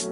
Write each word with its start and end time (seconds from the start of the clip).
Hei, 0.00 0.08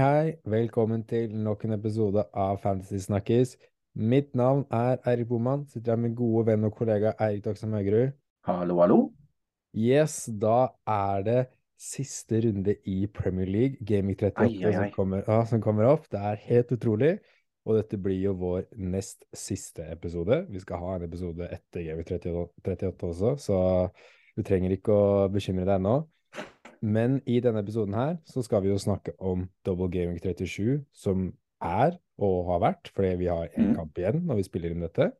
hei. 0.00 0.36
Velkommen 0.48 1.04
til 1.04 1.34
nok 1.36 1.64
en 1.68 1.76
episode 1.76 2.24
av 2.32 2.62
Fantasy 2.62 2.96
Snakkis. 3.04 3.58
Mitt 3.92 4.32
navn 4.32 4.64
er 4.72 4.96
Eirik 5.04 5.28
Boman. 5.28 5.66
Sitter 5.68 5.92
her 5.92 6.00
med 6.00 6.16
gode 6.16 6.46
venn 6.48 6.64
og 6.64 6.72
kollega 6.78 7.12
Eirik 7.20 7.44
Doksam 7.44 7.76
Haugerud. 7.76 8.16
Hallo, 8.48 8.80
hallo. 8.80 9.12
Yes, 9.76 10.30
da 10.32 10.68
er 10.88 11.28
det 11.28 11.46
siste 11.76 12.40
runde 12.40 12.78
i 12.88 13.04
Premier 13.06 13.52
League, 13.52 13.76
Gaming 13.84 14.16
38, 14.16 14.40
Ai, 14.40 14.64
ai, 14.64 14.72
ai. 14.72 14.72
Som, 14.72 14.90
kommer, 14.96 15.28
ja, 15.28 15.44
som 15.44 15.60
kommer 15.60 15.92
opp. 15.92 16.08
Det 16.08 16.24
er 16.24 16.40
helt 16.48 16.72
utrolig. 16.72 17.18
Og 17.66 17.80
dette 17.80 17.98
blir 17.98 18.20
jo 18.22 18.36
vår 18.38 18.68
nest 18.78 19.24
siste 19.34 19.82
episode. 19.90 20.44
Vi 20.52 20.62
skal 20.62 20.82
ha 20.82 20.96
en 20.96 21.06
episode 21.08 21.48
etter 21.50 21.82
Gaming 21.82 22.06
38, 22.06 22.44
38 22.62 23.08
også, 23.10 23.32
så 23.42 23.58
du 24.36 24.44
trenger 24.46 24.76
ikke 24.76 24.94
å 24.94 25.26
bekymre 25.32 25.66
deg 25.66 25.80
ennå. 25.80 25.96
Men 26.86 27.18
i 27.26 27.40
denne 27.42 27.64
episoden 27.64 27.96
her 27.96 28.16
så 28.28 28.44
skal 28.44 28.62
vi 28.62 28.70
jo 28.70 28.78
snakke 28.78 29.16
om 29.18 29.48
Double 29.66 29.88
Gaming 29.90 30.20
37, 30.22 30.84
som 30.94 31.30
er 31.64 31.96
og 32.22 32.50
har 32.52 32.60
vært, 32.62 32.90
fordi 32.94 33.14
vi 33.24 33.30
har 33.32 33.48
én 33.56 33.72
Mm. 33.72 33.76
kamp 33.76 33.98
igjen 33.98 34.26
når 34.26 34.36
vi 34.36 34.42
spiller 34.46 34.70
inn 34.70 34.84
dette. 34.84 35.10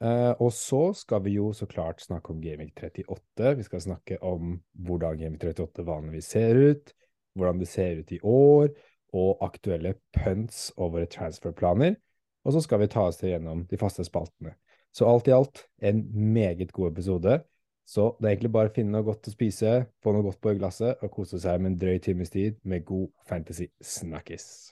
Uh, 0.00 0.32
og 0.40 0.50
så 0.56 0.94
skal 0.96 1.20
vi 1.22 1.34
jo 1.36 1.52
så 1.52 1.66
klart 1.68 2.00
snakke 2.00 2.32
om 2.32 2.40
Gaming 2.40 2.72
38. 2.72 3.56
Vi 3.56 3.62
skal 3.62 3.80
snakke 3.80 4.16
om 4.24 4.62
hvordan 4.72 5.18
Gaming 5.18 5.38
38 5.38 5.84
vanligvis 5.84 6.24
ser 6.24 6.56
ut, 6.56 6.92
hvordan 7.36 7.58
det 7.60 7.68
ser 7.68 8.00
ut 8.00 8.12
i 8.12 8.20
år, 8.24 8.70
og 9.12 9.42
aktuelle 9.44 9.94
punts 10.16 10.70
og 10.76 10.94
våre 10.96 11.08
transferplaner. 11.10 11.96
Og 12.44 12.54
så 12.54 12.62
skal 12.64 12.80
vi 12.80 12.90
ta 12.90 13.04
oss 13.08 13.20
til 13.20 13.34
gjennom 13.34 13.66
de 13.68 13.78
faste 13.80 14.04
spaltene. 14.06 14.54
Så 14.92 15.06
alt 15.06 15.28
i 15.28 15.34
alt 15.36 15.66
en 15.82 16.04
meget 16.34 16.72
god 16.72 16.90
episode. 16.90 17.40
Så 17.86 18.16
det 18.18 18.26
er 18.26 18.34
egentlig 18.36 18.52
bare 18.54 18.70
å 18.70 18.74
finne 18.74 18.94
noe 18.94 19.06
godt 19.06 19.26
å 19.26 19.32
spise, 19.34 19.70
få 20.02 20.14
noe 20.14 20.22
godt 20.22 20.40
på 20.42 20.54
glasset 20.58 21.02
og 21.02 21.10
kose 21.14 21.40
seg 21.42 21.58
med 21.60 21.72
en 21.72 21.80
drøy 21.80 21.98
times 21.98 22.30
tid 22.30 22.58
med 22.62 22.84
god 22.86 23.08
fantasy 23.26 23.66
snakkis. 23.82 24.70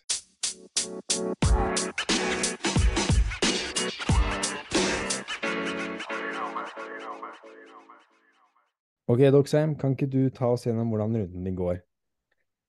Ok, 9.09 9.23
Doksheim, 9.33 9.75
kan 9.75 9.95
ikke 9.97 10.07
du 10.13 10.29
ta 10.29 10.53
oss 10.53 10.67
gjennom 10.67 10.91
hvordan 10.93 11.17
runden 11.17 11.47
din 11.47 11.57
går? 11.57 11.79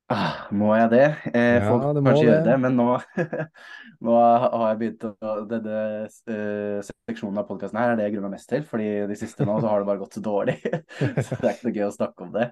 Ah, 0.10 0.48
må 0.50 0.72
jeg 0.74 0.90
det? 0.90 1.04
Eh, 1.36 1.60
Ja, 1.60 1.66
folk 1.70 1.84
det 1.94 2.02
kanskje 2.02 2.24
gjøre 2.26 2.46
det. 2.48 2.56
men 2.64 2.74
nå, 2.80 2.86
nå 4.08 4.14
har 4.18 4.64
jeg 4.72 4.80
begynt 4.80 5.04
å 5.06 5.34
Denne 5.46 5.82
uh, 6.10 6.80
seksjonen 6.88 7.38
av 7.38 7.46
podkasten 7.46 7.78
her 7.78 7.92
er 7.92 8.00
det 8.00 8.08
jeg 8.08 8.16
gruer 8.16 8.26
meg 8.26 8.34
mest 8.40 8.50
til, 8.50 8.64
fordi 8.66 8.88
de 9.10 9.18
siste 9.20 9.46
nå 9.46 9.60
så 9.62 9.70
har 9.70 9.84
det 9.84 9.90
bare 9.92 10.02
gått 10.02 10.18
så 10.18 10.24
dårlig. 10.26 10.56
så 11.28 11.38
det 11.38 11.44
er 11.44 11.54
ikke 11.54 11.68
noe 11.70 11.76
gøy 11.78 11.86
å 11.86 11.94
snakke 11.94 12.26
om 12.26 12.32
det. 12.34 12.48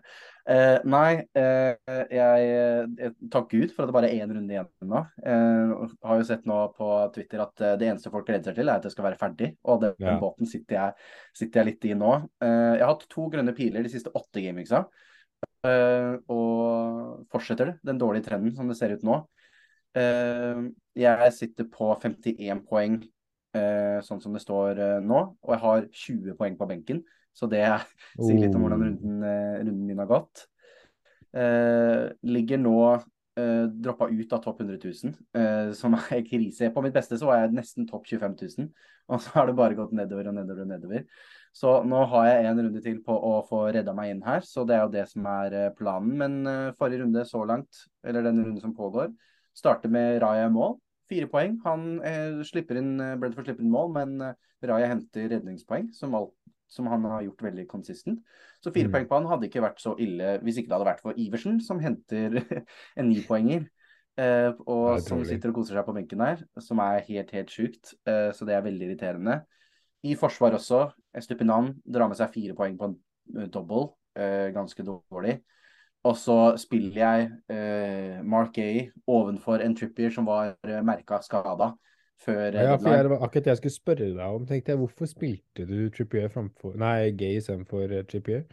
Eh, 0.54 0.78
nei, 0.86 1.10
eh, 1.42 1.98
jeg, 2.14 2.46
jeg 3.02 3.16
takker 3.34 3.64
Gud 3.66 3.74
for 3.74 3.84
at 3.84 3.90
det 3.92 3.98
bare 3.98 4.12
er 4.14 4.22
én 4.22 4.36
runde 4.38 4.54
igjen 4.54 4.70
nå. 4.94 5.02
Eh, 5.26 5.74
har 6.12 6.22
jo 6.22 6.30
sett 6.30 6.46
nå 6.50 6.60
på 6.78 6.92
Twitter 7.18 7.42
at 7.48 7.66
eh, 7.66 7.74
det 7.82 7.90
eneste 7.90 8.14
folk 8.14 8.30
gleder 8.30 8.52
seg 8.52 8.62
til, 8.62 8.70
er 8.70 8.78
at 8.78 8.86
det 8.86 8.94
skal 8.94 9.10
være 9.10 9.22
ferdig. 9.24 9.52
Og 9.66 9.82
den 9.82 9.98
Ja. 10.06 10.20
båten 10.22 10.46
sitter 10.46 10.78
jeg, 10.78 11.10
sitter 11.42 11.64
jeg 11.64 11.72
litt 11.74 11.90
i 11.90 11.98
nå. 11.98 12.14
Eh, 12.38 12.78
jeg 12.78 12.86
har 12.86 12.94
hatt 12.94 13.10
to 13.12 13.28
grønne 13.34 13.58
piler 13.58 13.82
de 13.86 13.92
siste 13.98 14.14
åtte 14.14 14.46
gamingsa. 14.46 14.86
Eh, 15.66 16.14
og 16.30 17.26
fortsetter 17.34 17.72
det, 17.72 17.76
den 17.88 18.00
dårlige 18.02 18.28
trenden 18.30 18.54
som 18.56 18.70
det 18.70 18.78
ser 18.80 18.94
ut 18.94 19.06
nå. 19.06 19.22
Eh, 19.98 20.68
jeg 21.00 21.34
sitter 21.34 21.70
på 21.72 21.90
51 22.04 22.62
poeng, 22.68 23.00
eh, 23.58 23.98
sånn 24.06 24.22
som 24.22 24.36
det 24.36 24.44
står 24.44 25.02
nå, 25.06 25.24
og 25.42 25.56
jeg 25.56 25.64
har 25.64 25.88
20 26.04 26.38
poeng 26.38 26.58
på 26.60 26.70
benken. 26.70 27.02
Så 27.38 27.50
det 27.50 27.66
sier 28.18 28.40
litt 28.42 28.56
om 28.58 28.64
hvordan 28.66 28.82
Oh. 28.82 28.86
runden, 28.88 29.26
runden 29.62 29.86
min 29.86 30.00
har 30.02 30.10
gått. 30.10 30.48
Ligger 32.26 32.58
nå 32.58 32.78
eh, 33.38 33.64
droppa 33.70 34.10
ut 34.10 34.34
av 34.34 34.42
topp 34.44 34.62
100 34.62 34.78
000, 34.84 35.14
uh, 35.38 35.72
som 35.78 35.96
er 35.98 36.24
krise. 36.28 36.70
På 36.74 36.84
mitt 36.86 36.96
beste 36.96 37.20
så 37.20 37.30
var 37.30 37.44
jeg 37.44 37.56
nesten 37.58 37.88
topp 37.90 38.08
25 38.10 38.38
000, 38.42 38.70
og 39.12 39.24
så 39.24 39.34
har 39.36 39.50
det 39.50 39.58
bare 39.58 39.78
gått 39.78 39.94
nedover 39.96 40.32
og 40.32 40.38
nedover 40.40 40.66
og 40.66 40.72
nedover. 40.72 41.06
Så 41.58 41.78
nå 41.90 42.04
har 42.12 42.28
jeg 42.28 42.50
en 42.50 42.60
runde 42.66 42.82
til 42.86 43.00
på 43.06 43.14
å 43.14 43.38
få 43.48 43.64
redda 43.74 43.94
meg 43.98 44.12
inn 44.14 44.26
her, 44.26 44.44
så 44.46 44.66
det 44.68 44.76
er 44.76 44.84
jo 44.84 44.94
det 44.94 45.06
som 45.10 45.30
er 45.32 45.56
eh, 45.58 45.72
planen. 45.78 46.18
Men 46.20 46.36
uh, 46.46 46.76
forrige 46.78 47.06
runde 47.06 47.24
så 47.30 47.46
langt, 47.50 47.86
eller 48.06 48.26
den 48.26 48.44
runden 48.44 48.62
som 48.62 48.76
pågår, 48.78 49.10
starter 49.58 49.94
med 49.94 50.20
Raja 50.22 50.50
i 50.50 50.54
mål. 50.54 50.78
Fire 51.08 51.30
poeng. 51.32 51.56
Han 51.64 51.88
uh, 52.04 52.44
slipper 52.46 52.82
inn, 52.82 52.98
Brentford 53.22 53.48
slipper 53.48 53.66
inn 53.66 53.74
mål, 53.74 53.94
men 53.96 54.20
Raja 54.68 54.92
henter 54.92 55.32
redningspoeng, 55.32 55.92
som, 55.96 56.18
alt, 56.18 56.36
som 56.68 56.88
han 56.92 57.06
har 57.08 57.24
gjort 57.24 57.44
veldig 57.48 57.68
konsistent. 57.68 58.20
Så 58.64 58.74
fire 58.76 58.88
Mm. 58.88 58.94
poeng 58.94 59.08
på 59.08 59.16
han 59.16 59.28
hadde 59.32 59.48
ikke 59.48 59.64
vært 59.64 59.82
så 59.82 59.96
ille 60.00 60.38
hvis 60.44 60.58
ikke 60.60 60.70
det 60.70 60.78
hadde 60.78 60.92
vært 60.92 61.04
for 61.04 61.14
Iversen, 61.18 61.62
som 61.62 61.80
henter 61.80 62.40
en 63.00 63.10
nipoenger. 63.10 63.68
Uh, 64.18 64.50
og 64.66 65.00
som 65.06 65.20
sitter 65.26 65.52
og 65.52 65.60
koser 65.60 65.78
seg 65.78 65.86
på 65.86 65.94
benken 65.94 66.18
der, 66.24 66.40
som 66.60 66.80
er 66.82 67.04
helt, 67.06 67.30
helt 67.32 67.52
sjukt. 67.54 67.94
Uh, 68.02 68.34
så 68.34 68.48
det 68.50 68.56
er 68.56 68.64
veldig 68.66 68.88
irriterende. 68.88 69.44
I 70.04 70.16
forsvar 70.18 70.56
også. 70.58 70.88
Estupinan 71.14 71.76
drar 71.86 72.10
med 72.10 72.18
seg 72.18 72.34
fire 72.34 72.56
poeng 72.58 72.78
på 72.78 72.90
en 72.90 72.98
eh, 73.38 73.48
double. 73.50 73.96
Eh, 74.18 74.50
ganske 74.54 74.84
dårlig. 74.86 75.40
Og 76.06 76.14
så 76.18 76.56
spiller 76.62 77.00
jeg 77.02 78.22
Mark 78.24 78.54
Gay 78.54 78.92
ovenfor 79.10 79.60
en 79.66 79.74
Trippier 79.76 80.14
som 80.14 80.28
var 80.30 80.54
uh, 80.64 80.78
merka 80.86 81.18
skada 81.26 81.74
før 82.24 82.48
eh, 82.48 82.64
Ja, 82.64 82.78
for 82.82 82.94
jeg, 82.94 83.12
akkurat 83.18 83.52
jeg 83.52 83.62
skulle 83.62 83.76
spørre 83.76 84.10
deg 84.14 84.40
om. 84.40 84.48
Tenkte 84.48 84.74
jeg, 84.74 84.82
Hvorfor 84.82 85.10
spilte 85.10 85.68
du 85.70 85.78
Trippier 85.94 86.32
framfor 86.34 86.78
Nei, 86.80 87.12
Gay 87.18 87.42
istedenfor 87.42 87.94
uh, 87.94 88.04
Trippier? 88.10 88.48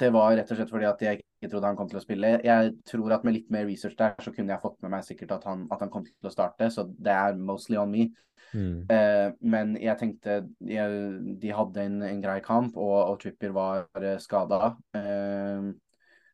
Det 0.00 0.12
var 0.14 0.36
rett 0.38 0.50
og 0.52 0.58
slett 0.58 0.70
fordi 0.70 0.86
at 0.86 1.02
jeg 1.02 1.18
ikke 1.18 1.50
trodde 1.50 1.70
han 1.72 1.78
kom 1.78 1.88
til 1.90 1.98
å 1.98 2.02
spille. 2.04 2.28
Jeg 2.46 2.72
tror 2.86 3.16
at 3.16 3.24
med 3.26 3.34
litt 3.34 3.48
mer 3.50 3.64
research 3.66 3.96
der, 3.98 4.12
så 4.22 4.30
kunne 4.34 4.52
jeg 4.52 4.62
fått 4.62 4.76
med 4.84 4.92
meg 4.92 5.06
sikkert 5.06 5.32
at 5.38 5.46
han, 5.48 5.64
at 5.74 5.82
han 5.82 5.90
kom 5.90 6.04
til 6.06 6.28
å 6.28 6.32
starte. 6.32 6.68
Så 6.70 6.84
det 6.94 7.14
er 7.14 7.38
mostly 7.38 7.78
on 7.80 7.90
me. 7.90 8.06
Mm. 8.52 8.86
Eh, 8.90 9.32
men 9.46 9.74
jeg 9.78 9.94
tenkte 9.98 10.36
jeg, 10.66 11.00
De 11.42 11.52
hadde 11.54 11.84
en, 11.86 12.00
en 12.06 12.22
grei 12.22 12.38
kamp, 12.44 12.76
og, 12.76 12.96
og 13.02 13.18
Trippier 13.22 13.54
var 13.56 13.88
uh, 13.98 14.14
skada. 14.22 14.74
Eh, 14.94 15.70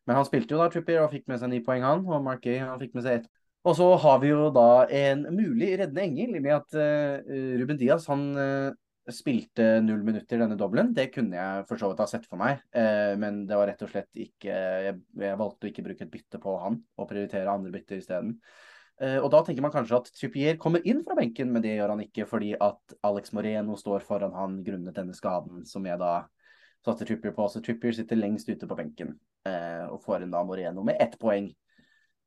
men 0.07 0.21
han 0.21 0.29
spilte 0.29 0.55
jo 0.55 0.61
da 0.61 0.69
Trippier 0.73 1.03
og 1.03 1.13
fikk 1.15 1.27
med 1.31 1.41
seg 1.41 1.53
ni 1.53 1.63
poeng, 1.65 1.87
han. 1.87 2.05
Og 2.07 2.23
Mark 2.25 2.45
Gay 2.45 2.61
han 2.61 2.81
fikk 2.83 2.95
med 2.99 3.07
seg 3.07 3.21
ett. 3.21 3.31
Og 3.67 3.75
så 3.75 3.87
har 3.99 4.21
vi 4.23 4.31
jo 4.31 4.49
da 4.55 4.87
en 4.95 5.25
mulig 5.35 5.73
reddende 5.81 6.05
engel 6.07 6.37
med 6.39 6.53
at 6.55 6.77
uh, 6.79 7.33
Ruben 7.59 7.79
Diaz 7.81 8.07
han 8.07 8.29
uh, 8.39 8.71
spilte 9.11 9.81
null 9.83 10.05
minutter 10.07 10.39
denne 10.39 10.59
dobbelen. 10.59 10.93
Det 10.95 11.09
kunne 11.15 11.35
jeg 11.35 11.67
for 11.67 11.81
så 11.81 11.91
vidt 11.91 12.03
ha 12.05 12.07
sett 12.11 12.29
for 12.31 12.39
meg, 12.39 12.63
uh, 12.79 13.19
men 13.19 13.43
det 13.49 13.59
var 13.59 13.67
rett 13.73 13.83
og 13.83 13.91
slett 13.91 14.23
ikke 14.23 14.55
jeg, 14.87 15.01
jeg 15.19 15.41
valgte 15.43 15.67
å 15.67 15.73
ikke 15.73 15.87
bruke 15.89 16.07
et 16.07 16.15
bytte 16.15 16.43
på 16.43 16.57
han, 16.63 16.79
og 16.95 17.11
prioritere 17.11 17.51
andre 17.51 17.75
bytter 17.75 17.99
isteden. 17.99 18.37
Uh, 19.03 19.19
og 19.19 19.29
da 19.35 19.43
tenker 19.45 19.67
man 19.67 19.75
kanskje 19.75 19.99
at 19.99 20.15
Trippier 20.15 20.63
kommer 20.63 20.87
inn 20.87 21.03
fra 21.05 21.19
benken, 21.19 21.51
men 21.51 21.67
det 21.67 21.75
gjør 21.75 21.97
han 21.97 22.07
ikke 22.07 22.31
fordi 22.31 22.55
at 22.55 22.97
Alex 23.05 23.35
Moreno 23.35 23.75
står 23.83 24.07
foran 24.07 24.39
han 24.39 24.61
grunnet 24.65 24.95
denne 24.97 25.17
skaden, 25.17 25.67
som 25.67 25.91
jeg 25.91 25.99
da 26.01 26.21
satte 26.87 27.03
Trippier 27.03 27.35
på. 27.35 27.51
Så 27.51 27.67
Trippier 27.67 27.99
sitter 27.99 28.23
lengst 28.23 28.47
ute 28.47 28.71
på 28.71 28.79
benken 28.79 29.17
uh, 29.51 29.91
og 29.91 30.05
får 30.07 30.23
inn 30.23 30.39
da 30.39 30.47
Moreno 30.47 30.87
med 30.87 31.03
ett 31.03 31.19
poeng. 31.19 31.51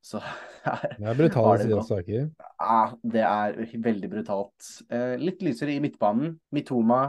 Så 0.02 0.22
Det 1.00 1.08
er 1.08 1.18
brutale 1.18 1.58
det 1.58 1.66
sider 1.66 1.80
av 1.80 1.88
saker. 1.88 2.30
Ja, 2.40 2.80
det 3.16 3.26
er 3.26 3.58
veldig 3.84 4.10
brutalt. 4.12 4.70
Eh, 4.92 5.16
litt 5.20 5.44
lysere 5.46 5.76
i 5.76 5.82
midtbanen. 5.84 6.38
Mitoma, 6.56 7.02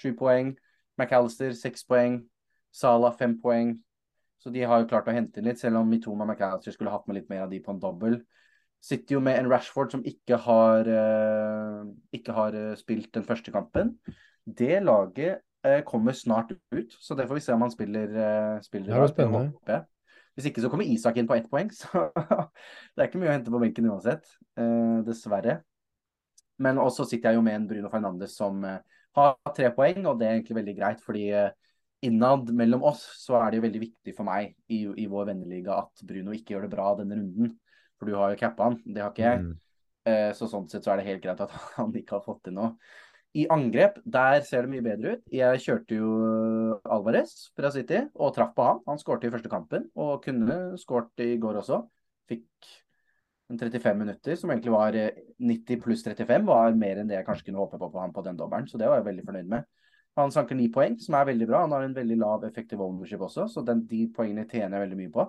sju 0.00 0.12
poeng. 0.18 0.54
McAllister, 0.98 1.52
seks 1.56 1.86
poeng. 1.88 2.20
Sala, 2.74 3.12
fem 3.16 3.36
poeng. 3.40 3.76
Så 4.42 4.52
de 4.54 4.62
har 4.68 4.82
jo 4.82 4.88
klart 4.90 5.08
å 5.08 5.14
hente 5.16 5.40
inn 5.40 5.48
litt, 5.48 5.60
selv 5.60 5.80
om 5.80 5.88
Mitoma 5.90 6.26
og 6.26 6.30
McAllister 6.30 6.74
skulle 6.74 6.92
hatt 6.92 7.06
med 7.08 7.20
litt 7.20 7.30
mer 7.32 7.46
av 7.46 7.52
de 7.52 7.60
på 7.62 7.72
en 7.74 7.82
dobbel. 7.82 8.20
Sitter 8.84 9.16
jo 9.16 9.22
med 9.24 9.40
en 9.40 9.48
Rashford 9.50 9.96
som 9.96 10.04
ikke 10.06 10.38
har, 10.44 10.86
eh, 10.86 11.80
ikke 12.14 12.36
har 12.36 12.54
eh, 12.54 12.76
spilt 12.78 13.10
den 13.16 13.26
første 13.26 13.54
kampen. 13.54 13.96
Det 14.46 14.82
laget 14.84 15.40
eh, 15.66 15.80
kommer 15.88 16.14
snart 16.14 16.52
ut, 16.70 16.92
så 16.92 17.16
det 17.18 17.26
får 17.26 17.40
vi 17.40 17.44
se 17.46 17.56
om 17.56 17.64
han 17.64 17.74
spiller, 17.74 18.12
eh, 18.12 18.60
spiller 18.62 18.92
Det 18.92 18.98
er 18.98 19.02
jo. 19.02 19.14
Spennende. 19.14 19.80
Hvis 20.36 20.50
ikke 20.50 20.62
så 20.64 20.68
kommer 20.72 20.84
Isak 20.88 21.16
inn 21.16 21.28
på 21.28 21.36
ett 21.38 21.48
poeng, 21.50 21.70
så 21.80 22.08
det 22.12 23.00
er 23.00 23.08
ikke 23.08 23.20
mye 23.22 23.30
å 23.32 23.36
hente 23.36 23.52
på 23.52 23.60
benken 23.62 23.88
uansett. 23.88 24.28
eh, 24.60 24.98
dessverre. 25.06 25.60
Men 26.62 26.80
også 26.80 27.04
sitter 27.08 27.30
jeg 27.32 27.38
jo 27.40 27.44
med 27.44 27.58
en 27.58 27.66
Bruno 27.68 27.90
Fernandes 27.92 28.36
som 28.38 28.62
eh, 28.64 28.80
har 29.16 29.36
tre 29.56 29.70
poeng, 29.76 30.04
og 30.08 30.18
det 30.20 30.28
er 30.28 30.36
egentlig 30.38 30.58
veldig 30.60 30.74
greit, 30.78 31.02
fordi 31.04 31.26
eh, 31.36 31.50
innad 32.06 32.52
mellom 32.56 32.84
oss 32.86 33.02
så 33.22 33.38
er 33.40 33.50
det 33.50 33.60
jo 33.60 33.64
veldig 33.66 33.82
viktig 33.82 34.14
for 34.16 34.28
meg 34.28 34.52
i, 34.72 34.82
i 35.00 35.06
vår 35.10 35.30
venneliga 35.32 35.78
at 35.82 36.04
Bruno 36.06 36.34
ikke 36.36 36.54
gjør 36.54 36.66
det 36.66 36.72
bra 36.76 36.90
denne 37.00 37.16
runden. 37.18 37.54
For 37.96 38.08
du 38.08 38.16
har 38.18 38.34
jo 38.34 38.40
cappa 38.40 38.68
han, 38.70 38.76
det 38.84 39.00
har 39.02 39.14
ikke 39.14 39.24
jeg. 39.24 39.44
Mm. 39.46 39.54
Eh, 40.12 40.30
Så 40.36 40.48
sånn 40.52 40.68
sett 40.70 40.84
så 40.84 40.92
er 40.92 41.00
det 41.00 41.08
helt 41.08 41.24
greit 41.24 41.40
at 41.44 41.54
han 41.78 41.96
ikke 41.96 42.18
har 42.18 42.24
fått 42.26 42.44
til 42.46 42.56
noe. 42.58 42.74
I 43.36 43.44
angrep, 43.52 43.98
der 44.08 44.40
ser 44.46 44.64
det 44.64 44.72
mye 44.72 44.84
bedre 44.84 45.16
ut. 45.16 45.26
Jeg 45.34 45.60
kjørte 45.60 45.98
jo 45.98 46.10
Alvarez 46.88 47.34
fra 47.56 47.68
City 47.74 48.00
og 48.14 48.32
traff 48.36 48.54
på 48.56 48.64
han. 48.64 48.80
Han 48.88 49.00
skårte 49.00 49.28
i 49.28 49.32
første 49.34 49.52
kampen, 49.52 49.90
og 49.98 50.22
kunne 50.24 50.78
skåret 50.80 51.24
i 51.24 51.34
går 51.42 51.60
også. 51.60 51.82
Fikk 52.30 52.70
en 53.52 53.60
35 53.60 54.00
minutter, 54.00 54.38
som 54.40 54.50
egentlig 54.50 54.72
var 54.74 54.96
eh, 54.98 55.20
90 55.38 55.82
pluss 55.84 56.02
35, 56.06 56.48
var 56.48 56.78
mer 56.80 57.02
enn 57.02 57.10
det 57.10 57.18
jeg 57.18 57.28
kanskje 57.28 57.50
kunne 57.50 57.60
håpe 57.62 57.78
på 57.78 57.90
på 57.92 58.02
han 58.02 58.14
på 58.16 58.24
den 58.24 58.40
dobbelen. 58.40 58.66
Så 58.70 58.80
det 58.80 58.88
var 58.88 59.02
jeg 59.02 59.10
veldig 59.10 59.26
fornøyd 59.28 59.52
med. 59.52 59.68
Han 60.16 60.32
sanker 60.32 60.56
ni 60.56 60.70
poeng, 60.72 60.96
som 61.02 61.18
er 61.18 61.28
veldig 61.28 61.46
bra. 61.50 61.62
Han 61.66 61.76
har 61.76 61.84
en 61.84 61.96
veldig 61.96 62.16
lav 62.22 62.48
effektiv 62.48 62.80
ownership 62.80 63.20
også, 63.20 63.50
så 63.52 63.62
den, 63.66 63.84
de 63.90 64.06
poengene 64.16 64.46
tjener 64.48 64.78
jeg 64.78 64.86
veldig 64.86 65.00
mye 65.02 65.12
på. 65.12 65.26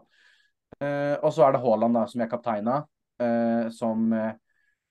Uh, 0.79 1.15
og 1.25 1.31
så 1.35 1.43
er 1.43 1.55
det 1.55 1.61
Haaland, 1.63 1.97
da, 1.97 2.05
som 2.07 2.23
jeg 2.23 2.31
kapteina, 2.31 2.77
uh, 3.23 3.67
som 3.75 4.07
uh, 4.15 4.31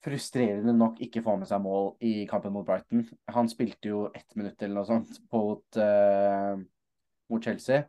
frustrerende 0.07 0.75
nok 0.77 1.01
ikke 1.03 1.23
får 1.27 1.41
med 1.41 1.51
seg 1.51 1.63
mål 1.65 1.91
i 2.07 2.15
kampen 2.31 2.55
mot 2.55 2.67
Brighton. 2.67 3.03
Han 3.35 3.51
spilte 3.51 3.91
jo 3.91 4.05
ett 4.15 4.39
minutt 4.39 4.63
eller 4.63 4.79
noe 4.79 4.89
sånt 4.89 5.19
mot, 5.35 5.79
mot 7.33 7.49
Chelsea. 7.49 7.85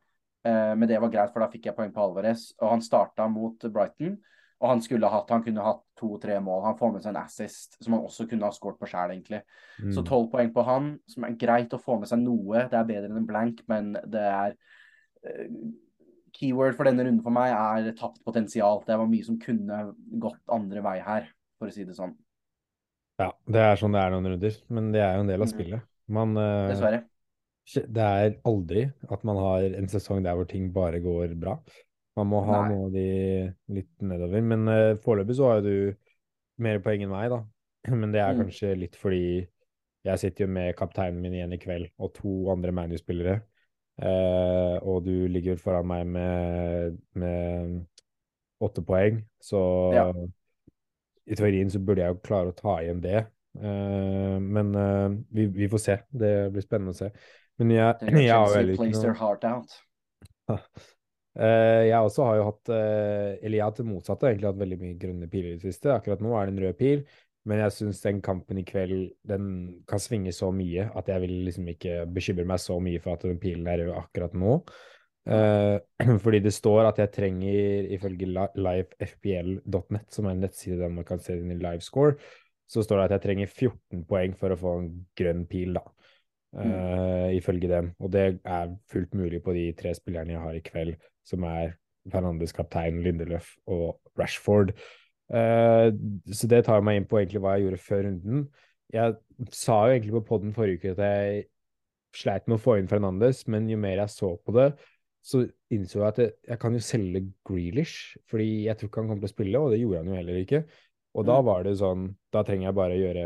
men 0.47 0.87
det 0.87 0.99
var 1.03 1.11
greit, 1.11 1.33
for 1.33 1.43
da 1.43 1.49
fikk 1.51 1.67
jeg 1.67 1.75
poeng 1.75 1.91
på 1.93 2.01
Alvarez. 2.01 2.49
Og 2.61 2.71
han 2.71 2.81
starta 2.81 3.27
mot 3.29 3.67
Brighton. 3.69 4.15
Og 4.57 4.69
han 4.71 4.81
skulle 4.81 5.09
hatt, 5.11 5.29
han 5.29 5.43
kunne 5.45 5.65
hatt 5.65 5.83
to-tre 5.99 6.39
mål. 6.41 6.63
Han 6.65 6.77
får 6.79 6.93
med 6.93 7.03
seg 7.03 7.11
en 7.13 7.19
assist 7.21 7.77
som 7.83 7.93
han 7.93 8.05
også 8.07 8.25
kunne 8.29 8.47
ha 8.47 8.55
skåret 8.55 8.79
på 8.81 8.89
sjæl, 8.89 9.13
egentlig. 9.13 9.43
Mm. 9.77 9.91
Så 9.93 10.05
tolv 10.07 10.31
poeng 10.31 10.49
på 10.55 10.65
han, 10.65 10.95
som 11.09 11.27
er 11.27 11.37
greit 11.37 11.75
å 11.77 11.81
få 11.81 11.99
med 12.01 12.09
seg 12.09 12.23
noe. 12.23 12.65
Det 12.71 12.79
er 12.79 12.87
bedre 12.89 13.11
enn 13.11 13.21
en 13.21 13.29
blank, 13.29 13.61
men 13.69 13.93
det 14.09 14.23
er 14.31 14.57
Keyword 16.37 16.77
for 16.77 16.87
denne 16.87 17.05
runden 17.05 17.23
for 17.25 17.33
meg 17.33 17.53
er 17.53 17.93
tapt 17.97 18.21
potensial. 18.25 18.81
Det 18.85 18.97
var 18.97 19.09
mye 19.09 19.25
som 19.25 19.39
kunne 19.41 19.81
gått 20.21 20.53
andre 20.53 20.83
vei 20.85 20.97
her, 21.05 21.29
for 21.57 21.69
å 21.69 21.73
si 21.73 21.85
det 21.87 21.97
sånn. 21.97 22.15
Ja, 23.17 23.31
det 23.49 23.61
er 23.63 23.79
sånn 23.79 23.95
det 23.95 24.01
er 24.03 24.13
noen 24.13 24.29
runder, 24.33 24.57
men 24.69 24.91
det 24.93 25.01
er 25.01 25.17
jo 25.17 25.25
en 25.25 25.31
del 25.31 25.41
av 25.41 25.49
mm. 25.49 25.53
spillet. 25.53 25.85
Man, 26.13 26.37
uh, 26.37 26.69
Dessverre. 26.69 27.01
Det 27.67 28.07
er 28.21 28.37
aldri 28.47 28.85
at 29.11 29.23
man 29.27 29.39
har 29.41 29.65
en 29.75 29.89
sesong 29.91 30.21
der 30.23 30.37
hvor 30.37 30.47
ting 30.47 30.69
bare 30.75 31.01
går 31.03 31.33
bra. 31.39 31.57
Man 32.17 32.29
må 32.31 32.41
ha 32.47 32.61
Nei. 32.63 32.69
noe 32.71 32.87
av 32.87 32.93
de 32.93 33.07
litt 33.75 34.05
nedover. 34.05 34.45
Men 34.53 34.69
uh, 34.69 34.99
foreløpig 35.03 35.37
så 35.37 35.49
har 35.49 35.59
jo 35.59 35.65
du 35.67 36.63
mer 36.63 36.79
poeng 36.85 37.03
enn 37.05 37.13
meg, 37.13 37.33
da. 37.33 37.41
Men 38.01 38.13
det 38.13 38.23
er 38.23 38.37
mm. 38.37 38.45
kanskje 38.45 38.73
litt 38.85 38.97
fordi 38.99 39.27
jeg 40.07 40.21
sitter 40.21 40.45
jo 40.45 40.53
med 40.55 40.75
kapteinen 40.79 41.19
min 41.19 41.35
igjen 41.35 41.53
i 41.57 41.59
kveld, 41.59 41.89
og 41.99 42.13
to 42.15 42.37
andre 42.53 42.71
ManU-spillere. 42.71 43.41
Uh, 43.97 44.77
og 44.85 45.01
du 45.07 45.25
ligger 45.31 45.57
foran 45.59 45.87
meg 45.89 46.05
med, 46.13 46.99
med 47.17 47.79
åtte 48.63 48.83
poeng, 48.85 49.23
så 49.41 49.61
ja. 49.95 50.05
I 51.27 51.37
teorien 51.37 51.71
så 51.71 51.81
burde 51.83 52.03
jeg 52.03 52.15
jo 52.15 52.21
klare 52.23 52.51
å 52.53 52.57
ta 52.57 52.77
igjen 52.83 53.01
det. 53.03 53.25
Uh, 53.57 54.37
men 54.43 54.73
uh, 54.75 55.09
vi, 55.33 55.47
vi, 55.53 55.69
får 55.71 55.83
se. 55.83 55.97
Det 56.09 56.33
blir 56.53 56.65
spennende 56.65 56.93
å 56.95 56.97
se. 56.97 57.09
Men 57.61 57.73
jeg, 57.73 58.11
jeg 58.27 58.33
har 58.33 58.45
jo 58.45 58.59
heller 58.59 58.77
ikke 58.77 58.91
noe 58.91 58.93
Jeg 61.37 61.93
også 62.01 62.23
har 62.25 62.37
jo 62.39 62.45
hatt 62.47 62.69
Eller 62.73 63.53
jeg 63.53 63.61
har 63.61 63.67
hatt 63.69 63.77
det 63.77 63.83
motsatte, 63.85 64.25
egentlig 64.25 64.47
hatt 64.47 64.57
veldig 64.57 64.77
mye 64.81 64.95
grønne 64.97 65.27
piler 65.29 65.51
i 65.51 65.59
det 65.59 65.67
siste. 65.67 65.91
Akkurat 65.93 66.23
nå 66.25 66.31
er 66.33 66.47
det 66.47 66.53
en 66.55 66.61
rød 66.63 66.77
pil. 66.79 67.03
Men 67.47 67.61
jeg 67.61 67.75
syns 67.75 67.99
den 68.01 68.23
kampen 68.25 68.57
i 68.57 68.65
kveld 68.67 69.11
den 69.29 69.51
kan 69.87 70.01
svinge 70.01 70.33
så 70.33 70.49
mye 70.55 70.87
at 70.97 71.11
jeg 71.11 71.23
vil 71.23 71.35
liksom 71.45 71.69
ikke 71.71 71.99
bekymre 72.15 72.47
meg 72.49 72.59
så 72.63 72.79
mye 72.83 73.03
for 73.03 73.15
at 73.15 73.27
den 73.27 73.37
pilen 73.43 73.69
er 73.69 73.83
rød 73.83 73.93
akkurat 73.99 74.33
nå. 74.33 74.57
Uh, 75.27 75.79
fordi 76.23 76.39
det 76.39 76.53
står 76.55 76.87
at 76.87 76.99
jeg 77.01 77.11
trenger, 77.11 77.87
ifølge 77.97 78.29
livefpl.net, 78.55 80.05
som 80.13 80.25
er 80.25 80.35
en 80.35 80.43
nettside 80.45 80.79
der 80.79 80.93
man 80.93 81.07
kan 81.07 81.19
se 81.19 81.35
din 81.35 81.59
livescore, 81.59 82.15
så 82.67 82.83
står 82.83 83.01
det 83.01 83.07
at 83.07 83.15
jeg 83.17 83.25
trenger 83.25 83.47
14 83.51 84.05
poeng 84.07 84.35
for 84.39 84.53
å 84.53 84.59
få 84.59 84.75
en 84.81 84.91
grønn 85.19 85.43
pil, 85.49 85.75
da. 85.75 85.83
Uh, 86.55 86.63
mm. 86.63 87.33
Ifølge 87.37 87.71
dem. 87.71 87.91
Og 87.99 88.11
det 88.13 88.23
er 88.39 88.71
fullt 88.91 89.17
mulig 89.19 89.41
på 89.43 89.55
de 89.55 89.67
tre 89.77 89.91
spillerne 89.95 90.33
jeg 90.35 90.45
har 90.45 90.55
i 90.55 90.63
kveld, 90.63 90.95
som 91.27 91.43
er 91.47 91.75
Fernandes 92.07 92.55
kaptein, 92.55 93.01
Lindeløf 93.03 93.51
og 93.67 93.99
Rashford. 94.19 94.71
Uh, 95.27 95.91
så 96.31 96.47
det 96.47 96.63
tar 96.69 96.83
meg 96.87 97.01
inn 97.01 97.09
på 97.09 97.19
egentlig 97.19 97.43
hva 97.43 97.57
jeg 97.57 97.67
gjorde 97.67 97.83
før 97.83 98.03
runden. 98.07 98.47
Jeg 98.95 99.17
sa 99.51 99.81
jo 99.83 99.95
egentlig 99.97 100.15
på 100.15 100.27
poden 100.29 100.55
forrige 100.55 100.79
uke 100.79 100.95
at 100.95 101.03
jeg 101.03 101.47
sleit 102.15 102.47
med 102.47 102.55
å 102.55 102.63
få 102.63 102.77
inn 102.79 102.87
Fernandes, 102.87 103.43
men 103.51 103.67
jo 103.67 103.77
mer 103.79 103.99
jeg 103.99 104.13
så 104.13 104.31
på 104.39 104.55
det, 104.55 104.71
så 105.27 105.41
innså 105.73 105.99
jeg 105.99 106.07
at 106.07 106.21
jeg, 106.21 106.33
jeg 106.53 106.59
kan 106.61 106.75
jo 106.77 106.83
selge 106.83 107.23
Grealish, 107.47 108.15
fordi 108.31 108.47
jeg 108.67 108.79
tror 108.79 108.89
ikke 108.89 109.01
han 109.03 109.09
kommer 109.11 109.25
til 109.25 109.31
å 109.31 109.33
spille, 109.33 109.59
og 109.59 109.73
det 109.73 109.81
gjorde 109.81 110.03
han 110.03 110.11
jo 110.11 110.19
heller 110.21 110.39
ikke. 110.39 110.61
Og 111.17 111.27
da 111.27 111.41
mm. 111.41 111.47
var 111.47 111.65
det 111.65 111.73
sånn 111.79 112.07
Da 112.33 112.43
trenger 112.45 112.67
jeg 112.67 112.77
bare 112.77 112.99
gjøre 112.99 113.25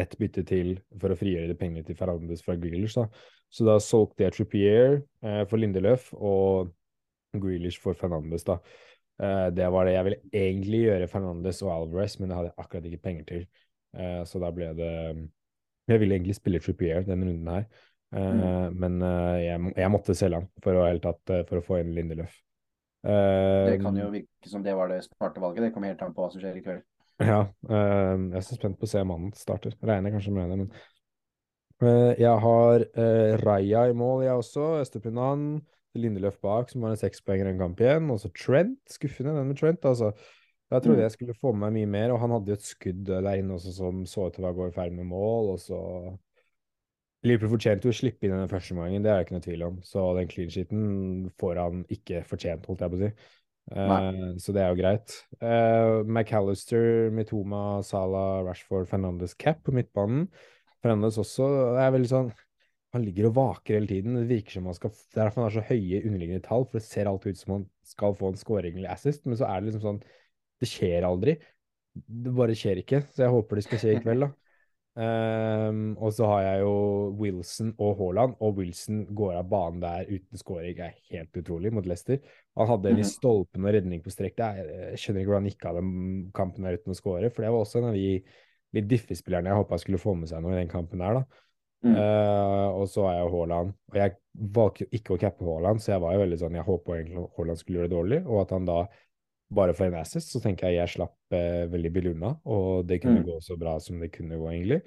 ett 0.00 0.14
bytte 0.20 0.44
til 0.48 0.74
for 1.00 1.12
å 1.12 1.18
frigjøre 1.18 1.50
de 1.50 1.56
pengene 1.58 1.86
til 1.86 1.96
Fernandes 1.98 2.44
fra 2.44 2.56
Grealish, 2.60 2.96
da. 2.98 3.06
Så 3.50 3.66
da 3.66 3.78
solgte 3.82 4.26
jeg 4.26 4.36
Trippier 4.36 5.00
eh, 5.00 5.42
for 5.50 5.58
Lindeløf 5.60 6.12
og 6.14 6.70
Grealish 7.34 7.80
for 7.82 7.98
Fernandes, 7.98 8.46
da. 8.46 8.60
Eh, 9.20 9.48
det 9.56 9.66
var 9.74 9.88
det 9.88 9.96
jeg 9.96 10.06
ville 10.06 10.20
egentlig 10.44 10.82
gjøre 10.84 11.10
Fernandes 11.10 11.62
og 11.66 11.74
Alvarez, 11.74 12.16
men 12.20 12.30
det 12.30 12.38
hadde 12.38 12.52
jeg 12.52 12.64
akkurat 12.64 12.88
ikke 12.90 13.04
penger 13.08 13.28
til. 13.32 13.44
Eh, 13.98 14.22
så 14.28 14.42
da 14.42 14.52
ble 14.54 14.72
det 14.78 14.94
Jeg 15.90 15.98
ville 15.98 16.14
egentlig 16.14 16.36
spille 16.38 16.60
Trippier 16.62 17.02
denne 17.02 17.26
runden 17.26 17.48
her, 17.50 17.64
mm. 18.14 18.76
men 18.82 19.02
jeg, 19.38 19.72
jeg, 19.76 19.90
måtte 19.92 20.16
selge 20.18 20.40
han 20.40 20.48
for 20.64 20.78
å, 20.78 20.86
tatt, 21.02 21.34
for 21.48 21.60
å 21.60 21.64
få 21.64 21.80
inn 21.80 21.92
Lindeløf. 21.94 22.32
det 23.06 23.76
kan 23.80 23.96
jo 23.96 24.08
virke 24.12 24.50
som 24.50 24.64
det 24.64 24.74
var 24.76 24.90
det 24.92 25.02
smarte 25.06 25.42
valget. 25.42 25.68
Det 25.68 25.74
kommer 25.74 25.92
helt 25.92 26.02
an 26.04 26.14
på 26.16 26.24
hva 26.24 26.32
som 26.32 26.42
skjer 26.42 26.58
i 26.58 26.64
kveld. 26.64 26.86
Ja, 27.20 27.42
jeg 27.68 28.38
er 28.40 28.44
så 28.46 28.56
spent 28.56 28.80
på 28.80 28.88
å 28.88 28.90
se 28.90 29.04
mannen 29.04 29.34
starter. 29.36 29.76
Regner 29.84 30.14
kanskje 30.14 30.32
med 30.34 30.50
det, 30.52 30.62
men 30.62 32.16
jeg 32.20 32.36
har 32.44 32.86
Raja 33.44 33.86
i 33.88 33.96
mål, 33.96 34.24
jeg 34.26 34.42
også. 34.42 34.70
Estepinan. 34.82 35.60
Lindeløf 35.98 36.38
bak, 36.42 36.70
som 36.70 36.84
har 36.86 36.94
en 36.94 37.00
sekspoenger 37.00 37.48
i 37.48 37.54
en 37.54 37.62
kamp 37.64 37.80
igjen. 37.82 38.10
Og 38.12 38.20
så 38.22 38.30
Trent. 38.36 38.78
Skuffende, 38.90 39.34
den 39.36 39.50
med 39.50 39.58
Trent. 39.58 39.84
altså. 39.84 40.12
Jeg 40.70 40.82
trodde 40.84 41.00
mm. 41.00 41.02
jeg 41.02 41.14
skulle 41.16 41.34
få 41.34 41.52
med 41.52 41.64
meg 41.64 41.80
mye 41.80 41.90
mer, 41.90 42.12
og 42.14 42.20
han 42.22 42.30
hadde 42.36 42.52
jo 42.52 42.58
et 42.60 42.66
skudd 42.66 43.00
der 43.08 43.30
inne 43.34 43.56
også 43.56 43.72
som 43.74 44.04
så 44.06 44.28
ut 44.28 44.36
til 44.36 44.46
å 44.46 44.52
gå 44.54 44.68
i 44.68 44.74
ferd 44.74 44.94
med 44.94 45.08
mål. 45.10 45.54
og 45.56 45.62
så... 45.62 45.80
Liverpool 47.26 47.52
fortjente 47.52 47.88
jo 47.88 47.92
å 47.92 47.96
slippe 47.96 48.26
inn 48.26 48.32
den 48.32 48.50
første 48.50 48.72
omgangen, 48.74 49.04
det 49.04 49.10
er 49.12 49.18
det 49.18 49.26
ikke 49.26 49.36
noe 49.36 49.44
tvil 49.44 49.66
om. 49.66 49.80
Så 49.84 50.04
den 50.16 50.30
clean 50.30 50.52
sheeten 50.54 50.84
får 51.40 51.60
han 51.60 51.82
ikke 51.92 52.22
fortjent, 52.28 52.68
holdt 52.70 52.84
jeg 52.84 52.92
på 52.92 52.98
å 52.98 53.02
si. 53.02 53.10
Uh, 53.70 54.38
så 54.40 54.54
det 54.56 54.62
er 54.64 54.72
jo 54.72 54.78
greit. 54.80 55.16
Uh, 55.38 56.00
McAllister, 56.06 57.10
Mitoma, 57.14 57.82
Salah, 57.86 58.40
Rashford, 58.46 58.88
Fernandes 58.90 59.36
cap 59.38 59.60
på 59.66 59.74
midtbanen. 59.76 60.24
Fernandes 60.80 61.20
også 61.20 61.50
er 61.78 61.92
veldig 61.94 62.10
sånn 62.10 62.32
han 62.94 63.04
ligger 63.06 63.28
og 63.28 63.36
vaker 63.36 63.76
hele 63.78 63.90
tiden. 63.90 64.16
Det 64.18 64.26
virker 64.30 64.56
som 64.56 64.66
han 64.66 64.74
skal, 64.74 64.90
Det 64.90 65.20
er 65.20 65.22
derfor 65.28 65.42
han 65.42 65.48
har 65.50 65.56
så 65.60 65.68
høye 65.68 66.02
underliggende 66.02 66.46
tall, 66.46 66.66
for 66.66 66.80
det 66.80 66.86
ser 66.86 67.06
alltid 67.06 67.36
ut 67.36 67.42
som 67.42 67.52
han 67.54 67.66
skal 67.86 68.16
få 68.18 68.32
en 68.32 68.40
scoring 68.40 68.78
eller 68.78 68.94
assist, 68.94 69.26
men 69.26 69.38
så 69.38 69.46
er 69.46 69.60
det 69.60 69.70
liksom 69.70 69.84
sånn 69.84 70.00
Det 70.60 70.68
skjer 70.68 71.06
aldri. 71.06 71.36
Det 71.94 72.32
bare 72.36 72.56
skjer 72.58 72.82
ikke, 72.82 73.04
så 73.14 73.24
jeg 73.24 73.32
håper 73.32 73.56
det 73.56 73.64
skal 73.64 73.80
skje 73.80 73.94
i 73.94 74.00
kveld, 74.02 74.26
da. 74.26 74.49
Um, 74.98 75.92
og 76.02 76.10
så 76.16 76.26
har 76.26 76.40
jeg 76.42 76.62
jo 76.64 76.72
Wilson 77.20 77.70
og 77.78 77.94
Haaland, 78.00 78.34
og 78.42 78.58
Wilson 78.58 79.04
går 79.16 79.36
av 79.38 79.48
banen 79.50 79.82
der 79.84 80.08
uten 80.10 80.40
scoring. 80.40 80.80
Er 80.82 80.96
helt 81.12 81.36
utrolig 81.38 81.72
mot 81.72 81.86
Leicester. 81.86 82.18
Han 82.58 82.70
hadde 82.72 82.90
en 82.90 82.98
i 82.98 83.04
mhm. 83.04 83.10
stolpen 83.12 83.66
og 83.66 83.76
redning 83.76 84.02
på 84.04 84.12
strekk. 84.12 84.42
Jeg 84.42 84.98
skjønner 85.00 85.22
ikke 85.22 85.32
hvordan 85.32 85.46
han 85.46 85.52
gikk 85.52 85.68
av 85.70 85.78
den 85.78 85.92
kampen 86.36 86.66
der 86.66 86.80
uten 86.80 86.94
å 86.94 86.98
score, 86.98 87.30
for 87.30 87.46
det 87.46 87.52
var 87.54 87.62
også 87.62 87.80
en 87.80 87.92
av 87.92 88.00
de 88.00 88.08
litt 88.76 88.90
diffe-spillerne 88.90 89.50
jeg 89.50 89.58
håpa 89.58 89.78
skulle 89.82 89.98
få 89.98 90.14
med 90.18 90.30
seg 90.30 90.42
noe 90.42 90.54
i 90.54 90.60
den 90.60 90.70
kampen 90.70 91.02
der, 91.02 91.20
da. 91.20 91.46
Mm. 91.80 91.94
Uh, 91.96 92.68
og 92.76 92.90
så 92.92 93.06
er 93.08 93.14
jeg 93.16 93.30
Haaland. 93.32 93.70
Og 93.92 94.00
jeg 94.02 94.16
valgte 94.58 94.88
ikke 94.98 95.14
å 95.14 95.20
cappe 95.22 95.46
Haaland, 95.46 95.80
så 95.82 95.94
jeg 95.94 96.02
var 96.04 96.14
jo 96.14 96.24
veldig 96.24 96.38
sånn 96.42 96.58
Jeg 96.58 96.66
håpa 96.66 96.98
egentlig 96.98 97.24
Haaland 97.38 97.62
skulle 97.62 97.80
gjøre 97.80 97.90
det 97.90 97.96
dårlig, 97.96 98.20
og 98.26 98.42
at 98.42 98.52
han 98.56 98.68
da 98.68 98.80
bare 99.50 99.74
for 99.76 99.88
en 99.88 99.98
assist, 100.00 100.32
så 100.32 100.40
tenker 100.42 100.70
jeg 100.70 100.80
jeg 100.80 100.94
slapp 100.96 101.36
eh, 101.36 101.66
veldig 101.70 101.92
billig 101.94 102.14
unna, 102.14 102.34
og 102.48 102.86
det 102.88 103.00
kunne 103.02 103.22
mm. 103.22 103.28
gå 103.28 103.38
så 103.44 103.56
bra 103.60 103.76
som 103.82 104.00
det 104.02 104.12
kunne 104.14 104.38
gå, 104.38 104.50
egentlig. 104.52 104.80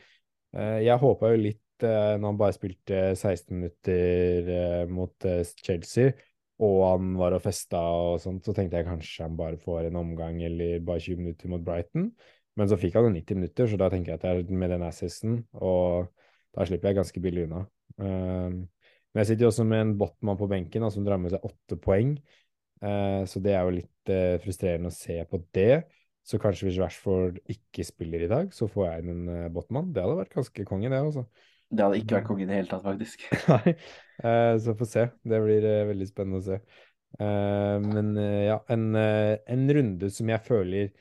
Eh, 0.55 0.79
jeg 0.85 1.01
håpa 1.01 1.33
jo 1.33 1.43
litt 1.49 1.59
når 1.83 2.21
han 2.23 2.37
bare 2.39 2.55
spilte 2.55 2.97
16 3.11 3.57
minutter 3.57 4.85
mot 4.87 5.25
Chelsea, 5.65 6.13
og 6.63 6.77
han 6.85 7.09
var 7.19 7.35
og 7.35 7.41
festa 7.43 7.81
og 7.81 8.21
sånt, 8.23 8.45
så 8.45 8.53
tenkte 8.55 8.79
jeg 8.79 8.87
kanskje 8.87 9.25
han 9.25 9.35
bare 9.35 9.59
får 9.59 9.89
en 9.89 9.97
omgang 9.99 10.37
eller 10.45 10.77
bare 10.85 11.01
20 11.03 11.19
minutter 11.19 11.51
mot 11.51 11.65
Brighton. 11.65 12.05
Men 12.55 12.69
så 12.69 12.77
fikk 12.79 12.95
han 12.95 13.09
jo 13.09 13.15
90 13.17 13.39
minutter, 13.39 13.67
så 13.67 13.79
da 13.81 13.89
tenker 13.91 14.13
jeg 14.13 14.21
at 14.21 14.27
jeg 14.29 14.61
med 14.61 14.71
den 14.71 14.85
assisten 14.85 15.41
og 15.57 16.13
da 16.53 16.67
slipper 16.69 16.91
jeg 16.91 16.99
ganske 17.01 17.23
billig 17.23 17.47
unna. 17.47 17.63
Uh, 17.97 18.61
men 19.13 19.21
jeg 19.21 19.31
sitter 19.31 19.45
jo 19.45 19.51
også 19.51 19.65
med 19.69 19.81
en 19.81 19.95
Botman 19.97 20.37
på 20.37 20.49
benken 20.49 20.85
da, 20.85 20.89
som 20.93 21.05
drar 21.05 21.21
med 21.21 21.33
seg 21.33 21.45
åtte 21.45 21.77
poeng. 21.81 22.15
Uh, 22.83 23.23
så 23.29 23.39
det 23.39 23.53
er 23.55 23.63
jo 23.63 23.77
litt 23.77 24.11
uh, 24.11 24.35
frustrerende 24.43 24.91
å 24.91 24.95
se 24.95 25.15
på 25.29 25.39
det. 25.55 25.85
Så 26.23 26.39
kanskje 26.39 26.67
hvis 26.67 26.79
Rashford 26.79 27.39
ikke 27.51 27.85
spiller 27.87 28.25
i 28.25 28.31
dag, 28.31 28.51
så 28.55 28.67
får 28.71 28.89
jeg 28.89 29.03
inn 29.03 29.11
en 29.13 29.29
uh, 29.31 29.51
Botman. 29.53 29.91
Det 29.95 30.03
hadde 30.03 30.19
vært 30.19 30.35
ganske 30.35 30.65
konge, 30.67 30.91
det, 30.91 30.99
altså. 30.99 31.25
Det 31.73 31.85
hadde 31.85 32.01
ikke 32.01 32.17
vært 32.19 32.27
konge 32.27 32.43
i 32.43 32.49
det 32.49 32.57
hele 32.59 32.69
tatt, 32.69 32.83
faktisk. 32.85 33.23
Nei, 33.53 33.75
så 34.61 34.75
få 34.77 34.87
se. 34.87 35.07
Det 35.25 35.39
blir 35.41 35.63
veldig 35.89 36.05
spennende 36.05 36.41
å 36.43 36.45
se. 36.45 36.59
men 37.17 38.11
ja, 38.45 38.59
en, 38.75 38.83
en 38.93 39.63
runde 39.77 40.09
som 40.13 40.29
jeg 40.29 40.45
føler 40.45 40.91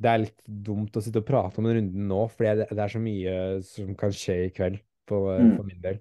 det 0.00 0.12
er 0.12 0.22
litt 0.22 0.44
dumt 0.46 0.94
å 0.94 1.02
sitte 1.02 1.24
og 1.24 1.26
prate 1.26 1.58
om 1.58 1.66
den 1.66 1.80
runden 1.80 2.06
nå, 2.08 2.20
for 2.30 2.46
det, 2.46 2.68
er 2.70 2.92
så 2.92 3.02
mye 3.02 3.34
som 3.66 3.90
kan 3.98 4.14
skje 4.14 4.36
i 4.44 4.52
kveld 4.54 4.78
for, 5.10 5.42
mm. 5.42 5.50
for 5.58 5.66
min 5.66 5.82
del. 5.82 5.98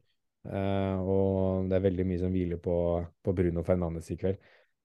Og 1.01 1.67
det 1.71 1.79
er 1.79 1.87
veldig 1.89 2.05
mye 2.11 2.21
som 2.21 2.37
hviler 2.37 2.61
på, 2.61 2.77
på 3.25 3.35
Bruno 3.41 3.65
Fernandes 3.65 4.13
i 4.13 4.19
kveld. 4.21 4.37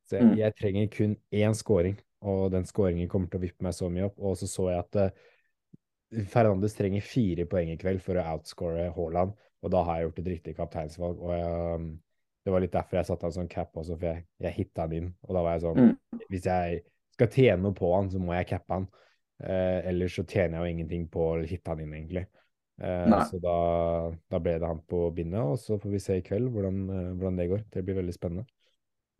Så 0.04 0.18
jeg, 0.18 0.28
mm. 0.28 0.34
jeg, 0.40 0.56
trenger 0.60 0.90
kun 0.92 1.14
én 1.32 1.56
scoring, 1.56 1.96
og 2.24 2.50
den 2.52 2.66
scoringen 2.68 3.08
kommer 3.10 3.30
til 3.32 3.40
å 3.40 3.44
vippe 3.44 3.64
meg 3.64 3.76
så 3.76 3.88
mye 3.92 4.08
opp. 4.08 4.18
Og 4.20 4.36
så 4.40 4.48
så 4.50 4.68
jeg 4.72 4.82
at 4.84 5.00
uh, 5.00 6.24
Fernandes 6.30 6.76
trenger 6.76 7.04
fire 7.04 7.46
poeng 7.50 7.72
i 7.72 7.78
kveld 7.80 8.02
for 8.04 8.20
å 8.20 8.26
outscore 8.34 8.90
Haaland, 8.94 9.34
og 9.64 9.72
da 9.72 9.84
har 9.86 9.98
jeg 9.98 10.08
gjort 10.08 10.20
et 10.22 10.32
riktig 10.34 10.56
kapteinsvalg. 10.58 11.22
og 11.24 11.32
jeg, 11.32 11.86
Det 12.44 12.52
var 12.52 12.64
litt 12.64 12.74
derfor 12.74 13.00
jeg 13.00 13.08
satte 13.08 13.28
han 13.28 13.36
som 13.38 13.48
cap 13.48 13.80
også, 13.80 13.96
for 13.96 14.10
jeg, 14.10 14.26
jeg 14.44 14.58
hitta 14.58 14.84
han 14.84 14.98
inn. 14.98 15.08
Og 15.24 15.36
da 15.36 15.44
var 15.46 15.56
jeg 15.56 15.64
sånn 15.64 15.80
Mm. 16.14 16.26
Hvis 16.30 16.46
jeg 16.46 16.82
skal 17.14 17.30
tjene 17.32 17.62
noe 17.62 17.76
på 17.76 17.90
han, 17.94 18.10
så 18.12 18.20
må 18.22 18.34
jeg 18.36 18.48
cappe 18.52 18.76
han. 18.76 18.86
Eh, 19.42 19.80
ellers 19.90 20.14
så 20.14 20.24
tjener 20.24 20.58
jeg 20.58 20.62
jo 20.62 20.74
ingenting 20.74 21.06
på 21.10 21.24
å 21.32 21.42
hitte 21.46 21.72
han 21.72 21.82
inn, 21.82 21.94
egentlig. 21.96 22.26
Eh, 22.82 23.16
så 23.30 23.38
da, 23.42 23.56
da 24.30 24.40
ble 24.42 24.56
det 24.58 24.68
han 24.68 24.82
på 24.90 25.06
bindet, 25.14 25.40
og 25.40 25.58
så 25.62 25.78
får 25.80 25.94
vi 25.94 26.02
se 26.02 26.18
i 26.18 26.24
kveld 26.26 26.50
hvordan, 26.54 26.80
eh, 26.90 27.10
hvordan 27.14 27.40
det 27.40 27.48
går. 27.50 27.64
Det 27.74 27.84
blir 27.86 27.98
veldig 28.00 28.14
spennende. 28.16 28.46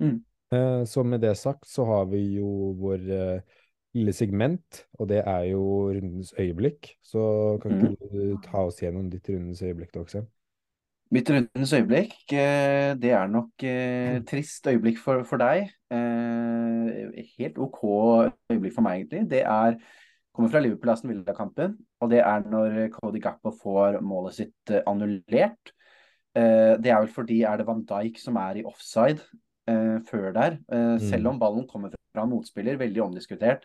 Mm. 0.02 0.16
Eh, 0.54 0.84
så 0.84 1.04
med 1.04 1.20
det 1.24 1.34
sagt 1.40 1.66
så 1.68 1.84
har 1.88 2.08
vi 2.12 2.22
jo 2.38 2.72
vår 2.78 3.10
eh, 3.10 3.60
lille 3.94 4.14
segment, 4.14 4.84
og 4.98 5.08
det 5.10 5.22
er 5.22 5.50
jo 5.52 5.64
rundens 5.94 6.34
øyeblikk. 6.38 6.94
Så 7.02 7.58
kan 7.62 7.78
ikke 7.78 8.08
du 8.12 8.38
ta 8.44 8.64
oss 8.68 8.80
gjennom 8.82 9.10
ditt 9.10 9.28
rundens 9.30 9.62
øyeblikk, 9.62 9.92
Doxe? 9.94 10.24
Mitt 11.14 11.30
rundens 11.30 11.72
øyeblikk, 11.76 12.16
eh, 12.32 12.94
det 12.98 13.12
er 13.14 13.28
nok 13.30 13.66
eh, 13.66 14.22
trist 14.26 14.66
øyeblikk 14.66 14.98
for, 14.98 15.22
for 15.28 15.42
deg. 15.42 15.68
Eh, 15.94 17.22
helt 17.38 17.60
OK 17.62 17.84
øyeblikk 18.50 18.74
for 18.74 18.86
meg, 18.86 19.04
egentlig. 19.04 19.28
Det 19.30 19.44
er 19.44 19.78
kommer 20.34 20.50
fra 20.50 20.64
Liverpool-Aston 20.64 21.12
Villa-kampen, 21.12 21.76
og 22.02 22.10
det 22.10 22.18
er 22.18 22.42
når 22.50 22.88
Cody 22.96 23.20
Gappo 23.22 23.52
får 23.54 24.00
målet 24.02 24.34
sitt 24.40 24.72
annullert. 24.82 25.70
Eh, 26.34 26.74
det 26.82 26.90
er 26.90 27.04
vel 27.04 27.12
fordi 27.14 27.42
er 27.46 27.60
det 27.60 27.66
Van 27.68 27.84
Dijk 27.86 28.18
som 28.18 28.40
er 28.42 28.58
i 28.58 28.64
offside 28.66 29.22
eh, 29.70 29.98
før 30.08 30.32
der, 30.36 30.58
eh, 30.72 30.96
selv 31.02 31.32
om 31.32 31.38
ballen 31.40 31.66
kommer 31.68 31.92
fra 32.14 32.24
motspiller, 32.28 32.78
veldig 32.80 33.02
omdiskutert. 33.02 33.64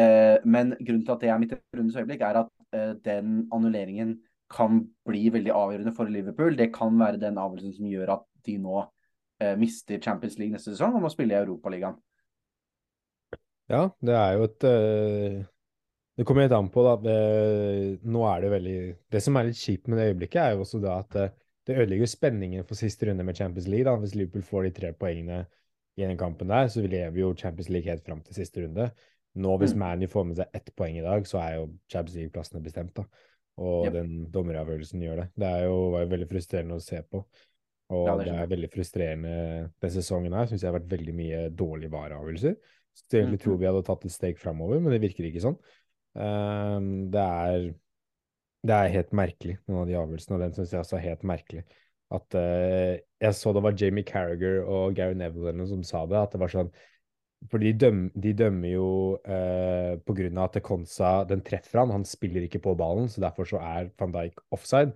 Eh, 0.00 0.38
men 0.44 0.74
grunnen 0.78 1.04
til 1.04 1.14
at 1.14 1.22
det 1.24 1.30
er 1.30 1.40
mitt 1.42 1.54
rundes 1.76 1.98
øyeblikk, 1.98 2.22
er 2.24 2.42
at 2.44 2.50
eh, 2.76 2.92
den 3.04 3.46
annulleringen 3.52 4.18
kan 4.50 4.82
bli 5.06 5.28
veldig 5.30 5.52
avgjørende 5.54 5.94
for 5.94 6.10
Liverpool. 6.10 6.56
Det 6.58 6.70
kan 6.74 6.96
være 6.98 7.20
den 7.22 7.38
avgjørelsen 7.38 7.76
som 7.76 7.90
gjør 7.90 8.14
at 8.16 8.26
de 8.46 8.56
nå 8.58 8.78
eh, 9.42 9.56
mister 9.60 10.00
Champions 10.02 10.38
League 10.40 10.56
neste 10.56 10.74
sesong 10.74 10.96
og 10.98 11.04
må 11.04 11.12
spille 11.12 11.36
i 11.36 11.42
Europaligaen. 11.42 11.98
Ja, 13.70 13.86
det 14.02 14.14
er 14.18 14.32
jo 14.34 14.46
et 14.48 14.64
Det 16.18 16.24
kommer 16.26 16.42
helt 16.42 16.56
an 16.56 16.68
på, 16.74 16.82
da. 16.82 16.96
Det, 17.04 18.00
nå 18.02 18.24
er 18.26 18.40
det 18.42 18.48
veldig 18.50 18.78
Det 19.14 19.20
som 19.22 19.36
er 19.38 19.46
litt 19.46 19.60
kjipt 19.60 19.86
med 19.86 20.00
det 20.00 20.08
øyeblikket, 20.10 20.40
er 20.42 20.56
jo 20.56 20.64
også 20.64 20.80
da 20.82 20.96
at 21.04 21.20
det 21.66 21.76
ødelegger 21.76 22.06
jo 22.06 22.10
spenningen 22.10 22.66
for 22.66 22.78
siste 22.78 23.08
runde 23.08 23.24
med 23.24 23.36
Champions 23.36 23.68
League. 23.68 23.84
da. 23.84 23.96
Hvis 24.00 24.14
Liverpool 24.14 24.42
får 24.42 24.62
de 24.62 24.70
tre 24.70 24.92
poengene 24.92 25.44
i 25.96 26.02
den 26.02 26.18
kampen 26.18 26.48
der, 26.48 26.68
så 26.68 26.82
lever 26.82 27.20
jo 27.20 27.34
Champions 27.36 27.68
League 27.68 27.90
helt 27.90 28.04
fram 28.04 28.22
til 28.24 28.34
siste 28.34 28.64
runde. 28.64 28.90
Nå, 29.34 29.56
hvis 29.58 29.74
Mm. 29.74 29.78
ManU 29.78 30.06
får 30.06 30.24
med 30.26 30.36
seg 30.36 30.46
ett 30.54 30.70
poeng 30.76 30.96
i 30.98 31.04
dag, 31.04 31.26
så 31.26 31.38
er 31.38 31.54
jo 31.56 31.68
Champions 31.88 32.16
League-plassene 32.16 32.62
bestemt, 32.62 32.94
da. 32.96 33.04
Og 33.58 33.86
Yep. 33.86 33.92
den 33.92 34.30
dommeravgjørelsen 34.32 35.02
gjør 35.02 35.16
det. 35.16 35.28
Det 35.36 35.46
er 35.46 35.64
jo, 35.64 35.90
var 35.90 36.00
jo 36.00 36.10
veldig 36.10 36.28
frustrerende 36.28 36.74
å 36.74 36.82
se 36.82 37.02
på. 37.02 37.24
Og 37.90 38.06
Ja, 38.06 38.16
det 38.16 38.26
det 38.26 38.34
er 38.34 38.46
veldig 38.46 38.70
frustrerende 38.70 39.72
den 39.82 39.90
sesongen 39.90 40.32
her. 40.32 40.46
Syns 40.46 40.62
jeg 40.62 40.72
har 40.72 40.78
vært 40.78 40.90
veldig 40.90 41.14
mye 41.14 41.50
dårlige 41.50 41.90
vareavgjørelser. 41.90 42.56
Så 42.94 43.04
jeg 43.10 43.22
egentlig 43.22 43.40
mm. 43.40 43.44
tror 43.44 43.58
vi 43.58 43.66
hadde 43.66 43.82
tatt 43.86 44.04
et 44.04 44.14
steg 44.14 44.38
framover, 44.38 44.80
men 44.80 44.92
det 44.92 45.00
virker 45.02 45.26
ikke 45.26 45.42
sånn. 45.42 45.58
Um, 46.14 47.10
det 47.10 47.20
er 47.20 47.74
det 48.66 48.76
er 48.76 48.94
helt 48.94 49.12
merkelig, 49.16 49.56
noen 49.68 49.82
av 49.82 49.88
de 49.88 49.96
avgjørelsene, 49.96 50.36
og 50.36 50.42
den 50.44 50.54
syns 50.56 50.74
jeg 50.74 50.82
også 50.82 50.98
er 50.98 51.06
helt 51.06 51.22
merkelig. 51.28 51.64
At 52.10 52.34
uh, 52.34 52.98
Jeg 53.22 53.36
så 53.38 53.52
det 53.54 53.62
var 53.62 53.76
Jamie 53.78 54.04
Carragher 54.04 54.64
og 54.66 54.96
Gary 54.98 55.14
Neville 55.14 55.66
som 55.70 55.84
sa 55.86 56.02
det, 56.10 56.18
at 56.18 56.32
det 56.34 56.40
var 56.42 56.50
sånn 56.50 56.72
For 57.48 57.62
de, 57.62 57.70
døm, 57.72 58.00
de 58.18 58.32
dømmer 58.36 58.72
jo 58.72 58.88
uh, 59.22 59.94
på 60.04 60.16
grunn 60.18 60.40
av 60.40 60.50
at 60.50 60.58
Konsa 60.66 61.12
den 61.30 61.44
treffer 61.46 61.80
han, 61.80 61.94
han 61.94 62.04
spiller 62.04 62.44
ikke 62.44 62.60
på 62.66 62.74
ballen, 62.76 63.08
så 63.08 63.22
derfor 63.22 63.48
så 63.48 63.62
er 63.62 63.92
van 64.00 64.12
Dijk 64.12 64.42
offside. 64.52 64.92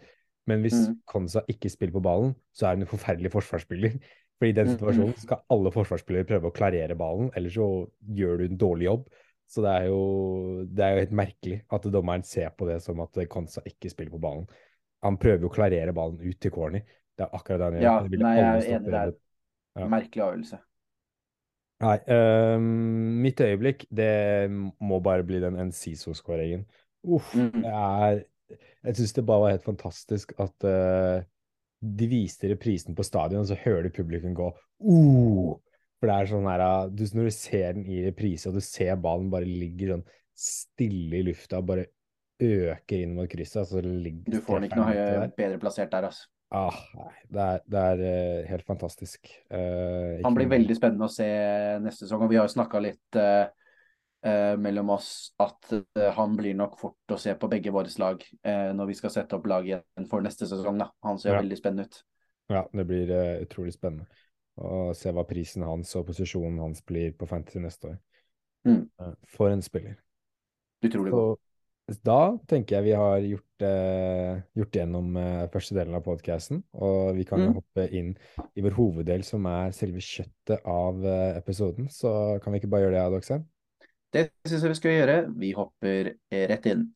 Men 0.50 0.60
hvis 0.60 0.76
mm. 0.90 0.98
Konsa 1.08 1.40
ikke 1.48 1.70
spiller 1.72 1.94
på 1.94 2.02
ballen, 2.04 2.34
så 2.52 2.66
er 2.66 2.74
han 2.74 2.84
en 2.84 2.90
forferdelig 2.90 3.32
forsvarsspiller. 3.32 3.96
For 4.36 4.50
i 4.50 4.52
den 4.52 4.66
Mhm. 4.66 4.74
situasjonen 4.74 5.16
skal 5.22 5.40
alle 5.54 5.72
forsvarsspillere 5.72 6.28
prøve 6.28 6.50
å 6.50 6.54
klarere 6.54 6.98
ballen, 6.98 7.30
ellers 7.38 7.54
så 7.54 7.68
gjør 8.18 8.42
du 8.42 8.44
en 8.44 8.60
dårlig 8.60 8.90
jobb. 8.90 9.06
Så 9.54 9.62
det 9.62 9.70
er 9.70 9.84
jo, 9.86 9.98
det 10.66 10.82
er 10.82 10.94
jo 10.96 11.02
helt 11.04 11.14
merkelig 11.14 11.60
at 11.76 11.84
dommeren 11.94 12.24
ser 12.26 12.50
på 12.58 12.66
det 12.66 12.80
som 12.82 12.98
at 13.04 13.18
Konsa 13.30 13.62
ikke 13.68 13.92
spiller 13.92 14.10
på 14.10 14.22
ballen. 14.22 14.48
Han 15.06 15.18
prøver 15.20 15.44
jo 15.46 15.50
å 15.50 15.54
klarere 15.54 15.94
ballen 15.94 16.18
ut 16.24 16.40
til 16.42 16.50
corner. 16.50 16.82
Det 17.14 17.26
er 17.26 17.36
akkurat 17.36 17.60
det 17.60 17.66
han 17.68 17.76
gjør. 17.76 17.84
Ja, 17.86 17.96
Det 18.10 18.18
nei, 18.18 18.32
jeg 18.40 18.46
er 18.48 18.78
enig 18.78 18.94
der. 18.96 19.12
Ja. 19.78 19.90
Merkelig 19.92 20.24
avgjørelse. 20.24 20.58
Nei, 21.84 21.98
øhm, 22.16 22.66
mitt 23.22 23.40
øyeblikk, 23.44 23.84
det 23.94 24.10
må 24.50 25.00
bare 25.04 25.26
bli 25.26 25.40
den 25.42 25.58
NCISO-skåringen. 25.68 26.64
Uff, 27.04 27.34
Mm. 27.34 27.62
det 27.62 27.70
er 27.70 28.24
Jeg 28.84 28.96
syns 28.96 29.12
det 29.16 29.26
bare 29.26 29.40
var 29.40 29.50
helt 29.54 29.64
fantastisk 29.64 30.32
at 30.38 30.64
øh, 30.68 31.22
de 31.80 32.06
viste 32.08 32.50
reprisen 32.50 32.94
på 32.94 33.02
stadion, 33.02 33.40
og 33.40 33.46
så 33.46 33.56
hører 33.56 33.82
du 33.82 33.88
publikum 33.96 34.34
gå 34.36 34.50
uh! 34.80 35.56
For 36.00 36.10
det 36.10 36.16
er 36.18 36.30
sånn 36.30 36.48
her 36.50 36.62
uh, 36.64 36.86
du, 36.90 37.04
Når 37.16 37.30
du 37.30 37.34
ser 37.34 37.76
den 37.76 37.88
i 37.88 38.02
reprise, 38.04 38.50
og 38.50 38.58
du 38.58 38.64
ser 38.64 38.96
ballen 39.00 39.30
bare 39.32 39.48
ligger 39.48 39.94
sånn 39.94 40.06
stille 40.34 41.20
i 41.20 41.26
lufta, 41.28 41.62
bare 41.62 41.86
øker 42.42 43.04
inn 43.04 43.14
mot 43.14 43.30
krysset, 43.30 43.62
altså, 43.62 43.80
Du 43.80 44.40
får 44.42 44.58
den 44.58 44.68
ikke 44.68 44.80
noe 44.80 44.90
høye, 44.90 45.28
bedre 45.38 45.60
plassert 45.62 45.92
der, 45.94 46.08
altså. 46.10 46.26
Ah, 46.54 46.76
det 47.30 47.40
er, 47.42 47.62
det 47.66 47.80
er 47.80 48.00
øh, 48.06 48.40
helt 48.46 48.66
fantastisk. 48.66 49.30
Uh, 49.50 50.20
Han 50.22 50.36
blir 50.36 50.50
veldig 50.50 50.76
spennende 50.76 51.08
å 51.08 51.10
se 51.12 51.26
neste 51.82 52.04
sesong, 52.04 52.26
og 52.26 52.30
vi 52.30 52.38
har 52.38 52.46
jo 52.46 52.52
snakka 52.52 52.82
litt 52.82 53.18
eh, 53.18 53.46
eh, 54.24 54.54
mellom 54.60 54.92
oss 54.94 55.08
at 55.42 55.72
eh, 55.74 56.10
han 56.14 56.36
blir 56.38 56.54
nok 56.58 56.76
fort 56.80 57.14
å 57.14 57.18
se 57.20 57.34
på 57.38 57.50
begge 57.50 57.72
våre 57.74 57.90
lag 58.02 58.22
eh, 58.42 58.70
når 58.76 58.90
vi 58.90 58.98
skal 58.98 59.14
sette 59.14 59.38
opp 59.38 59.48
lag 59.50 59.66
igjen 59.66 60.08
for 60.10 60.24
neste 60.24 60.46
sesong. 60.50 60.78
Da. 60.82 60.90
Han 61.06 61.18
ser 61.22 61.34
Ja. 61.34 61.40
veldig 61.42 61.58
spennende 61.58 61.88
ut. 61.88 62.02
Ja, 62.52 62.66
det 62.72 62.86
blir 62.86 63.10
eh, 63.10 63.42
utrolig 63.46 63.74
spennende 63.74 64.06
å 64.58 64.94
se 64.94 65.10
hva 65.12 65.24
prisen 65.26 65.62
hans 65.66 65.94
og 65.96 66.06
posisjonen 66.06 66.58
hans 66.62 66.82
blir 66.86 67.12
på 67.18 67.26
Fantasy 67.28 67.58
neste 67.62 67.88
år. 67.94 67.98
Mm. 68.66 68.84
Eh, 69.00 69.14
For 69.26 69.50
en 69.50 69.62
spiller. 69.62 69.96
Utrolig 70.84 71.12
god. 71.12 71.38
Da 72.02 72.38
tenker 72.48 72.78
jeg 72.78 72.84
vi 72.86 72.92
har 72.96 73.18
gjort, 73.20 73.64
eh, 73.66 74.38
gjort 74.56 74.72
gjennom 74.78 75.16
eh, 75.20 75.48
første 75.52 75.74
delen 75.76 75.94
av 75.94 76.04
podcasten, 76.06 76.62
og 76.72 77.14
vi 77.16 77.24
kan 77.28 77.40
Mm. 77.40 77.54
hoppe 77.58 77.88
inn 77.92 78.16
i 78.56 78.62
vår 78.62 78.72
hoveddel, 78.72 79.22
som 79.22 79.44
er 79.46 79.70
selve 79.72 80.00
kjøttet 80.00 80.64
av 80.64 81.04
eh, 81.04 81.36
episoden. 81.36 81.90
Så 81.90 82.40
kan 82.42 82.52
vi 82.52 82.60
ikke 82.60 82.70
bare 82.70 82.86
gjøre 82.86 82.96
det, 82.96 83.04
Adokse? 83.04 83.44
Det 84.12 84.30
syns 84.46 84.62
jeg 84.62 84.70
vi 84.70 84.74
skal 84.80 84.90
gjøre. 84.92 85.34
Vi 85.36 85.52
hopper 85.52 86.14
eh, 86.30 86.46
rett 86.48 86.66
inn. 86.66 86.94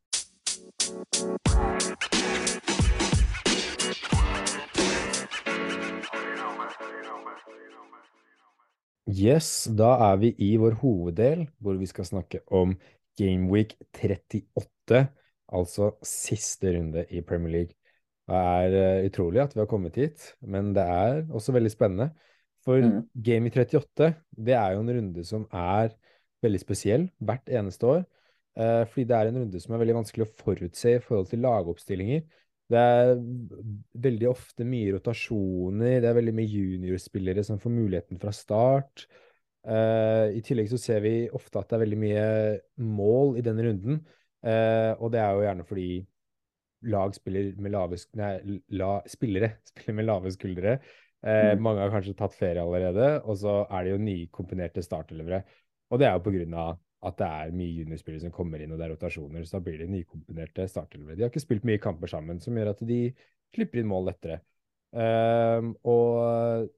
Yes, 9.09 9.65
da 9.73 9.95
er 10.11 10.19
vi 10.21 10.29
i 10.45 10.51
vår 10.61 10.75
hoveddel, 10.83 11.47
hvor 11.65 11.79
vi 11.81 11.87
skal 11.89 12.05
snakke 12.05 12.43
om 12.53 12.75
Gameweek 13.17 13.73
38, 13.97 15.01
altså 15.49 15.89
siste 16.05 16.75
runde 16.77 17.07
i 17.09 17.23
Premier 17.25 17.53
League. 17.55 17.75
Det 18.29 18.37
er 18.37 18.77
eh, 18.77 19.07
utrolig 19.09 19.41
at 19.41 19.55
vi 19.57 19.63
har 19.63 19.71
kommet 19.71 19.97
hit, 19.97 20.35
men 20.45 20.75
det 20.77 20.85
er 20.85 21.23
også 21.33 21.55
veldig 21.57 21.73
spennende. 21.73 22.11
For 22.67 22.77
Game 22.85 23.07
Gameweek 23.25 23.57
38, 23.57 24.11
det 24.37 24.55
er 24.59 24.75
jo 24.77 24.83
en 24.85 24.93
runde 24.99 25.25
som 25.25 25.47
er 25.57 25.95
veldig 26.45 26.61
spesiell 26.61 27.09
hvert 27.19 27.49
eneste 27.49 27.87
år. 27.89 28.05
eh, 28.61 28.85
fordi 28.93 29.05
det 29.09 29.17
er 29.17 29.31
en 29.31 29.41
runde 29.41 29.61
som 29.61 29.73
er 29.75 29.79
veldig 29.79 29.97
vanskelig 30.03 30.27
å 30.27 30.35
forutse 30.45 30.97
i 30.99 31.01
forhold 31.01 31.31
til 31.33 31.41
lagoppstillinger. 31.47 32.27
Det 32.69 32.81
er 32.81 33.15
veldig 34.05 34.29
ofte 34.29 34.67
mye 34.69 34.93
rotasjoner, 34.99 36.03
det 36.05 36.11
er 36.11 36.19
veldig 36.19 36.35
mye 36.37 36.51
juniorspillere 36.53 37.45
som 37.47 37.61
får 37.63 37.73
muligheten 37.73 38.21
fra 38.21 38.33
start. 38.37 39.07
Uh, 39.69 40.29
I 40.37 40.43
tillegg 40.45 40.69
så 40.71 40.79
ser 40.81 41.03
vi 41.05 41.15
ofte 41.35 41.61
at 41.61 41.71
det 41.71 41.79
er 41.79 41.83
veldig 41.87 42.01
mye 42.01 42.29
mål 42.85 43.39
i 43.41 43.45
denne 43.45 43.65
runden, 43.67 44.01
uh, 44.47 44.93
og 45.01 45.13
det 45.15 45.23
er 45.23 45.35
jo 45.35 45.45
gjerne 45.47 45.67
fordi 45.69 45.89
lag 46.93 47.17
spiller 47.17 47.57
med 47.59 47.75
lave, 47.75 47.99
nei, 48.21 48.33
la, 48.79 48.91
spillere 49.11 49.55
spiller 49.73 49.99
med 49.99 50.09
lave 50.09 50.35
skuldre. 50.37 50.79
Uh, 50.79 51.57
Mm. 51.59 51.65
Mange 51.67 51.83
har 51.83 51.91
kanskje 51.91 52.15
tatt 52.15 52.37
ferie 52.39 52.63
allerede, 52.63 53.07
og 53.27 53.41
så 53.41 53.65
er 53.75 53.85
det 53.85 53.91
jo 53.91 54.03
nykomponerte 54.05 54.85
startelevere. 54.87 55.41
Og 55.91 55.99
det 55.99 56.07
er 56.07 56.15
jo 56.15 56.23
på 56.23 56.35
grunn 56.37 56.55
av 56.55 56.77
at 57.07 57.19
det 57.21 57.27
er 57.27 57.53
mye 57.55 57.77
juniorspillere 57.79 58.25
som 58.25 58.33
kommer 58.35 58.63
inn, 58.63 58.73
og 58.75 58.79
det 58.81 58.89
er 58.89 58.95
rotasjoner, 58.97 59.45
så 59.47 59.59
da 59.59 59.65
blir 59.69 59.79
det 59.79 59.91
nykomponerte 59.93 60.67
startelevere. 60.71 61.17
De 61.17 61.23
har 61.23 61.31
ikke 61.31 61.45
spilt 61.45 61.67
mye 61.69 61.79
kamper 61.83 62.11
sammen, 62.11 62.41
som 62.43 62.57
gjør 62.59 62.73
at 62.73 62.81
de 62.89 63.01
slipper 63.55 63.83
inn 63.83 63.91
mål 63.91 64.09
lettere. 64.11 64.41
Um, 64.91 65.77
og 65.87 66.69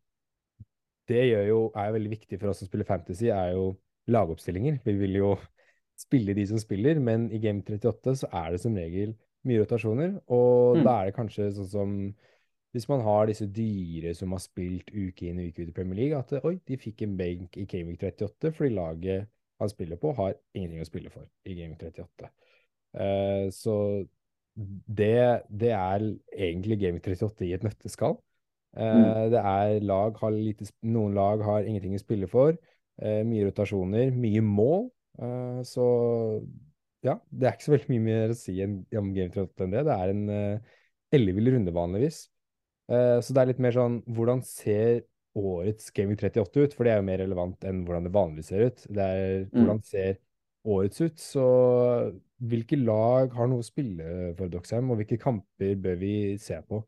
det 1.08 1.22
gjør 1.30 1.46
jo, 1.48 1.60
er 1.74 1.88
jo 1.88 1.96
veldig 1.96 2.12
viktig 2.12 2.38
for 2.40 2.52
oss 2.52 2.60
som 2.62 2.68
spiller 2.68 2.88
fantasy, 2.88 3.30
er 3.32 3.54
jo 3.56 3.72
lagoppstillinger. 4.10 4.78
Vi 4.84 4.94
vil 5.00 5.16
jo 5.22 5.32
spille 5.98 6.34
de 6.36 6.46
som 6.46 6.60
spiller, 6.60 7.00
men 7.00 7.30
i 7.32 7.40
Game 7.42 7.64
38 7.66 8.14
så 8.22 8.30
er 8.32 8.52
det 8.54 8.60
som 8.62 8.76
regel 8.76 9.16
mye 9.48 9.62
rotasjoner, 9.62 10.18
og 10.28 10.76
Mm. 10.76 10.84
da 10.84 11.00
er 11.00 11.04
det 11.08 11.16
kanskje 11.16 11.48
sånn 11.56 11.68
som 11.68 12.14
hvis 12.72 12.86
man 12.88 13.00
har 13.02 13.26
disse 13.26 13.46
dyre 13.50 14.14
som 14.14 14.30
har 14.30 14.38
spilt 14.38 14.92
uke 14.94 15.26
inn 15.26 15.40
og 15.40 15.48
uke 15.48 15.64
ut 15.64 15.70
i 15.72 15.74
Premier 15.74 15.96
League, 15.98 16.18
at 16.18 16.44
oi, 16.44 16.60
de 16.68 16.76
fikk 16.78 17.02
en 17.02 17.16
benk 17.16 17.56
i 17.56 17.64
Game 17.64 17.88
Week 17.88 17.98
38 17.98 18.52
fordi 18.54 18.74
laget 18.76 19.26
han 19.60 19.72
spiller 19.72 20.00
på, 20.00 20.14
har 20.18 20.34
ingenting 20.56 20.82
å 20.82 20.88
spille 20.88 21.12
for 21.12 21.28
i 21.46 21.56
Game 21.58 21.76
38. 21.78 22.30
Uh, 22.96 23.46
så 23.54 23.76
det, 24.56 25.44
det 25.48 25.70
er 25.76 26.06
egentlig 26.34 26.80
Game 26.80 27.00
38 27.00 27.46
i 27.48 27.54
et 27.56 27.66
nøtteskall. 27.66 28.18
Uh, 28.18 28.24
Mm. 28.70 29.30
det 29.32 29.40
er 29.42 29.80
lag 29.82 30.14
har 30.20 30.30
lite, 30.30 30.68
Noen 30.86 31.16
lag 31.16 31.40
har 31.42 31.66
ingenting 31.66 31.96
å 31.96 32.02
spille 32.02 32.28
for. 32.30 32.54
Uh, 33.02 33.22
mye 33.26 33.48
rotasjoner, 33.48 34.12
mye 34.14 34.42
mål. 34.46 34.90
Eh, 35.20 35.62
så 35.66 35.84
ja, 37.04 37.16
det 37.28 37.48
er 37.48 37.56
ikke 37.56 37.66
så 37.66 37.72
veldig 37.74 37.90
mye 37.90 38.04
mer 38.04 38.32
å 38.32 38.36
si 38.38 38.54
om 38.64 39.10
Game 39.16 39.32
38 39.32 39.66
enn 39.66 39.74
det. 39.74 39.82
Det 39.88 39.96
er 39.96 40.12
en 40.12 40.22
ellevill 41.14 41.50
runde 41.56 41.74
vanligvis. 41.74 42.22
Eh, 42.90 43.18
så 43.22 43.34
det 43.34 43.42
er 43.42 43.50
litt 43.52 43.62
mer 43.62 43.74
sånn 43.76 44.00
Hvordan 44.10 44.42
ser 44.46 45.04
årets 45.38 45.90
Gaming 45.94 46.18
38 46.18 46.64
ut? 46.64 46.74
For 46.74 46.86
det 46.86 46.94
er 46.94 47.00
jo 47.00 47.06
mer 47.06 47.22
relevant 47.22 47.68
enn 47.68 47.84
hvordan 47.86 48.08
det 48.08 48.14
vanligvis 48.14 48.50
ser 48.52 48.66
ut. 48.70 48.84
Det 48.88 49.06
er 49.06 49.22
hvordan 49.50 49.60
hvordan 49.60 49.82
ser 49.86 50.18
årets 50.70 51.00
ut. 51.00 51.20
Så 51.22 51.44
hvilke 52.50 52.78
lag 52.80 53.34
har 53.36 53.50
noe 53.50 53.64
å 53.64 53.66
spille 53.66 54.32
for 54.38 54.52
Doxham, 54.52 54.90
og 54.90 55.00
hvilke 55.00 55.20
kamper 55.20 55.76
bør 55.80 56.00
vi 56.00 56.14
se 56.40 56.60
på? 56.66 56.82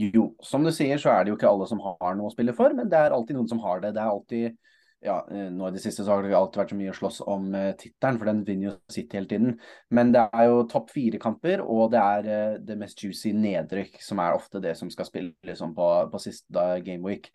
Jo, 0.00 0.30
som 0.42 0.64
du 0.64 0.70
sier, 0.72 0.96
så 1.00 1.12
er 1.12 1.24
det 1.24 1.32
jo 1.32 1.36
ikke 1.36 1.50
alle 1.50 1.66
som 1.68 1.80
har 1.84 2.14
noe 2.16 2.30
å 2.30 2.32
spille 2.32 2.54
for, 2.56 2.72
men 2.76 2.88
det 2.88 2.98
er 2.98 3.14
alltid 3.14 3.36
noen 3.36 3.50
som 3.50 3.60
har 3.64 3.82
det. 3.84 3.92
Det 3.96 4.02
er 4.02 4.12
alltid 4.14 4.60
ja, 5.00 5.16
eh, 5.32 5.48
nå 5.52 5.68
i 5.68 5.72
det 5.72 5.80
siste 5.80 6.04
så 6.04 6.12
har 6.12 6.24
det 6.24 6.34
alltid 6.36 6.60
vært 6.60 6.72
så 6.74 6.76
mye 6.76 6.92
å 6.92 6.96
slåss 6.98 7.20
om 7.32 7.46
uh, 7.56 7.70
tittelen, 7.80 8.18
for 8.20 8.28
den 8.28 8.42
vinner 8.44 8.66
jo 8.68 8.72
sitt 8.92 9.14
hele 9.16 9.30
tiden. 9.30 9.54
Men 9.96 10.12
det 10.12 10.26
er 10.36 10.50
jo 10.50 10.66
topp 10.68 10.90
fire-kamper, 10.92 11.62
og 11.64 11.94
det 11.94 12.02
er 12.02 12.28
uh, 12.28 12.58
det 12.68 12.76
mest 12.80 13.00
juicy 13.00 13.32
nedrykk, 13.36 13.96
som 14.04 14.20
er 14.20 14.36
ofte 14.36 14.60
det 14.60 14.74
som 14.76 14.92
skal 14.92 15.08
spilles 15.08 15.32
liksom, 15.48 15.72
på, 15.76 15.88
på 16.12 16.20
siste 16.20 16.66
gameweek. 16.84 17.30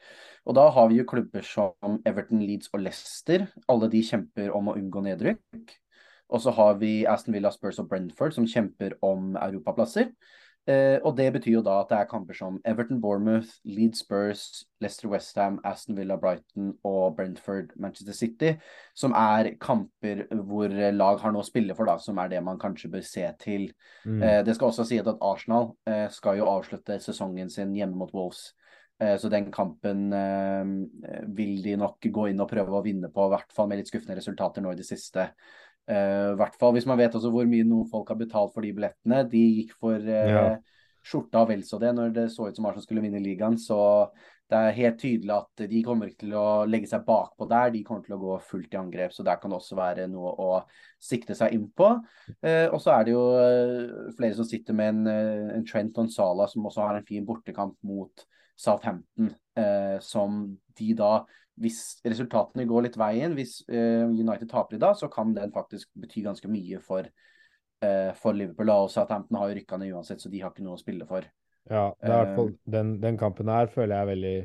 Og 0.45 0.59
da 0.59 0.67
har 0.75 0.91
vi 0.91 1.01
jo 1.01 1.07
klubber 1.09 1.47
som 1.47 1.97
Everton, 2.05 2.45
Leeds 2.45 2.69
og 2.73 2.85
Leicester. 2.85 3.47
Alle 3.71 3.89
de 3.89 4.03
kjemper 4.05 4.53
om 4.53 4.69
å 4.69 4.77
unngå 4.77 5.01
nedrykk. 5.07 5.75
Og 6.33 6.41
så 6.41 6.53
har 6.57 6.77
vi 6.81 7.05
Aston 7.09 7.33
Villa, 7.33 7.51
Spurs 7.53 7.81
og 7.81 7.89
Brentford 7.89 8.33
som 8.37 8.47
kjemper 8.49 8.97
om 9.05 9.33
europaplasser. 9.41 10.13
Eh, 10.65 10.97
og 11.05 11.13
det 11.17 11.27
betyr 11.35 11.59
jo 11.59 11.63
da 11.65 11.75
at 11.83 11.91
det 11.91 11.97
er 11.99 12.07
kamper 12.09 12.37
som 12.37 12.55
Everton, 12.65 12.97
Bournemouth, 13.01 13.51
Leeds 13.69 14.01
Spurs, 14.01 14.65
Leicester 14.81 15.11
Westham, 15.11 15.59
Aston 15.63 15.97
Villa, 15.97 16.17
Brighton 16.17 16.73
og 16.83 17.15
Brentford, 17.19 17.75
Manchester 17.77 18.17
City, 18.17 18.55
som 18.97 19.13
er 19.13 19.51
kamper 19.61 20.25
hvor 20.47 20.73
lag 20.73 21.21
har 21.21 21.35
noe 21.35 21.45
å 21.45 21.47
spille 21.47 21.77
for, 21.77 21.85
da, 21.85 21.99
som 22.01 22.17
er 22.17 22.33
det 22.33 22.41
man 22.45 22.61
kanskje 22.61 22.89
bør 22.97 23.05
se 23.05 23.27
til. 23.41 23.69
Mm. 24.05 24.21
Eh, 24.21 24.41
det 24.47 24.57
skal 24.57 24.71
også 24.71 24.87
sies 24.89 25.05
at 25.05 25.21
Arsenal 25.21 25.75
eh, 25.85 26.07
skal 26.13 26.41
jo 26.41 26.49
avslutte 26.49 26.97
sesongen 27.03 27.53
sin 27.53 27.77
hjemme 27.77 28.01
mot 28.01 28.13
Wolves. 28.17 28.49
Eh, 29.01 29.17
så 29.19 29.29
den 29.29 29.51
kampen 29.51 30.07
eh, 30.13 31.23
vil 31.35 31.61
de 31.63 31.75
nok 31.77 32.05
gå 32.09 32.29
inn 32.31 32.39
og 32.39 32.49
prøve 32.49 32.73
å 32.77 32.83
vinne 32.85 33.09
på, 33.11 33.27
i 33.27 33.33
hvert 33.33 33.53
fall 33.53 33.67
med 33.69 33.81
litt 33.81 33.91
skuffende 33.91 34.15
resultater 34.17 34.63
nå 34.63 34.71
i 34.71 34.79
det 34.79 34.87
siste. 34.87 35.29
Uh, 35.85 36.33
hvert 36.39 36.55
fall 36.57 36.71
hvis 36.73 36.87
man 36.89 36.97
vet 36.97 37.13
også 37.13 37.29
hvor 37.29 37.45
mye 37.45 37.65
noen 37.67 37.85
folk 37.91 38.09
har 38.09 38.17
betalt 38.17 38.55
for 38.55 38.65
de 38.65 38.71
billettene. 38.73 39.19
De 39.29 39.41
gikk 39.59 39.75
for 39.77 39.99
uh, 40.01 40.31
Ja. 40.31 40.45
skjorta 41.05 41.43
og 41.43 41.51
vel 41.51 41.61
så 41.61 41.77
det 41.77 41.91
når 41.93 42.15
det 42.15 42.23
så 42.33 42.47
ut 42.49 42.57
som 42.57 42.65
Arsenal 42.65 42.85
skulle 42.87 43.03
vinne 43.03 43.21
ligaen. 43.21 43.59
Så 43.61 43.77
det 44.49 44.57
er 44.57 44.77
helt 44.77 44.97
tydelig 45.01 45.33
at 45.35 45.63
de 45.69 45.83
kommer 45.85 46.09
ikke 46.09 46.23
til 46.23 46.33
å 46.37 46.65
legge 46.65 46.89
seg 46.89 47.05
bakpå 47.05 47.45
der. 47.49 47.69
De 47.73 47.83
kommer 47.85 48.05
til 48.05 48.17
å 48.17 48.21
gå 48.21 48.39
fullt 48.49 48.73
i 48.73 48.79
angrep, 48.81 49.13
så 49.13 49.25
der 49.25 49.37
kan 49.41 49.53
det 49.53 49.59
også 49.59 49.77
være 49.77 50.09
noe 50.09 50.33
å 50.41 50.49
sikte 51.01 51.37
seg 51.37 51.53
inn 51.53 51.69
på. 51.69 51.91
Uh, 52.41 52.67
og 52.71 52.79
så 52.81 52.95
er 52.95 53.05
det 53.05 53.13
jo 53.13 53.23
flere 54.17 54.37
som 54.37 54.49
sitter 54.49 54.77
med 54.77 54.93
en, 54.95 55.53
en 55.59 55.65
Trent 55.69 56.01
og 56.01 56.09
som 56.09 56.65
også 56.65 56.81
har 56.81 56.97
en 56.97 57.05
fin 57.05 57.25
bortekamp 57.25 57.77
mot 57.85 58.25
Southampton, 58.57 59.33
som 59.99 60.45
de 60.79 60.93
da 60.95 61.25
hvis 61.61 61.79
resultatene 62.03 62.65
går 62.67 62.87
litt 62.87 62.97
veien, 62.99 63.35
hvis 63.37 63.61
uh, 63.69 64.03
United 64.09 64.49
taper 64.51 64.77
i 64.77 64.81
dag, 64.81 64.97
så 64.99 65.09
kan 65.11 65.31
den 65.35 65.53
faktisk 65.55 65.91
bety 65.99 66.25
ganske 66.25 66.49
mye 66.51 66.81
for, 66.83 67.07
uh, 67.85 68.11
for 68.19 68.35
Liverpool. 68.35 68.73
Og 68.73 68.91
Southampton 68.91 69.39
har 69.39 69.51
jo 69.51 69.57
rykka 69.59 69.79
ned 69.79 69.95
uansett, 69.95 70.23
så 70.23 70.31
de 70.31 70.43
har 70.43 70.51
ikke 70.51 70.65
noe 70.65 70.75
å 70.75 70.81
spille 70.81 71.07
for. 71.09 71.27
Ja, 71.65 71.87
det 71.97 72.11
er 72.11 72.13
i 72.13 72.19
hvert 72.19 72.37
fall 72.37 72.51
Eh. 72.53 72.59
den, 72.75 72.91
den 73.01 73.17
kampen 73.17 73.49
her 73.49 73.65
føler 73.73 73.95
jeg 73.95 74.03
er 74.03 74.09
veldig 74.11 74.35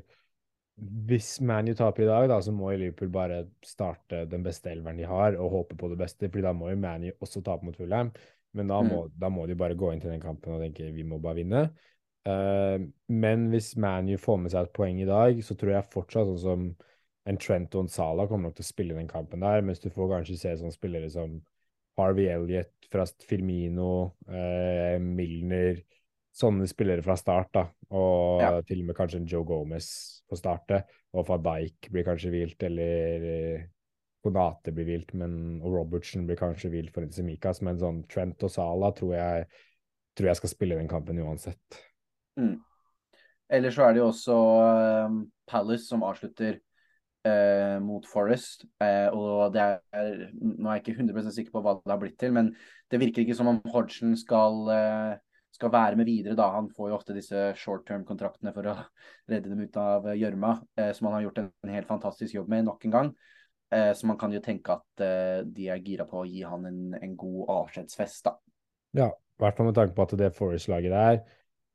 Hvis 1.10 1.34
ManU 1.44 1.74
taper 1.76 2.06
i 2.06 2.08
dag, 2.08 2.28
da, 2.30 2.38
så 2.40 2.54
må 2.56 2.70
Liverpool 2.72 3.10
bare 3.12 3.42
starte 3.66 4.22
den 4.30 4.46
beste 4.46 4.70
elveren 4.70 4.96
de 4.96 5.04
har, 5.04 5.36
og 5.36 5.50
håpe 5.52 5.76
på 5.76 5.90
det 5.92 5.98
beste, 6.00 6.30
fordi 6.30 6.46
da 6.46 6.54
må 6.56 6.70
jo 6.70 6.78
ManU 6.80 7.10
også 7.20 7.42
tape 7.44 7.66
mot 7.66 7.76
Fulham. 7.76 8.14
Men 8.56 8.70
da 8.72 8.80
må, 8.82 9.02
da 9.12 9.28
må 9.30 9.44
de 9.46 9.58
bare 9.58 9.76
gå 9.78 9.92
inn 9.92 10.00
til 10.00 10.10
den 10.10 10.22
kampen 10.22 10.56
og 10.56 10.62
tenke 10.64 10.88
vi 10.94 11.04
må 11.06 11.20
bare 11.22 11.42
vinne. 11.42 11.66
Uh, 12.24 12.80
men 13.12 13.50
hvis 13.52 13.74
ManU 13.76 14.16
får 14.20 14.40
med 14.40 14.54
seg 14.54 14.66
et 14.66 14.72
poeng 14.76 15.02
i 15.04 15.08
dag, 15.08 15.44
så 15.44 15.54
tror 15.60 15.74
jeg 15.74 15.92
fortsatt 15.92 16.32
sånn 16.32 16.40
som 16.40 16.64
en 17.30 17.38
Trent 17.40 17.76
og 17.78 17.86
en 17.86 17.92
Salah 17.92 18.28
kommer 18.28 18.50
nok 18.50 18.58
til 18.58 18.66
å 18.66 18.72
spille 18.72 18.98
den 18.98 19.08
kampen 19.10 19.44
der, 19.44 19.62
mens 19.62 19.82
du 19.82 19.88
får 19.92 20.10
kanskje 20.16 20.38
se 20.40 20.56
sånne 20.58 20.74
spillere 20.74 21.10
som 21.12 21.38
Harvey 21.98 22.28
Elliot 22.32 22.90
fra 22.90 23.06
Firmino, 23.28 24.16
eh, 24.28 24.98
Milner 24.98 25.82
Sånne 26.30 26.68
spillere 26.70 27.02
fra 27.02 27.16
start, 27.18 27.48
da. 27.52 27.64
Og 27.90 28.40
Ja. 28.40 28.60
til 28.62 28.80
og 28.80 28.86
med 28.86 28.96
kanskje 28.96 29.16
en 29.18 29.26
Joe 29.26 29.44
Gomez 29.44 30.22
får 30.30 30.38
starte. 30.38 30.84
Og 31.12 31.26
van 31.26 31.42
Dijk 31.42 31.90
blir 31.90 32.04
kanskje 32.04 32.30
hvilt, 32.30 32.62
eller 32.62 33.24
eh, 33.24 33.64
Konate 34.22 34.70
blir 34.72 34.84
hvilt, 34.84 35.12
men 35.14 35.60
og 35.60 35.72
Robertson 35.74 36.26
blir 36.26 36.36
kanskje 36.36 36.70
hvilt 36.70 36.92
for 36.94 37.02
Semikas. 37.02 37.60
Men 37.62 37.78
sånn 37.78 38.06
Trent 38.08 38.42
og 38.44 38.50
Sala 38.50 38.92
tror 38.92 39.14
jeg, 39.16 39.46
tror 40.14 40.26
jeg 40.26 40.36
skal 40.36 40.48
spille 40.48 40.76
den 40.78 40.88
kampen 40.88 41.18
uansett. 41.18 41.80
Mm. 42.38 42.60
Ellers 43.50 43.74
så 43.74 43.88
er 43.88 43.92
det 43.92 44.02
jo 44.04 44.10
også 44.12 45.06
um, 45.06 45.32
Palace 45.48 45.88
som 45.88 46.04
avslutter 46.06 46.60
eh, 47.26 47.78
mot 47.82 48.06
Forest. 48.08 48.66
Eh, 48.82 49.08
og 49.12 49.52
det 49.54 49.62
er 49.62 50.20
Nå 50.34 50.68
er 50.68 50.78
jeg 50.78 50.84
ikke 50.84 50.98
100 50.98 51.32
sikker 51.36 51.54
på 51.54 51.62
hva 51.64 51.76
det 51.80 51.92
har 51.92 52.00
blitt 52.02 52.18
til, 52.20 52.34
men 52.36 52.52
det 52.90 53.00
virker 53.02 53.24
ikke 53.24 53.36
som 53.38 53.50
om 53.52 53.60
Hodgson 53.72 54.16
skal, 54.18 54.60
eh, 54.74 55.16
skal 55.56 55.72
være 55.72 55.98
med 56.00 56.08
videre. 56.08 56.36
da. 56.36 56.50
Han 56.56 56.70
får 56.76 56.90
jo 56.90 56.98
ofte 56.98 57.16
disse 57.16 57.50
short 57.56 57.86
term-kontraktene 57.88 58.54
for 58.54 58.70
å 58.70 58.76
redde 59.30 59.50
dem 59.50 59.60
ut 59.60 59.76
av 59.80 60.12
gjørma, 60.14 60.54
eh, 60.76 60.92
som 60.96 61.08
han 61.08 61.18
har 61.18 61.28
gjort 61.28 61.42
en, 61.42 61.50
en 61.64 61.74
helt 61.74 61.90
fantastisk 61.90 62.34
jobb 62.34 62.48
med 62.48 62.64
nok 62.68 62.84
en 62.84 62.96
gang. 62.96 63.12
Eh, 63.70 63.92
så 63.94 64.06
man 64.06 64.18
kan 64.18 64.32
jo 64.34 64.40
tenke 64.42 64.74
at 64.74 65.04
de 65.46 65.68
er 65.70 65.82
gira 65.84 66.06
på 66.08 66.22
å 66.22 66.28
gi 66.28 66.42
han 66.42 66.64
en, 66.66 66.80
en 66.98 67.12
god 67.16 67.52
avskjedsfest, 67.60 68.24
da. 68.26 68.38
Ja, 68.98 69.12
i 69.14 69.44
hvert 69.44 69.56
fall 69.56 69.70
med 69.70 69.76
tanke 69.78 69.94
på 69.94 70.02
at 70.02 70.16
det 70.18 70.32
Forest-laget 70.34 70.90
der 70.90 71.20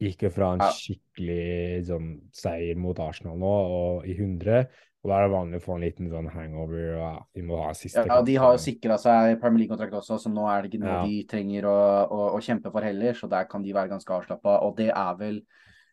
gikk 0.03 0.25
jo 0.25 0.31
fra 0.33 0.51
en 0.55 0.63
skikkelig 0.75 1.85
sånn 1.87 2.09
seier 2.35 2.79
mot 2.79 2.99
Arsenal 2.99 3.37
nå, 3.39 3.53
og 3.77 4.09
i 4.09 4.15
100. 4.17 4.65
Og 5.05 5.11
da 5.11 5.19
er 5.19 5.27
det 5.27 5.35
vanlig 5.35 5.59
å 5.59 5.63
få 5.67 5.75
en 5.75 5.83
liten 5.85 6.07
sånn 6.09 6.31
hangover. 6.33 6.95
og 6.97 7.37
vi 7.37 7.43
må 7.45 7.59
ha 7.61 7.73
siste 7.77 8.07
Ja, 8.09 8.23
De 8.25 8.35
har 8.41 8.55
jo 8.55 8.63
sikra 8.63 8.97
seg 8.97 9.35
Premier 9.39 9.61
League-kontrakt 9.61 9.93
også, 9.93 10.17
så 10.17 10.31
nå 10.33 10.47
er 10.49 10.63
det 10.63 10.71
ikke 10.71 10.81
noe 10.81 10.95
Ja. 10.95 11.03
de 11.05 11.19
trenger 11.29 11.67
å, 11.69 11.77
å, 12.09 12.21
å 12.33 12.41
kjempe 12.41 12.71
for 12.73 12.81
heller. 12.81 13.13
Så 13.13 13.29
der 13.29 13.45
kan 13.45 13.61
de 13.61 13.75
være 13.75 13.93
ganske 13.93 14.09
avslappa. 14.17 14.57
Og 14.65 14.75
det 14.81 14.89
er 14.89 15.13
vel 15.21 15.43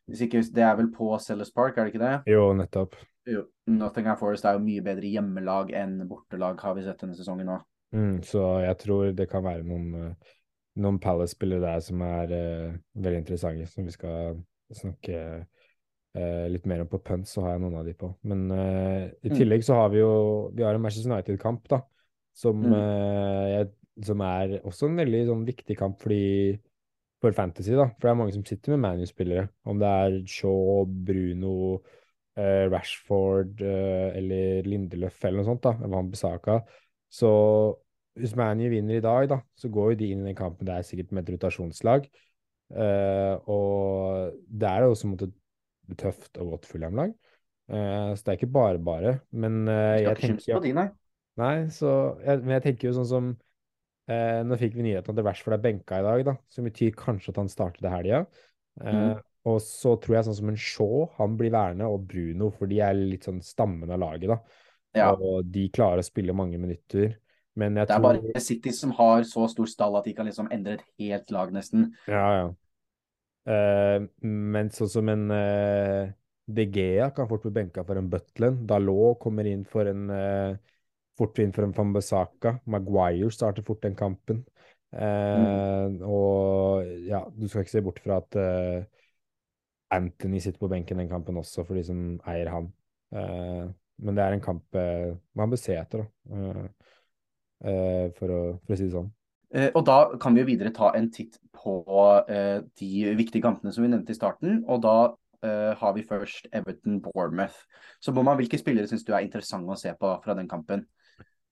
hvis 0.09 0.25
ikke, 0.27 0.42
det 0.51 0.64
er 0.66 0.77
vel 0.77 0.88
på 0.90 1.12
Sellers 1.22 1.53
Park, 1.55 1.77
er 1.77 1.87
det 1.87 1.94
ikke 1.94 2.03
det? 2.03 2.33
Jo, 2.33 2.48
nettopp. 2.57 2.96
Jo. 3.29 3.44
Nottingham 3.70 4.18
Forest 4.18 4.44
er 4.48 4.57
jo 4.57 4.64
mye 4.64 4.83
bedre 4.83 5.11
hjemmelag 5.12 5.70
enn 5.79 6.01
bortelag, 6.11 6.59
har 6.61 6.75
vi 6.75 6.87
sett 6.87 7.05
denne 7.05 7.14
sesongen 7.18 7.46
nå. 7.53 7.59
Mm, 7.94 8.16
så 8.27 8.42
jeg 8.64 8.79
tror 8.81 9.12
det 9.14 9.29
kan 9.31 9.44
være 9.44 9.62
noen, 9.68 9.92
eh, 9.94 10.33
noen 10.83 10.98
Palace-spillere 11.03 11.62
der 11.62 11.85
som 11.85 12.03
er 12.03 12.33
uh, 12.33 12.79
veldig 12.96 13.20
interessante, 13.22 13.68
som 13.70 13.87
vi 13.87 13.94
skal 13.94 14.40
snakke 14.72 15.44
eh, 16.14 16.48
litt 16.53 16.66
mer 16.66 16.81
om 16.85 16.88
på 16.88 17.03
punt, 17.03 17.27
så 17.29 17.42
har 17.42 17.55
jeg 17.57 17.62
noen 17.64 17.79
av 17.81 17.87
de 17.87 17.94
på. 17.94 18.14
Men 18.25 18.51
eh, 18.51 19.11
i 19.25 19.31
Mm. 19.31 19.37
tillegg 19.38 19.64
så 19.64 19.75
har 19.75 19.88
vi 19.90 19.98
jo 19.98 20.51
vi 20.55 20.62
har 20.62 20.75
en 20.75 20.83
Manchester 20.83 21.11
United-kamp, 21.12 21.68
da, 21.68 21.81
som, 22.35 22.61
Mm. 22.62 22.72
eh, 22.72 23.48
jeg, 23.59 23.70
som 24.05 24.20
er 24.20 24.59
også 24.64 24.88
en 24.88 24.96
veldig 24.96 25.27
sånn 25.27 25.46
viktig 25.46 25.77
kamp 25.77 25.98
fordi 26.01 26.59
for 27.20 27.31
Fantasy, 27.33 27.70
da. 27.77 27.87
For 28.01 28.09
det 28.09 28.11
er 28.11 28.18
mange 28.18 28.33
som 28.35 28.44
sitter 28.44 28.77
med 28.77 28.81
ManU-spillere. 28.81 29.48
Om 29.64 29.79
det 29.79 29.87
er 29.87 30.27
Shaw, 30.27 30.85
Bruno, 30.87 31.83
eh, 32.37 32.68
Rashford 32.68 33.61
eh, 33.62 34.16
eller 34.18 34.62
Lindeløf 34.64 35.25
eller 35.25 35.42
noe 35.42 35.44
sånt, 35.44 35.62
da. 35.62 35.72
Van 35.87 36.11
Bissaka. 36.11 36.64
Så 37.12 37.77
hvis 38.18 38.35
ManU 38.35 38.68
vinner 38.68 38.96
i 38.96 39.01
dag, 39.01 39.29
da, 39.29 39.40
så 39.57 39.70
går 39.70 39.92
jo 39.92 39.96
de 39.96 40.11
inn 40.11 40.20
i 40.27 40.33
den 40.33 40.35
kampen. 40.35 40.66
Det 40.66 40.75
er 40.75 40.83
sikkert 40.83 41.12
med 41.12 41.29
et 41.29 41.38
rotasjonslag. 41.38 42.09
Eh, 42.75 43.37
og 43.46 44.33
det 44.48 44.68
er 44.68 44.81
jo 44.83 44.90
også 44.94 45.05
en 45.07 45.14
et 45.20 45.35
tøft 45.99 46.38
og 46.40 46.57
godt 46.57 46.68
Fulham-lag. 46.71 47.14
Uh, 47.73 48.12
så 48.12 48.25
det 48.25 48.33
er 48.33 48.38
ikke 48.40 48.53
bare 48.53 48.83
bare. 48.83 49.16
Men 49.31 49.62
uh, 49.68 49.97
jeg 50.01 50.18
tenker 50.21 50.59
på 50.59 50.64
de, 50.64 50.75
nei. 50.77 50.88
Nei, 51.40 51.57
så 51.73 51.90
jeg, 52.21 52.42
Men 52.42 52.59
jeg 52.59 52.64
tenker 52.66 52.90
jo 52.90 52.95
sånn 52.99 53.09
som 53.09 53.29
uh, 53.33 54.40
Nå 54.45 54.59
fikk 54.61 54.75
vi 54.77 54.85
nyheten 54.85 55.16
at 55.16 55.25
Rashford 55.25 55.57
er 55.57 55.62
benka 55.64 56.01
i 56.03 56.05
dag, 56.05 56.25
da, 56.29 56.35
som 56.53 56.66
betyr 56.68 56.92
kanskje 56.99 57.33
at 57.33 57.40
han 57.40 57.53
starter 57.53 57.81
til 57.81 57.95
helga. 57.95 58.25
Eh, 58.81 58.90
Mhm. 58.92 59.21
Og 59.42 59.59
så 59.59 59.97
tror 59.99 60.14
jeg 60.14 60.27
sånn 60.29 60.37
som 60.38 60.51
en 60.53 60.59
Shaw, 60.61 61.09
han 61.16 61.33
blir 61.38 61.51
værende, 61.51 61.88
og 61.90 62.05
Bruno, 62.07 62.53
for 62.55 62.71
de 62.71 62.79
er 62.79 62.95
litt 62.95 63.25
sånn 63.27 63.40
stammen 63.42 63.90
av 63.90 63.99
laget, 63.99 64.31
da. 64.31 64.37
Ja. 64.95 65.09
Og 65.16 65.49
de 65.51 65.64
klarer 65.75 65.99
å 65.99 66.07
spille 66.07 66.37
mange 66.37 66.61
minutter. 66.62 67.16
Men 67.59 67.75
jeg 67.75 67.88
Det 67.88 67.97
er 67.97 67.99
tror 67.99 68.21
bare 68.23 68.40
City 68.40 68.71
som 68.71 68.92
har 68.97 69.27
så 69.27 69.49
stor 69.51 69.66
stall 69.66 69.99
at 69.99 70.07
de 70.07 70.14
kan 70.14 70.29
liksom 70.29 70.47
endre 70.55 70.79
et 70.79 70.85
helt 71.01 71.35
lag, 71.35 71.51
nesten. 71.53 71.90
Ja, 72.07 72.27
ja. 72.38 72.47
Eh, 73.42 73.98
men 74.22 74.70
sånn 74.70 74.90
som 74.90 75.09
en 75.11 75.24
uh, 75.35 76.11
De 76.46 76.66
Gea 76.70 77.09
kan 77.14 77.26
fort 77.26 77.42
bli 77.42 77.50
benka 77.57 77.83
for 77.87 77.98
en 77.98 78.11
Butland. 78.11 78.66
Dalot 78.70 79.18
kommer 79.22 79.48
inn 79.50 79.64
for 79.68 79.88
en 79.90 80.05
uh, 80.11 80.52
fort 81.18 81.40
inn 81.42 81.55
for 81.55 81.66
en 81.66 81.74
Fambasaka. 81.76 82.57
Maguire 82.70 83.31
starter 83.35 83.66
fort 83.66 83.83
den 83.87 83.98
kampen. 83.98 84.44
Mm. 84.92 86.02
Og 86.05 86.85
ja, 87.09 87.22
du 87.33 87.46
skal 87.48 87.62
ikke 87.64 87.72
se 87.72 87.81
bort 87.81 88.00
fra 88.05 88.18
at 88.20 88.37
Anthony 89.96 90.42
sitter 90.44 90.61
på 90.61 90.68
benken 90.68 91.00
den 91.00 91.09
kampen 91.09 91.38
også, 91.40 91.64
for 91.64 91.78
de 91.78 91.85
som 91.87 92.02
eier 92.28 92.50
han. 92.52 92.68
Men 93.09 94.18
det 94.18 94.26
er 94.26 94.37
en 94.37 94.44
kamp 94.44 94.76
man 94.76 95.55
bør 95.55 95.62
se 95.62 95.78
etter, 95.81 96.05
da. 96.05 96.66
For, 98.18 98.37
å, 98.37 98.42
for 98.66 98.74
å 98.74 98.76
si 98.76 98.85
det 98.85 98.92
sånn. 98.92 99.09
Eh, 99.52 99.68
og 99.76 99.84
da 99.84 99.96
kan 100.20 100.34
vi 100.34 100.42
jo 100.42 100.48
videre 100.48 100.72
ta 100.74 100.92
en 100.96 101.10
titt 101.12 101.36
på 101.52 101.74
eh, 102.24 102.62
de 102.80 103.12
viktige 103.18 103.44
kampene 103.44 103.72
som 103.74 103.84
vi 103.84 103.90
nevnte 103.92 104.14
i 104.14 104.16
starten. 104.16 104.62
Og 104.64 104.80
da 104.84 104.96
eh, 105.44 105.72
har 105.78 105.94
vi 105.96 106.06
først 106.08 106.48
Everton-Bournemouth. 106.56 107.58
Så 108.00 108.14
Boman, 108.16 108.38
hvilke 108.40 108.60
spillere 108.60 108.88
syns 108.88 109.04
du 109.04 109.12
er 109.12 109.26
interessante 109.26 109.72
å 109.72 109.78
se 109.78 109.92
på 109.98 110.14
fra 110.24 110.36
den 110.38 110.48
kampen? 110.50 110.86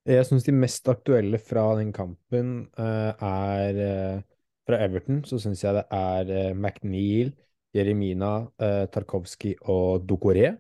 Jeg 0.09 0.25
syns 0.27 0.47
de 0.47 0.57
mest 0.57 0.89
aktuelle 0.89 1.39
fra 1.45 1.75
den 1.77 1.91
kampen 1.93 2.71
er 2.81 4.25
Fra 4.65 4.79
Everton 4.81 5.19
så 5.29 5.37
syns 5.39 5.61
jeg 5.61 5.77
det 5.77 5.83
er 5.93 6.55
McNeil, 6.55 7.35
Jeremina, 7.77 8.31
Tarkovskij 8.95 9.59
og 9.69 10.07
Dokoré. 10.09 10.55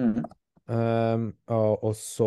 Mm. 0.00 0.24
Um, 0.64 1.26
og, 1.52 1.90
så 1.98 2.26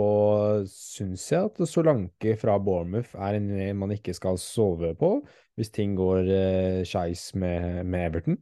syns 0.69 1.23
jeg 1.31 1.47
at 1.49 1.61
Solanke 1.65 2.35
fra 2.37 2.59
Bournemouth 2.61 3.15
er 3.17 3.39
en 3.39 3.47
man 3.79 3.95
ikke 3.95 4.13
skal 4.13 4.37
sove 4.37 4.91
på 4.99 5.09
hvis 5.57 5.73
ting 5.73 5.95
går 5.97 6.29
uh, 6.29 6.83
skeis 6.85 7.31
med, 7.33 7.81
med 7.89 8.05
Everton. 8.11 8.37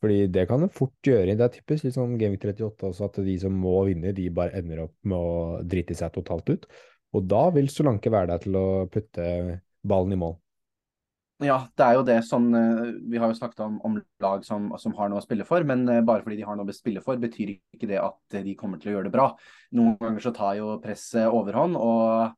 Fordi 0.00 0.28
det 0.32 0.46
kan 0.48 0.62
det 0.62 0.70
fort 0.72 0.94
gjøre. 1.04 1.34
Det 1.36 1.44
er 1.44 1.52
typisk 1.58 1.84
litt 1.84 1.96
sånn 1.96 2.14
Game 2.20 2.38
38 2.38 2.86
også, 2.88 3.10
at 3.10 3.18
de 3.26 3.34
som 3.42 3.52
må 3.52 3.74
vinne, 3.88 4.14
de 4.16 4.30
bare 4.32 4.54
ender 4.62 4.86
opp 4.86 4.94
med 5.04 5.18
å 5.18 5.58
drite 5.66 5.96
seg 5.98 6.14
totalt 6.14 6.48
ut. 6.54 6.70
Og 7.12 7.26
da 7.28 7.42
vil 7.52 7.68
Solanke 7.68 8.12
være 8.12 8.30
der 8.30 8.44
til 8.46 8.56
å 8.56 8.68
putte 8.92 9.26
ballen 9.82 10.14
i 10.14 10.20
mål. 10.20 10.38
Ja, 11.40 11.56
det 11.78 11.84
er 11.86 11.94
jo 11.96 12.02
det 12.04 12.18
sånn 12.28 12.48
eh, 12.56 12.80
Vi 13.08 13.20
har 13.20 13.30
jo 13.30 13.36
snakket 13.38 13.62
om, 13.64 13.78
om 13.86 13.94
lag 14.20 14.42
som, 14.44 14.68
som, 14.80 14.92
har 14.98 15.08
noe 15.08 15.22
å 15.22 15.24
spille 15.24 15.46
for, 15.48 15.64
men 15.64 15.86
eh, 15.88 16.02
bare 16.04 16.24
fordi 16.24 16.36
de 16.36 16.44
har 16.44 16.58
noe 16.58 16.68
å 16.68 16.76
spille 16.76 17.00
for, 17.04 17.20
betyr 17.20 17.54
ikke 17.56 17.88
det 17.88 17.96
at 18.02 18.36
de 18.44 18.52
kommer 18.58 18.80
til 18.80 18.90
å 18.90 18.94
gjøre 18.96 19.08
det 19.08 19.14
bra. 19.14 19.30
Noen 19.78 19.96
ganger 20.02 20.26
så 20.26 20.34
tar 20.36 20.58
jo 20.58 20.74
presset 20.84 21.32
overhånd, 21.32 21.78
og, 21.80 22.34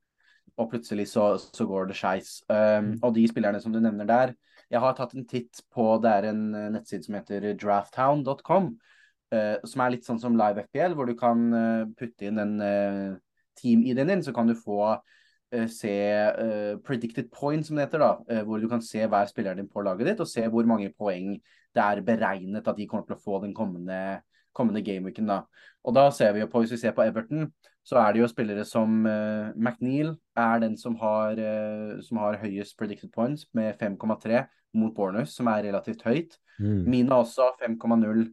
og 0.54 0.70
plutselig 0.70 1.08
så, 1.10 1.32
så, 1.42 1.66
går 1.66 1.90
det 1.90 1.98
skeis. 1.98 2.36
Um, 2.46 2.94
og 3.00 3.16
de 3.16 3.26
spillerne 3.30 3.62
som 3.64 3.74
du 3.74 3.80
nevner 3.82 4.06
der 4.06 4.34
Jeg 4.70 4.80
har 4.84 4.94
tatt 4.96 5.16
en 5.16 5.26
titt 5.28 5.60
på 5.74 5.84
Det 6.00 6.12
er 6.12 6.28
en 6.30 6.44
eh, 6.54 6.70
nettside 6.76 7.08
som 7.08 7.16
heter 7.18 7.48
drafthound.com, 7.58 8.70
uh, 9.34 9.56
som 9.66 9.82
er 9.82 9.96
litt 9.96 10.06
sånn 10.06 10.22
som 10.22 10.38
Live 10.38 10.68
FPL, 10.68 10.94
hvor 10.94 11.10
du 11.10 11.16
kan 11.18 11.42
putte 11.98 12.30
inn 12.30 12.38
en 12.38 12.54
uh, 12.62 13.18
team-ID-en 13.58 14.14
din, 14.14 14.22
så 14.22 14.36
kan 14.36 14.46
du 14.46 14.54
få 14.54 14.94
Eh, 14.94 15.00
se 15.68 15.92
uh, 16.38 16.78
predicted 16.84 17.30
points, 17.32 17.68
som 17.68 17.76
det 17.76 17.86
heter. 17.86 17.98
da, 17.98 18.40
uh, 18.40 18.44
Hvor 18.46 18.60
du 18.60 18.68
kan 18.68 18.82
se 18.82 19.06
hver 19.06 19.26
spilleren 19.26 19.58
din 19.58 19.68
på 19.68 19.82
laget 19.84 20.06
ditt, 20.06 20.20
og 20.20 20.28
se 20.28 20.46
hvor 20.48 20.64
mange 20.64 20.92
poeng 20.98 21.34
det 21.72 21.82
er 21.82 22.02
beregnet 22.04 22.68
at 22.68 22.76
de 22.76 22.86
kommer 22.86 23.06
til 23.06 23.16
å 23.16 23.22
få 23.22 23.40
den 23.44 23.54
kommende, 23.54 24.22
kommende 24.54 24.82
gameweeken. 24.82 25.26
da. 25.26 25.42
Og 25.84 25.94
da 25.94 26.10
ser 26.10 26.32
vi 26.32 26.40
jo 26.40 26.46
på, 26.46 26.60
Hvis 26.60 26.72
vi 26.72 26.76
ser 26.76 26.92
på 26.92 27.02
Everton, 27.02 27.52
så 27.84 27.96
er 27.98 28.12
det 28.12 28.20
jo 28.20 28.28
spillere 28.28 28.64
som 28.64 29.06
uh, 29.06 29.52
McNeil 29.56 30.16
er 30.36 30.58
den 30.60 30.76
som 30.76 30.96
har, 30.96 31.36
som 32.02 32.16
har 32.16 32.38
høyest 32.38 32.78
predicted 32.78 33.10
points, 33.12 33.46
med 33.52 33.74
5,3 33.78 34.46
mot 34.74 34.94
Bournemouth, 34.94 35.30
som 35.30 35.46
er 35.46 35.64
relativt 35.64 36.02
høyt. 36.02 36.38
Mm. 36.58 36.88
Mina 36.88 37.14
også 37.16 37.52
5,0. 37.60 38.30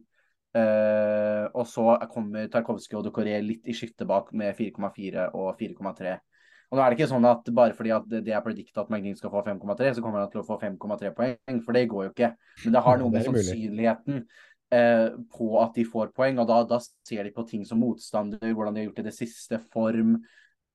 og 1.54 1.66
så 1.66 1.98
kommer 2.10 2.48
Tarkovskij 2.48 2.98
og 2.98 3.04
Dokoré 3.04 3.40
litt 3.40 3.68
i 3.68 3.72
skiftet 3.72 4.06
bak 4.06 4.32
med 4.32 4.54
4,4 4.56 5.30
og 5.34 5.56
4,3. 5.60 6.18
Og 6.70 6.78
nå 6.78 6.82
er 6.82 6.92
det 6.92 7.00
ikke 7.00 7.10
sånn 7.10 7.26
at 7.26 7.48
bare 7.54 7.74
fordi 7.74 7.90
at 7.94 8.04
det 8.10 8.30
er 8.30 8.44
predikta 8.44 8.84
at 8.84 8.92
Magnin 8.92 9.16
skal 9.18 9.32
få 9.32 9.42
5,3, 9.46 9.90
så 9.96 10.04
kommer 10.04 10.22
han 10.22 10.30
til 10.30 10.44
å 10.44 10.46
få 10.46 10.58
5,3 10.60 11.10
poeng, 11.16 11.62
for 11.66 11.74
det 11.74 11.88
går 11.90 12.04
jo 12.06 12.12
ikke. 12.12 12.30
Men 12.64 12.76
det 12.76 12.84
har 12.86 13.00
noe 13.00 13.10
med 13.14 13.26
sannsynligheten 13.26 14.20
eh, 14.78 15.08
på 15.34 15.48
at 15.64 15.74
de 15.80 15.86
får 15.88 16.12
poeng, 16.14 16.38
og 16.38 16.46
da, 16.50 16.60
da, 16.70 16.78
ser 17.08 17.26
de 17.26 17.34
på 17.34 17.46
ting 17.48 17.66
som 17.66 17.82
motstander, 17.82 18.54
hvordan 18.54 18.78
de 18.78 18.84
har 18.84 18.90
gjort 18.90 19.02
det 19.02 19.06
i 19.08 19.10
det 19.10 19.16
siste, 19.18 19.58
form, 19.74 20.14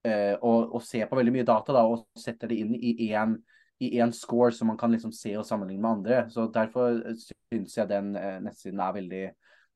eh, 0.04 0.34
og, 0.36 0.76
og 0.76 0.84
ser 0.84 1.08
på 1.08 1.16
veldig 1.16 1.36
mye 1.38 1.48
data 1.48 1.78
da, 1.78 1.86
og 1.88 2.04
setter 2.20 2.52
det 2.52 2.60
inn 2.64 2.76
i 2.76 2.96
én 3.08 3.38
i 3.78 3.98
én 4.00 4.12
score 4.12 4.52
som 4.52 4.70
man 4.70 4.78
kan 4.80 4.92
liksom 4.92 5.12
se 5.12 5.34
og 5.36 5.44
sammenligne 5.46 5.82
med 5.82 5.90
andre. 5.90 6.20
Så 6.32 6.46
Derfor 6.52 6.96
syns 7.20 7.76
jeg 7.76 7.88
den 7.90 8.14
eh, 8.16 8.38
nettsiden 8.40 8.80
er 8.80 8.94
veldig, 8.96 9.24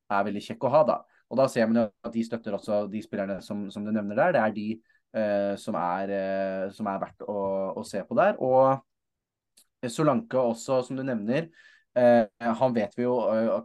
er 0.09 0.23
veldig 0.25 0.41
kjekk 0.41 0.65
å 0.65 0.71
ha. 0.73 0.83
da. 0.87 0.95
Og 1.31 1.37
da 1.39 1.47
ser 1.47 1.69
man 1.69 1.85
at 1.85 2.13
de 2.13 2.23
støtter 2.25 2.55
også 2.57 2.85
de 2.91 3.01
spillerne 3.03 3.37
som, 3.45 3.67
som 3.71 3.85
du 3.85 3.91
nevner 3.93 4.17
der. 4.17 4.33
Det 4.35 4.41
er 4.41 4.55
de 4.55 4.67
som, 5.11 5.75
er, 5.75 6.13
eh, 6.15 6.69
som, 6.75 6.87
er, 6.87 7.01
verdt 7.01 7.25
å, 7.27 7.41
å, 7.75 7.83
se 7.87 8.03
på 8.07 8.15
der. 8.17 8.37
Og 8.39 9.89
Solanke 9.91 10.39
også, 10.39 10.81
som 10.85 10.99
du 10.99 11.03
nevner. 11.03 11.49
Eh, 11.97 12.23
han 12.39 12.75
vet 12.75 12.93
vi 12.95 13.03
jo 13.03 13.17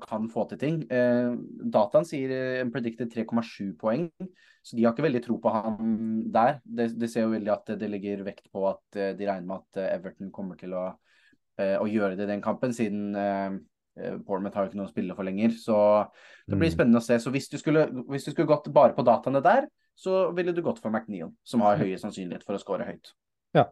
kan 0.03 0.27
få 0.33 0.47
til 0.51 0.61
ting. 0.63 0.81
Eh, 0.91 1.31
dataen 1.77 2.09
sier 2.09 2.35
en 2.63 2.73
predicted 2.75 3.13
3,7 3.13 3.77
poeng, 3.79 4.09
så 4.67 4.75
de 4.75 4.87
har 4.87 4.97
ikke 4.97 5.07
veldig 5.07 5.23
tro 5.29 5.39
på 5.43 5.55
han 5.55 5.95
der. 6.35 6.61
Det, 6.65 6.91
det 6.99 7.13
ser 7.13 7.29
jo 7.29 7.37
veldig 7.37 7.55
at 7.55 7.75
det, 7.79 7.91
ligger 7.93 8.27
vekt 8.27 8.51
på 8.51 8.67
at 8.73 9.01
de 9.19 9.29
regner 9.29 9.47
med 9.47 9.63
at 9.63 9.83
Everton 9.93 10.35
kommer 10.35 10.59
til 10.59 10.75
å, 10.75 10.89
å 11.57 11.87
gjøre 11.87 12.17
det 12.19 12.27
i 12.27 12.33
den 12.35 12.43
kampen, 12.45 12.75
siden 12.75 13.15
Bournemouth 14.27 14.59
har 14.59 14.67
jo 14.67 14.73
ikke 14.73 14.81
noe 14.81 14.91
å 14.91 14.93
spille 14.93 15.15
for 15.17 15.25
lenger. 15.25 15.55
Så 15.57 15.77
det 16.51 16.59
blir 16.59 16.69
mm. 16.69 16.75
spennende 16.75 17.01
å 17.01 17.07
se. 17.07 17.21
Så 17.23 17.31
hvis 17.33 17.47
du 17.53 17.61
skulle, 17.63 17.87
hvis 18.11 18.27
du 18.27 18.33
skulle 18.33 18.51
gått 18.51 18.67
bare 18.75 18.97
på 18.97 19.07
dataene 19.07 19.41
der, 19.45 19.71
så 19.97 20.31
ville 20.37 20.53
du 20.53 20.63
gått 20.65 20.81
for 20.83 20.93
McNeil, 20.93 21.33
som 21.47 21.65
har 21.65 21.81
høye 21.81 21.99
sannsynlighet 22.01 22.45
for 22.45 22.57
å 22.57 22.63
skåre 22.63 22.87
høyt. 22.89 23.15
Ja. 23.57 23.71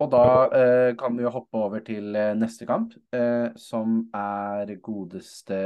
Og 0.00 0.10
da 0.10 0.26
eh, 0.56 0.90
kan 0.98 1.16
vi 1.18 1.24
jo 1.26 1.32
hoppe 1.34 1.58
over 1.66 1.82
til 1.84 2.14
eh, 2.16 2.34
neste 2.38 2.66
kamp, 2.68 2.94
eh, 3.14 3.50
som 3.60 4.04
er 4.16 4.76
godeste 4.82 5.58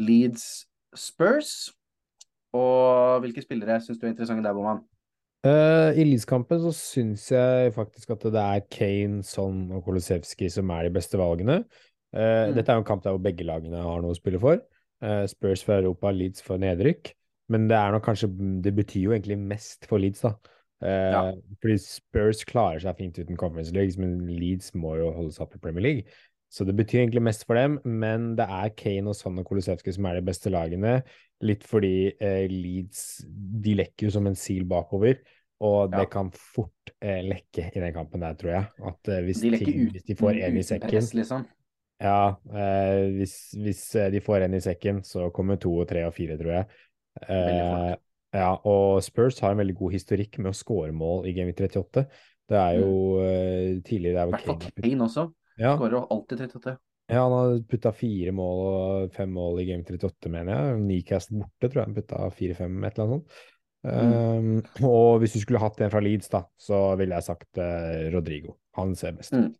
Leeds 0.00 0.46
Spurs. 0.96 1.72
Og 2.56 3.20
hvilke 3.24 3.44
spillere 3.44 3.80
syns 3.84 3.98
du 4.00 4.06
er 4.06 4.14
interessante 4.14 4.46
der, 4.46 4.56
Boman? 4.56 4.80
Uh, 5.46 5.94
I 5.94 6.02
Leeds-kampen 6.02 6.58
så 6.64 6.72
syns 6.74 7.28
jeg 7.30 7.74
faktisk 7.76 8.10
at 8.10 8.24
det 8.34 8.42
er 8.42 8.64
Kane, 8.74 9.20
Son 9.22 9.68
og 9.76 9.84
Kolosevskij 9.86 10.50
som 10.50 10.72
er 10.74 10.88
de 10.88 10.94
beste 10.96 11.20
valgene. 11.20 11.60
Uh, 12.10 12.48
mm. 12.48 12.56
Dette 12.56 12.72
er 12.72 12.78
jo 12.78 12.82
en 12.82 12.88
kamp 12.88 13.04
der 13.04 13.14
hvor 13.14 13.22
begge 13.22 13.46
lagene 13.46 13.84
har 13.84 14.02
noe 14.02 14.16
å 14.16 14.18
spille 14.18 14.40
for. 14.42 14.64
Uh, 15.04 15.28
Spurs 15.30 15.62
for 15.62 15.78
Europa, 15.78 16.10
Leeds 16.10 16.42
for 16.42 16.58
nedrykk. 16.58 17.12
Men 17.48 17.68
det 17.70 17.76
er 17.78 17.94
nok 17.94 18.04
kanskje 18.04 18.28
Det 18.64 18.74
betyr 18.76 19.06
jo 19.06 19.12
egentlig 19.16 19.38
mest 19.40 19.88
for 19.88 20.00
Leeds, 20.02 20.24
da. 20.26 20.34
Eh, 20.84 21.12
ja. 21.14 21.22
Fordi 21.62 21.76
Spurs 21.82 22.44
klarer 22.46 22.82
seg 22.84 22.98
fint 23.00 23.18
uten 23.18 23.38
Conference 23.40 23.74
League, 23.74 23.96
men 24.00 24.20
Leeds 24.28 24.74
må 24.78 24.96
jo 25.00 25.12
holde 25.16 25.34
seg 25.34 25.46
opp 25.46 25.56
i 25.58 25.62
Premier 25.62 25.86
League. 25.86 26.18
Så 26.48 26.64
det 26.64 26.72
betyr 26.78 27.02
egentlig 27.02 27.22
mest 27.26 27.44
for 27.44 27.58
dem, 27.58 27.76
men 27.84 28.30
det 28.38 28.46
er 28.48 28.70
Kane 28.76 29.10
og 29.10 29.16
Son 29.18 29.36
og 29.40 29.44
Kolosevskij 29.48 29.98
som 29.98 30.06
er 30.08 30.16
de 30.16 30.28
beste 30.30 30.52
lagene. 30.52 31.00
Litt 31.44 31.66
fordi 31.68 32.08
eh, 32.14 32.46
Leeds 32.48 33.02
de 33.64 33.76
lekker 33.82 34.08
jo 34.08 34.14
som 34.16 34.30
en 34.30 34.38
sil 34.38 34.64
bakover, 34.68 35.20
og 35.64 35.92
det 35.92 36.06
kan 36.12 36.30
fort 36.32 36.92
eh, 37.02 37.20
lekke 37.26 37.68
i 37.74 37.82
den 37.82 37.92
kampen 37.94 38.24
der, 38.24 38.38
tror 38.38 38.54
jeg. 38.54 38.66
At 38.92 39.12
eh, 39.12 39.22
hvis, 39.26 39.42
de 39.44 39.60
ting, 39.60 39.88
hvis, 39.92 40.06
de 40.06 40.16
får 40.18 40.40
en 40.46 40.58
i 40.58 40.66
sekken 40.66 40.94
press, 40.94 41.14
liksom. 41.18 41.46
Ja, 41.98 42.38
eh, 42.54 43.08
hvis, 43.16 43.34
hvis, 43.58 43.82
eh, 43.98 44.10
de 44.14 44.22
får 44.22 44.46
en 44.46 44.54
i 44.54 44.62
sekken, 44.62 45.02
så 45.04 45.28
kommer 45.34 45.58
to 45.58 45.72
og 45.82 45.88
tre 45.90 46.04
og 46.06 46.14
fire, 46.14 46.38
tror 46.38 46.54
jeg. 46.54 46.68
Eh, 47.26 47.92
ja, 48.36 48.50
og 48.68 49.02
Spurs 49.04 49.40
har 49.40 49.54
en 49.54 49.62
veldig 49.62 49.76
god 49.78 49.94
historikk 49.96 50.38
med 50.42 50.52
å 50.52 50.56
skåre 50.56 50.92
mål 50.94 51.28
i 51.30 51.34
Game 51.36 51.54
38. 51.56 52.04
Det 52.48 52.56
er 52.56 52.78
jo 52.80 52.92
mm. 52.92 53.24
uh, 53.24 53.80
tidligere 53.84 54.24
I 54.24 54.32
hvert 54.32 54.46
fall 54.46 54.60
Kane 54.68 55.08
også. 55.08 55.24
Ja. 55.58 55.74
Skårer 55.76 56.06
alltid 56.14 56.44
38. 56.46 56.76
Ja, 57.08 57.22
han 57.24 57.32
har 57.32 57.54
putta 57.68 57.92
fire 57.96 58.32
mål 58.36 58.58
og 58.62 59.14
fem 59.16 59.30
mål 59.32 59.62
i 59.62 59.68
Game 59.70 59.84
38, 59.84 60.28
mener 60.32 60.52
jeg. 60.52 60.80
Nicast 60.84 61.32
borte, 61.32 61.70
tror 61.70 61.80
jeg 61.80 61.88
han 61.88 61.96
putta 61.96 62.26
fire-fem, 62.36 62.82
et 62.84 62.98
eller 62.98 63.06
annet 63.06 63.16
sånt. 63.16 63.46
Mm. 63.88 64.58
Um, 64.58 64.88
og 64.88 65.22
hvis 65.22 65.36
du 65.36 65.40
skulle 65.40 65.62
hatt 65.62 65.80
en 65.80 65.92
fra 65.92 66.02
Leeds, 66.04 66.28
da, 66.32 66.42
så 66.60 66.82
ville 67.00 67.16
jeg 67.16 67.28
sagt 67.30 67.60
uh, 67.62 68.10
Rodrigo. 68.12 68.58
Han 68.76 68.92
ser 68.98 69.16
best 69.16 69.32
ut. 69.32 69.46
Mm. 69.46 69.56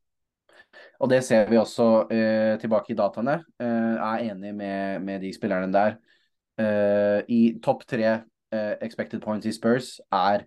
Og 1.00 1.10
det 1.10 1.22
ser 1.24 1.48
vi 1.48 1.56
også 1.56 1.86
uh, 2.10 2.54
tilbake 2.60 2.92
i 2.92 2.98
dataene. 2.98 3.38
Uh, 3.56 3.96
er 3.96 4.28
enig 4.28 4.52
med, 4.54 5.00
med 5.06 5.24
de 5.24 5.32
spillerne 5.32 5.72
der. 5.72 5.96
Uh, 6.58 7.22
I 7.28 7.58
topp 7.62 7.84
tre 7.86 8.06
uh, 8.54 8.74
expected 8.82 9.22
points 9.22 9.46
i 9.46 9.54
Spurs 9.54 10.00
er 10.12 10.44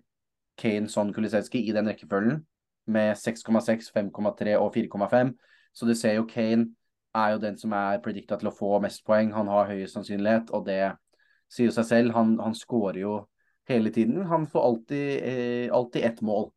Kane, 0.60 0.88
Son, 0.88 1.12
Kulisevskij 1.12 1.68
i 1.68 1.72
den 1.72 1.88
rekkefølgen, 1.88 2.42
med 2.86 3.16
6,6, 3.16 3.88
5,3 3.94 4.56
og 4.60 4.76
4,5. 4.76 5.32
Så 5.72 5.88
du 5.88 5.94
ser 5.96 6.18
jo 6.18 6.28
Kane 6.28 6.74
er 7.14 7.34
jo 7.34 7.42
den 7.42 7.56
som 7.60 7.72
er 7.76 8.00
predikta 8.04 8.38
til 8.40 8.50
å 8.50 8.54
få 8.56 8.78
mest 8.84 9.04
poeng. 9.08 9.32
Han 9.36 9.50
har 9.52 9.70
høyest 9.70 9.96
sannsynlighet, 9.96 10.52
og 10.52 10.66
det 10.68 10.94
sier 11.52 11.68
jo 11.68 11.76
seg 11.76 11.88
selv. 11.88 12.16
Han, 12.16 12.36
han 12.40 12.56
skårer 12.56 13.02
jo 13.02 13.16
hele 13.68 13.92
tiden. 13.94 14.24
Han 14.28 14.46
får 14.50 14.68
alltid, 14.68 15.08
eh, 15.28 15.66
alltid 15.72 16.08
ett 16.08 16.22
mål. 16.24 16.50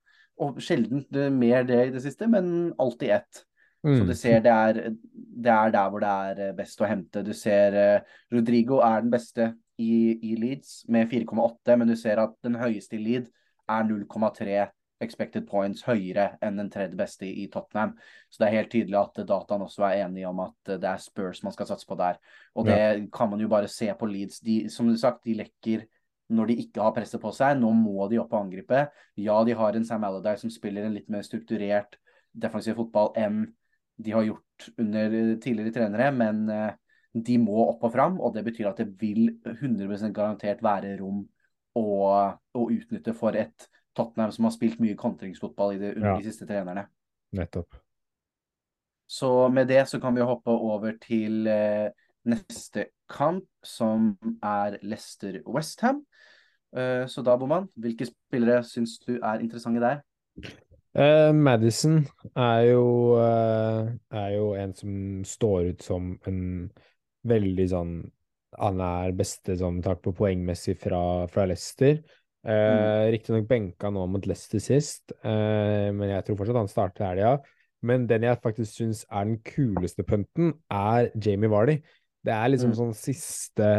Og 0.44 0.60
sjelden 0.64 1.06
mer 1.38 1.64
det 1.68 1.82
i 1.88 1.92
det 1.94 2.04
siste, 2.04 2.28
men 2.28 2.74
alltid 2.80 3.18
ett. 3.20 3.44
Mm. 3.86 4.00
Så 4.00 4.06
du 4.10 4.16
ser 4.18 4.40
det 4.42 4.52
er, 4.52 4.80
det 5.46 5.52
er, 5.52 5.74
der 5.76 5.90
hvor 5.94 6.02
det 6.02 6.14
er 6.30 6.40
eh, 6.48 6.56
best 6.58 6.82
å 6.82 6.90
hente. 6.90 7.22
Du 7.26 7.34
ser 7.38 7.76
uh, 7.78 8.16
Rodrigo 8.34 8.80
er 8.82 9.04
den 9.06 9.12
beste 9.14 9.52
i, 9.78 10.16
i 10.32 10.38
Leeds 10.40 10.80
med 10.90 11.12
4,8, 11.12 11.76
men 11.78 11.92
du 11.92 11.96
ser 12.00 12.22
at 12.24 12.34
den 12.46 12.58
høyeste 12.58 12.98
i 12.98 13.04
Leed 13.04 13.30
er 13.70 13.86
0,3 13.86 14.66
expected 15.04 15.44
points 15.50 15.84
høyere 15.86 16.38
enn 16.44 16.58
den 16.60 16.70
tredje 16.72 16.98
beste 16.98 17.28
i 17.28 17.46
Tottenham. 17.52 17.94
Så 18.32 18.42
det 18.42 18.48
er 18.48 18.58
helt 18.62 18.72
tydelig 18.72 18.98
at 19.02 19.20
dataen 19.28 19.66
også 19.66 19.84
er 19.90 20.06
enig 20.06 20.24
om 20.28 20.40
at 20.46 20.72
det 20.80 20.88
er 20.88 21.02
Spurs 21.04 21.44
man 21.44 21.54
skal 21.54 21.68
satse 21.70 21.88
på 21.88 21.98
der. 22.00 22.18
Og 22.56 22.70
det 22.70 22.80
ja. 22.80 22.94
kan 23.14 23.30
man 23.30 23.44
jo 23.44 23.52
bare 23.52 23.70
se 23.72 23.90
på 24.00 24.10
Leeds. 24.10 24.40
De, 24.46 24.64
som 24.72 24.88
du 24.88 24.96
sagt, 24.98 25.26
de 25.28 25.36
lekker 25.42 25.86
når 26.34 26.50
de 26.50 26.58
ikke 26.64 26.82
har 26.82 26.96
presset 26.96 27.22
på 27.22 27.34
seg. 27.36 27.60
Nå 27.60 27.74
må 27.78 28.08
de 28.10 28.22
opp 28.24 28.34
og 28.34 28.46
angripe. 28.48 28.88
Ja, 29.20 29.38
de 29.46 29.58
har 29.60 29.76
en 29.76 29.86
Sam 29.86 30.08
Allardyce 30.08 30.46
som 30.46 30.54
spiller 30.54 30.88
en 30.88 30.96
litt 30.96 31.12
mer 31.12 31.26
strukturert 31.28 32.00
defensiv 32.36 32.80
fotball 32.80 33.14
enn 33.20 33.44
de 33.96 34.12
har 34.12 34.26
gjort 34.28 34.68
under 34.82 35.16
tidligere 35.44 35.74
trenere, 35.76 36.10
men 36.16 36.44
eh, 36.52 36.74
de 37.16 37.38
må 37.40 37.56
opp 37.70 37.86
og 37.88 37.94
fram, 37.94 38.20
og 38.20 38.36
det 38.36 38.44
betyr 38.48 38.70
at 38.72 38.82
det 38.82 38.90
vil 39.00 39.30
100% 39.48 40.16
garantert 40.16 40.64
være 40.66 40.98
rom 41.00 41.24
å, 41.80 41.88
å 42.56 42.68
utnytte 42.72 43.16
for 43.16 43.38
et 43.40 43.70
Tottenham 43.96 44.34
som 44.36 44.48
har 44.48 44.54
spilt 44.56 44.82
mye 44.84 44.98
kontringsfotball 45.00 45.78
det, 45.80 45.94
under 45.96 46.12
ja. 46.12 46.18
de 46.20 46.28
siste 46.28 46.48
trenerne. 46.50 46.88
Nettopp. 47.36 47.78
Så 49.08 49.30
med 49.54 49.70
det 49.70 49.86
så 49.88 50.00
kan 50.02 50.16
vi 50.16 50.26
hoppe 50.26 50.52
over 50.52 50.98
til 51.00 51.48
eh, 51.48 51.88
neste 52.28 52.90
kamp, 53.12 53.46
som 53.64 54.16
er 54.44 54.80
Leicester-Westham. 54.82 56.02
Eh, 56.76 57.06
så 57.08 57.24
da, 57.24 57.38
Boman, 57.40 57.70
hvilke 57.80 58.08
spillere 58.10 58.64
syns 58.68 58.98
du 59.06 59.16
er 59.22 59.46
interessante 59.46 59.84
der? 59.84 60.02
Uh, 60.96 61.34
Madison 61.36 61.98
er 62.40 62.62
jo, 62.70 62.84
uh, 63.20 63.90
er 64.16 64.30
jo 64.38 64.54
en 64.56 64.72
som 64.78 65.24
står 65.28 65.74
ut 65.74 65.82
som 65.84 66.14
en 66.30 66.70
veldig 67.28 67.66
sånn 67.68 67.98
Han 68.62 68.80
er 68.80 69.12
beste 69.18 69.58
sånn 69.60 69.82
takk 69.84 70.00
på 70.06 70.14
poengmessig 70.16 70.78
fra, 70.80 71.28
fra 71.28 71.44
Leicester. 71.50 72.00
Uh, 72.46 72.54
mm. 72.54 73.12
Riktignok 73.18 73.50
benka 73.50 73.92
nå 73.92 74.06
mot 74.08 74.30
Leicester 74.30 74.64
sist, 74.64 75.12
uh, 75.26 75.92
men 75.92 76.14
jeg 76.14 76.24
tror 76.24 76.40
fortsatt 76.40 76.62
han 76.62 76.72
starter 76.72 77.10
helga. 77.10 77.34
Men 77.86 78.08
den 78.08 78.24
jeg 78.24 78.40
faktisk 78.42 78.80
syns 78.80 79.04
er 79.12 79.28
den 79.28 79.42
kuleste 79.44 80.06
punten, 80.08 80.54
er 80.72 81.10
Jamie 81.20 81.52
Vardy. 81.52 81.82
Det 82.26 82.34
er 82.34 82.54
liksom 82.54 82.72
mm. 82.72 82.78
sånn 82.80 82.96
siste, 82.98 83.72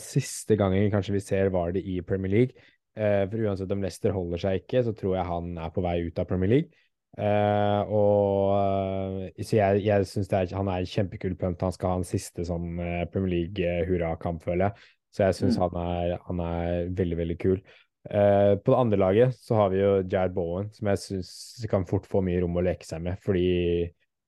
siste 0.00 0.56
gangen 0.56 0.92
kanskje 0.92 1.18
vi 1.18 1.24
ser 1.24 1.50
Vardy 1.52 1.82
i 1.96 1.98
Premier 2.06 2.32
League. 2.32 2.68
Uh, 2.98 3.24
for 3.30 3.42
uansett 3.46 3.72
om 3.72 3.82
Leicester 3.84 4.14
holder 4.14 4.42
seg 4.42 4.62
ikke, 4.62 4.84
så 4.86 4.94
tror 4.96 5.16
jeg 5.16 5.28
han 5.28 5.50
er 5.62 5.74
på 5.74 5.84
vei 5.84 5.98
ut 6.06 6.18
av 6.20 6.28
Premier 6.30 6.50
League. 6.54 6.86
Uh, 7.18 7.82
og 7.90 8.50
uh, 8.54 9.42
Så 9.42 9.58
jeg, 9.58 9.82
jeg 9.82 10.06
syns 10.06 10.30
han 10.54 10.70
er 10.72 10.88
kjempekul 10.88 11.36
punt. 11.38 11.62
Han 11.66 11.74
skal 11.76 11.94
ha 11.94 12.00
en 12.00 12.08
siste 12.08 12.46
sånn 12.48 12.72
Premier 13.12 13.36
League-hurrakamp, 13.36 14.42
føler 14.46 14.68
jeg. 14.68 14.90
Så 15.10 15.26
jeg 15.26 15.38
syns 15.40 15.58
mm. 15.58 15.62
han, 15.64 16.18
han, 16.28 16.42
er 16.46 16.90
veldig, 16.98 17.22
veldig 17.24 17.38
kul. 17.42 17.62
Uh, 18.08 18.56
på 18.56 18.72
det 18.72 18.78
andre 18.80 18.98
laget 18.98 19.34
så 19.36 19.58
har 19.58 19.72
vi 19.72 19.80
jo 19.82 19.90
Jared 20.00 20.32
Bowen, 20.32 20.70
som 20.72 20.88
jeg 20.88 21.02
syns 21.02 21.32
kan 21.68 21.84
fort 21.88 22.06
få 22.08 22.22
mye 22.24 22.40
rom 22.40 22.56
å 22.56 22.64
leke 22.64 22.86
seg 22.86 23.02
med. 23.04 23.18
Fordi 23.24 23.48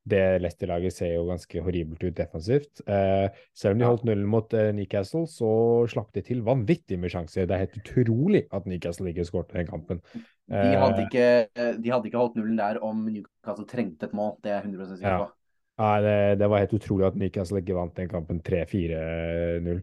det 0.02 0.40
Leicester-laget 0.42 0.94
ser 0.96 1.12
jo 1.14 1.26
ganske 1.28 1.60
horribelt 1.62 2.02
ut 2.02 2.16
defensivt. 2.18 2.82
Eh, 2.90 3.28
selv 3.54 3.76
om 3.76 3.82
de 3.82 3.86
holdt 3.86 4.06
nullen 4.08 4.26
mot 4.30 4.54
eh, 4.58 4.72
Newcastle, 4.74 5.28
så 5.30 5.50
slapp 5.90 6.10
de 6.16 6.24
til 6.26 6.42
vanvittig 6.46 6.98
med 6.98 7.12
sjanser. 7.12 7.46
Det 7.46 7.54
er 7.54 7.64
helt 7.64 7.78
utrolig 7.78 8.42
at 8.50 8.66
Newcastle 8.66 9.12
ikke 9.12 9.26
skåret 9.28 9.54
den 9.54 9.68
kampen. 9.68 10.02
De 10.50 10.74
hadde, 10.76 11.06
ikke, 11.06 11.28
de 11.54 11.92
hadde, 11.92 12.10
ikke, 12.10 12.18
holdt 12.18 12.34
nullen 12.36 12.58
der 12.58 12.80
om 12.82 13.06
Newcastle 13.06 13.68
trengte 13.70 14.10
et 14.10 14.16
mål, 14.16 14.34
det 14.42 14.50
er 14.50 14.58
jeg 14.58 14.72
100 14.72 14.98
sikker 14.98 15.22
på. 15.22 15.28
Ja. 15.30 15.38
Ja, 15.80 15.92
det, 16.04 16.16
det, 16.42 16.46
var 16.52 16.60
helt 16.60 16.74
utrolig 16.76 17.06
at 17.06 17.14
Newcastle 17.18 17.62
ikke 17.62 17.74
vant 17.78 17.96
den 17.96 18.10
kampen 18.10 18.42
3-4-0. 18.44 19.78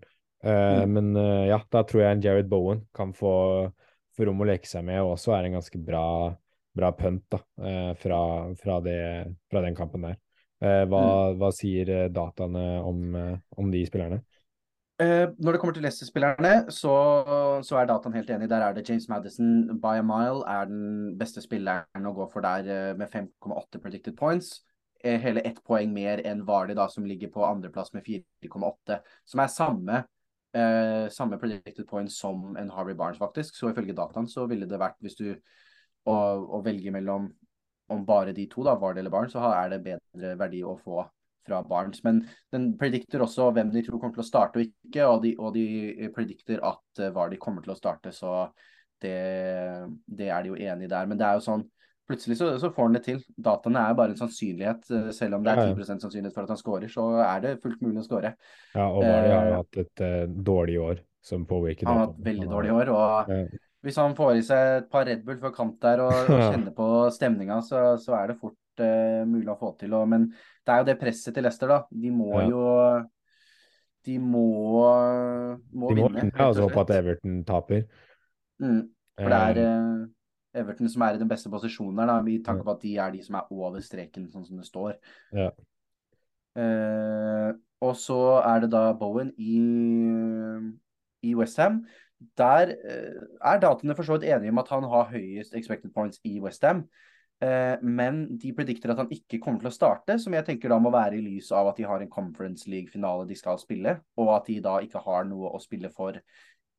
Uh, 0.45 0.51
mm. 0.51 0.93
Men 0.93 1.07
ja, 1.49 1.57
da 1.73 1.81
tror 1.83 2.03
jeg 2.03 2.15
en 2.15 2.21
Jared 2.23 2.51
Bowen 2.51 2.83
kan 2.95 3.09
få, 3.17 3.31
få, 4.15 4.27
rom 4.27 4.45
å 4.45 4.47
leke 4.47 4.69
seg 4.69 4.85
med, 4.87 5.01
og 5.01 5.15
også 5.15 5.33
er 5.35 5.47
en 5.47 5.57
ganske 5.57 5.81
bra, 5.81 6.03
bra 6.75 6.91
punt 6.97 7.25
da, 7.31 7.39
uh, 7.61 7.93
fra, 7.99 8.19
fra, 8.59 8.79
det, 8.85 8.99
fra, 9.51 9.63
den 9.65 9.77
kampen 9.77 10.09
der. 10.09 10.19
Hva, 10.59 10.99
mm. 10.99 11.37
hva, 11.39 11.49
sier 11.55 12.09
dataene 12.11 12.63
om, 12.83 13.13
om 13.55 13.69
de 13.71 13.85
spillerne? 13.87 14.17
når 14.99 15.55
det 15.55 15.59
kommer 15.61 15.71
til 15.77 15.85
Leicester-spillerne, 15.87 16.65
så, 16.75 16.95
så, 17.63 17.77
er 17.79 17.85
dataen 17.87 18.17
helt 18.17 18.33
enig. 18.35 18.49
Der 18.51 18.65
er 18.65 18.73
det 18.75 18.83
James 18.83 19.05
Madison 19.07 19.77
by 19.79 20.01
a 20.01 20.03
mile 20.03 20.41
er 20.43 20.67
den 20.67 21.13
beste 21.15 21.39
spilleren 21.39 22.09
å 22.09 22.11
gå 22.17 22.27
for 22.33 22.43
der 22.43 22.97
med 22.99 23.07
5,8 23.07 23.79
predicted 23.79 24.17
points 24.19 24.57
hele 24.99 25.39
ett 25.47 25.63
poeng 25.63 25.93
mer 25.95 26.19
enn 26.27 26.43
Vardy, 26.43 26.75
da, 26.75 26.89
som 26.91 27.07
ligger 27.07 27.31
på 27.31 27.45
andreplass 27.47 27.93
med 27.95 28.03
4,8. 28.03 28.99
Som 29.23 29.43
er 29.43 29.53
samme 29.53 30.01
eh, 30.53 31.09
samme 31.09 31.37
predicted 31.37 31.87
points 31.87 32.19
som 32.19 32.55
en 32.57 32.69
Harvey 32.69 32.95
Barnes, 32.95 33.17
faktisk. 33.17 33.55
Så 33.55 33.71
ifølge 33.71 33.95
dataen 33.95 34.27
så 34.27 34.45
ville 34.49 34.67
det 34.69 34.79
vært, 34.79 34.99
hvis 35.01 35.17
du 35.19 35.33
å, 36.09 36.17
å 36.57 36.63
velge 36.65 36.93
mellom 36.95 37.29
om 37.89 38.03
bare 38.05 38.33
de 38.37 38.45
to, 38.49 38.63
da, 38.65 38.75
Vard 38.77 38.99
eller 39.01 39.13
Barnes, 39.13 39.33
så 39.33 39.41
er 39.49 39.71
det 39.73 39.81
bedre 39.85 40.35
verdi 40.37 40.61
å 40.61 40.75
få 40.77 41.03
fra 41.47 41.61
Barnes. 41.65 42.03
Men 42.05 42.21
den 42.53 42.71
predikter 42.77 43.23
også 43.25 43.49
hvem 43.55 43.71
de 43.73 43.81
tror 43.85 44.01
kommer 44.01 44.19
til 44.19 44.25
å 44.25 44.27
starte 44.27 44.61
og 44.61 44.67
ikke, 44.67 45.07
og 45.07 45.23
de, 45.23 45.33
og 45.39 45.55
de 45.55 46.09
predikter 46.13 46.61
at 46.65 47.01
uh, 47.01 47.09
Vardy 47.15 47.39
kommer 47.41 47.65
til 47.65 47.73
å 47.73 47.79
starte, 47.79 48.13
så 48.13 48.43
det, 49.01 49.17
det 50.05 50.29
er 50.29 50.45
de 50.45 50.51
jo 50.51 50.59
enig 50.59 50.85
i 50.89 50.91
der. 50.91 51.09
Men 51.09 51.19
det 51.19 51.27
er 51.27 51.39
jo 51.39 51.45
sånn 51.47 51.65
plutselig 52.09 52.39
så, 52.39 52.49
så, 52.59 52.71
får 52.73 52.87
han 52.87 52.97
det 52.97 53.03
til. 53.05 53.21
Dataene 53.37 53.85
er 53.85 53.97
bare 53.97 54.15
en 54.15 54.19
sannsynlighet. 54.19 54.87
Eh, 54.91 55.09
selv 55.15 55.37
om 55.37 55.45
det 55.45 55.53
er 55.53 55.69
10% 55.69 56.03
sannsynlighet 56.03 56.35
for 56.35 56.47
at 56.47 56.53
han 56.55 56.59
scorer, 56.59 56.89
så 56.91 57.05
er 57.21 57.43
det 57.43 57.59
fullt 57.63 57.83
mulig 57.85 58.01
å 58.01 58.07
score. 58.07 58.33
Ja, 58.73 58.87
og 58.89 59.03
Vardy 59.05 59.33
har 59.35 59.49
eh, 59.51 59.57
hatt 59.59 59.81
et 59.83 60.03
uh, 60.03 60.23
dårlig 60.49 60.79
år 60.81 61.03
som 61.29 61.45
påvirker 61.45 61.85
Han 61.85 61.99
har 61.99 62.07
hatt 62.07 62.23
veldig 62.25 62.47
dårlig 62.49 62.73
år. 62.73 62.93
og 62.95 63.33
ja. 63.33 63.43
Hvis 63.85 63.99
han 64.01 64.15
får 64.15 64.39
i 64.39 64.43
seg 64.43 64.73
et 64.81 64.89
par 64.91 65.05
Red 65.07 65.21
Bull 65.27 65.39
før 65.39 65.53
kamp 65.55 65.77
der 65.83 66.01
og, 66.03 66.11
og 66.27 66.41
kjenner 66.49 66.73
på 66.75 66.87
stemninga, 67.15 67.61
så, 67.65 67.93
så, 68.01 68.15
er 68.17 68.33
det 68.33 68.39
fort 68.41 68.83
uh, 68.83 69.23
mulig 69.29 69.47
å 69.53 69.57
få 69.59 69.71
til. 69.79 69.95
Og, 69.95 70.05
men 70.11 70.27
det 70.33 70.73
er 70.73 70.83
jo 70.83 70.89
det 70.89 70.99
presset 70.99 71.35
til 71.35 71.47
Leicester, 71.47 71.71
da. 71.71 71.79
De 72.03 72.11
må 72.11 72.33
ja. 72.35 72.45
jo 72.51 72.63
De 74.07 74.15
må, 74.19 74.45
må, 75.71 75.91
de 75.91 76.01
må 76.01 76.11
vinne. 76.11 76.31
Ja, 76.33 76.49
altså 76.49 76.67
håpe 76.67 76.85
at 76.85 76.95
Everton 76.99 77.41
taper. 77.47 77.85
Mm, 78.59 78.83
for 79.19 79.31
det 79.31 79.39
er 79.53 79.61
uh, 79.63 80.03
Everton 80.59 80.91
som 80.91 81.05
er 81.05 81.15
i 81.15 81.21
den 81.21 81.31
beste 81.31 81.51
posisjonen 81.51 82.01
der, 82.01 82.11
da, 82.11 82.19
vi 82.25 82.39
tanke 82.43 82.65
på 82.67 82.75
at 82.75 82.83
de 82.83 82.93
er 82.99 83.15
de 83.15 83.23
som 83.23 83.39
er 83.39 83.51
over 83.55 83.79
streken, 83.85 84.27
sånn 84.33 84.47
som 84.47 84.59
det 84.59 84.67
står. 84.67 84.95
Ja. 85.35 85.49
Uh, 86.59 87.55
og 87.85 87.95
så 87.95 88.19
er 88.43 88.65
det 88.65 88.73
da 88.73 88.89
Bowen 88.99 89.31
i, 89.39 89.55
i 91.23 91.35
Westham. 91.37 91.83
Der 92.39 92.73
eh, 92.75 93.21
er 93.41 93.61
dataene 93.63 93.95
for 93.95 94.07
så 94.07 94.17
vidt 94.17 94.27
enige 94.31 94.51
om 94.51 94.59
at 94.61 94.73
han 94.73 94.87
har 94.91 95.13
høyest 95.13 95.55
expected 95.55 95.93
points 95.95 96.19
i 96.27 96.39
Westham. 96.43 96.83
Eh, 97.39 97.79
men 97.81 98.25
de 98.37 98.51
predikter 98.55 98.91
at 98.91 98.99
han 98.99 99.11
ikke 99.15 99.39
kommer 99.39 99.63
til 99.63 99.71
å 99.71 99.75
starte, 99.75 100.17
som 100.19 100.33
jeg 100.35 100.43
tenker 100.47 100.73
da 100.73 100.79
må 100.83 100.91
være 100.91 101.15
i 101.15 101.23
lys 101.23 101.53
av 101.55 101.71
at 101.71 101.79
de 101.79 101.87
har 101.87 102.03
en 102.03 102.11
Conference 102.11 102.67
League-finale 102.67 103.27
de 103.29 103.37
skal 103.39 103.59
spille, 103.61 103.95
og 104.19 104.33
at 104.35 104.49
de 104.51 104.57
da 104.63 104.75
ikke 104.83 105.03
har 105.05 105.27
noe 105.29 105.53
å 105.55 105.61
spille 105.63 105.91
for 105.95 106.19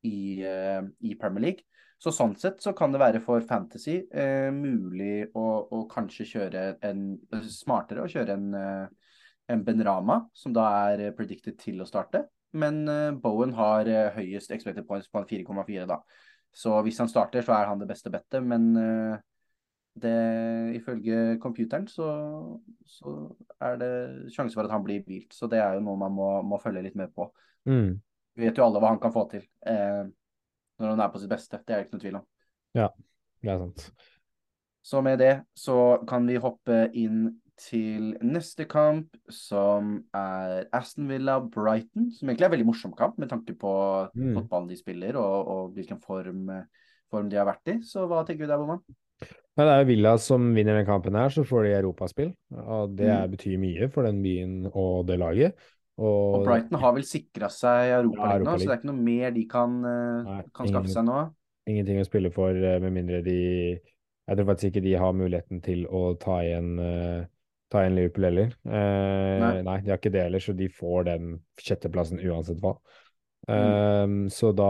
i, 0.05 0.43
eh, 0.45 0.81
i 1.09 1.15
Premier 1.17 1.47
League. 1.47 1.65
Så 2.01 2.13
sånn 2.13 2.33
sett 2.37 2.61
så 2.61 2.73
kan 2.77 2.93
det 2.93 3.01
være 3.01 3.21
for 3.21 3.43
Fantasy 3.45 3.99
eh, 4.09 4.49
mulig 4.53 5.27
å, 5.37 5.47
å, 5.69 5.83
kanskje 5.89 6.25
kjøre 6.31 6.63
en 6.89 7.03
smartere 7.45 8.05
å 8.05 8.09
kjøre 8.09 8.37
en, 8.37 8.47
eh, 8.57 9.17
en 9.53 9.65
Benrama, 9.65 10.23
som 10.33 10.53
da 10.53 10.67
er 10.89 11.11
predicted 11.17 11.59
til 11.61 11.81
å 11.81 11.89
starte. 11.89 12.23
Men 12.51 12.87
eh, 12.91 13.11
Bowen 13.21 13.53
har 13.55 13.87
eh, 13.87 14.11
høyest 14.15 14.51
expected 14.51 14.87
points 14.87 15.09
på 15.11 15.21
en 15.21 15.27
4,4, 15.29 15.85
da. 15.89 16.01
Så 16.51 16.73
hvis 16.83 16.99
han 16.99 17.09
starter, 17.09 17.45
så 17.45 17.55
er 17.55 17.69
han 17.69 17.79
det 17.79 17.87
beste 17.87 18.11
bettet. 18.11 18.43
Men 18.43 18.71
eh, 18.77 19.19
det, 20.01 20.15
ifølge 20.75 21.37
computeren 21.43 21.87
så, 21.87 22.07
så, 22.87 23.15
er 23.59 23.77
det 23.79 23.91
sjanse 24.35 24.55
for 24.55 24.67
at 24.67 24.73
han 24.75 24.83
blir 24.83 25.03
hvilt. 25.07 25.33
Så 25.35 25.47
det 25.51 25.61
er 25.63 25.77
jo 25.77 25.85
noe 25.85 25.99
man 25.99 26.15
må, 26.15 26.31
må 26.47 26.59
følge 26.63 26.83
litt 26.87 26.97
med 26.99 27.13
på. 27.15 27.29
Mm. 27.69 27.99
Vi 28.35 28.47
vet 28.47 28.57
jo 28.57 28.65
alle 28.65 28.81
hva 28.83 28.93
han 28.93 29.01
kan 29.03 29.13
få 29.15 29.27
til. 29.31 29.45
Eh, 29.67 30.03
når 30.81 30.95
han 30.95 31.03
er 31.03 31.11
på 31.13 31.21
sitt 31.21 31.31
beste. 31.31 31.61
Det 31.61 31.75
er 31.75 31.81
det 31.81 31.87
ikke 31.87 31.97
noe 31.97 32.05
tvil 32.05 32.19
om. 32.19 32.25
Ja, 32.77 32.89
det 33.43 33.53
er 33.53 33.63
sant. 33.65 34.09
Så 34.81 35.01
med 35.05 35.19
det 35.21 35.33
så 35.53 35.77
kan 36.09 36.25
vi 36.25 36.39
hoppe 36.41 36.87
inn 36.97 37.27
til 37.61 38.13
neste 38.25 38.65
kamp, 38.69 39.13
som 39.31 39.93
er 40.17 40.65
Aston 40.73 41.09
Villa-Brighton. 41.11 42.09
Som 42.15 42.31
egentlig 42.31 42.47
er 42.47 42.49
en 42.49 42.55
veldig 42.55 42.69
morsom 42.71 42.95
kamp, 42.97 43.19
med 43.21 43.29
tanke 43.31 43.55
på 43.59 43.73
mm. 44.15 44.31
fotballen 44.39 44.71
de 44.71 44.79
spiller 44.79 45.19
og, 45.21 45.51
og 45.53 45.75
hvilken 45.77 46.01
form, 46.01 46.49
form, 47.11 47.29
de 47.29 47.39
har 47.39 47.49
vært 47.49 47.73
i. 47.75 47.77
Så 47.85 48.07
hva 48.09 48.23
tenker 48.27 48.47
du 48.47 48.53
der, 48.53 48.61
Boman? 48.61 48.81
Det 49.21 49.67
er 49.67 49.83
jo 49.83 49.89
Villa 49.91 50.15
som 50.21 50.47
vinner 50.55 50.79
den 50.79 50.87
kampen 50.87 51.17
her, 51.19 51.29
så 51.29 51.43
får 51.45 51.67
de 51.67 51.75
europaspill. 51.75 52.31
Og 52.55 52.97
det 52.97 53.11
mm. 53.11 53.35
betyr 53.35 53.61
mye 53.61 53.91
for 53.93 54.07
den 54.07 54.23
byen 54.23 54.65
og 54.71 55.05
det 55.09 55.19
laget. 55.21 55.69
Og, 56.01 56.39
og 56.39 56.45
Brighton 56.47 56.79
har 56.81 56.95
vel 56.95 57.03
sikra 57.05 57.49
seg 57.51 57.91
Europaligaen 57.99 58.45
ja, 58.45 58.47
nå, 58.47 58.53
så 58.57 58.65
det 58.65 58.73
er 58.73 58.79
ikke 58.79 58.89
noe 58.89 59.03
mer 59.05 59.33
de 59.35 59.43
kan, 59.51 59.73
uh, 59.83 60.29
Nei, 60.29 60.37
kan 60.55 60.69
skaffe 60.69 60.87
ingen, 60.87 60.95
seg 60.95 61.05
nå? 61.05 61.17
Ingenting 61.69 61.99
å 62.01 62.05
spille 62.07 62.31
for, 62.33 62.57
uh, 62.57 62.77
med 62.81 62.95
mindre 62.95 63.19
de 63.25 63.35
Jeg 63.75 64.39
tror 64.39 64.47
faktisk 64.47 64.71
ikke 64.71 64.85
de 64.87 64.95
har 65.03 65.13
muligheten 65.17 65.61
til 65.65 65.83
å 65.91 66.01
ta 66.21 66.39
igjen 66.45 66.71
uh, 66.79 67.27
ta 67.71 67.81
igjen 67.85 67.95
Liverpool 67.95 68.27
heller. 68.27 68.51
Nei. 68.67 69.61
nei. 69.63 69.77
de 69.85 69.93
har 69.93 69.97
ikke 70.01 70.11
det 70.13 70.25
heller, 70.25 70.43
så 70.43 70.53
de 70.57 70.67
får 70.75 71.07
den 71.07 71.31
sjetteplassen 71.61 72.19
uansett 72.19 72.59
hva. 72.63 72.75
Mm. 73.47 73.55
Um, 73.55 74.17
så 74.29 74.51
da 74.53 74.69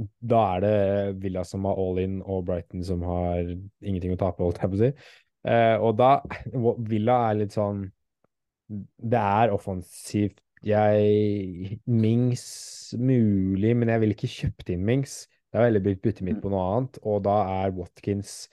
da 0.00 0.42
er 0.56 0.62
det 0.64 0.76
Villa 1.20 1.42
som 1.44 1.66
har 1.68 1.80
all 1.80 1.98
in, 2.00 2.20
og 2.22 2.46
Brighton 2.48 2.84
som 2.86 3.02
har 3.04 3.40
ingenting 3.82 4.14
å 4.14 4.20
tape, 4.20 4.44
holdt 4.44 4.60
jeg 4.62 4.70
på 4.72 4.78
å 4.78 4.80
si. 4.80 4.90
Eh, 5.50 5.76
og 5.80 5.96
da 5.98 6.20
Villa 6.88 7.16
er 7.30 7.38
litt 7.40 7.54
sånn 7.56 7.86
Det 8.70 9.20
er 9.20 9.52
offensivt. 9.54 10.38
Jeg 10.62 11.78
Mings 11.88 12.94
mulig, 13.00 13.72
men 13.76 13.88
jeg 13.88 14.02
ville 14.02 14.16
ikke 14.16 14.28
kjøpt 14.30 14.72
inn 14.74 14.84
Mings. 14.86 15.22
Det 15.50 15.58
er 15.58 15.66
veldig 15.66 15.82
blitt 15.86 16.02
byttet 16.04 16.22
mitt 16.26 16.36
Mm. 16.36 16.42
på 16.44 16.50
noe 16.52 16.66
annet, 16.76 16.98
og 17.02 17.22
da 17.24 17.64
er 17.64 17.72
Watkins 17.74 18.48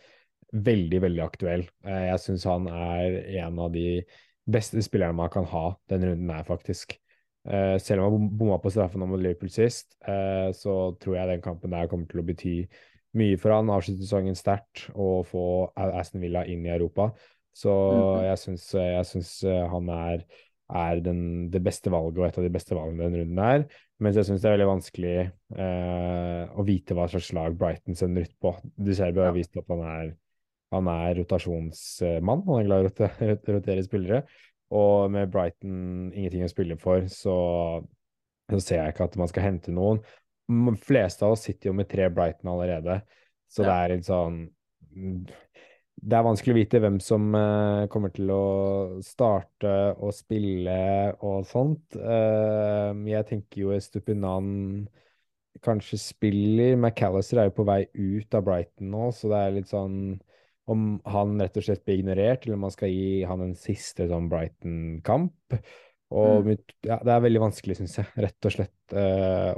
veldig, 0.53 1.01
veldig 1.01 1.23
aktuell. 1.23 1.65
Eh, 1.85 2.05
Jeg 2.11 2.19
syns 2.23 2.43
han 2.47 2.67
er 2.67 3.17
en 3.43 3.59
av 3.59 3.71
de 3.73 4.03
beste 4.47 4.79
spillerne 4.85 5.15
man 5.15 5.29
kan 5.29 5.45
ha 5.45 5.75
denne 5.89 6.13
runden 6.13 6.29
her, 6.31 6.43
faktisk. 6.47 6.97
Eh, 7.47 7.77
Selv 7.79 8.03
om 8.03 8.11
han 8.13 8.29
bomma 8.37 8.57
på 8.59 8.71
straffen 8.71 8.99
mot 9.07 9.19
Liverpool 9.19 9.49
sist, 9.49 9.95
eh, 10.07 10.51
så 10.55 10.97
tror 10.99 11.15
jeg 11.15 11.27
den 11.27 11.41
kampen 11.41 11.71
der 11.71 11.87
kommer 11.87 12.07
til 12.07 12.19
å 12.21 12.25
bety 12.27 12.67
mye 13.17 13.37
for 13.39 13.51
han. 13.51 13.69
Avslutte 13.69 14.03
sesongen 14.03 14.35
sterkt 14.35 14.89
og 14.95 15.25
få 15.27 15.71
Aston 15.75 16.21
Villa 16.21 16.45
inn 16.45 16.65
i 16.65 16.69
Europa. 16.75 17.11
Så 17.55 17.71
Mm. 17.73 18.23
jeg 18.23 19.05
syns, 19.05 19.41
han 19.43 19.89
er, 19.89 20.23
er 20.69 20.99
den, 21.01 21.49
det 21.49 21.63
beste 21.63 21.89
valget 21.89 22.19
og 22.19 22.25
et 22.27 22.37
av 22.37 22.43
de 22.43 22.49
beste 22.53 22.75
valgene 22.75 23.03
denne 23.07 23.23
runden 23.23 23.39
er. 23.39 23.65
Mens 23.99 24.15
jeg 24.15 24.25
syns 24.25 24.41
det 24.43 24.49
er 24.51 24.57
veldig 24.57 24.67
vanskelig 24.69 25.31
eh, 25.57 26.43
å 26.53 26.65
vite 26.67 26.93
hva 26.93 27.07
slags 27.09 27.31
lag 27.33 27.55
Brighton 27.57 27.95
sender 27.97 28.27
ut 28.27 28.35
på. 28.39 28.53
Du 28.77 28.93
ser 28.93 29.11
har 29.11 29.31
Ja. 29.31 29.31
vist 29.31 29.57
at 29.57 29.65
han 29.67 29.81
er, 29.81 30.15
han 30.73 30.89
er 30.91 31.15
rotasjonsmann. 31.21 32.43
Han 32.47 32.59
er 32.59 32.67
glad 32.67 32.81
i 32.81 32.85
å 32.85 32.89
rote- 32.89 33.53
rotere 33.55 33.85
spillere. 33.85 34.23
Og 34.75 35.11
med 35.11 35.31
Brighton 35.31 36.11
ingenting 36.11 36.43
å 36.43 36.51
spille 36.51 36.75
for, 36.79 37.05
så, 37.11 37.35
så 38.51 38.59
ser 38.59 38.81
jeg 38.81 38.95
ikke 38.95 39.07
at 39.07 39.15
man 39.19 39.31
skal 39.31 39.47
hente 39.47 39.71
noen. 39.75 40.01
De 40.47 40.75
fleste 40.79 41.23
av 41.23 41.35
oss 41.35 41.45
sitter 41.47 41.69
jo 41.69 41.77
med 41.77 41.87
tre 41.91 42.09
Brighton 42.11 42.51
allerede, 42.51 43.01
så 43.51 43.63
det 43.63 43.73
er 43.73 43.93
litt 43.93 44.07
sånn 44.07 44.37
Det 45.97 46.15
er 46.15 46.23
vanskelig 46.23 46.53
å 46.53 46.57
vite 46.57 46.79
hvem 46.83 46.99
som 47.03 47.31
uh, 47.35 47.87
kommer 47.91 48.11
til 48.15 48.31
å 48.31 48.43
starte 49.03 49.73
og 49.95 50.13
spille 50.15 50.77
og 51.25 51.47
sånt. 51.47 51.95
Uh, 51.95 52.91
jeg 53.07 53.27
tenker 53.31 53.63
jo 53.63 53.73
Estupinan 53.75 54.49
kanskje 55.63 55.99
spiller. 55.99 56.75
McAllister 56.77 57.41
er 57.41 57.49
jo 57.49 57.57
på 57.57 57.67
vei 57.67 57.81
ut 57.95 58.35
av 58.37 58.45
Brighton 58.45 58.91
nå, 58.93 59.09
så 59.15 59.31
det 59.31 59.41
er 59.41 59.55
litt 59.57 59.71
sånn 59.71 59.97
om 60.67 60.87
han 61.07 61.37
rett 61.41 61.57
og 61.59 61.63
slett 61.63 61.83
blir 61.87 62.01
ignorert, 62.01 62.45
eller 62.45 62.57
om 62.57 62.65
man 62.67 62.73
skal 62.73 62.91
gi 62.91 63.21
han 63.27 63.43
en 63.45 63.55
siste 63.57 64.07
sånn 64.09 64.27
Brighton-kamp. 64.31 65.59
Og 66.07 66.45
Mm. 66.47 66.57
ja, 66.87 66.99
det 67.03 67.11
er 67.11 67.23
veldig 67.23 67.41
vanskelig, 67.43 67.75
syns 67.81 67.97
jeg, 67.99 68.07
rett 68.15 68.47
og 68.47 68.53
slett, 68.53 68.75
uh, 68.95 69.51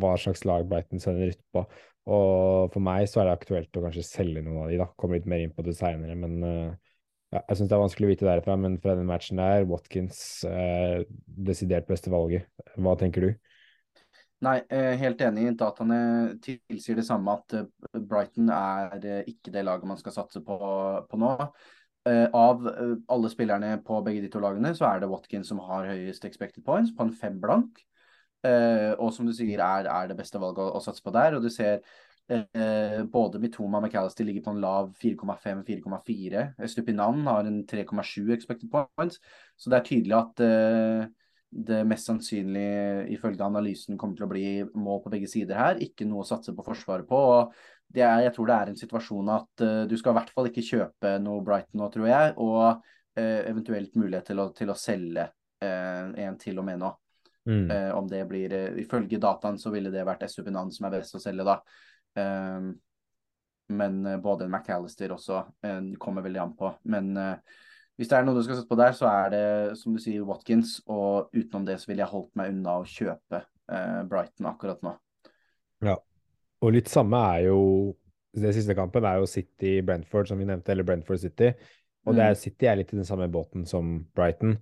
hva 0.00 0.14
slags 0.16 0.44
lag 0.48 0.64
Brighton 0.68 1.02
sender 1.02 1.34
ut 1.34 1.42
på. 1.52 1.66
Og 2.12 2.72
for 2.72 2.80
meg 2.82 3.04
så 3.10 3.20
er 3.20 3.28
det 3.28 3.34
aktuelt 3.36 3.76
å 3.76 3.82
kanskje 3.84 4.06
selge 4.06 4.42
noen 4.42 4.64
av 4.64 4.70
de, 4.72 4.78
da. 4.80 4.88
Komme 4.96 5.18
litt 5.18 5.28
mer 5.28 5.44
inn 5.44 5.52
på 5.54 5.64
det 5.66 5.76
seinere, 5.78 6.16
men 6.18 6.38
uh, 6.42 6.72
ja, 7.32 7.42
jeg 7.42 7.58
syns 7.58 7.68
det 7.68 7.76
er 7.76 7.84
vanskelig 7.84 8.08
å 8.08 8.12
vite 8.12 8.28
derfra. 8.28 8.56
Men 8.60 8.80
fra 8.82 8.96
den 8.98 9.08
matchen 9.08 9.40
der, 9.40 9.68
Watkins, 9.68 10.18
uh, 10.48 11.04
desidert 11.48 11.86
beste 11.88 12.12
valget. 12.12 12.48
Hva 12.76 12.96
tenker 13.00 13.28
du? 13.28 13.30
Nei, 14.42 14.56
eh, 14.74 14.96
helt 14.98 15.20
enig. 15.22 15.52
Dataene 15.58 15.98
tilsier 16.42 16.98
det 16.98 17.04
samme, 17.06 17.36
at 17.38 17.54
eh, 17.60 18.00
Brighton 18.10 18.50
er 18.50 18.96
eh, 18.98 19.28
ikke 19.30 19.52
det 19.54 19.62
laget 19.68 19.86
man 19.86 20.00
skal 20.00 20.16
satse 20.16 20.42
på, 20.42 20.58
på 21.08 21.20
nå. 21.22 21.36
Av 22.02 22.64
alle 23.14 23.28
spillerne 23.30 23.76
på 23.86 24.00
begge 24.02 24.24
de 24.24 24.28
to 24.32 24.40
lagene, 24.42 24.72
så 24.74 24.88
er 24.88 24.98
det 24.98 25.08
Watkins 25.12 25.52
som 25.52 25.60
har 25.62 25.86
høyest 25.86 26.24
expected 26.26 26.64
points, 26.66 26.90
på 26.90 27.06
en 27.06 27.12
fem 27.14 27.36
blank. 27.38 27.78
Og 28.42 29.12
som 29.14 29.28
du 29.28 29.30
sier, 29.30 29.62
er, 29.62 29.86
er 29.86 30.08
det 30.10 30.16
beste 30.18 30.40
valget 30.42 30.64
å, 30.64 30.80
å 30.80 30.82
satse 30.82 31.04
på 31.04 31.12
der. 31.14 31.36
Og 31.36 31.46
du 31.46 31.46
ser 31.46 31.78
både 33.12 33.38
Mitoma 33.38 33.78
og 33.78 33.86
McAllister 33.86 34.26
ligger 34.26 34.42
på 34.48 34.56
en 34.56 34.60
lav 34.64 34.90
4,5-4,4. 34.98 36.42
Stupinan 36.74 37.22
har 37.30 37.46
en 37.46 37.62
3,7 37.70 38.34
expected 38.34 38.66
points. 38.74 39.22
Så 39.54 39.70
det 39.70 39.78
er 39.78 39.86
tydelig 39.92 40.18
at 40.18 40.44
det 41.52 41.82
mest 41.84 42.08
sannsynlig 42.08 43.12
ifølge 43.12 43.44
analysen 43.44 43.98
kommer 44.00 44.16
til 44.16 44.24
å 44.24 44.30
bli 44.30 44.46
mål 44.72 45.02
på 45.04 45.12
begge 45.12 45.28
sider 45.28 45.58
her. 45.58 45.80
Ikke 45.84 46.06
noe 46.08 46.24
å 46.24 46.28
satse 46.28 46.54
på 46.56 46.64
forsvaret 46.64 47.08
på. 47.08 47.18
og 47.18 47.52
det 47.92 48.04
er, 48.06 48.22
jeg 48.24 48.32
tror 48.36 48.48
det 48.48 48.56
er 48.56 48.70
en 48.70 48.80
situasjon 48.80 49.30
at 49.34 49.64
uh, 49.66 49.82
du 49.88 49.94
skal 50.00 50.14
i 50.14 50.18
hvert 50.20 50.32
fall 50.32 50.48
ikke 50.48 50.64
kjøpe 50.64 51.16
noe 51.20 51.44
Brighton 51.44 51.82
nå, 51.82 51.88
tror 51.92 52.08
jeg. 52.08 52.34
Og 52.40 52.62
uh, 52.64 53.40
eventuelt 53.50 53.98
mulighet 54.00 54.30
til 54.30 54.40
å, 54.40 54.48
til 54.56 54.72
å 54.72 54.78
selge 54.78 55.26
uh, 55.28 56.06
en 56.24 56.38
til 56.40 56.62
og 56.62 56.68
med 56.68 56.80
nå. 56.82 56.92
Mm. 57.42 57.72
Om 57.98 58.06
det 58.06 58.20
blir 58.30 58.52
Ifølge 58.78 59.18
dataen 59.18 59.56
så 59.58 59.72
ville 59.74 59.90
det 59.90 60.04
vært 60.06 60.20
Estupinan 60.22 60.68
som 60.70 60.84
er 60.86 60.92
best 60.94 61.16
å 61.18 61.18
selge, 61.18 61.42
da. 61.42 61.56
men 63.74 63.96
både 64.22 64.46
McAllister 64.46 65.10
også 65.10 65.40
kommer 65.98 66.22
veldig 66.22 66.38
an 66.38 66.52
på. 66.54 66.70
Men 66.94 67.10
hvis 68.02 68.10
det 68.10 68.18
er 68.18 68.26
noe 68.26 68.36
du 68.36 68.42
skal 68.42 68.58
sette 68.58 68.68
på 68.68 68.78
der, 68.82 68.92
så 68.98 69.06
er 69.08 69.32
det 69.32 69.46
som 69.80 69.94
du 69.94 70.02
sier 70.02 70.26
Watkins. 70.26 70.80
Og 70.90 71.30
utenom 71.32 71.64
det 71.68 71.78
så 71.80 71.88
ville 71.88 72.02
jeg 72.02 72.10
holdt 72.12 72.32
meg 72.38 72.50
unna 72.52 72.80
å 72.80 72.88
kjøpe 72.88 73.44
Brighton 74.10 74.48
akkurat 74.50 74.82
nå. 74.84 74.96
Ja. 75.86 75.94
Og 76.62 76.74
litt 76.74 76.90
samme 76.92 77.18
er 77.32 77.46
jo 77.48 77.60
Det 78.32 78.50
siste 78.56 78.72
kampen 78.72 79.04
er 79.04 79.18
jo 79.20 79.26
City-Brentford, 79.28 80.30
som 80.30 80.38
vi 80.40 80.46
nevnte, 80.48 80.72
eller 80.72 80.86
Brentford-City. 80.88 81.50
Og 82.08 82.14
det 82.16 82.24
er, 82.24 82.36
City 82.40 82.64
er 82.64 82.78
litt 82.80 82.94
i 82.94 82.96
den 82.96 83.04
samme 83.04 83.26
båten 83.28 83.66
som 83.68 84.06
Brighton. 84.16 84.54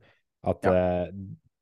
At 0.43 0.67
Ja. 0.67 0.73
eh, 0.75 1.13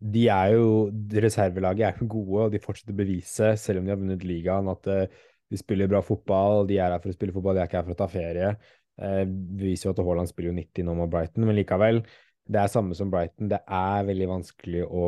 de 0.01 0.23
er 0.33 0.55
jo 0.55 0.88
Reservelaget 1.12 1.85
er 1.85 2.01
jo 2.01 2.09
gode, 2.09 2.47
og 2.47 2.53
de 2.55 2.62
fortsetter 2.64 2.95
å 2.95 3.01
bevise, 3.03 3.51
selv 3.61 3.81
om 3.83 3.85
de 3.85 3.93
har 3.93 4.01
vunnet 4.01 4.25
ligaen, 4.25 4.71
at 4.73 4.88
eh, 4.88 5.07
de 5.51 5.61
spiller 5.61 5.88
bra 5.91 6.01
fotball. 6.01 6.67
De 6.67 6.79
er 6.79 6.91
her 6.95 6.99
for 7.05 7.12
å 7.12 7.17
spille 7.19 7.35
fotball, 7.37 7.55
de 7.57 7.61
er 7.61 7.69
ikke 7.69 7.81
her 7.83 7.87
for 7.91 7.97
å 7.97 8.01
ta 8.01 8.09
ferie. 8.09 8.57
Eh, 8.99 9.25
viser 9.61 9.89
jo 9.89 9.95
at 9.95 10.01
Haaland 10.03 10.31
spiller 10.31 10.53
jo 10.53 10.59
90 10.59 10.89
nå 10.89 10.97
med 10.99 11.13
Brighton, 11.13 11.47
men 11.47 11.59
likevel. 11.59 12.03
Det 12.49 12.63
er 12.63 12.71
samme 12.73 12.97
som 12.97 13.11
Brighton. 13.13 13.51
Det 13.51 13.61
er 13.61 14.07
veldig 14.09 14.31
vanskelig 14.31 14.87
å 14.87 15.05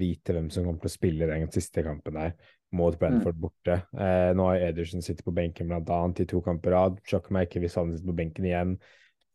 vite 0.00 0.34
hvem 0.34 0.48
som 0.52 0.64
kommer 0.64 0.80
til 0.82 0.90
å 0.90 0.96
spille 0.96 1.28
den 1.28 1.52
siste 1.52 1.84
kampen 1.84 2.16
der 2.16 2.32
mot 2.76 2.94
Brentford 2.98 3.38
borte. 3.42 3.80
Eh, 3.98 4.30
nå 4.36 4.46
har 4.46 4.64
Ederson 4.70 5.02
sittet 5.02 5.26
på 5.26 5.34
benken 5.34 5.68
blant 5.70 5.90
annet 5.90 6.22
i 6.24 6.26
to 6.30 6.40
kamper 6.44 6.74
rad. 6.76 6.98
Sjokker 7.06 7.34
meg 7.34 7.48
ikke 7.48 7.64
hvis 7.64 7.76
han 7.78 7.92
sitter 7.92 8.12
på 8.12 8.18
benken 8.22 8.46
igjen. 8.46 8.76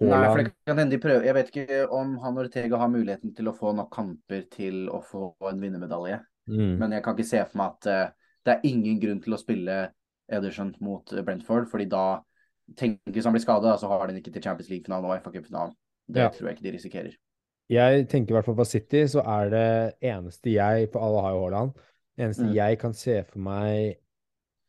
Nei, 0.04 0.22
for 0.28 0.42
det 0.42 0.52
kan 0.68 0.80
hende 0.80 0.96
de 0.96 1.00
prøver. 1.04 1.24
Jeg 1.24 1.38
vet 1.38 1.52
ikke 1.52 1.82
om 1.96 2.16
han 2.24 2.40
Ortega 2.42 2.80
har 2.82 2.92
muligheten 2.92 3.32
til 3.36 3.48
å 3.48 3.56
få 3.56 3.72
nok 3.78 3.94
kamper 3.96 4.44
til 4.52 4.90
å 4.92 5.00
få 5.04 5.30
en 5.52 5.62
vinnermedalje. 5.62 6.20
mm. 6.52 6.74
Men 6.82 6.98
jeg 6.98 7.06
kan 7.06 7.16
ikke 7.16 7.30
se 7.30 7.44
for 7.48 7.62
meg 7.62 7.78
at 7.78 7.88
uh, 7.88 8.32
det 8.46 8.56
er 8.56 8.68
ingen 8.68 9.00
grunn 9.00 9.22
til 9.24 9.36
å 9.36 9.40
spille 9.40 9.78
Ederson 10.36 10.74
mot 10.84 11.14
Brentford, 11.24 11.70
fordi 11.72 11.88
da 11.92 12.06
tenk 12.78 13.00
hvis 13.14 13.26
han 13.26 13.34
blir 13.36 13.42
skada, 13.44 13.76
så 13.78 13.88
har 13.88 14.08
den 14.08 14.18
ikke 14.18 14.32
til 14.34 14.42
Champions 14.44 14.70
League-finalen 14.70 15.06
og 15.06 15.18
FA-cupfinalen. 15.22 15.74
Det 16.08 16.22
Ja. 16.22 16.30
tror 16.30 16.48
jeg 16.50 16.58
ikke 16.58 16.64
de 16.72 16.78
risikerer. 16.78 17.16
Jeg 17.70 18.08
tenker 18.10 18.32
i 18.32 18.36
hvert 18.36 18.46
fall 18.46 18.56
på 18.56 18.66
City, 18.66 19.06
så 19.10 19.22
er 19.26 19.50
det 19.50 19.94
eneste 20.02 20.54
jeg 20.54 20.90
For 20.94 21.00
alle 21.00 21.22
har 21.22 21.32
jo 21.32 21.42
Haaland. 21.44 21.72
Eneste 22.18 22.44
Mm. 22.46 22.54
jeg 22.54 22.80
kan 22.80 22.94
se 22.94 23.24
for 23.24 23.40
meg 23.40 23.96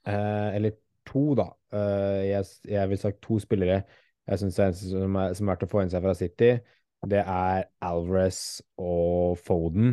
eh, 0.06 0.54
Eller 0.56 0.70
to, 1.06 1.34
da. 1.34 1.50
Eh, 1.72 2.28
jeg, 2.30 2.44
jeg 2.68 2.88
vil 2.88 2.98
sagt 2.98 3.20
to 3.22 3.38
spillere 3.38 3.82
jeg 4.28 4.38
syns 4.38 4.56
det 4.56 4.64
eneste 4.64 4.90
som 4.90 5.14
er, 5.16 5.32
som 5.34 5.48
er 5.48 5.52
verdt 5.54 5.62
å 5.62 5.70
få 5.70 5.82
inn 5.82 5.90
seg 5.90 6.02
fra 6.02 6.14
City, 6.14 6.58
det 7.06 7.20
er 7.22 7.64
Alvarez 7.80 8.60
og 8.76 9.38
Foden. 9.38 9.92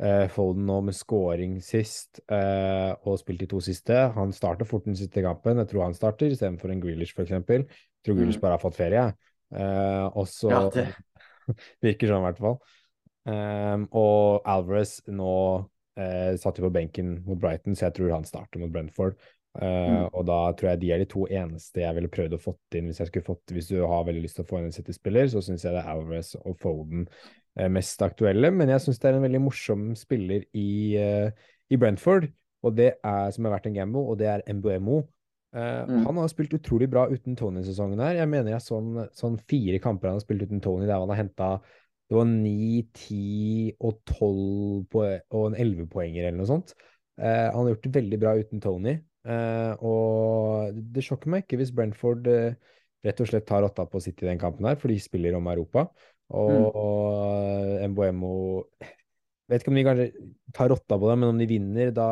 Eh, 0.00 0.28
Foden 0.28 0.64
nå 0.66 0.80
med 0.84 0.94
scoring 0.94 1.60
sist, 1.62 2.20
eh, 2.30 2.94
og 3.06 3.18
spilt 3.20 3.40
de 3.40 3.46
to 3.46 3.60
siste. 3.60 3.94
Han 4.16 4.32
starter 4.32 4.64
fort 4.66 4.84
den 4.84 4.96
siste 4.96 5.22
kampen. 5.22 5.58
Jeg 5.58 5.68
tror 5.68 5.84
han 5.84 5.94
starter 5.94 6.30
istedenfor 6.32 6.70
en 6.72 6.80
Grealish, 6.80 7.12
f.eks. 7.14 7.30
Jeg 7.30 7.66
tror 8.04 8.16
Grealish 8.16 8.38
Mm. 8.38 8.40
bare 8.42 8.56
har 8.56 8.58
fått 8.58 8.74
ferie. 8.80 9.14
Eh, 9.54 10.06
og 10.16 10.26
så 10.26 10.50
Ja, 10.50 10.68
det- 10.70 10.94
Virker 11.82 12.08
sånn, 12.08 12.22
i 12.22 12.32
hvert 12.32 12.38
fall. 12.38 12.58
Um, 13.24 13.88
og 13.92 14.42
Alvarez 14.44 15.00
nå 15.06 15.68
eh, 15.96 16.34
satt 16.36 16.56
jo 16.58 16.64
på 16.68 16.72
benken 16.72 17.22
mot 17.24 17.38
Brighton, 17.38 17.74
så 17.74 17.86
jeg 17.86 17.94
tror 17.94 18.10
han 18.14 18.24
starter 18.24 18.58
mot 18.58 18.72
Brentford. 18.72 19.14
Uh, 19.54 20.08
Mm. 20.08 20.08
Og 20.14 20.24
da 20.26 20.52
tror 20.56 20.70
jeg 20.70 20.80
de 20.80 20.90
er 20.92 20.98
de 20.98 21.04
to 21.04 21.26
eneste 21.28 21.82
jeg 21.82 21.94
ville 21.94 22.08
prøvd 22.08 22.32
å 22.32 22.40
fått 22.40 22.74
inn 22.74 22.86
hvis 22.88 22.98
jeg 23.02 23.08
skulle 23.10 23.26
fått 23.26 23.52
Hvis 23.52 23.68
du 23.68 23.82
har 23.86 24.04
veldig 24.06 24.22
lyst 24.22 24.36
til 24.36 24.44
å 24.46 24.48
få 24.48 24.58
inn 24.58 24.64
en 24.64 24.72
City-spiller, 24.72 25.26
så 25.28 25.42
syns 25.44 25.62
jeg 25.66 25.74
det 25.74 25.82
er 25.84 25.90
Alvarez 25.92 26.34
og 26.40 26.56
Foden 26.58 27.06
mest 27.68 28.02
aktuelle. 28.02 28.50
Men 28.54 28.70
jeg 28.72 28.84
syns 28.84 29.00
det 29.02 29.10
er 29.10 29.18
en 29.18 29.26
veldig 29.26 29.42
morsom 29.44 29.90
spiller 29.98 30.46
i, 30.56 30.96
eh, 30.96 31.50
i 31.70 31.76
Brentford, 31.76 32.30
og 32.62 32.76
det 32.78 32.94
er, 33.04 33.30
som 33.34 33.44
har 33.44 33.58
vært 33.58 33.68
en 33.68 33.76
gamble, 33.76 34.04
og 34.08 34.18
det 34.20 34.30
er 34.30 34.46
Mbuemo. 34.48 35.02
Eh, 35.54 35.84
Mm. 35.84 36.06
Han 36.06 36.16
har 36.16 36.28
spilt 36.32 36.54
utrolig 36.56 36.88
bra 36.88 37.06
uten 37.10 37.36
Tony-sesongen 37.36 38.00
her. 38.00 38.14
Jeg 38.16 38.28
mener 38.28 38.54
jeg 38.54 38.64
sånn, 38.64 39.08
sånn 39.12 39.36
fire 39.50 39.78
kamper 39.78 40.08
han 40.08 40.16
har 40.16 40.24
spilt 40.24 40.46
uten 40.46 40.62
Tony, 40.64 40.86
der 40.86 40.98
han 40.98 41.12
har 41.12 41.20
henta 41.20 41.60
det 42.12 42.18
var 42.18 42.26
ni, 42.28 42.82
ti 42.92 43.72
og 43.80 44.02
tolv 44.04 44.92
og 44.92 45.46
en 45.46 45.54
ellevepoenger 45.56 46.26
eller 46.26 46.36
noe 46.42 46.48
sånt. 46.50 46.74
Eh, 47.16 47.48
han 47.48 47.56
har 47.56 47.70
gjort 47.70 47.86
det 47.86 47.94
veldig 47.94 48.18
bra 48.20 48.34
uten 48.36 48.60
Tony. 48.60 48.98
Eh, 49.24 49.72
og 49.80 50.76
det 50.92 51.04
sjokker 51.06 51.32
meg 51.32 51.44
ikke 51.44 51.56
hvis 51.60 51.72
Brentford 51.72 52.28
eh, 52.28 52.58
rett 53.06 53.22
og 53.22 53.30
slett 53.30 53.46
tar 53.48 53.62
rotta 53.64 53.86
på 53.88 54.00
City 54.04 54.26
i 54.26 54.28
den 54.28 54.40
kampen 54.42 54.68
her, 54.68 54.76
for 54.76 54.92
de 54.92 54.98
spiller 55.00 55.38
om 55.38 55.48
Europa. 55.48 55.86
Og, 56.32 56.80
mm. 57.82 57.92
Mboemo 57.92 58.32
vet 59.50 59.62
ikke 59.62 59.72
om 59.72 59.78
de 59.78 59.84
kanskje 59.86 60.08
tar 60.56 60.70
rotta 60.72 60.96
på 60.96 61.10
det, 61.10 61.18
men 61.20 61.32
om 61.32 61.38
de 61.40 61.48
vinner 61.50 61.92
da, 61.94 62.08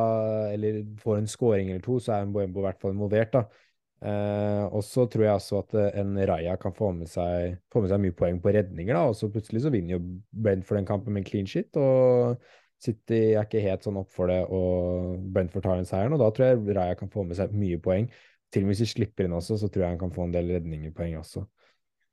eller 0.53 0.83
får 1.01 1.21
en 1.23 1.29
scoring 1.31 1.71
eller 1.71 1.83
to, 1.85 1.99
så 2.03 2.19
er 2.19 2.29
Mbuembo 2.29 2.63
i 2.63 2.67
hvert 2.69 2.81
fall 2.83 2.95
involvert. 2.97 3.35
da. 3.37 3.67
Eh, 4.01 4.63
og 4.73 4.81
så 4.85 5.05
tror 5.13 5.27
jeg 5.27 5.37
også 5.37 5.59
at 5.61 5.75
eh, 5.77 5.99
en 6.01 6.15
Raja 6.29 6.55
kan 6.61 6.73
få 6.73 6.89
med, 6.97 7.09
seg, 7.13 7.59
få 7.73 7.83
med 7.85 7.93
seg 7.93 8.01
mye 8.01 8.17
poeng 8.17 8.39
på 8.41 8.55
redninger, 8.57 8.97
da, 8.97 9.03
og 9.11 9.17
så 9.19 9.29
plutselig 9.33 9.61
så 9.67 9.73
vinner 9.73 9.99
jo 9.99 10.01
Brentford 10.33 10.81
den 10.81 10.89
kampen 10.89 11.13
med 11.13 11.21
en 11.21 11.29
clean 11.29 11.49
shit, 11.49 11.77
og 11.77 12.41
City 12.81 13.19
er 13.35 13.45
ikke 13.45 13.61
helt 13.61 13.85
sånn 13.85 14.01
opp 14.01 14.09
for 14.15 14.33
det, 14.33 14.41
og 14.49 15.21
Brentford 15.35 15.67
tar 15.67 15.77
den 15.77 15.89
seieren, 15.89 16.17
og 16.17 16.23
da 16.23 16.31
tror 16.33 16.49
jeg 16.49 16.77
Raja 16.79 16.97
kan 16.97 17.13
få 17.13 17.27
med 17.29 17.37
seg 17.37 17.53
mye 17.53 17.81
poeng. 17.85 18.09
Til 18.51 18.65
og 18.65 18.71
med 18.71 18.75
hvis 18.75 18.87
de 18.87 18.93
slipper 18.95 19.29
inn 19.29 19.37
også, 19.37 19.61
så 19.61 19.69
tror 19.69 19.85
jeg 19.85 19.93
han 19.93 20.01
kan 20.01 20.15
få 20.15 20.25
en 20.27 20.33
del 20.35 20.49
redningerpoeng 20.57 21.19
også. 21.21 21.45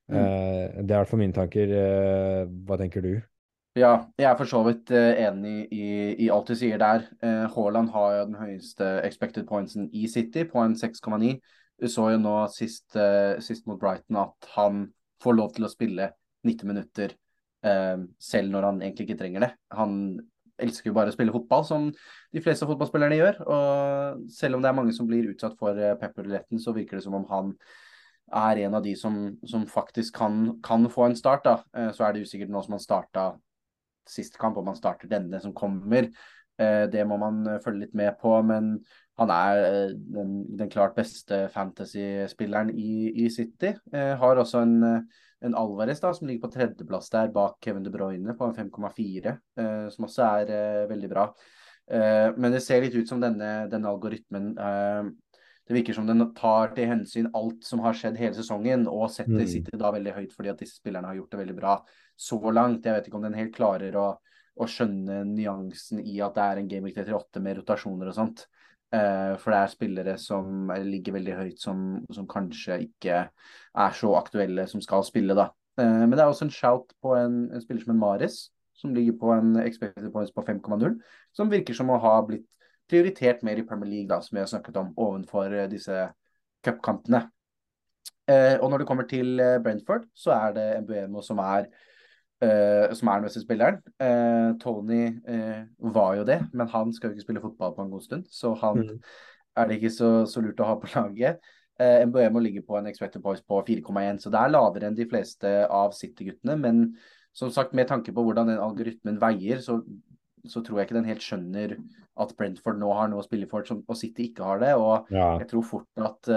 Mm. 0.08 0.20
Eh, 0.20 0.84
det 0.84 0.92
er 0.94 0.96
i 0.96 1.02
hvert 1.02 1.10
fall 1.10 1.22
mine 1.22 1.36
tanker. 1.36 1.74
Eh, 1.82 2.44
hva 2.68 2.78
tenker 2.80 3.04
du? 3.04 3.12
Ja, 3.78 4.08
jeg 4.18 4.26
er 4.26 4.38
for 4.40 4.50
så 4.50 4.64
vidt 4.66 4.90
eh, 4.96 5.20
enig 5.28 5.68
i, 5.70 5.90
i, 6.16 6.30
alt 6.34 6.50
du 6.50 6.56
sier 6.58 6.80
der. 6.82 7.06
Haaland 7.54 7.92
har 7.94 8.16
jo 8.16 8.24
den 8.32 8.40
høyeste 8.40 8.88
expected 9.06 9.46
pointsen 9.50 9.92
i 9.94 10.08
City, 10.10 10.48
på 10.50 10.64
en 10.64 10.78
6,9. 10.80 11.36
Du 11.78 11.86
så 11.92 12.08
jo 12.16 12.22
nå 12.22 12.40
sist, 12.50 12.96
sist, 13.46 13.68
mot 13.70 13.78
Brighton 13.78 14.18
at 14.18 14.48
han 14.56 14.88
får 15.22 15.36
lov 15.38 15.52
til 15.54 15.68
å 15.68 15.70
spille 15.70 16.10
90 16.48 16.72
minutter 16.72 17.14
selv 17.62 18.54
når 18.54 18.66
han 18.66 18.82
egentlig 18.82 19.06
ikke 19.06 19.20
trenger 19.20 19.44
det. 19.46 19.52
Han 19.78 19.94
elsker 20.58 20.90
jo 20.90 20.96
bare 20.98 21.12
å 21.12 21.14
spille 21.14 21.36
fotball, 21.36 21.66
som 21.68 21.86
de 22.34 22.42
fleste 22.42 22.66
fotballspillerne 22.66 23.20
gjør. 23.20 23.38
Og 23.46 24.24
selv 24.34 24.58
om 24.58 24.66
det 24.66 24.72
er 24.72 24.80
mange 24.80 24.96
som 24.98 25.06
blir 25.10 25.30
utsatt 25.30 25.54
for 25.60 25.78
pepperletten, 26.02 26.58
så 26.58 26.74
virker 26.74 26.98
det 26.98 27.06
som 27.06 27.20
om 27.20 27.28
han 27.30 27.54
er 28.36 28.64
en 28.66 28.78
av 28.78 28.84
de 28.84 28.96
som, 29.00 29.20
som 29.48 29.66
faktisk 29.70 30.16
kan, 30.20 30.58
kan, 30.64 30.90
få 30.92 31.08
en 31.08 31.16
start. 31.16 31.46
da. 31.46 31.92
Så 31.96 32.04
er 32.04 32.16
det 32.16 32.26
usikkert 32.28 32.52
nå 32.52 32.64
som 32.66 32.76
han 32.76 32.84
starta 32.84 33.28
sist 34.08 34.36
kamp, 34.40 34.58
om 34.60 34.68
han 34.68 34.80
starter 34.80 35.08
denne 35.12 35.40
som 35.44 35.56
kommer. 35.56 36.10
Det 36.58 37.04
må 37.06 37.20
man 37.22 37.44
følge 37.64 37.86
litt 37.86 37.96
med 37.96 38.16
på. 38.20 38.34
men 38.44 38.78
han 39.18 39.34
er 39.34 39.60
eh, 39.66 39.94
den, 40.14 40.42
den 40.60 40.70
klart 40.70 40.98
beste 40.98 41.48
fantasy-spilleren 41.54 42.70
i, 42.78 43.10
i, 43.26 43.30
City. 43.34 43.74
Eh, 43.94 44.14
har 44.22 44.42
også 44.42 44.62
en, 44.62 44.76
eh, 44.86 45.24
en, 45.46 45.56
Alvarez 45.58 46.02
da, 46.04 46.12
som 46.14 46.30
ligger 46.30 46.46
på 46.46 46.54
tredjeplass 46.54 47.10
der 47.14 47.32
bak 47.34 47.58
Kevin 47.66 47.86
De 47.86 47.94
Bruyne 47.94 48.38
på 48.38 48.52
5,4, 48.54 49.38
eh, 49.58 49.88
som 49.94 50.06
også 50.06 50.28
er 50.28 50.54
eh, 50.54 50.84
veldig 50.92 51.10
bra. 51.14 51.32
Eh, 51.90 52.28
men 52.38 52.54
det 52.54 52.62
ser 52.66 52.84
litt 52.84 52.98
ut 52.98 53.10
som 53.10 53.24
denne, 53.24 53.66
denne 53.72 53.90
algoritmen 53.90 54.52
Det 55.68 55.76
virker 55.76 55.98
som 55.98 56.08
den 56.08 56.24
tar 56.36 56.72
til 56.78 56.88
hensyn 56.88 57.28
alt 57.36 57.66
som 57.68 57.82
har 57.84 57.96
skjedd 57.98 58.20
hele 58.20 58.36
sesongen, 58.38 58.86
og 58.88 59.10
setter 59.12 59.42
mm. 59.42 59.50
City 59.52 59.80
da 59.80 59.92
veldig 59.92 60.14
høyt 60.16 60.36
fordi 60.36 60.54
at 60.54 60.62
disse 60.64 60.80
spillerne 60.80 61.10
har 61.10 61.18
gjort 61.20 61.34
det 61.34 61.42
veldig 61.42 61.58
bra 61.58 61.74
så 62.16 62.40
langt. 62.56 62.88
Jeg 62.88 62.96
vet 62.96 63.10
ikke 63.10 63.20
om 63.20 63.26
den 63.28 63.36
helt 63.36 63.56
klarer 63.56 63.98
å, 64.00 64.08
å 64.56 64.70
skjønne 64.72 65.26
nyansen 65.28 66.00
i 66.00 66.22
at 66.24 66.38
det 66.38 66.46
er 66.46 66.62
en 66.62 66.72
Game 66.72 66.88
Week 66.88 66.96
38 66.96 67.44
med 67.44 67.60
rotasjoner 67.60 68.14
og 68.14 68.16
sånt. 68.16 68.48
Uh, 68.88 69.36
for 69.42 69.52
det 69.52 69.60
er 69.60 69.72
spillere 69.74 70.14
som 70.24 70.70
ligger 70.88 71.18
veldig 71.18 71.34
høyt, 71.36 71.58
som, 71.60 71.82
som, 72.16 72.28
kanskje 72.32 72.78
ikke 72.86 73.26
er 73.28 73.98
så 74.00 74.14
aktuelle 74.16 74.64
som 74.72 74.80
skal 74.84 75.04
spille, 75.04 75.36
da. 75.36 75.50
Uh, 75.76 76.06
men 76.06 76.16
det 76.16 76.24
er 76.24 76.32
også 76.32 76.48
en 76.48 76.56
shout 76.56 76.96
på 77.04 77.18
en, 77.20 77.42
en 77.52 77.64
spiller 77.66 77.84
som 77.84 77.92
en 77.98 78.00
Maris, 78.00 78.46
som 78.78 78.94
ligger 78.96 79.18
på 79.20 79.34
en 79.36 79.58
expected 79.60 80.08
points 80.14 80.32
på 80.32 80.46
5,0, 80.48 80.96
som 81.36 81.52
virker 81.52 81.76
som 81.76 81.92
å 81.92 82.00
ha 82.00 82.16
blitt 82.24 82.48
prioritert 82.90 83.44
mer 83.44 83.60
i 83.60 83.66
Premier 83.68 83.92
League, 83.92 84.10
da, 84.10 84.22
som 84.24 84.38
vi 84.38 84.44
har 84.44 84.50
snakket 84.52 84.80
om, 84.82 84.94
ovenfor 84.98 85.54
uh, 85.54 85.66
disse 85.72 86.08
cupkampene. 86.66 87.28
og 88.28 88.66
når 88.70 88.82
det 88.82 88.88
kommer 88.88 89.06
til 89.08 89.40
Brentford, 89.64 90.04
så 90.12 90.34
er 90.36 90.56
det 90.56 90.66
Mbuemo 90.84 91.22
som 91.24 91.40
er 91.40 91.70
Uh, 92.38 92.94
som 92.94 93.10
er 93.10 93.18
den 93.18 93.26
beste 93.26 93.42
spilleren. 93.42 93.80
Uh, 93.98 94.54
Tony 94.62 95.08
uh, 95.26 95.94
var 95.94 96.20
jo 96.20 96.26
det, 96.26 96.38
men 96.54 96.70
han 96.70 96.92
skal 96.94 97.10
jo 97.10 97.16
ikke 97.16 97.26
spille 97.26 97.42
fotball 97.42 97.72
på 97.74 97.82
en 97.82 97.90
god 97.90 98.04
stund, 98.06 98.28
så 98.30 98.52
han 98.62 98.84
mm. 98.84 99.00
er 99.58 99.66
det 99.66 99.78
ikke 99.80 99.90
så, 99.96 100.10
så, 100.30 100.44
lurt 100.46 100.62
å 100.62 100.68
ha 100.70 100.76
på 100.78 100.92
laget. 100.94 101.40
Uh, 101.82 102.06
Mbuemo 102.06 102.44
ligger 102.46 102.62
på 102.68 102.78
en 102.78 102.90
expected 102.92 103.26
boys 103.26 103.42
på 103.42 103.64
4,1, 103.66 104.22
så 104.22 104.30
det 104.34 104.44
er 104.44 104.54
lavere 104.54 104.92
enn 104.92 105.00
de 105.00 105.10
fleste 105.10 105.56
av 105.66 105.98
City-guttene. 105.98 106.60
Men 106.62 106.84
som 107.34 107.50
sagt, 107.54 107.74
med 107.74 107.90
tanke 107.90 108.14
på 108.14 108.28
hvordan 108.28 108.54
den 108.54 108.62
algoritmen 108.62 109.18
veier, 109.22 109.64
så, 109.66 109.80
så, 110.52 110.64
tror 110.64 110.80
jeg 110.80 110.88
ikke 110.88 111.00
den 111.00 111.10
helt 111.10 111.24
skjønner 111.26 111.78
at 112.18 112.34
Brentford 112.38 112.80
nå 112.82 112.90
har 112.98 113.12
noe 113.12 113.22
å 113.22 113.28
spille 113.28 113.50
for, 113.50 113.66
som, 113.68 113.84
og 113.86 114.00
City 114.00 114.32
ikke 114.32 114.46
har 114.48 114.62
det. 114.64 114.74
Og 114.80 115.10
ja. 115.14 115.36
jeg 115.42 115.52
tror 115.52 115.66
fort 115.70 116.02
at 116.02 116.32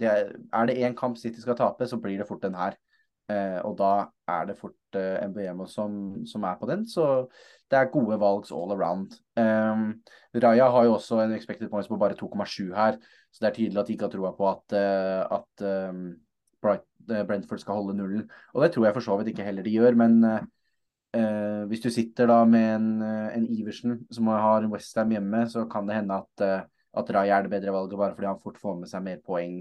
det 0.00 0.08
er, 0.08 0.30
er 0.32 0.68
det 0.70 0.78
én 0.80 0.96
kamp 0.96 1.18
City 1.20 1.42
skal 1.42 1.58
tape, 1.58 1.88
så 1.88 2.00
blir 2.00 2.16
det 2.22 2.28
fort 2.28 2.44
den 2.44 2.56
her. 2.56 2.78
Uh, 3.26 3.58
og 3.66 3.72
da 3.80 3.92
er 4.30 4.44
det 4.46 4.54
fort 4.54 4.94
uh, 4.94 5.18
MBM 5.26 5.64
som, 5.66 5.94
som, 6.30 6.44
er 6.46 6.58
på 6.60 6.68
den. 6.70 6.84
Så 6.86 7.26
det 7.70 7.78
er 7.78 7.90
gode 7.90 8.18
valgs 8.22 8.52
all 8.54 8.70
around. 8.70 9.16
Um, 9.34 9.96
Raja 10.42 10.68
har 10.70 10.86
jo 10.86 10.94
også 10.94 11.18
en 11.24 11.34
expected 11.34 11.70
points 11.72 11.90
på 11.90 11.98
bare 11.98 12.14
2,7 12.14 12.70
her, 12.76 13.00
så 13.32 13.42
det 13.42 13.48
er 13.48 13.56
tydelig 13.56 13.80
at 13.82 13.88
de 13.88 13.96
ikke 13.96 14.06
har 14.06 14.14
troa 14.14 14.30
på 14.36 14.46
at, 14.52 14.76
uh, 14.78 15.40
at 15.40 15.66
um, 15.90 16.04
uh, 16.62 17.24
Brentford 17.26 17.64
skal 17.64 17.80
holde 17.80 17.96
nullen. 17.98 18.28
Og 18.54 18.62
det 18.62 18.70
tror 18.74 18.86
jeg 18.86 18.94
for 18.94 19.08
så 19.08 19.18
vidt 19.18 19.32
ikke 19.34 19.48
heller 19.48 19.66
de 19.66 19.74
gjør, 19.74 19.98
men 19.98 20.20
uh, 21.16 21.64
hvis 21.70 21.82
du 21.82 21.88
sitter 21.92 22.28
da 22.30 22.42
med 22.48 22.66
en, 22.74 22.90
en 23.02 23.46
Iversen 23.56 24.02
som 24.12 24.28
har 24.32 24.62
en 24.62 24.72
Westham 24.72 25.16
hjemme, 25.16 25.46
så 25.50 25.64
kan 25.70 25.88
det 25.88 25.96
hende 25.98 26.20
at, 26.20 26.44
at 26.96 27.16
Rai 27.16 27.28
er 27.32 27.46
det 27.46 27.52
bedre 27.56 27.74
valget 27.74 27.98
bare 28.00 28.14
fordi 28.14 28.30
han 28.30 28.42
fort 28.42 28.60
får 28.60 28.78
med 28.82 28.92
seg 28.92 29.04
mer 29.06 29.24
poeng 29.24 29.58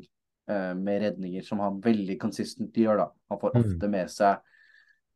eh, 0.50 0.74
med 0.76 1.02
redninger, 1.02 1.42
som 1.42 1.60
han 1.60 1.82
veldig 1.84 2.20
konsistent 2.22 2.78
gjør. 2.78 2.98
da. 2.98 3.10
Han 3.30 3.42
får 3.42 3.56
mm. 3.56 3.64
ofte 3.64 3.92
med 3.92 4.12
seg 4.12 4.40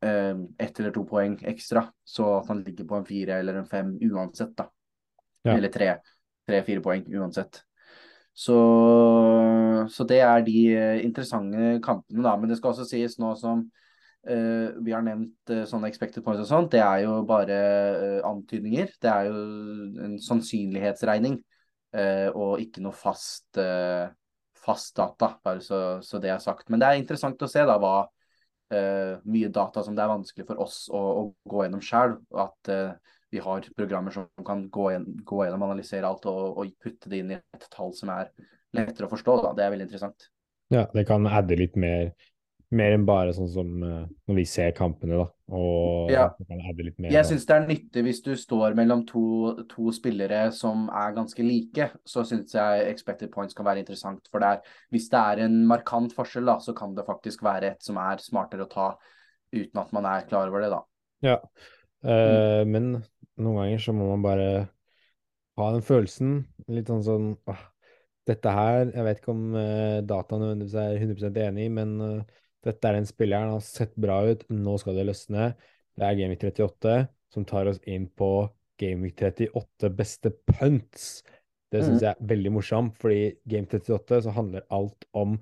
eh, 0.06 0.36
ett 0.58 0.80
eller 0.80 0.94
to 0.96 1.06
poeng 1.10 1.40
ekstra, 1.54 1.86
så 2.04 2.34
at 2.40 2.52
han 2.52 2.64
ligger 2.66 2.88
på 2.90 3.00
en 3.00 3.08
fire 3.08 3.40
eller 3.40 3.62
en 3.62 3.70
fem 3.70 3.96
uansett. 4.10 4.56
da. 4.58 4.70
Ja. 5.44 5.56
Eller 5.56 5.74
tre. 5.74 5.96
Tre-fire 6.50 6.82
poeng 6.84 7.06
uansett. 7.14 7.64
Så, 8.40 8.56
så, 9.92 10.06
det 10.08 10.22
er 10.24 10.44
de 10.46 10.60
uh, 10.72 10.98
interessante 11.04 11.74
kampene, 11.84 12.24
da. 12.24 12.38
Men 12.40 12.50
det 12.50 12.56
skal 12.58 12.72
også 12.72 12.86
sies 12.88 13.18
nå 13.20 13.34
som 13.36 13.66
Uh, 14.28 14.76
vi 14.84 14.92
har 14.92 15.04
nevnt 15.06 15.52
uh, 15.54 15.64
sånne 15.68 15.88
expected 15.88 16.26
points 16.26 16.42
og 16.44 16.50
sånt. 16.50 16.74
Det 16.74 16.82
er 16.84 17.06
jo 17.06 17.22
bare 17.28 17.60
uh, 17.96 18.20
antydninger. 18.28 18.92
Det 19.00 19.12
er 19.12 19.30
jo 19.30 19.44
en 20.08 20.18
sannsynlighetsregning 20.24 21.40
og 21.90 22.60
ikke 22.62 22.84
noe 22.86 22.94
fast 22.94 23.58
fast 24.62 24.92
data, 24.94 25.32
bare 25.42 25.64
så, 25.66 25.80
så, 26.06 26.20
det 26.22 26.30
er 26.30 26.44
sagt. 26.44 26.68
Men 26.70 26.84
det 26.84 26.86
er 26.86 27.00
interessant 27.00 27.42
å 27.42 27.48
se 27.50 27.64
da 27.66 27.80
hva 27.82 28.04
mye 29.26 29.50
data 29.50 29.82
som 29.82 29.96
det 29.98 30.04
er 30.04 30.12
vanskelig 30.12 30.46
for 30.46 30.62
oss 30.62 30.76
å, 30.94 31.00
å 31.02 31.24
gå 31.50 31.64
gjennom 31.64 31.82
sjøl. 31.82 32.14
At 32.38 32.70
vi 33.34 33.42
har 33.42 33.66
programmer 33.74 34.14
som 34.14 34.28
kan 34.46 34.68
gå, 34.70 34.86
gå 35.32 35.40
gjennom, 35.48 35.66
analysere 35.66 36.06
alt 36.06 36.30
og, 36.30 36.60
og, 36.62 36.76
putte 36.78 37.10
det 37.10 37.24
inn 37.24 37.34
i 37.34 37.40
et 37.40 37.66
tall 37.74 37.90
som 37.98 38.14
er 38.14 38.30
lettere 38.78 39.10
å 39.10 39.14
forstå. 39.16 39.40
Da. 39.48 39.56
Det 39.58 39.66
er 39.66 39.74
veldig 39.74 39.88
interessant. 39.90 40.30
Ja, 40.70 40.86
det 40.94 41.08
kan 41.10 41.26
adde 41.26 41.58
litt 41.58 41.74
mer 41.74 42.12
mer 42.76 42.94
enn 42.94 43.06
bare 43.08 43.32
sånn 43.34 43.50
som 43.50 43.70
uh, 43.82 44.04
når 44.30 44.38
vi 44.38 44.46
ser 44.46 44.74
kampene, 44.78 45.18
da. 45.18 45.26
Og 45.58 46.12
ja. 46.14 46.28
Jeg 47.10 47.26
syns 47.26 47.48
det 47.50 47.56
er 47.56 47.64
nyttig 47.66 48.04
hvis 48.06 48.20
du 48.22 48.32
står 48.38 48.76
mellom 48.78 49.02
to, 49.10 49.24
to 49.72 49.90
spillere 49.96 50.44
som 50.54 50.86
er 50.94 51.16
ganske 51.16 51.46
like. 51.46 51.90
Så 52.06 52.26
syns 52.30 52.54
jeg 52.54 52.84
expected 52.92 53.32
points 53.34 53.58
kan 53.58 53.66
være 53.66 53.82
interessant. 53.82 54.30
For 54.30 54.44
det 54.44 54.52
er, 54.52 54.76
hvis 54.94 55.10
det 55.10 55.22
er 55.34 55.44
en 55.48 55.58
markant 55.70 56.14
forskjell, 56.14 56.46
da, 56.52 56.60
så 56.62 56.76
kan 56.78 56.94
det 56.98 57.08
faktisk 57.08 57.42
være 57.48 57.74
et 57.74 57.86
som 57.86 57.98
er 58.02 58.22
smartere 58.22 58.68
å 58.68 58.70
ta 58.70 58.92
uten 59.56 59.82
at 59.82 59.96
man 59.96 60.06
er 60.06 60.28
klar 60.30 60.52
over 60.52 60.62
det, 60.62 60.70
da. 60.76 60.84
Ja, 61.26 61.40
uh, 62.06 62.62
mm. 62.62 62.76
men 62.76 62.92
noen 63.42 63.64
ganger 63.64 63.82
så 63.82 63.96
må 63.98 64.12
man 64.12 64.24
bare 64.24 64.50
ha 65.60 65.74
den 65.74 65.86
følelsen. 65.86 66.44
Litt 66.70 66.92
sånn 66.92 67.02
sånn 67.04 67.32
åh, 67.50 67.66
dette 68.30 68.52
her 68.54 68.92
Jeg 68.94 69.06
vet 69.08 69.22
ikke 69.24 69.34
om 69.34 69.56
uh, 69.58 70.00
data 70.06 70.38
nødvendigvis 70.38 70.78
er 70.78 71.00
100% 71.02 71.42
enig 71.48 71.66
i, 71.66 71.74
men 71.74 71.96
uh, 71.98 72.38
dette 72.66 72.90
er 72.90 72.98
den 72.98 73.08
spilleren, 73.08 73.50
han 73.50 73.60
har 73.60 73.66
sett 73.66 73.94
bra 74.00 74.22
ut, 74.28 74.46
nå 74.52 74.76
skal 74.82 74.98
det 75.00 75.08
løsne. 75.08 75.54
Det 76.00 76.08
er 76.08 76.18
Gameweek 76.20 76.46
38 76.52 76.96
som 77.34 77.46
tar 77.48 77.70
oss 77.70 77.80
inn 77.90 78.08
på 78.18 78.50
Gameweek 78.80 79.22
38 79.22 79.92
beste 79.96 80.32
punts. 80.50 81.22
Det 81.70 81.84
syns 81.84 82.00
mm. 82.00 82.04
jeg 82.06 82.12
er 82.12 82.28
veldig 82.32 82.52
morsomt, 82.56 82.98
fordi 83.00 83.34
Game 83.50 83.70
38 83.70 84.24
så 84.26 84.34
handler 84.34 84.66
alt 84.74 85.06
om 85.14 85.38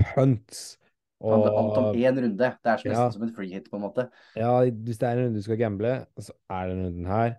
punts. 0.00 0.78
Og, 1.22 1.34
handler 1.34 1.58
alt 1.60 1.78
om 1.80 1.98
én 1.98 2.20
runde. 2.24 2.38
Det 2.38 2.48
er 2.48 2.78
nesten 2.78 2.94
ja, 2.94 3.04
som 3.14 3.26
en 3.26 3.34
free 3.34 3.52
hit, 3.52 3.68
på 3.70 3.78
en 3.78 3.84
måte. 3.86 4.08
Ja, 4.38 4.52
hvis 4.64 4.98
det 5.00 5.08
er 5.08 5.18
en 5.18 5.28
runde 5.28 5.42
du 5.42 5.46
skal 5.46 5.60
gamble, 5.60 5.94
så 6.18 6.34
er 6.50 6.72
den 6.72 6.82
runden 6.86 7.10
her. 7.10 7.36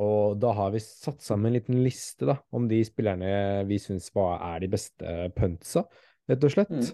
Og 0.00 0.38
da 0.40 0.52
har 0.56 0.72
vi 0.74 0.80
satt 0.82 1.22
sammen 1.24 1.50
en 1.50 1.58
liten 1.58 1.82
liste 1.84 2.28
da, 2.28 2.38
om 2.56 2.68
de 2.70 2.78
spillerne 2.86 3.64
vi 3.68 3.78
syns 3.82 4.08
er 4.14 4.62
de 4.62 4.70
beste 4.70 5.16
puntsa, 5.36 5.84
rett 6.30 6.46
og 6.46 6.54
slett. 6.54 6.72
Mm. 6.72 6.90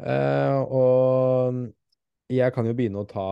Uh, 0.00 0.60
og 0.72 1.60
jeg 2.32 2.54
kan 2.54 2.68
jo 2.68 2.74
begynne 2.76 3.02
å 3.02 3.08
ta, 3.08 3.26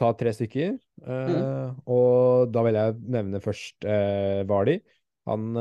ta 0.00 0.12
tre 0.18 0.32
stykker. 0.36 0.78
Uh, 1.04 1.28
mm. 1.28 1.82
Og 1.92 2.54
da 2.54 2.64
vil 2.66 2.80
jeg 2.80 2.96
nevne 3.18 3.42
først 3.44 3.88
uh, 3.88 4.44
Vardi. 4.48 4.78
Han 5.28 5.52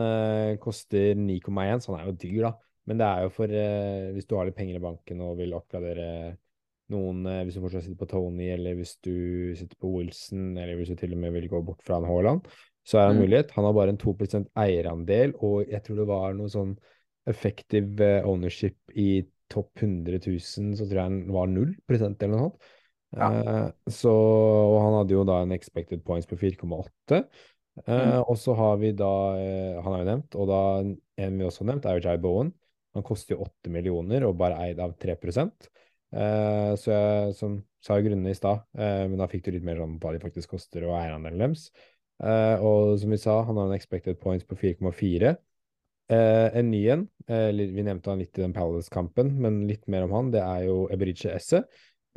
koster 0.64 1.18
9,1, 1.20 1.82
så 1.84 1.92
han 1.92 2.00
er 2.00 2.06
jo 2.08 2.20
dyr, 2.22 2.46
da. 2.46 2.52
Men 2.88 3.02
det 3.02 3.08
er 3.08 3.26
jo 3.26 3.32
for 3.36 3.52
hvis 4.16 4.28
du 4.30 4.38
har 4.38 4.48
litt 4.48 4.56
penger 4.56 4.78
i 4.78 4.84
banken 4.86 5.26
og 5.26 5.34
vil 5.42 5.58
oppgradere 5.58 6.38
noen 6.94 7.26
eh, 7.28 7.44
Hvis 7.46 7.58
du 7.58 7.64
fortsatt 7.64 7.86
sitter 7.86 8.00
på 8.00 8.10
Tony, 8.12 8.50
eller 8.54 8.78
hvis 8.78 8.96
du 9.04 9.54
sitter 9.58 9.76
på 9.82 9.92
Wilson, 9.98 10.50
eller 10.56 10.78
hvis 10.80 10.94
du 10.94 11.00
til 11.00 11.16
og 11.16 11.24
med 11.24 11.36
vil 11.36 11.50
gå 11.52 11.62
bort 11.68 11.84
fra 11.86 12.00
en 12.00 12.08
Haaland, 12.08 12.48
så 12.88 13.00
er 13.00 13.08
det 13.08 13.16
en 13.16 13.18
Mm. 13.18 13.24
mulighet. 13.26 13.52
Han 13.58 13.66
har 13.66 13.74
bare 13.74 13.90
en 13.90 13.98
2% 13.98 14.48
eierandel, 14.56 15.34
og 15.44 15.68
jeg 15.68 15.84
tror 15.84 15.96
det 15.98 16.08
var 16.08 16.34
noe 16.34 16.48
sånn 16.48 16.78
effective 17.28 18.00
eh, 18.00 18.24
ownership 18.24 18.78
i 18.96 19.26
topp 19.52 19.84
100 19.84 20.20
000, 20.26 20.40
så 20.78 20.86
tror 20.88 21.00
jeg 21.00 21.06
han 21.06 21.22
var 21.34 21.52
0% 21.52 22.26
eller 22.26 22.34
noe 22.36 22.48
sånt. 22.48 22.74
Ja. 23.16 23.28
Uh, 23.32 23.92
så, 23.94 24.12
og 24.12 24.82
han 24.84 24.98
hadde 25.00 25.16
jo 25.16 25.24
da 25.28 25.42
en 25.44 25.56
expected 25.56 26.04
points 26.08 26.28
på 26.30 26.40
4,8. 26.40 27.22
Uh, 27.22 27.24
Mm. 27.78 28.24
og 28.26 28.38
så 28.42 28.56
har 28.58 28.80
vi 28.82 28.90
da 28.98 29.08
eh, 29.38 29.76
Han 29.86 29.94
er 29.94 30.00
jo 30.02 30.06
nevnt, 30.08 30.36
og 30.42 30.48
da 30.50 30.62
en 30.82 31.36
vi 31.38 31.46
også 31.46 31.62
har 31.62 31.68
nevnt, 31.70 31.86
er 31.86 32.00
jo 32.00 32.08
Jai 32.08 32.18
Bowen. 32.18 32.50
Han 32.98 33.06
koster 33.06 33.36
jo 33.36 33.46
8 33.46 33.70
millioner 33.70 34.26
og 34.26 34.34
bare 34.40 34.58
eid 34.66 34.82
av 34.82 34.96
3 34.98 35.14
Uh, 36.08 36.72
Så 36.80 36.88
jeg 36.88 37.34
som 37.36 37.58
sa 37.84 37.98
jo 38.00 38.08
grunnene 38.08 38.32
i 38.32 38.38
stad, 38.38 38.64
uh, 38.80 39.04
men 39.12 39.18
da 39.20 39.28
fikk 39.28 39.44
du 39.44 39.52
litt 39.52 39.66
mer 39.68 39.82
sånn 39.82 39.98
hva 40.00 40.14
de 40.16 40.22
faktisk 40.24 40.54
koster 40.56 40.86
og 40.88 40.96
eierandelen 40.96 41.44
deres. 41.44 41.68
Uh, 42.24 42.56
og 42.64 42.94
som 43.02 43.12
vi 43.12 43.20
sa, 43.20 43.42
han 43.44 43.60
har 43.60 43.68
en 43.68 43.76
expected 43.76 44.18
points 44.22 44.48
på 44.48 44.56
4,4. 44.56 45.36
Eh, 46.10 46.58
en 46.58 46.70
ny 46.72 46.82
en, 46.94 47.08
eh, 47.28 47.50
vi 47.52 47.84
nevnte 47.84 48.10
han 48.10 48.20
litt 48.20 48.38
i 48.40 48.42
den 48.42 48.54
Palace-kampen, 48.56 49.34
men 49.44 49.68
litt 49.68 49.88
mer 49.92 50.06
om 50.08 50.14
han, 50.16 50.32
det 50.32 50.40
er 50.42 50.68
jo 50.70 50.86
Eberiche 50.94 51.34
Esse. 51.36 51.64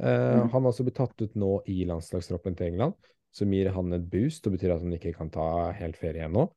Eh, 0.00 0.36
mm. 0.40 0.50
Han 0.52 0.62
har 0.62 0.70
også 0.70 0.86
blitt 0.86 1.00
tatt 1.00 1.20
ut 1.24 1.34
nå 1.34 1.56
i 1.66 1.82
landslagstroppen 1.88 2.54
til 2.56 2.70
England, 2.70 2.94
som 3.34 3.50
gir 3.52 3.72
han 3.74 3.92
et 3.92 4.06
boost 4.10 4.46
og 4.46 4.54
betyr 4.54 4.76
at 4.76 4.84
han 4.84 4.94
ikke 4.94 5.14
kan 5.16 5.30
ta 5.34 5.72
helt 5.78 5.98
ferie 5.98 6.26
ennå. 6.28 6.50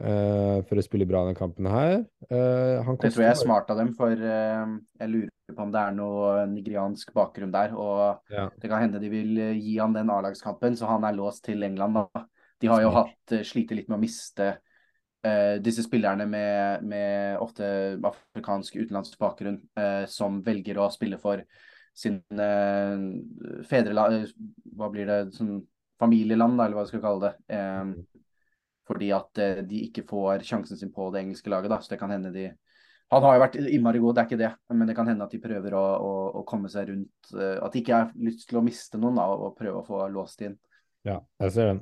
eh, 0.00 0.62
for 0.64 0.78
å 0.80 0.82
spille 0.84 1.04
bra 1.04 1.26
denne 1.26 1.36
kampen 1.36 1.66
her. 1.68 1.98
Eh, 2.30 2.82
han 2.86 2.96
Det 2.96 3.10
tror 3.12 3.24
jeg 3.26 3.34
er 3.34 3.40
smart 3.42 3.68
av 3.68 3.76
dem, 3.76 3.90
for 3.92 4.12
eh, 4.12 4.70
jeg 5.02 5.10
lurer 5.10 5.54
på 5.54 5.60
om 5.66 5.72
det 5.74 5.80
er 5.82 5.92
noe 5.92 6.46
nigeriansk 6.48 7.12
bakgrunn 7.12 7.52
der. 7.52 7.74
Og 7.76 8.20
Ja. 8.30 8.48
det 8.48 8.70
kan 8.70 8.80
hende 8.80 9.00
de 9.02 9.10
vil 9.10 9.36
eh, 9.36 9.58
gi 9.60 9.76
han 9.76 9.92
den 9.92 10.08
A-lagskampen, 10.08 10.78
så 10.78 10.86
han 10.86 11.04
er 11.04 11.12
låst 11.18 11.44
til 11.44 11.62
England. 11.62 11.94
da. 11.94 12.24
De 12.62 12.66
har 12.68 12.80
jo 12.80 12.90
hatt 12.90 13.44
slitt 13.44 13.70
litt 13.72 13.88
med 13.90 13.98
å 13.98 14.00
miste 14.00 14.58
eh, 15.26 15.56
disse 15.64 15.84
spillerne 15.86 16.26
med, 16.30 16.86
med 16.86 17.42
ofte 17.42 17.66
afrikansk 17.98 18.78
utenlandsk 18.80 19.18
bakgrunn, 19.20 19.58
uh, 19.78 20.04
som 20.10 20.40
velger 20.46 20.78
å 20.80 20.90
spille 20.94 21.18
for 21.20 21.42
sin 21.96 22.20
uh, 22.38 22.96
fedreland 23.66 24.30
Hva 24.78 24.88
blir 24.92 25.08
det? 25.10 25.20
Sånn 25.36 25.58
familieland, 26.00 26.58
da, 26.58 26.66
eller 26.66 26.78
hva 26.78 26.86
vi 26.86 26.92
skal 26.94 27.04
kalle 27.04 27.28
det. 27.28 27.56
Eh, 27.56 28.24
fordi 28.90 29.12
at 29.14 29.40
eh, 29.42 29.62
de 29.66 29.84
ikke 29.86 30.06
får 30.08 30.44
sjansen 30.48 30.80
sin 30.80 30.92
på 30.94 31.10
det 31.12 31.24
engelske 31.24 31.52
laget. 31.52 31.72
da, 31.72 31.80
så 31.80 31.94
det 31.94 32.00
kan 32.00 32.12
hende 32.14 32.34
de 32.34 32.50
Han 33.10 33.24
har 33.26 33.34
jo 33.34 33.42
vært 33.42 33.56
innmari 33.58 33.98
god, 33.98 34.14
det 34.14 34.20
er 34.22 34.26
ikke 34.28 34.36
det, 34.38 34.50
men 34.70 34.86
det 34.86 34.94
kan 34.94 35.08
hende 35.10 35.24
at 35.26 35.32
de 35.34 35.40
prøver 35.42 35.74
å, 35.74 35.82
å, 35.98 36.10
å 36.40 36.42
komme 36.46 36.68
seg 36.70 36.92
rundt 36.92 37.32
eh, 37.34 37.56
At 37.58 37.74
de 37.74 37.82
ikke 37.82 37.96
har 37.96 38.12
lyst 38.22 38.46
til 38.48 38.60
å 38.60 38.62
miste 38.62 39.00
noen 39.02 39.18
da, 39.18 39.24
og 39.34 39.56
prøve 39.58 39.82
å 39.82 39.86
få 39.86 40.04
låst 40.14 40.44
inn. 40.46 40.54
Ja, 41.06 41.18
jeg 41.42 41.56
ser 41.56 41.72
den. 41.72 41.80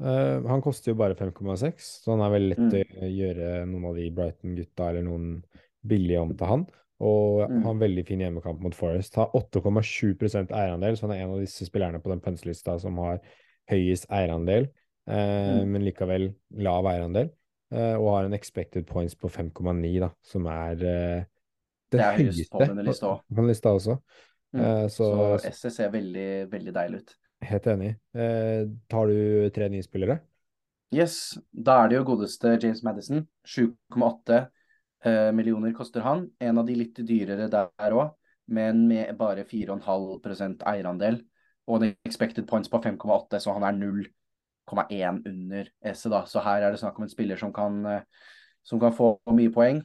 Eh, 0.00 0.46
han 0.46 0.62
koster 0.62 0.92
jo 0.92 0.98
bare 0.98 1.14
5,6, 1.18 1.86
så 2.04 2.12
han 2.16 2.20
er 2.20 2.38
veldig 2.38 2.48
lett 2.50 2.72
Mm. 2.72 3.02
å 3.02 3.08
gjøre 3.18 3.66
noen 3.68 3.84
av 3.88 3.94
de 3.96 4.10
Brighton-gutta 4.10 4.88
eller 4.90 5.02
noen 5.02 5.44
billige 5.86 6.20
om 6.20 6.36
til 6.36 6.46
han. 6.46 6.66
Og 7.00 7.48
Mm. 7.50 7.62
har 7.62 7.70
en 7.70 7.78
veldig 7.80 8.06
fin 8.06 8.20
hjemmekamp 8.20 8.60
mot 8.60 8.74
Forest. 8.74 9.14
Har 9.16 9.30
8,7% 9.34 10.50
eierandel, 10.50 10.96
så 10.96 11.02
han 11.08 11.12
er 11.12 11.22
en 11.24 11.30
av 11.34 11.40
disse 11.40 11.64
spillerne 11.66 12.00
på 12.02 12.10
den 12.10 12.20
punselista 12.20 12.78
som 12.80 12.96
har 12.98 13.20
høyest 13.70 14.06
eierandel, 14.10 14.68
eh, 15.06 15.60
Mm. 15.62 15.68
men 15.72 15.82
likevel 15.84 16.34
lav 16.52 16.84
eierandel. 16.84 17.30
Eh, 17.70 17.94
og 18.00 18.16
har 18.16 18.24
en 18.24 18.32
expected 18.34 18.86
points 18.86 19.14
på 19.14 19.28
5,9, 19.30 20.00
da, 20.00 20.10
som 20.22 20.46
er 20.46 20.72
eh, 20.72 21.24
det, 21.90 21.98
Det 21.98 22.00
er 22.00 22.16
høyeste 22.16 22.48
på 22.50 22.58
denne 22.66 22.84
lista 22.84 23.06
også. 23.06 23.22
på 23.30 23.36
den 23.36 23.46
lista 23.46 23.68
også. 23.70 23.98
Mm. 24.54 24.60
Eh, 24.60 24.86
så 24.88 25.38
så- 25.38 25.46
SS 25.50 25.74
ser 25.76 25.90
veldig, 25.90 26.50
veldig 26.50 26.72
deilig 26.74 26.96
ut. 27.02 27.14
Helt 27.44 27.66
enig. 27.66 27.94
Eh, 28.14 28.66
tar 28.90 29.06
du 29.06 29.50
tre 29.54 29.68
nye 29.70 29.84
spillere? 29.84 30.18
Yes, 30.94 31.38
da 31.52 31.82
er 31.82 31.90
det 31.90 31.98
jo 31.98 32.06
godeste 32.08 32.54
James 32.56 32.80
Madison. 32.82 33.26
7,8 33.46 34.38
eh, 35.04 35.28
millioner 35.36 35.74
koster 35.76 36.04
han. 36.04 36.26
En 36.40 36.58
av 36.58 36.66
de 36.66 36.76
litt 36.78 36.98
dyrere 37.06 37.48
der 37.52 37.94
òg, 37.94 38.14
men 38.48 38.86
med 38.88 39.12
bare 39.20 39.44
4,5% 39.46 40.64
eierandel. 40.72 41.20
Og 41.68 41.84
en 41.84 41.92
expected 42.08 42.48
points 42.48 42.72
på 42.72 42.80
5,8, 42.80 43.40
så 43.44 43.54
han 43.58 43.66
er 43.68 43.76
0,1 43.76 45.22
under 45.28 45.70
Esse, 45.84 46.08
da. 46.08 46.24
Så 46.24 46.42
her 46.44 46.64
er 46.64 46.72
det 46.72 46.80
snakk 46.80 46.98
om 46.98 47.04
en 47.04 47.12
spiller 47.12 47.36
som 47.36 47.52
kan, 47.52 47.84
eh, 47.86 48.26
som 48.64 48.80
kan 48.80 48.96
få 48.96 49.18
mye 49.36 49.52
poeng. 49.52 49.84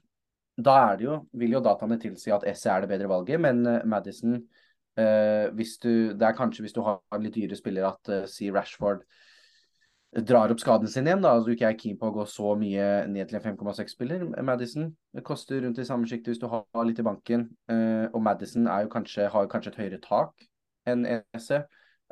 Da 0.56 0.78
er 0.91 0.97
det 0.97 1.08
jo, 1.10 1.20
vil 1.34 1.56
jo 1.58 1.64
dataene 1.66 1.99
tilsi 1.99 2.32
at 2.32 2.45
Esse 2.47 2.72
er 2.72 2.84
det 2.84 2.93
bedre 2.93 3.12
valget, 3.12 3.41
men 3.41 3.66
eh, 3.68 3.86
Madison 3.86 4.38
eh, 4.38 4.62
du, 4.98 5.94
Det 6.14 6.28
er 6.28 6.38
kanskje 6.38 6.66
hvis 6.66 6.76
du 6.76 6.82
har 6.86 7.00
en 7.16 7.24
litt 7.24 7.36
dyre 7.36 7.58
spiller 7.58 7.88
at 7.89 8.12
uh, 8.12 8.26
si 8.30 8.52
Rashford 8.54 9.02
drar 10.22 10.52
opp 10.54 10.62
skaden 10.62 10.89
sin 10.91 11.08
igjen, 11.08 11.24
da. 11.24 11.34
Altså, 11.34 11.50
du 11.50 11.56
ikke 11.56 11.70
er 11.72 11.78
keen 11.80 11.98
på 11.98 12.10
å 12.10 12.14
gå 12.14 12.26
så 12.30 12.54
mye 12.60 13.06
ned 13.10 13.30
til 13.30 13.39
en 13.39 13.46
5,6-spiller. 13.48 14.26
Madison 14.46 14.91
det 15.14 15.24
koster 15.26 15.64
rundt 15.64 15.80
i 15.82 15.86
samme 15.88 16.06
sjikt 16.10 16.30
hvis 16.30 16.41
du 16.41 16.46
har 16.52 16.86
litt 16.86 17.02
i 17.02 17.06
banken. 17.06 17.48
Uh, 17.72 18.06
og 18.12 18.22
Madison 18.26 18.70
jo 18.70 18.91
kanskje, 18.94 19.30
har 19.34 19.50
kanskje 19.50 19.74
et 19.74 19.80
høyere 19.82 20.02
tak 20.04 20.46
enn 20.89 21.08
ESE. 21.10 21.64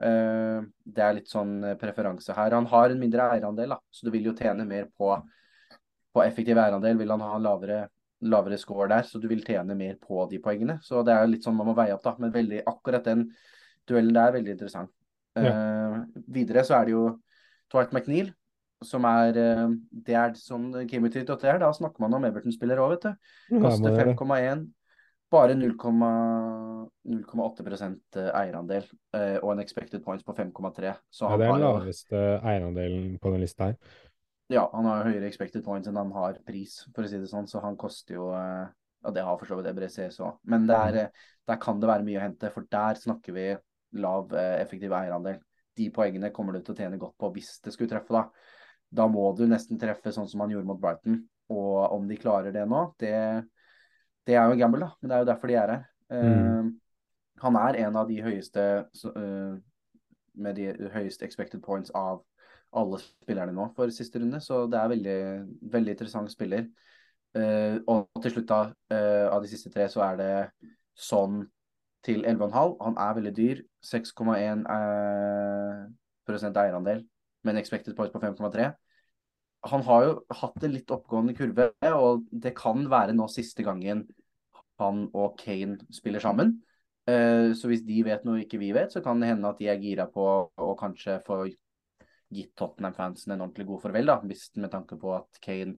Uh, 0.01 0.65
det 0.81 1.03
er 1.05 1.17
litt 1.19 1.29
sånn 1.29 1.59
eh, 1.61 1.77
preferanse 1.77 2.33
her. 2.33 2.55
Han 2.57 2.69
har 2.71 2.89
en 2.89 3.01
mindre 3.01 3.27
eierandel, 3.35 3.75
da, 3.75 3.77
så 3.93 4.07
du 4.07 4.13
vil 4.15 4.31
jo 4.31 4.33
tjene 4.37 4.65
mer 4.65 4.87
på, 4.97 5.13
på 6.15 6.23
effektiv 6.23 6.57
eierandel. 6.57 6.97
Vil 6.97 7.13
han 7.13 7.21
ha 7.21 7.35
en 7.37 7.45
lavere, 7.45 7.83
lavere 8.21 8.57
score 8.61 8.89
der, 8.91 9.05
så 9.07 9.19
du 9.21 9.27
vil 9.31 9.41
tjene 9.45 9.75
mer 9.77 9.95
på 10.01 10.25
de 10.29 10.39
poengene. 10.43 10.77
Så 10.85 11.01
det 11.05 11.13
er 11.15 11.29
litt 11.29 11.45
sånn 11.45 11.57
man 11.57 11.67
må 11.71 11.75
veie 11.77 11.95
opp, 11.95 12.03
da. 12.05 12.13
Men 12.21 12.33
veldig, 12.33 12.61
akkurat 12.69 13.07
den 13.07 13.21
duellen 13.89 14.15
der 14.15 14.29
er 14.29 14.37
veldig 14.37 14.53
interessant. 14.57 14.91
Eh, 15.39 15.95
videre 16.35 16.63
så 16.67 16.77
er 16.77 16.83
det 16.89 16.95
jo 16.95 17.05
Dwight 17.71 17.93
McNeil, 17.95 18.27
som 18.83 19.05
er 19.07 19.37
uh, 19.37 19.69
Det 19.91 20.15
er 20.17 20.33
sånn 20.35 20.71
Gameweek 20.89 21.15
38 21.21 21.47
er. 21.47 21.59
Da 21.61 21.71
snakker 21.75 22.01
man 22.03 22.13
om 22.17 22.25
Everton-spiller 22.27 22.77
òg, 22.81 22.89
vet 22.95 23.03
du. 23.05 23.11
Ja, 23.53 23.59
Koster 23.67 23.83
må 23.85 23.89
gjøre 23.93 24.11
det. 24.11 24.17
5,1. 24.19 24.61
Bare 25.31 25.53
0,8 25.55 28.27
eierandel 28.35 28.83
uh, 29.15 29.39
og 29.39 29.49
en 29.53 29.63
expected 29.63 30.03
points 30.03 30.27
på 30.27 30.35
5,3. 30.35 30.91
Så 31.07 31.23
Ja, 31.29 31.37
det 31.39 31.47
er 31.47 31.53
den 31.53 31.63
laveste 31.63 32.17
eierandelen 32.41 33.15
på 33.21 33.27
den 33.31 33.41
lista 33.45 33.61
her. 33.69 33.77
Ja, 34.53 34.67
han 34.73 34.87
har 34.87 35.07
høyere 35.07 35.27
expected 35.29 35.63
points 35.65 35.89
enn 35.89 35.99
han 35.99 36.11
har 36.15 36.39
pris, 36.47 36.81
for 36.95 37.05
å 37.05 37.09
si 37.09 37.19
det 37.21 37.29
sånn. 37.31 37.49
Så 37.49 37.63
han 37.63 37.77
koster 37.79 38.19
jo 38.19 38.29
Ja, 38.35 38.69
Og 39.01 39.15
det 39.15 39.23
har 39.25 39.37
for 39.39 39.49
så 39.49 39.55
vidt 39.57 39.71
Ebreces 39.71 40.19
òg. 40.21 40.35
Men 40.45 40.67
det 40.69 40.75
er, 40.77 40.95
eh, 41.01 41.29
der 41.49 41.57
kan 41.57 41.79
det 41.81 41.87
være 41.89 42.05
mye 42.05 42.19
å 42.19 42.21
hente, 42.21 42.51
for 42.53 42.67
der 42.69 42.99
snakker 43.01 43.33
vi 43.33 43.45
lav 43.97 44.33
eh, 44.37 44.61
effektiv 44.61 44.93
eierandel. 44.93 45.39
De 45.75 45.87
poengene 45.89 46.29
kommer 46.31 46.53
du 46.53 46.61
til 46.61 46.75
å 46.75 46.77
tjene 46.77 46.99
godt 47.01 47.15
på 47.17 47.31
hvis 47.33 47.55
det 47.65 47.73
skulle 47.73 47.89
treffe, 47.89 48.13
da. 48.13 48.27
Da 48.91 49.07
må 49.07 49.23
du 49.33 49.47
nesten 49.47 49.79
treffe 49.79 50.13
sånn 50.13 50.29
som 50.29 50.43
han 50.43 50.53
gjorde 50.53 50.69
mot 50.69 50.79
Brighton. 50.79 51.17
Og 51.49 51.95
om 51.95 52.05
de 52.07 52.19
klarer 52.19 52.53
det 52.53 52.67
nå, 52.69 52.83
det, 53.01 53.15
det 54.27 54.35
er 54.35 54.45
jo 54.45 54.53
en 54.53 54.61
gamble, 54.61 54.85
da. 54.85 54.93
Men 55.01 55.09
det 55.09 55.17
er 55.17 55.25
jo 55.25 55.29
derfor 55.31 55.51
de 55.51 55.57
er 55.57 55.73
her. 55.73 55.85
Eh, 56.11 56.71
han 57.41 57.57
er 57.57 57.79
en 57.87 57.97
av 57.97 58.11
de 58.11 58.21
høyeste 58.21 58.67
eh, 58.85 59.53
med 60.45 60.55
de 60.59 60.91
høyeste 60.93 61.25
expected 61.25 61.63
points 61.65 61.89
av 61.97 62.21
alle 62.71 62.99
spillerne 63.01 63.53
nå 63.55 63.67
for 63.75 63.91
siste 63.93 64.19
runde, 64.21 64.39
så 64.43 64.63
det 64.71 64.79
er 64.79 64.91
veldig, 64.91 65.19
veldig 65.73 65.95
interessant 65.95 66.31
spiller. 66.31 66.67
Uh, 67.37 67.79
og 67.87 68.21
til 68.23 68.33
slutt, 68.33 68.47
da, 68.49 68.61
uh, 68.91 69.27
av 69.31 69.43
de 69.43 69.51
siste 69.51 69.71
tre, 69.71 69.87
så 69.91 70.03
er 70.03 70.19
det 70.19 70.31
sånn 70.99 71.43
til 72.05 72.25
11,5. 72.27 72.77
Han 72.81 72.97
er 72.99 73.17
veldig 73.19 73.33
dyr. 73.37 73.61
6,1 73.85 74.65
eh, 74.69 76.47
eierandel, 76.61 77.03
med 77.43 77.53
en 77.53 77.59
expected 77.61 77.95
points 77.97 78.13
på 78.13 78.21
5,3. 78.21 78.71
Han 79.71 79.85
har 79.85 80.03
jo 80.05 80.11
hatt 80.41 80.65
en 80.65 80.73
litt 80.73 80.91
oppgående 80.93 81.35
kurve, 81.37 81.69
og 81.93 82.25
det 82.31 82.55
kan 82.57 82.87
være 82.89 83.13
nå 83.13 83.27
siste 83.29 83.65
gangen 83.65 84.07
han 84.81 85.07
og 85.13 85.37
Kane 85.37 85.77
spiller 85.93 86.21
sammen. 86.21 86.55
Så 87.05 87.69
hvis 87.69 87.83
de 87.85 87.99
vet 88.05 88.25
noe 88.25 88.41
ikke 88.41 88.57
vi 88.61 88.71
vet, 88.73 88.93
så 88.93 89.01
kan 89.05 89.21
det 89.21 89.29
hende 89.29 89.49
at 89.49 89.61
de 89.61 89.67
er 89.69 89.81
gira 89.81 90.07
på 90.09 90.25
å 90.49 90.71
kanskje 90.79 91.19
få 91.25 91.43
gitt 92.31 92.53
Tottenham-fansen 92.59 93.33
en 93.33 93.43
ordentlig 93.43 93.67
god 93.69 93.83
farvel, 93.85 94.09
da. 94.09 94.17
Hvis, 94.27 94.47
med 94.57 94.71
tanke 94.73 94.97
på 94.99 95.13
at 95.17 95.41
Kane 95.43 95.77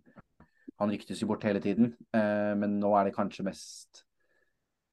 Han 0.81 0.89
ryktes 0.89 1.19
jo 1.21 1.27
bort 1.29 1.43
hele 1.45 1.61
tiden, 1.61 1.91
eh, 2.17 2.53
men 2.57 2.79
nå 2.81 2.89
er 2.97 3.05
det 3.07 3.13
kanskje 3.15 3.45
mest 3.45 4.01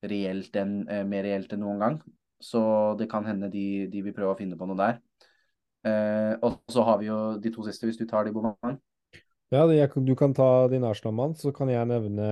reelt 0.05 0.55
enn, 0.61 0.83
eh, 0.93 1.07
mer 1.09 1.25
reelt 1.25 1.55
enn 1.55 1.63
noen 1.65 1.81
gang. 1.81 1.97
Så 2.41 2.61
det 3.01 3.09
kan 3.11 3.25
hende 3.25 3.49
de, 3.53 3.87
de 3.91 4.03
vil 4.05 4.15
prøve 4.15 4.35
å 4.35 4.39
finne 4.39 4.59
på 4.61 4.69
noe 4.69 4.77
der. 4.79 5.01
Eh, 5.89 6.35
og 6.45 6.61
så 6.69 6.85
har 6.85 7.01
vi 7.01 7.09
jo 7.09 7.17
de 7.41 7.53
to 7.55 7.65
siste, 7.65 7.89
hvis 7.89 7.99
du 8.01 8.05
tar 8.09 8.29
de 8.29 8.35
bommene. 8.37 8.77
Ja, 9.51 9.65
det, 9.67 9.81
jeg, 9.81 10.05
du 10.07 10.13
kan 10.15 10.37
ta 10.37 10.69
din 10.71 10.85
Arsenal-mann, 10.87 11.35
så 11.35 11.51
kan 11.57 11.73
jeg 11.73 11.89
nevne 11.91 12.29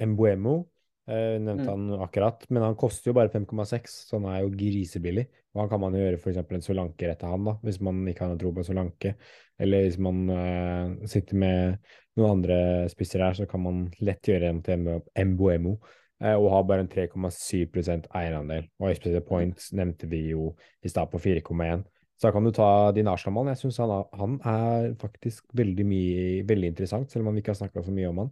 Embuemo. 0.00 0.62
Jeg 1.06 1.40
nevnte 1.44 1.64
Mm. 1.70 1.90
han 1.90 2.00
akkurat, 2.02 2.46
men 2.50 2.62
han 2.62 2.74
koster 2.74 3.10
jo 3.10 3.14
bare 3.14 3.28
5,6, 3.30 3.92
så 4.08 4.18
han 4.18 4.24
er 4.32 4.40
jo 4.42 4.50
grisebillig. 4.50 5.26
Og 5.54 5.60
han 5.60 5.68
kan 5.70 5.80
man 5.80 5.94
jo 5.94 6.00
gjøre 6.02 6.18
f.eks. 6.18 6.36
en 6.50 6.60
Solanke 6.64 7.06
rett 7.08 7.20
til 7.20 7.28
han, 7.30 7.44
da, 7.44 7.52
hvis 7.62 7.80
man 7.80 8.00
ikke 8.10 8.26
har 8.26 8.36
tro 8.40 8.50
på 8.52 8.64
Solanke. 8.66 9.14
Eller 9.58 9.86
hvis 9.86 9.98
man 10.02 10.28
uh, 10.28 11.06
sitter 11.06 11.36
med 11.36 11.78
noen 12.18 12.30
andre 12.38 12.88
spisser 12.90 13.22
her, 13.22 13.32
så 13.38 13.46
kan 13.48 13.62
man 13.62 13.90
lett 14.00 14.22
gjøre 14.28 14.50
en 14.50 14.62
til 14.62 15.00
Embuemo. 15.14 15.78
eh, 16.20 16.32
og 16.34 16.50
har 16.50 16.62
bare 16.64 16.80
en 16.80 16.88
3,7% 16.88 18.06
eierandel. 18.16 18.66
Og 18.80 18.90
expected 18.90 19.24
points 19.28 19.70
nevnte 19.72 20.08
vi 20.08 20.30
jo 20.30 20.54
i 20.82 20.88
stad 20.88 21.10
på 21.12 21.18
4,1. 21.20 21.84
Så 22.16 22.28
da 22.28 22.32
kan 22.32 22.44
du 22.44 22.50
ta 22.50 22.90
din 22.96 23.06
Arsenal-mann. 23.06 23.48
Jeg 23.52 23.58
syns 23.60 23.76
han, 23.76 24.04
han 24.16 24.38
er 24.40 24.94
faktisk 24.96 25.44
veldig 25.52 25.84
mye 25.86 26.42
veldig 26.48 26.70
interessant, 26.72 27.10
selv 27.12 27.28
om 27.28 27.34
vi 27.36 27.42
ikke 27.44 27.52
har 27.52 27.60
snakka 27.60 27.82
så 27.84 27.92
mye 27.92 28.08
om 28.08 28.18
han. 28.24 28.30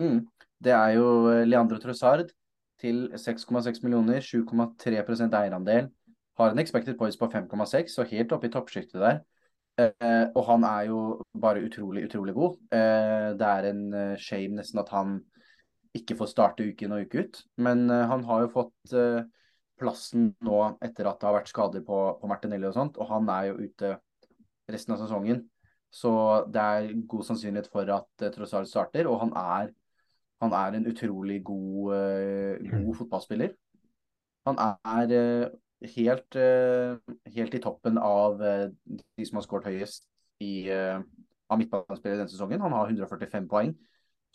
Mm. 0.00 0.26
Det 0.64 0.72
er 0.72 0.96
jo 0.96 1.06
eh, 1.30 1.44
Leandro 1.46 1.78
Trossard 1.82 2.30
til 2.80 3.06
6,6 3.16 3.82
millioner, 3.84 4.20
7,3% 4.24 5.36
eierandel. 5.36 5.90
Har 6.36 6.52
en 6.52 6.60
expected 6.60 6.98
points 6.98 7.16
på 7.16 7.28
5,6, 7.32 7.94
så 7.94 8.04
helt 8.10 8.32
oppe 8.32 8.50
i 8.50 8.52
toppsjiktet 8.52 9.00
der. 9.00 9.22
Eh, 9.76 10.26
og 10.32 10.42
han 10.48 10.64
er 10.64 10.88
jo 10.88 11.00
bare 11.40 11.64
utrolig, 11.64 12.06
utrolig 12.08 12.34
god. 12.36 12.58
Eh, 12.72 13.30
det 13.36 13.48
er 13.48 13.70
en 13.70 13.82
eh, 13.92 14.18
shame 14.20 14.56
nesten 14.56 14.80
at 14.80 14.92
han 14.92 15.18
ikke 15.96 16.16
får 16.18 16.30
starte 16.32 16.64
uke 16.64 16.86
inn 16.86 16.94
og 16.96 17.06
uke 17.06 17.24
ut. 17.24 17.42
Men 17.60 17.88
eh, 17.92 18.06
han 18.08 18.24
har 18.28 18.44
jo 18.44 18.52
fått 18.52 18.96
eh, 18.96 19.24
plassen 19.80 20.30
nå 20.44 20.60
etter 20.84 21.08
at 21.08 21.20
det 21.20 21.28
har 21.28 21.36
vært 21.36 21.52
skader 21.52 21.84
på, 21.84 22.00
på 22.20 22.30
Martinelli 22.30 22.68
og 22.68 22.76
sånt, 22.76 22.96
og 23.00 23.10
han 23.12 23.28
er 23.32 23.50
jo 23.50 23.58
ute 23.66 23.96
resten 24.72 24.96
av 24.96 25.02
sesongen. 25.02 25.44
Så 25.92 26.12
det 26.52 26.62
er 26.62 26.94
god 27.08 27.28
sannsynlighet 27.28 27.68
for 27.72 27.88
at 27.92 28.24
Trossard 28.34 28.68
starter, 28.68 29.08
og 29.08 29.20
han 29.22 29.36
er, 29.40 29.70
han 30.40 30.52
er 30.52 30.76
en 30.76 30.86
utrolig 30.90 31.44
god, 31.44 31.94
eh, 31.96 32.70
god 32.84 32.94
fotballspiller. 32.94 33.54
Han 34.46 34.58
er 34.58 35.14
eh, 35.16 35.48
helt, 35.96 36.36
eh, 36.36 36.96
helt 37.34 37.54
i 37.54 37.62
toppen 37.62 37.98
av 37.98 38.38
de 38.38 39.26
som 39.26 39.40
har 39.40 39.46
skåret 39.46 39.70
høyest 39.72 40.06
i, 40.40 40.68
av 40.70 41.58
midtbanespillere 41.58 42.20
denne 42.20 42.32
sesongen. 42.32 42.60
Han 42.60 42.76
har 42.76 42.90
145 42.90 43.48
poeng, 43.48 43.72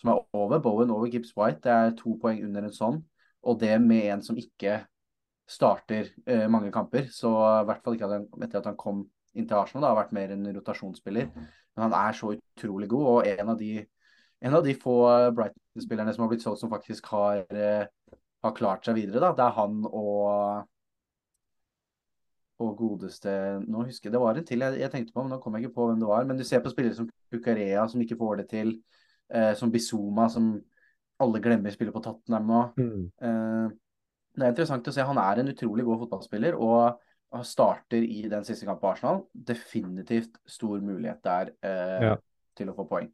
som 0.02 0.10
er 0.10 0.24
over 0.34 0.60
Bowen, 0.60 0.90
over 0.90 1.08
Gibbs 1.12 1.36
White. 1.38 1.62
Det 1.62 1.72
er 1.72 1.96
to 2.00 2.18
poeng 2.22 2.42
under 2.48 2.66
en 2.66 2.74
sånn, 2.74 3.02
og 3.46 3.60
det 3.62 3.76
med 3.82 4.10
en 4.10 4.26
som 4.26 4.38
ikke 4.38 4.82
starter 5.52 6.10
mange 6.50 6.72
kamper. 6.74 7.10
Så 7.14 7.30
i 7.30 7.66
hvert 7.70 7.84
fall 7.84 7.98
ikke 7.98 8.10
at 8.10 8.18
han, 8.18 8.28
etter 8.42 8.62
at 8.62 8.70
han 8.72 8.80
kom 8.80 9.06
inn 9.38 9.48
til 9.48 9.60
Arsenal, 9.60 9.86
da, 9.86 9.94
har 9.94 10.02
vært 10.02 10.16
mer 10.18 10.34
en 10.34 10.50
rotasjonsspiller. 10.58 11.30
Men 11.76 11.86
han 11.86 11.96
er 11.96 12.18
så 12.18 12.34
utrolig 12.34 12.90
god, 12.90 13.08
og 13.12 13.30
en 13.30 13.54
av 13.54 13.60
de, 13.60 13.76
en 14.42 14.58
av 14.58 14.64
de 14.66 14.74
få 14.74 14.96
Brighton-spillerne 15.38 16.14
som 16.16 16.26
har 16.26 16.32
blitt 16.32 16.44
solgt 16.46 16.62
som 16.64 16.72
faktisk 16.72 17.06
har, 17.14 17.44
eh, 17.54 17.86
har 18.44 18.56
klart 18.58 18.86
seg 18.86 18.98
videre. 18.98 19.22
Da. 19.22 19.34
Det 19.38 19.46
er 19.46 19.58
han 19.60 19.82
og 19.86 20.68
og 22.62 22.76
godeste 22.78 23.32
Nå 23.66 23.88
husker 23.88 24.10
jeg, 24.10 24.14
Det 24.14 24.22
var 24.22 24.38
en 24.38 24.46
til 24.46 24.62
jeg, 24.62 24.80
jeg 24.84 24.92
tenkte 24.94 25.14
på, 25.16 25.24
men 25.24 25.32
nå 25.34 25.40
kom 25.42 25.56
jeg 25.58 25.66
ikke 25.66 25.76
på 25.80 25.88
hvem 25.90 26.02
det 26.02 26.10
var. 26.10 26.26
Men 26.30 26.38
du 26.38 26.44
ser 26.46 26.62
på 26.62 26.70
spillere 26.70 26.98
som 26.98 27.08
Kukurea, 27.34 27.88
som 27.90 28.02
ikke 28.04 28.18
får 28.20 28.42
det 28.42 28.50
til. 28.52 28.76
Eh, 29.34 29.54
som 29.58 29.72
Bizuma, 29.72 30.28
som 30.30 30.52
alle 31.22 31.42
glemmer 31.42 31.74
spiller 31.74 31.96
på 31.96 32.04
Tottenham 32.04 32.50
nå. 32.52 32.62
Mm. 32.78 33.06
Eh, 33.22 33.72
det 34.38 34.46
er 34.46 34.54
interessant 34.54 34.88
å 34.88 34.94
se. 34.94 35.06
Han 35.08 35.18
er 35.18 35.42
en 35.42 35.50
utrolig 35.54 35.86
god 35.88 36.04
fotballspiller. 36.06 36.60
og 36.60 37.00
starter 37.48 38.04
i 38.04 38.28
den 38.28 38.44
siste 38.44 38.66
kampen 38.68 38.82
på 38.82 38.90
Arsenal. 38.92 39.22
Definitivt 39.32 40.36
stor 40.46 40.82
mulighet 40.84 41.22
der 41.24 41.52
eh, 41.64 42.02
Ja. 42.10 42.16
til 42.58 42.68
å 42.68 42.76
få 42.76 42.84
poeng. 42.90 43.08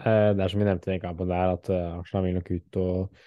Eh, 0.00 0.32
Det 0.32 0.42
er 0.42 0.48
som 0.48 0.60
vi 0.62 0.66
nevnte 0.66 0.88
i 0.88 0.94
den 0.94 1.02
kampen 1.02 1.28
der, 1.28 1.54
at 1.58 1.68
eh, 1.68 1.98
Arsenal 1.98 2.24
vil 2.24 2.36
nok 2.38 2.50
ut 2.50 2.76
og, 2.80 3.22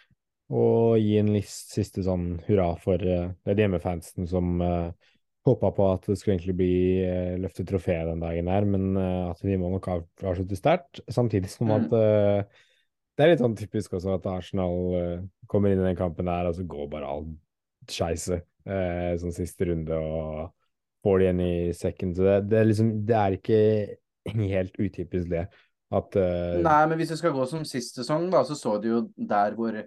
og 0.53 0.97
gi 0.97 1.17
en 1.19 1.31
list, 1.35 1.73
siste 1.75 2.03
sånn 2.05 2.39
hurra 2.47 2.73
for 2.81 3.01
uh, 3.01 3.29
hjemmefansen 3.45 4.27
som 4.29 4.61
uh, 4.61 4.89
håpa 5.47 5.71
på 5.75 5.87
at 5.91 6.07
det 6.09 6.17
skulle 6.19 6.35
egentlig 6.35 6.55
bli 6.59 6.75
uh, 7.05 7.35
løftet 7.41 7.69
trofé 7.69 7.95
den 8.07 8.21
dagen 8.23 8.49
her, 8.51 8.65
men 8.65 8.97
uh, 8.97 9.31
at 9.31 9.41
de 9.45 9.57
må 9.61 9.69
nok 9.73 9.89
avslutte 9.93 10.57
sterkt. 10.57 11.01
Samtidig 11.13 11.51
som 11.53 11.71
at 11.73 11.93
uh, 11.93 12.41
det 13.13 13.25
er 13.25 13.33
litt 13.33 13.43
sånn 13.43 13.57
typisk 13.57 13.93
også 13.93 14.15
at 14.15 14.25
Arsenal 14.25 15.27
kommer 15.45 15.69
inn 15.69 15.83
i 15.83 15.85
den 15.85 15.97
kampen 15.99 16.25
der, 16.25 16.47
og 16.49 16.55
så 16.57 16.63
går 16.65 16.87
bare 16.89 17.05
all 17.05 17.27
skeise 17.85 18.39
sånn 18.65 19.35
siste 19.35 19.67
runde, 19.69 19.93
og 19.93 20.47
får 21.05 21.19
de 21.19 21.27
igjen 21.27 21.41
i 21.45 21.53
sekken. 21.77 22.15
Så 22.17 22.25
det, 22.25 22.37
det, 22.49 22.57
er 22.57 22.69
liksom, 22.71 22.89
det 23.05 23.19
er 23.19 23.35
ikke 23.37 23.59
helt 24.55 24.79
utypisk 24.81 25.29
det. 25.29 25.43
At 25.93 26.15
uh... 26.17 26.57
Nei, 26.63 26.79
men 26.89 26.97
hvis 26.99 27.13
det 27.13 27.19
skal 27.19 27.35
gå 27.35 27.45
som 27.49 27.65
sist 27.67 27.99
sesong, 27.99 28.29
da, 28.33 28.41
så 28.47 28.57
så 28.57 28.77
du 28.81 28.89
jo 28.89 29.01
der 29.17 29.53
hvor 29.57 29.77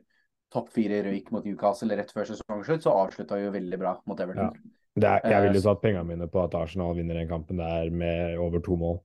topp 0.55 0.71
fire 0.75 1.03
røyk 1.07 1.33
mot 1.35 1.47
Newcastle 1.47 1.97
rett 1.99 2.13
før 2.15 2.29
sesongslutt, 2.29 2.85
så 2.85 2.95
avslutta 2.95 3.39
jo 3.41 3.53
veldig 3.55 3.81
bra 3.81 3.97
mot 4.07 4.21
Everton. 4.23 4.55
Det 4.97 5.09
er, 5.11 5.25
jeg 5.27 5.37
Eh, 5.37 5.43
ville 5.45 5.59
jo 5.61 5.67
tatt 5.67 5.83
pengene 5.83 6.07
mine 6.09 6.29
på 6.33 6.41
at 6.45 6.55
Arsenal 6.57 6.95
vinner 6.97 7.19
den 7.19 7.29
kampen 7.29 7.59
der 7.61 7.91
med 7.91 8.39
over 8.41 8.63
to 8.65 8.79
mål. 8.81 9.01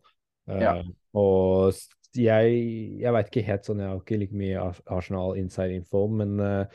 Eh, 0.47 0.61
Ja. 0.61 0.75
Og 1.17 1.73
jeg, 2.15 2.53
jeg 3.01 3.13
veit 3.15 3.27
ikke 3.31 3.47
helt 3.47 3.67
sånn, 3.67 3.81
jeg 3.83 3.89
har 3.89 3.99
ikke 3.99 4.19
like 4.21 4.37
mye 4.37 4.63
Arsenal 4.91 5.35
inside 5.39 5.75
info, 5.75 6.05
men 6.07 6.39
uh, 6.39 6.65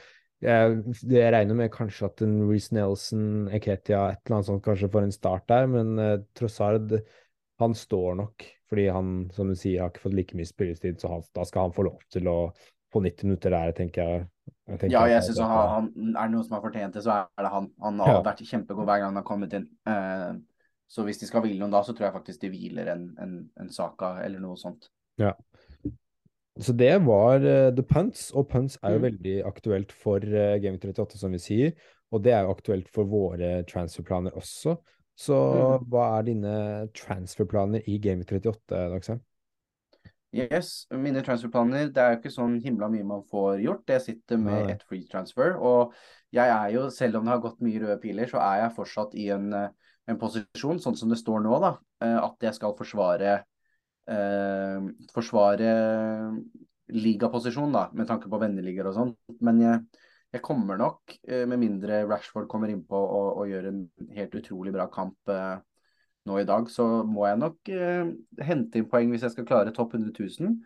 jeg, 0.45 0.83
jeg 1.09 1.33
regner 1.33 1.57
med 1.57 1.73
kanskje 1.73 2.11
at 2.11 2.23
en 2.25 2.37
Reece 2.49 2.75
Nelson, 2.77 3.47
Eketia, 3.57 4.03
et 4.13 4.21
eller 4.27 4.39
annet 4.39 4.51
sånt 4.51 4.65
kanskje 4.65 4.91
får 4.93 5.07
en 5.07 5.15
start 5.17 5.47
der, 5.53 5.69
men 5.73 5.95
uh, 6.01 6.19
Trossard 6.37 6.99
han 7.59 7.75
står 7.75 8.15
nok, 8.19 8.45
fordi 8.69 8.89
han, 8.93 9.13
som 9.33 9.49
du 9.49 9.55
sier, 9.57 9.81
har 9.83 9.91
ikke 9.93 10.03
fått 10.09 10.17
like 10.19 10.37
mye 10.37 10.49
spilletid, 10.49 10.99
så 11.01 11.09
han, 11.13 11.23
da 11.35 11.45
skal 11.49 11.69
han 11.69 11.77
få 11.77 11.85
lov 11.87 12.01
til 12.13 12.27
å 12.29 12.39
få 12.93 13.01
90 13.05 13.25
minutter 13.31 13.51
der, 13.55 13.73
tenker 13.77 14.03
jeg. 14.03 14.27
jeg 14.69 14.79
tenker 14.81 14.93
Ja, 14.95 15.05
jeg 15.11 15.23
syns 15.27 15.39
han, 15.43 15.51
han 15.73 15.89
er 16.17 16.29
det 16.29 16.35
noe 16.37 16.45
som 16.47 16.57
har 16.59 16.63
fortjent 16.67 16.95
det, 16.99 17.03
så 17.07 17.15
er 17.25 17.43
det 17.47 17.53
han. 17.53 17.71
Han 17.83 17.99
har 18.05 18.13
Ja. 18.15 18.23
vært 18.29 18.45
kjempegod 18.47 18.85
hver 18.87 19.01
gang 19.03 19.11
han 19.15 19.21
har 19.23 19.27
kommet 19.27 19.53
inn. 19.59 19.67
Uh, 19.89 20.37
så 20.89 21.03
hvis 21.03 21.19
de 21.19 21.27
skal 21.27 21.43
hvile 21.43 21.59
noen 21.59 21.73
da, 21.75 21.81
så 21.83 21.93
tror 21.97 22.07
jeg 22.11 22.15
faktisk 22.15 22.41
de 22.45 22.51
hviler 22.53 22.93
en, 22.93 23.07
en, 23.23 23.37
en 23.59 23.71
Saka 23.75 24.21
eller 24.23 24.39
noe 24.45 24.57
sånt. 24.61 24.87
Ja. 25.19 25.33
Så 26.59 26.73
det 26.73 26.93
var 27.05 27.43
uh, 27.45 27.71
The 27.75 27.83
Punts, 27.85 28.31
og 28.33 28.49
Punts 28.49 28.79
er 28.83 28.95
jo 28.95 29.01
Mm. 29.03 29.07
veldig 29.11 29.37
aktuelt 29.45 29.93
for 29.93 30.19
uh, 30.25 30.57
Game 30.63 30.79
38, 30.79 31.19
som 31.21 31.33
vi 31.35 31.39
sier. 31.43 31.73
Og 32.15 32.23
det 32.23 32.33
er 32.33 32.45
jo 32.47 32.53
aktuelt 32.55 32.89
for 32.95 33.05
våre 33.05 33.65
transferplaner 33.69 34.33
også. 34.39 34.77
Så 35.17 35.37
Mm. 35.81 35.89
hva 35.89 36.19
er 36.19 36.23
dine 36.29 36.89
transferplaner 36.93 37.83
i 37.89 37.99
Game 37.99 38.25
38, 38.25 38.91
Dagsheim? 38.93 39.21
Yes, 40.37 40.87
mine 40.93 41.23
transferplaner, 41.25 41.89
det 41.89 42.03
er 42.03 42.11
jo 42.13 42.19
ikke 42.21 42.35
sånn 42.35 42.61
himla 42.61 42.91
mye 42.93 43.07
man 43.09 43.23
får 43.31 43.63
gjort. 43.63 43.87
Jeg 43.89 44.03
sitter 44.05 44.37
med 44.37 44.71
et 44.75 44.83
free 44.85 45.07
transfer, 45.09 45.57
og 45.57 45.95
jeg 46.33 46.49
er 46.53 46.75
jo, 46.75 46.91
selv 46.91 47.17
om 47.17 47.25
det 47.25 47.33
har 47.33 47.41
gått 47.41 47.63
mye 47.65 47.81
røde 47.81 48.01
piler, 48.03 48.27
så 48.29 48.43
er 48.45 48.61
jeg 48.61 48.75
fortsatt 48.77 49.15
i 49.15 49.31
en, 49.33 49.53
eh, 49.55 49.69
en 50.09 50.19
posisjon, 50.19 50.79
sånn 50.83 50.97
som 50.99 51.09
det 51.09 51.17
står 51.19 51.41
nå, 51.47 51.61
da, 51.61 51.79
eh, 52.03 52.19
at 52.21 52.37
jeg 52.41 52.55
skal 52.55 52.77
forsvare 52.77 53.45
eh, 54.09 54.81
forsvare 55.15 55.71
ligaposisjon, 56.93 57.73
da, 57.73 57.89
med 57.93 58.07
tanke 58.07 58.29
på 58.29 58.39
venneligaer 58.39 58.87
og 58.93 58.95
sånn. 58.95 59.17
Men 59.41 59.59
jeg, 59.61 59.81
jeg 60.37 60.45
kommer 60.45 60.79
nok, 60.81 61.17
eh, 61.29 61.47
med 61.49 61.61
mindre 61.63 62.05
Rashford 62.09 62.49
kommer 62.51 62.71
innpå 62.73 62.99
og, 62.99 63.41
og 63.41 63.49
gjør 63.51 63.71
en 63.71 63.81
helt 64.17 64.37
utrolig 64.39 64.75
bra 64.75 64.87
kamp 64.93 65.33
eh, 65.33 65.57
nå 66.27 66.41
i 66.41 66.47
dag, 66.47 66.71
så 66.71 66.87
må 67.07 67.27
jeg 67.29 67.41
nok 67.41 67.71
eh, 67.73 68.09
hente 68.47 68.81
inn 68.81 68.89
poeng 68.91 69.13
hvis 69.13 69.27
jeg 69.27 69.37
skal 69.37 69.47
klare 69.49 69.75
topp 69.75 69.95
100 69.97 70.13
000. 70.19 70.57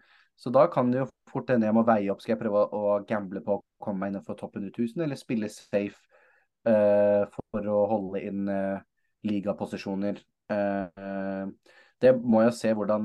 Så 0.41 0.53
da 0.55 0.65
kan 0.73 0.93
det 0.93 1.03
jo 1.03 1.09
fort 1.29 1.51
hende 1.53 1.69
jeg 1.69 1.77
må 1.77 1.85
veie 1.85 2.09
opp. 2.13 2.23
Skal 2.25 2.35
jeg 2.35 2.43
prøve 2.43 2.63
å, 2.65 2.85
å 2.95 2.95
gamble 3.09 3.43
på 3.45 3.59
å 3.59 3.65
komme 3.83 4.05
meg 4.05 4.15
innenfor 4.15 4.39
topp 4.41 4.57
100 4.57 4.73
000, 4.73 5.05
eller 5.05 5.21
spille 5.21 5.51
safe 5.53 6.01
eh, 6.69 7.27
for 7.29 7.69
å 7.69 7.83
holde 7.91 8.25
inn 8.25 8.49
eh, 8.49 8.81
ligaposisjoner? 9.29 10.25
Det 12.01 12.11
må 12.17 12.41
jeg 12.43 12.55
se 12.57 12.71
hvordan 12.75 13.05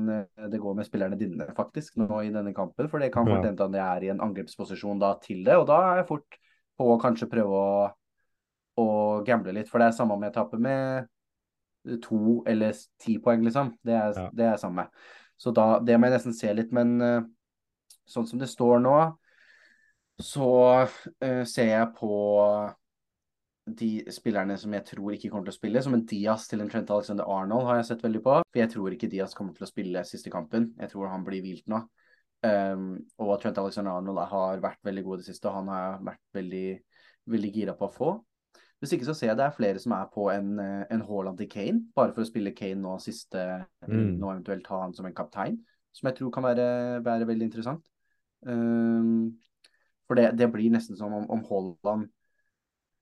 det 0.50 0.58
går 0.58 0.72
med 0.74 0.86
spillerne 0.88 1.18
dine 1.20 1.44
faktisk 1.54 2.00
nå 2.00 2.08
i 2.24 2.32
denne 2.34 2.50
kampen. 2.56 2.88
For 2.90 2.98
det 2.98 3.12
kan 3.14 3.28
fort 3.28 3.44
hende 3.44 3.68
at 3.68 3.76
jeg 3.76 3.84
er 3.84 4.06
i 4.06 4.10
en 4.10 4.22
angrepsposisjon 4.24 4.98
da 4.98 5.12
til 5.22 5.44
det, 5.46 5.54
og 5.60 5.68
da 5.68 5.76
er 5.92 6.00
jeg 6.00 6.08
fort 6.08 6.38
på 6.76 6.88
å 6.92 6.98
kanskje 7.00 7.28
prøve 7.30 7.60
å, 7.60 7.84
å 8.82 8.88
gamble 9.26 9.54
litt. 9.56 9.70
For 9.70 9.80
det 9.82 9.90
er 9.90 9.98
samme 9.98 10.16
om 10.16 10.24
jeg 10.26 10.34
taper 10.36 10.62
med 10.62 11.12
to 12.02 12.42
eller 12.48 12.74
ti 13.02 13.18
poeng, 13.22 13.44
liksom. 13.46 13.74
Det 13.84 13.94
er, 13.94 14.12
Ja. 14.16 14.30
det 14.32 14.48
er 14.52 14.56
samme. 14.60 14.88
Så 15.38 15.52
da, 15.54 15.78
det 15.78 15.98
må 15.98 16.08
jeg 16.08 16.16
nesten 16.16 16.34
se 16.34 16.52
litt. 16.54 16.72
Men 16.72 16.96
uh, 17.02 17.22
sånn 18.08 18.26
som 18.26 18.40
det 18.40 18.48
står 18.50 18.80
nå, 18.82 18.96
så 20.22 20.50
uh, 20.86 21.44
ser 21.44 21.70
jeg 21.72 21.94
på 21.98 22.10
de 23.66 23.90
spillerne 24.14 24.54
som 24.58 24.72
jeg 24.76 24.86
tror 24.86 25.14
ikke 25.14 25.28
kommer 25.32 25.48
til 25.48 25.54
å 25.56 25.58
spille, 25.58 25.82
som 25.82 25.94
en 25.96 26.04
Diaz 26.06 26.46
til 26.46 26.62
en 26.62 26.68
Trent 26.70 26.90
Alexander 26.94 27.26
Arnold 27.26 27.66
har 27.66 27.80
jeg 27.80 27.88
sett 27.90 28.04
veldig 28.04 28.22
på. 28.22 28.36
For 28.46 28.62
jeg 28.62 28.72
tror 28.72 28.94
ikke 28.94 29.10
Diaz 29.10 29.34
kommer 29.34 29.56
til 29.56 29.66
å 29.66 29.70
spille 29.70 30.04
siste 30.06 30.30
kampen. 30.30 30.70
Jeg 30.78 30.92
tror 30.92 31.10
han 31.10 31.26
blir 31.26 31.42
hvilt 31.44 31.66
nå. 31.70 31.82
Um, 32.44 32.98
og 33.22 33.38
Trent 33.42 33.58
Alexander 33.58 33.96
Arnold 33.96 34.20
har 34.30 34.60
vært 34.62 34.82
veldig 34.86 35.04
god 35.06 35.18
i 35.18 35.22
det 35.22 35.28
siste, 35.30 35.48
og 35.48 35.60
han 35.60 35.70
har 35.72 36.00
vært 36.04 36.22
veldig, 36.36 36.66
veldig 37.32 37.52
gira 37.54 37.74
på 37.78 37.88
å 37.88 37.94
få. 37.94 38.10
Hvis 38.82 38.92
ikke 38.92 39.08
så 39.08 39.14
ser 39.16 39.30
jeg 39.30 39.38
det 39.40 39.46
er 39.46 39.56
flere 39.56 39.80
som 39.80 39.94
er 39.96 40.10
på 40.12 40.28
en, 40.30 40.58
eh, 40.60 40.84
en 40.92 41.04
Haaland 41.08 41.38
til 41.40 41.48
Kane, 41.48 41.86
bare 41.96 42.12
for 42.12 42.22
å 42.22 42.28
spille 42.28 42.54
Kane 42.56 42.82
nå 42.82 42.98
siste 43.02 43.64
Mm. 43.86 44.18
Nå 44.18 44.30
eventuelt 44.32 44.66
ha 44.66 44.80
han 44.82 44.94
som 44.94 45.06
en 45.06 45.14
kaptein, 45.14 45.60
som 45.94 46.08
jeg 46.08 46.16
tror 46.16 46.30
kan 46.34 46.42
være, 46.42 47.04
være 47.04 47.26
veldig 47.28 47.46
interessant. 47.46 47.84
Um, 48.42 49.38
for 50.08 50.18
det, 50.18 50.32
det 50.38 50.48
blir 50.52 50.70
nesten 50.70 50.96
som 50.98 51.12
om, 51.14 51.28
om 51.30 51.44
Haaland 51.46 52.08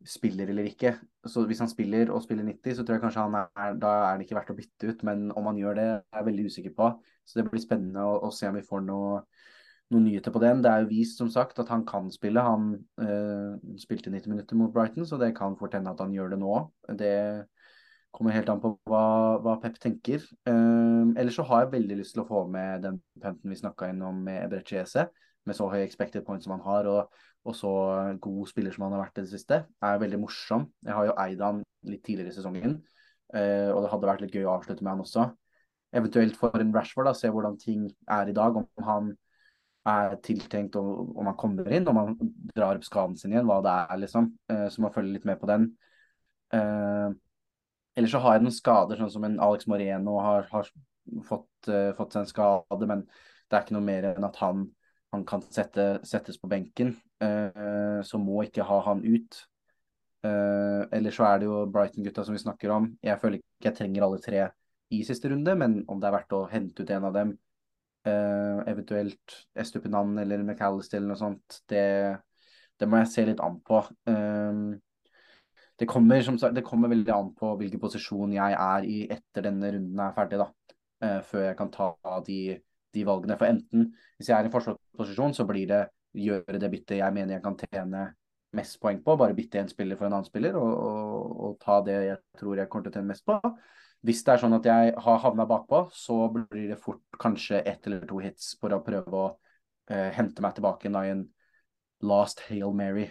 spiller 0.09 0.50
eller 0.52 0.68
ikke. 0.68 0.94
Så 1.26 1.44
hvis 1.48 1.62
han 1.62 1.70
spiller 1.70 2.12
og 2.12 2.22
spiller 2.24 2.44
90, 2.44 2.76
så 2.76 2.84
tror 2.84 2.98
jeg 2.98 3.05
kanskje 3.05 3.24
han 3.24 3.38
er, 3.40 3.78
da 3.80 3.92
er 4.09 4.18
det 4.18 4.26
ikke 4.26 4.38
verdt 4.38 4.52
å 4.55 4.59
bytte 4.59 4.90
ut. 4.90 5.05
Men 5.09 5.26
om 5.32 5.48
han 5.50 5.59
gjør 5.61 5.78
det, 5.78 5.88
er 5.96 6.20
jeg 6.20 6.28
veldig 6.28 6.46
usikker 6.50 6.76
på. 6.76 6.90
Så 7.24 7.40
det 7.40 7.46
blir 7.48 7.62
spennende 7.62 8.05
å, 8.05 8.18
å 8.28 8.32
se 8.34 8.50
om 8.50 8.59
vi 8.59 8.64
får 8.66 8.84
noe, 8.84 9.22
noen 9.94 10.07
nyheter 10.09 10.34
på 10.34 10.42
den. 10.44 10.61
Det 10.64 10.70
er 10.72 10.84
jo 10.84 10.92
vist 10.92 11.20
som 11.20 11.30
sagt 11.32 11.61
at 11.62 11.72
han 11.72 11.86
kan 11.88 12.11
spille. 12.12 12.44
Han 12.44 12.74
øh, 13.00 13.57
spilte 13.80 14.12
90 14.12 14.34
minutter 14.34 14.61
mot 14.61 14.72
Brighton, 14.74 15.09
så 15.09 15.20
det 15.20 15.32
kan 15.38 15.57
fort 15.61 15.76
hende 15.76 15.94
at 15.94 16.05
han 16.05 16.12
gjør 16.14 16.34
det 16.34 16.40
nå. 16.44 16.59
Det 17.00 17.14
kommer 18.14 18.34
helt 18.36 18.50
an 18.52 18.62
på 18.62 18.74
hva, 18.90 19.05
hva 19.42 19.57
Pep 19.62 19.80
tenker. 19.82 20.22
Uh, 20.46 21.11
ellers 21.18 21.34
så 21.38 21.46
har 21.48 21.64
jeg 21.64 21.74
veldig 21.74 21.98
lyst 21.98 22.14
til 22.14 22.22
å 22.22 22.28
få 22.28 22.44
med 22.50 22.84
den 22.86 23.00
punten 23.22 23.50
vi 23.50 23.59
snakka 23.59 23.90
innom 23.90 24.20
med 24.26 24.44
Ebrechiese, 24.44 25.09
med 25.49 25.57
så 25.59 25.68
høy 25.70 25.80
expected 25.82 26.24
point 26.26 26.42
som 26.45 26.55
han 26.57 26.64
har, 26.64 26.88
og, 26.90 27.22
og, 27.45 27.57
så 27.57 27.70
god 28.22 28.51
spiller 28.51 28.74
som 28.74 28.86
han 28.86 28.97
har 28.97 29.05
vært 29.05 29.20
i 29.20 29.26
det 29.26 29.32
siste. 29.34 29.61
Er 29.84 30.03
veldig 30.03 30.20
morsom. 30.22 30.68
Jeg 30.84 30.97
har 30.97 31.09
jo 31.11 31.16
eid 31.26 31.45
han 31.45 31.62
litt 31.88 32.05
tidligere 32.07 32.32
i 32.32 32.36
sesongen, 32.36 32.78
uh, 33.34 33.70
og 33.74 33.82
det 33.84 33.90
hadde 33.92 34.11
vært 34.12 34.24
litt 34.24 34.36
gøy 34.36 34.47
å 34.47 34.55
avslutte 34.57 34.86
med 34.86 34.95
han 34.95 35.05
også. 35.05 35.26
Eventuelt 35.95 36.38
for 36.38 36.57
en 36.59 36.72
Rashford, 36.74 37.11
da, 37.11 37.14
se 37.14 37.30
hvordan 37.30 37.61
ting 37.61 37.86
er 38.11 38.30
i 38.30 38.36
dag. 38.36 38.57
Om 38.59 38.88
han 38.88 39.12
er 39.84 40.16
tiltenkt, 40.24 40.78
og 40.80 41.12
om 41.20 41.28
han 41.28 41.36
kommer 41.38 41.68
inn, 41.68 41.86
om 41.90 42.01
han 42.01 42.16
drar 42.57 42.80
opp 42.80 42.86
skaden 42.86 43.18
sin 43.20 43.34
igjen, 43.34 43.47
hva 43.49 43.61
det 43.64 43.74
er, 43.84 44.01
liksom. 44.07 44.32
Uh, 44.51 44.66
så 44.72 44.82
må 44.82 44.92
følge 44.95 45.18
litt 45.18 45.28
med 45.28 45.38
på 45.42 45.51
den. 45.51 45.68
Uh, 46.55 47.12
Ellers 47.95 48.11
så 48.11 48.20
har 48.24 48.36
jeg 48.36 48.45
noen 48.45 48.55
skader, 48.55 48.99
sånn 48.99 49.12
som 49.12 49.26
en 49.26 49.36
Alex 49.42 49.68
Moreno 49.70 50.16
har, 50.22 50.49
har 50.51 50.70
fått, 51.28 51.68
uh, 51.68 51.92
fått, 51.95 52.14
seg 52.14 52.24
en 52.24 52.30
skade, 52.30 52.88
men 52.90 53.05
det 53.07 53.59
er 53.59 53.66
ikke 53.66 53.76
noe 53.76 53.86
mer 53.86 54.09
enn 54.11 54.26
at 54.26 54.40
han, 54.42 54.64
han 55.14 55.24
kan 55.28 55.42
sette, 55.54 55.86
settes 56.06 56.38
på 56.40 56.50
benken. 56.50 56.94
Uh, 57.22 58.02
så 58.04 58.20
må 58.20 58.42
ikke 58.44 58.66
ha 58.66 58.80
han 58.88 59.04
ut. 59.06 59.40
Uh, 60.24 60.84
ellers 60.94 61.18
så 61.18 61.28
er 61.28 61.40
det 61.40 61.48
jo 61.48 61.64
Brighton-gutta 61.70 62.24
som 62.26 62.36
vi 62.36 62.42
snakker 62.42 62.74
om. 62.74 62.92
Jeg 63.04 63.20
føler 63.22 63.40
ikke 63.40 63.70
jeg 63.70 63.78
trenger 63.80 64.06
alle 64.06 64.20
tre 64.24 64.44
i 64.94 65.00
siste 65.06 65.30
runde, 65.32 65.56
men 65.58 65.80
om 65.88 66.00
det 66.00 66.08
er 66.08 66.16
verdt 66.18 66.36
å 66.36 66.44
hente 66.50 66.84
ut 66.84 66.92
en 66.92 67.08
av 67.08 67.16
dem, 67.16 67.34
eventuelt 68.04 69.34
Estupinan 69.56 70.10
eller 70.20 70.42
McAllister 70.44 70.98
eller 70.98 71.14
noe 71.14 71.16
sånt, 71.16 71.62
det, 71.72 71.84
det, 72.76 72.84
må 72.84 72.98
jeg 73.00 73.08
se 73.14 73.24
litt 73.30 73.40
an 73.40 73.56
på. 73.64 73.78
Uh, 74.04 74.76
det 75.80 75.88
kommer, 75.90 76.20
som 76.22 76.36
sagt, 76.38 76.54
det 76.54 76.66
kommer 76.66 76.92
veldig 76.92 77.14
an 77.14 77.32
på 77.34 77.54
hvilken 77.58 77.80
posisjon 77.82 78.36
jeg 78.36 78.58
er 78.60 78.86
i 78.86 79.00
etter 79.10 79.48
denne 79.48 79.72
runden 79.74 80.04
er 80.04 80.14
ferdig, 80.16 80.42
da. 80.44 80.76
Uh, 81.02 81.20
før 81.26 81.48
jeg 81.48 81.58
kan 81.58 81.72
ta 81.74 81.88
de, 82.28 82.38
de, 82.95 83.05
valgene. 83.07 83.36
For 83.40 83.51
enten, 83.51 83.90
hvis 84.18 84.30
jeg 84.30 84.38
er 84.38 84.49
i 84.49 84.53
forsvarsposisjon, 84.53 85.36
så 85.36 85.47
blir 85.49 85.70
det 85.70 85.84
gjøre 86.14 86.61
det 86.62 86.70
byttet 86.70 87.01
jeg 87.01 87.14
mener 87.14 87.36
jeg 87.36 87.45
kan 87.45 87.57
tjene 87.59 88.09
mest 88.55 88.78
poeng 88.82 89.01
på. 89.05 89.16
Bare 89.18 89.36
bytte 89.36 89.61
en 89.61 89.70
spiller 89.70 89.99
for 89.99 90.09
en 90.09 90.18
annen 90.18 90.28
spiller, 90.28 90.59
og, 90.59 90.74
og, 90.74 91.32
og 91.47 91.57
ta 91.62 91.80
det 91.86 91.97
jeg 92.09 92.20
tror 92.40 92.61
jeg 92.61 92.70
kommer 92.70 92.86
til 92.86 92.95
å 92.95 92.99
tjene 92.99 93.11
mest 93.11 93.26
på. 93.26 93.38
Hvis 94.05 94.20
det 94.24 94.34
er 94.34 94.42
sånn 94.42 94.57
at 94.59 94.66
jeg 94.68 94.92
har 95.07 95.20
havna 95.22 95.47
bakpå, 95.49 95.86
så 95.97 96.18
blir 96.34 96.68
det 96.74 96.80
fort 96.80 97.03
kanskje 97.20 97.62
ett 97.64 97.86
eller 97.88 98.05
to 98.09 98.20
hits 98.20 98.53
for 98.61 98.74
å 98.76 98.82
prøve 98.84 99.16
å 99.16 99.28
eh, 99.88 100.11
hente 100.12 100.45
meg 100.45 100.59
tilbake 100.59 100.90
i 100.90 101.12
en 101.14 101.24
last 102.05 102.45
Hail 102.51 102.74
Mary. 102.76 103.09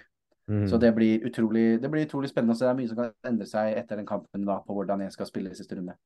Mm. 0.52 0.68
Så 0.70 0.78
det 0.78 0.92
blir, 0.94 1.24
utrolig, 1.26 1.82
det 1.82 1.90
blir 1.90 2.06
utrolig 2.06 2.30
spennende. 2.30 2.56
Så 2.56 2.68
det 2.68 2.72
er 2.72 2.78
mye 2.78 2.92
som 2.92 3.00
kan 3.00 3.14
endre 3.26 3.48
seg 3.50 3.74
etter 3.80 3.98
den 3.98 4.08
kampen 4.08 4.46
da, 4.46 4.60
på 4.62 4.76
hvordan 4.78 5.02
jeg 5.06 5.16
skal 5.16 5.30
spille 5.30 5.54
i 5.54 5.58
siste 5.58 5.80
runde. 5.80 5.98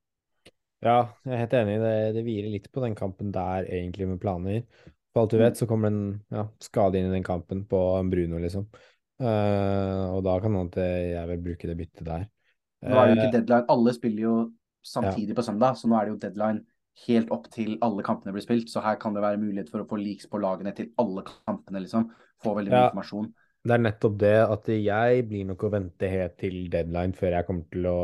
Ja, 0.86 1.00
jeg 1.26 1.34
er 1.34 1.42
helt 1.42 1.56
enig. 1.58 1.80
Det, 1.82 1.96
det 2.18 2.24
hviler 2.28 2.54
litt 2.54 2.70
på 2.74 2.84
den 2.84 2.96
kampen 2.98 3.32
der, 3.34 3.66
egentlig, 3.66 4.08
med 4.10 4.22
planer. 4.22 4.62
For 5.14 5.24
alt 5.24 5.34
du 5.34 5.40
vet, 5.40 5.56
mm. 5.56 5.60
så 5.62 5.68
kommer 5.70 5.90
det 5.90 5.98
en 5.98 6.38
ja, 6.38 6.46
skade 6.62 7.00
inn 7.00 7.10
i 7.10 7.16
den 7.16 7.26
kampen 7.26 7.64
på 7.70 7.82
Bruno, 8.12 8.42
liksom. 8.44 8.68
Uh, 9.18 10.14
og 10.14 10.22
da 10.28 10.36
kan 10.44 10.54
man 10.54 10.68
at 10.70 10.78
jeg 10.78 11.26
vil 11.32 11.46
bruke 11.48 11.70
det 11.70 11.78
byttet 11.80 12.06
der. 12.06 12.28
Nå 12.86 12.94
er 12.94 13.08
det 13.08 13.16
jo 13.16 13.18
ikke 13.18 13.30
eh, 13.30 13.36
deadline. 13.40 13.66
Alle 13.74 13.94
spiller 13.96 14.24
jo 14.28 14.36
samtidig 14.86 15.34
ja. 15.34 15.38
på 15.40 15.46
søndag, 15.48 15.80
så 15.80 15.90
nå 15.90 15.98
er 15.98 16.06
det 16.06 16.14
jo 16.14 16.20
deadline 16.28 16.62
helt 17.08 17.34
opp 17.34 17.50
til 17.54 17.76
alle 17.86 18.06
kampene 18.06 18.36
blir 18.36 18.46
spilt. 18.46 18.70
Så 18.70 18.84
her 18.86 19.00
kan 19.02 19.18
det 19.18 19.24
være 19.26 19.42
mulighet 19.42 19.72
for 19.74 19.82
å 19.82 19.90
få 19.90 19.98
leaks 20.02 20.30
på 20.30 20.42
lagene 20.42 20.74
til 20.78 20.92
alle 21.02 21.26
kampene, 21.26 21.82
liksom. 21.86 22.12
Få 22.46 22.54
veldig 22.58 22.74
mye 22.74 22.84
ja. 22.84 22.92
informasjon. 22.92 23.32
Det 23.68 23.74
er 23.74 23.82
nettopp 23.82 24.20
det 24.22 24.38
at 24.46 24.70
jeg 24.70 25.26
blir 25.28 25.50
nok 25.50 25.66
å 25.66 25.74
vente 25.74 26.12
helt 26.12 26.38
til 26.40 26.68
deadline 26.72 27.18
før 27.18 27.40
jeg 27.40 27.48
kommer 27.48 27.66
til 27.74 27.90
å 27.90 27.98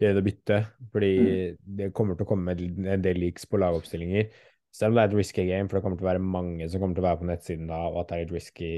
det 0.00 0.22
bytte. 0.24 0.60
Fordi 0.94 1.10
mm. 1.20 1.58
det 1.78 1.90
kommer 1.96 2.16
til 2.16 2.26
å 2.26 2.30
komme 2.30 2.54
en 2.56 3.04
del 3.04 3.20
leaks 3.20 3.46
på 3.50 3.60
lagoppstillinger. 3.60 4.30
Selv 4.74 4.92
om 4.92 4.98
det 4.98 5.02
er 5.02 5.10
et 5.10 5.18
risky 5.18 5.44
game, 5.48 5.66
for 5.68 5.78
det 5.78 5.84
kommer 5.84 5.98
til 5.98 6.06
å 6.06 6.10
være 6.12 6.22
mange 6.22 6.68
som 6.70 6.82
kommer 6.82 6.96
til 6.96 7.04
å 7.04 7.08
være 7.08 7.20
på 7.20 7.28
nettsiden 7.28 7.70
da, 7.70 7.80
og 7.90 8.00
at 8.02 8.10
det 8.10 8.16
er 8.16 8.22
litt 8.22 8.36
risky 8.36 8.70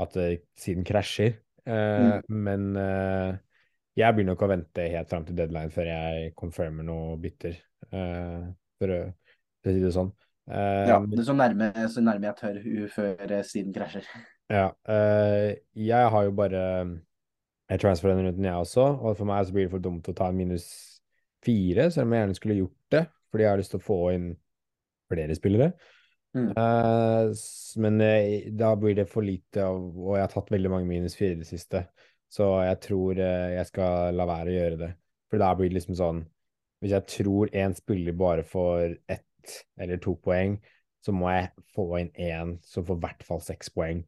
at 0.00 0.16
uh, 0.16 0.32
siden 0.58 0.86
krasjer. 0.88 1.36
Uh, 1.68 2.16
mm. 2.24 2.38
Men 2.46 2.70
uh, 2.80 3.34
jeg 4.00 4.16
blir 4.16 4.26
nok 4.30 4.46
å 4.46 4.48
vente 4.50 4.86
helt 4.94 5.12
fram 5.12 5.26
til 5.28 5.36
deadline 5.36 5.72
før 5.74 5.90
jeg 5.90 6.32
confirmer 6.38 6.86
noe 6.88 7.18
bytter, 7.20 7.58
for 7.90 8.00
å, 8.00 8.40
for, 8.80 8.94
å, 8.96 9.74
si 9.74 9.82
det 9.82 9.92
sånn. 9.92 10.12
ja, 10.48 10.96
det 11.04 11.20
er 11.20 11.26
så 11.26 11.36
nærme, 11.36 11.70
så 11.90 12.04
nærme 12.04 12.30
jeg 12.30 12.38
tør 12.38 12.60
før 12.94 13.34
siden 13.44 13.74
krasjer. 13.76 14.08
Ja. 14.50 14.70
Uh, 14.88 15.52
jeg 15.76 16.12
har 16.14 16.26
jo 16.26 16.32
bare 16.38 16.62
jeg 17.70 17.82
transfer 17.84 18.10
denne 18.10 18.26
runden, 18.26 18.48
jeg 18.48 18.64
også. 18.64 18.86
Og 18.98 19.16
for 19.18 19.28
meg 19.30 19.46
så 19.46 19.54
blir 19.54 19.68
det 19.68 19.74
for 19.74 19.84
dumt 19.84 20.10
å 20.10 20.16
ta 20.16 20.30
en 20.30 20.38
minus 20.38 20.66
fire, 21.44 21.86
selv 21.94 22.08
om 22.08 22.14
jeg 22.16 22.24
gjerne 22.24 22.38
skulle 22.38 22.58
gjort 22.58 22.94
det. 22.96 23.04
Fordi 23.30 23.46
jeg 23.46 23.52
har 23.52 23.60
lyst 23.60 23.74
til 23.76 23.80
å 23.80 23.86
få 23.86 23.98
inn 24.16 24.28
flere 25.10 25.36
spillere. 25.38 25.70
Mm. 26.34 26.50
Uh, 26.54 27.30
men 27.82 28.02
uh, 28.02 28.50
da 28.58 28.72
blir 28.78 28.98
det 28.98 29.06
for 29.10 29.26
lite, 29.26 29.66
og 29.66 30.16
jeg 30.16 30.24
har 30.24 30.34
tatt 30.34 30.50
veldig 30.54 30.72
mange 30.72 30.90
minus 30.90 31.14
fire 31.18 31.38
i 31.38 31.42
det 31.42 31.48
siste. 31.48 31.84
Så 32.30 32.46
jeg 32.62 32.78
tror 32.84 33.18
jeg 33.18 33.66
skal 33.66 34.14
la 34.14 34.26
være 34.30 34.52
å 34.52 34.54
gjøre 34.54 34.76
det. 34.78 34.90
For 35.30 35.42
da 35.42 35.48
blir 35.58 35.70
det 35.70 35.80
liksom 35.80 35.96
sånn 35.98 36.20
Hvis 36.80 36.92
jeg 36.94 37.06
tror 37.10 37.50
én 37.58 37.74
spiller 37.76 38.14
bare 38.16 38.44
får 38.46 38.94
ett 39.10 39.56
eller 39.82 39.98
to 40.00 40.14
poeng, 40.22 40.54
så 41.04 41.12
må 41.12 41.28
jeg 41.32 41.50
få 41.74 41.86
inn 41.98 42.12
én 42.14 42.54
som 42.64 42.86
får 42.86 42.96
i 42.96 43.02
hvert 43.04 43.26
fall 43.26 43.42
seks 43.44 43.72
poeng 43.74 44.04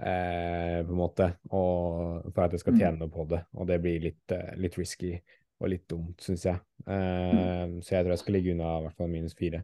eh, 0.00 0.80
på 0.84 0.94
en 0.94 0.98
måte, 0.98 1.28
og, 1.50 2.30
for 2.32 2.44
at 2.44 2.56
jeg 2.56 2.62
skal 2.64 2.74
mm. 2.76 2.80
tjene 2.80 3.00
noe 3.02 3.12
på 3.12 3.26
det. 3.30 3.42
Og 3.56 3.68
det 3.68 3.78
blir 3.84 4.02
litt, 4.08 4.24
eh, 4.34 4.56
litt 4.60 4.78
risky 4.80 5.14
og 5.60 5.72
litt 5.72 5.86
dumt, 5.90 6.16
syns 6.24 6.46
jeg. 6.48 6.60
Eh, 6.86 7.34
mm. 7.36 7.80
Så 7.84 7.94
jeg 7.94 8.04
tror 8.04 8.14
jeg 8.14 8.22
skal 8.22 8.36
ligge 8.38 8.54
unna 8.54 8.76
i 8.78 8.84
hvert 8.86 9.00
fall 9.00 9.12
minus 9.12 9.36
fire. 9.38 9.62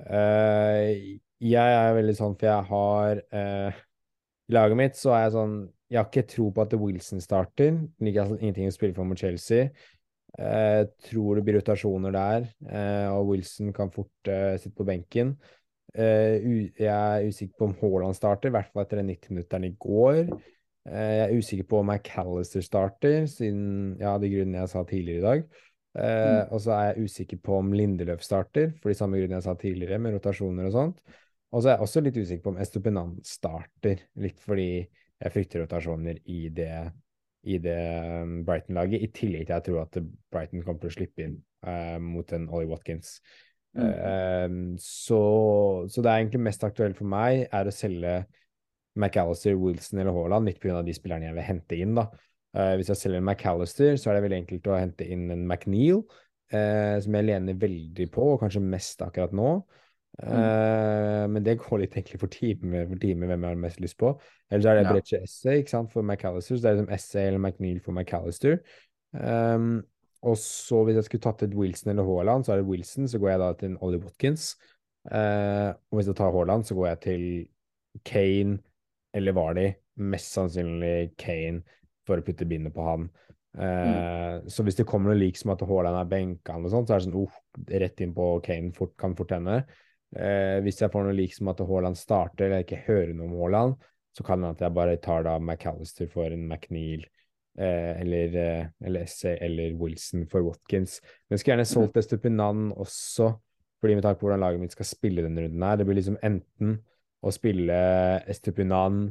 Eh, 0.00 1.20
jeg 1.40 1.76
er 1.76 1.94
veldig 1.96 2.16
sånn, 2.16 2.34
for 2.40 2.48
jeg 2.48 2.68
har 2.70 3.22
eh, 3.36 3.78
I 4.50 4.56
laget 4.56 4.78
mitt 4.80 4.98
så 4.98 5.12
er 5.12 5.26
jeg 5.26 5.34
sånn 5.34 5.54
Jeg 5.92 5.98
har 5.98 6.08
ikke 6.08 6.30
tro 6.30 6.48
på 6.54 6.64
at 6.64 6.76
Wilson 6.80 7.22
starter. 7.24 7.78
Ligger 8.02 8.24
altså 8.24 8.40
ingenting 8.40 8.70
å 8.70 8.74
spille 8.74 8.96
for 8.96 9.08
mot 9.08 9.18
Chelsea. 9.18 9.70
Jeg 10.38 10.82
eh, 10.84 10.90
tror 11.08 11.38
det 11.38 11.44
blir 11.46 11.58
rotasjoner 11.58 12.14
der, 12.14 12.44
og 13.10 13.32
Wilson 13.32 13.72
kan 13.74 13.90
fort 13.90 14.28
sitte 14.62 14.76
på 14.78 14.86
benken. 14.86 15.32
Uh, 15.90 16.70
jeg 16.78 16.86
er 16.86 17.26
usikker 17.26 17.56
på 17.58 17.66
om 17.66 17.74
Haaland 17.80 18.14
starter, 18.14 18.50
i 18.50 18.54
hvert 18.54 18.70
fall 18.70 18.84
etter 18.84 19.00
den 19.00 19.10
90-minutteren 19.10 19.66
i 19.66 19.72
går. 19.80 20.20
Uh, 20.86 20.92
jeg 20.94 21.24
er 21.24 21.34
usikker 21.38 21.66
på 21.70 21.80
om 21.80 21.90
McAllister 21.90 22.64
starter, 22.64 23.26
siden 23.30 23.96
ja, 24.00 24.14
de 24.22 24.30
grunnene 24.30 24.62
jeg 24.62 24.72
sa 24.72 24.84
tidligere 24.86 25.18
i 25.18 25.26
dag. 25.26 25.42
Uh, 25.90 26.04
mm. 26.04 26.54
Og 26.54 26.62
så 26.62 26.76
er 26.76 26.84
jeg 26.92 27.08
usikker 27.08 27.42
på 27.42 27.58
om 27.58 27.74
Lindeløf 27.74 28.22
starter, 28.22 28.70
for 28.78 28.92
de 28.92 28.98
samme 29.00 29.18
grunnene 29.18 29.40
jeg 29.40 29.48
sa 29.48 29.56
tidligere, 29.58 29.98
med 29.98 30.16
rotasjoner 30.18 30.70
og 30.70 30.76
sånt. 30.76 31.04
Og 31.50 31.64
så 31.64 31.72
er 31.72 31.74
jeg 31.74 31.86
også 31.88 32.04
litt 32.06 32.22
usikker 32.22 32.46
på 32.46 32.54
om 32.54 32.62
Estupinan 32.62 33.14
starter, 33.26 34.06
litt 34.22 34.38
fordi 34.46 34.70
jeg 34.80 35.34
frykter 35.34 35.64
rotasjoner 35.64 36.22
i 36.30 36.44
det, 36.54 36.74
i 37.50 37.58
det 37.60 37.80
um, 38.22 38.40
Brighton-laget, 38.46 39.02
i 39.02 39.10
tillegg 39.10 39.48
til 39.48 39.56
at 39.56 39.58
jeg 39.58 39.66
tror 39.66 39.82
at 39.82 39.98
Brighton 40.30 40.62
kommer 40.62 40.84
til 40.84 40.92
å 40.92 40.98
slippe 41.00 41.26
inn 41.26 41.40
mot 42.00 42.30
en 42.32 42.46
Ollie 42.48 42.70
Watkins. 42.70 43.18
Mm. 43.78 43.86
Uh, 43.86 44.78
så, 44.82 45.20
så, 45.88 46.02
det 46.02 46.10
er 46.10 46.22
egentlig 46.22 46.42
mest 46.42 46.64
aktuelt 46.66 46.98
for 46.98 47.10
meg 47.10 47.44
er 47.46 47.68
å 47.68 47.74
selge 47.74 48.14
McAllister, 48.98 49.54
Wilson 49.54 50.00
eller 50.02 50.16
Haaland, 50.16 50.50
litt 50.50 50.58
pga. 50.62 50.80
de 50.82 50.94
spillerne 50.96 51.28
jeg 51.28 51.36
vil 51.38 51.46
hente 51.46 51.78
inn. 51.78 51.94
da. 51.98 52.08
Uh, 52.56 52.74
hvis 52.78 52.90
jeg 52.90 53.02
selger 53.04 53.22
McAllister, 53.22 53.94
så 53.96 54.10
er 54.10 54.18
det 54.18 54.24
veldig 54.26 54.40
enkelt 54.42 54.70
å 54.70 54.80
hente 54.80 55.06
inn 55.06 55.28
en 55.30 55.44
McNeil, 55.46 56.02
uh, 56.54 56.96
som 57.02 57.18
jeg 57.18 57.28
lener 57.28 57.60
veldig 57.60 58.08
på, 58.14 58.32
og 58.34 58.42
kanskje 58.42 58.64
mest 58.64 59.06
akkurat 59.06 59.36
nå. 59.36 59.60
Mm. 60.20 61.32
Men 61.32 61.44
det 61.46 61.54
går 61.62 61.78
litt 61.80 61.94
egentlig 61.94 62.18
for 62.20 62.28
time, 62.28 62.82
for 62.90 63.00
time 63.00 63.28
hvem 63.30 63.44
jeg 63.46 63.54
har 63.54 63.60
mest 63.62 63.78
lyst 63.80 63.96
på. 63.96 64.10
Eller 64.50 64.64
så 64.64 64.72
er 64.72 64.76
det 64.76 64.82
ja. 64.82 64.90
Brecce 64.92 65.20
Essay 65.22 65.62
for 65.88 66.02
McAllister, 66.02 66.58
så 66.58 66.60
det 66.60 66.68
er 66.68 66.76
liksom 66.76 66.92
Essay 66.92 67.28
eller 67.30 67.40
McNeil 67.40 67.78
for 67.80 67.94
McAllister. 67.94 68.58
Um, 69.14 69.78
og 70.22 70.36
så 70.36 70.82
hvis 70.84 70.98
jeg 70.98 71.06
skulle 71.06 71.24
tatt 71.24 71.44
ut 71.46 71.56
Wilson 71.56 71.94
eller 71.94 72.08
Haaland, 72.08 72.44
så 72.44 72.52
er 72.52 72.60
det 72.60 72.68
Wilson, 72.68 73.08
så 73.08 73.18
går 73.20 73.32
jeg 73.32 73.40
da 73.40 73.50
til 73.56 73.70
en 73.70 73.78
Ollie 73.80 74.02
Watkins. 74.02 74.52
Eh, 75.08 75.70
og 75.72 75.96
hvis 75.96 76.10
jeg 76.10 76.18
tar 76.18 76.34
Haaland, 76.34 76.66
så 76.68 76.76
går 76.76 76.90
jeg 76.90 77.00
til 77.06 77.24
Kane 78.04 78.58
eller 79.16 79.36
Vardy. 79.36 79.66
Mest 80.00 80.36
sannsynlig 80.36 81.14
Kane 81.20 81.64
for 82.08 82.20
å 82.20 82.26
putte 82.26 82.48
bindet 82.48 82.76
på 82.76 82.84
han. 82.84 83.08
Eh, 83.56 84.40
mm. 84.44 84.50
Så 84.52 84.64
hvis 84.66 84.76
det 84.78 84.86
kommer 84.88 85.12
noe 85.12 85.20
lik 85.20 85.40
som 85.40 85.54
at 85.54 85.64
Haaland 85.66 86.02
er 86.02 86.10
benka, 86.10 86.58
så 86.68 86.82
er 86.82 86.90
det 86.90 87.04
sånn 87.06 87.20
oh, 87.22 87.38
rett 87.82 88.04
inn 88.04 88.12
på 88.16 88.32
Kane 88.44 88.74
fort, 88.76 88.92
kan 89.00 89.16
fort 89.16 89.32
hende. 89.36 89.62
Eh, 90.16 90.58
hvis 90.66 90.82
jeg 90.82 90.92
får 90.92 91.06
noe 91.06 91.16
lik 91.16 91.32
som 91.36 91.48
at 91.52 91.64
Haaland 91.64 91.96
starter, 91.96 92.44
eller 92.44 92.60
jeg 92.60 92.68
ikke 92.68 92.84
hører 92.90 93.16
noe 93.16 93.30
om 93.30 93.40
Haaland, 93.40 93.88
så 94.16 94.26
kan 94.26 94.44
det 94.44 94.52
at 94.56 94.66
jeg 94.66 94.76
bare 94.76 95.00
tar 95.00 95.24
da 95.24 95.38
McAllister 95.40 96.10
for 96.12 96.28
en 96.28 96.44
McNeil 96.50 97.06
eller, 97.58 98.36
eh, 98.36 98.66
eller 98.86 99.06
Essay 99.06 99.38
eller 99.40 99.74
Wilson 99.74 100.26
for 100.30 100.44
Watkins. 100.46 101.00
Men 101.28 101.34
jeg 101.36 101.42
skulle 101.42 101.56
gjerne 101.56 101.70
solgt 101.70 101.98
Estupinan 102.00 102.70
også, 102.72 103.32
fordi 103.80 103.96
med 103.96 104.04
tanke 104.04 104.20
på 104.20 104.28
hvordan 104.28 104.44
laget 104.44 104.62
mitt 104.62 104.76
skal 104.76 104.88
spille 104.88 105.24
denne 105.24 105.46
runden 105.46 105.66
her. 105.66 105.80
Det 105.80 105.86
blir 105.88 105.98
liksom 105.98 106.20
enten 106.22 106.78
å 107.20 107.32
spille 107.34 107.80
Estupinan, 108.30 109.10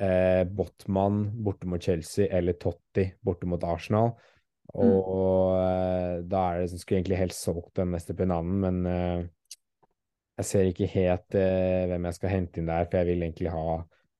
eh, 0.00 0.42
Botman 0.44 1.24
borte 1.44 1.68
mot 1.70 1.82
Chelsea 1.82 2.28
eller 2.30 2.58
Totti 2.60 3.06
borte 3.24 3.48
mot 3.48 3.62
Arsenal. 3.64 4.14
Og 4.74 5.56
eh, 5.60 6.20
da 6.26 6.42
er 6.50 6.60
det 6.60 6.70
som 6.72 6.82
skulle 6.82 7.00
egentlig 7.00 7.20
helst 7.22 7.46
solgt 7.46 7.76
den 7.78 7.94
Estupinanen, 7.96 8.60
men 8.60 8.86
eh, 8.90 9.24
jeg 10.36 10.48
ser 10.50 10.70
ikke 10.70 10.90
helt 10.92 11.36
eh, 11.38 11.86
hvem 11.88 12.08
jeg 12.08 12.18
skal 12.18 12.32
hente 12.34 12.60
inn 12.60 12.68
der, 12.68 12.88
for 12.90 13.00
jeg 13.00 13.08
vil 13.12 13.24
egentlig 13.24 13.52
ha, 13.54 13.78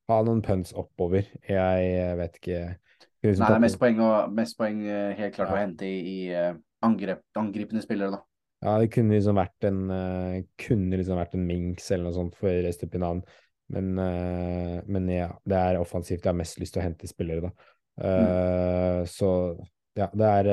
ha 0.08 0.18
noen 0.24 0.40
punts 0.46 0.72
oppover. 0.72 1.28
Jeg 1.50 2.18
vet 2.22 2.38
ikke 2.40 2.60
liksom 2.62 2.86
Nei, 3.24 3.32
det 3.32 3.48
er 3.48 3.62
mest 3.62 3.78
poeng, 3.80 4.00
og, 4.04 4.32
mest 4.36 4.56
poeng 4.58 4.82
eh, 4.84 5.12
helt 5.18 5.36
klart 5.36 5.54
å 5.54 5.58
hente 5.58 5.88
i, 5.88 5.96
i 5.96 6.18
eh, 6.36 6.52
angrep, 6.84 7.24
angripende 7.38 7.82
spillere, 7.84 8.18
da. 8.18 8.22
Ja, 8.64 8.76
det 8.80 8.90
kunne 8.94 9.16
liksom 9.16 9.36
vært 9.38 9.66
en 9.68 9.80
eh, 9.92 10.36
kunne 10.60 10.98
liksom 10.98 11.18
vært 11.20 11.36
en 11.36 11.46
Minks 11.48 11.90
eller 11.92 12.08
noe 12.08 12.16
sånt 12.16 12.38
for 12.38 12.70
Estupinan. 12.70 13.24
Men, 13.72 13.96
men 13.98 15.08
ja, 15.10 15.32
det 15.42 15.58
er 15.58 15.80
offensivt 15.80 16.20
jeg 16.20 16.30
har 16.30 16.36
mest 16.38 16.60
lyst 16.62 16.76
til 16.76 16.84
å 16.84 16.84
hente 16.84 17.08
spillere, 17.10 17.48
da. 17.48 17.72
Mm. 17.98 19.08
Så 19.10 19.28
ja, 19.96 20.06
det 20.12 20.28
er 20.28 20.48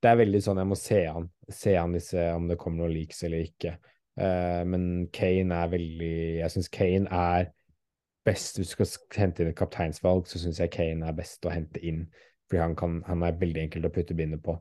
Det 0.00 0.08
er 0.08 0.16
veldig 0.16 0.40
sånn 0.40 0.62
jeg 0.62 0.70
må 0.70 0.78
se 0.80 1.00
an. 1.10 1.26
Se 1.52 1.74
an 1.76 1.92
disse 1.92 2.24
om 2.32 2.46
det 2.48 2.56
kommer 2.56 2.86
noen 2.86 2.94
leaks 2.94 3.20
eller 3.28 3.44
ikke. 3.44 3.74
Men 4.16 4.86
Kane 5.12 5.58
er 5.60 5.74
veldig 5.74 6.14
Jeg 6.38 6.54
syns 6.54 6.72
Kane 6.72 7.20
er 7.20 7.50
best 8.24 8.58
Hvis 8.58 8.74
du 8.76 8.84
skal 8.84 9.20
hente 9.24 9.42
inn 9.42 9.50
et 9.50 9.56
kapteinsvalg, 9.58 10.26
så 10.30 10.38
syns 10.38 10.60
jeg 10.62 10.70
Kane 10.70 11.06
er 11.08 11.16
best 11.16 11.44
å 11.46 11.50
hente 11.50 11.80
inn. 11.82 12.04
Fordi 12.48 12.60
han, 12.62 12.76
kan, 12.76 13.00
han 13.06 13.22
er 13.26 13.38
veldig 13.40 13.62
enkelt 13.66 13.88
å 13.88 13.92
putte 13.94 14.14
bindet 14.14 14.42
på. 14.44 14.58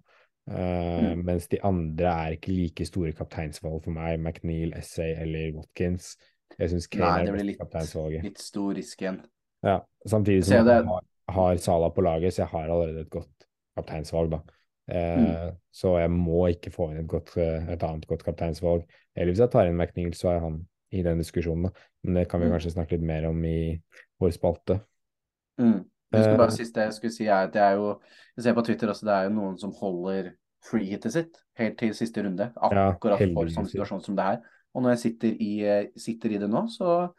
Eh, 0.49 1.11
Mens 1.19 1.47
de 1.51 1.59
andre 1.67 2.13
er 2.25 2.37
ikke 2.37 2.53
like 2.55 2.85
store 2.87 3.11
kapteinsvalg 3.17 3.83
for 3.83 3.91
meg. 3.95 4.17
McNeil, 4.19 4.73
Essay 4.79 5.13
eller 5.13 5.51
Watkins. 5.59 6.15
Jeg 6.57 6.71
syns 6.73 6.87
Kane 6.91 7.05
Nei, 7.05 7.19
er 7.19 7.25
det 7.29 7.35
blir 7.35 7.47
litt, 7.51 7.59
kapteinsvalget. 7.61 8.23
litt 8.25 8.41
stor 8.41 8.73
risk 8.75 9.03
igjen. 9.05 9.21
Ja, 9.63 9.77
samtidig 10.09 10.47
som 10.47 10.57
jeg 10.65 10.81
har, 10.87 11.05
har 11.35 11.61
Sala 11.61 11.91
på 11.93 12.01
laget, 12.03 12.33
så 12.33 12.41
jeg 12.43 12.51
har 12.55 12.71
allerede 12.73 13.05
et 13.05 13.13
godt 13.13 13.45
kapteinsvalg, 13.77 14.31
da. 14.33 14.41
Eh, 14.91 15.51
Så 15.71 15.93
jeg 16.01 16.11
må 16.11 16.47
ikke 16.51 16.71
få 16.73 16.89
inn 16.91 17.03
et, 17.03 17.07
godt, 17.07 17.35
eh, 17.39 17.69
et 17.71 17.83
annet 17.87 18.07
godt 18.09 18.25
kapteinsvalg. 18.25 18.81
Eller 19.15 19.31
hvis 19.31 19.39
jeg 19.39 19.51
tar 19.53 19.69
inn 19.69 19.77
McNeil, 19.77 20.11
så 20.17 20.33
er 20.33 20.39
han 20.43 20.57
i 20.91 21.01
den 21.03 21.17
diskusjonen, 21.21 21.63
da. 21.69 21.71
Men 22.03 22.13
det 22.19 22.27
kan 22.29 22.41
vi 22.41 22.47
Mm. 22.47 22.53
kanskje 22.57 22.73
snakke 22.75 22.91
litt 22.97 23.01
mer 23.07 23.27
om 23.29 23.43
i 23.45 23.81
vår 24.19 24.31
spalte. 24.35 24.81
Mm. 25.59 25.85
Jeg 26.11 26.23
skulle 26.23 26.33
Eh, 26.33 26.37
bare 26.37 26.51
siste 26.51 26.81
jeg 26.83 26.93
skulle 26.93 27.13
si 27.15 27.25
er 27.27 27.43
at 27.47 27.53
det 27.53 27.61
er 27.61 27.75
jo 27.75 27.99
Jeg 28.37 28.43
ser 28.43 28.53
på 28.53 28.65
Twitter 28.65 28.87
også, 28.87 29.05
det 29.05 29.13
er 29.13 29.23
jo 29.29 29.35
noen 29.35 29.57
som 29.59 29.71
holder 29.71 30.33
freehitet 30.63 31.11
sitt 31.11 31.37
helt 31.57 31.77
til 31.77 31.93
siste 31.93 32.23
runde. 32.23 32.51
Ja, 32.55 32.91
Akkurat 32.93 33.19
for 33.33 33.45
sånn 33.47 33.67
situasjon 33.67 34.03
som 34.03 34.15
det 34.15 34.23
her. 34.23 34.41
Og 34.75 34.83
når 34.83 34.89
jeg 34.95 34.99
sitter 34.99 35.35
i, 35.39 35.61
eh, 35.63 35.87
sitter 35.97 36.29
i 36.31 36.37
det 36.37 36.49
nå, 36.49 36.67
så 36.69 37.11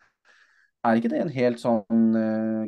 er 0.85 0.97
ikke 0.97 1.11
det 1.11 1.21
en 1.21 1.29
helt 1.29 1.59
sånn 1.59 2.17
uh, 2.17 2.67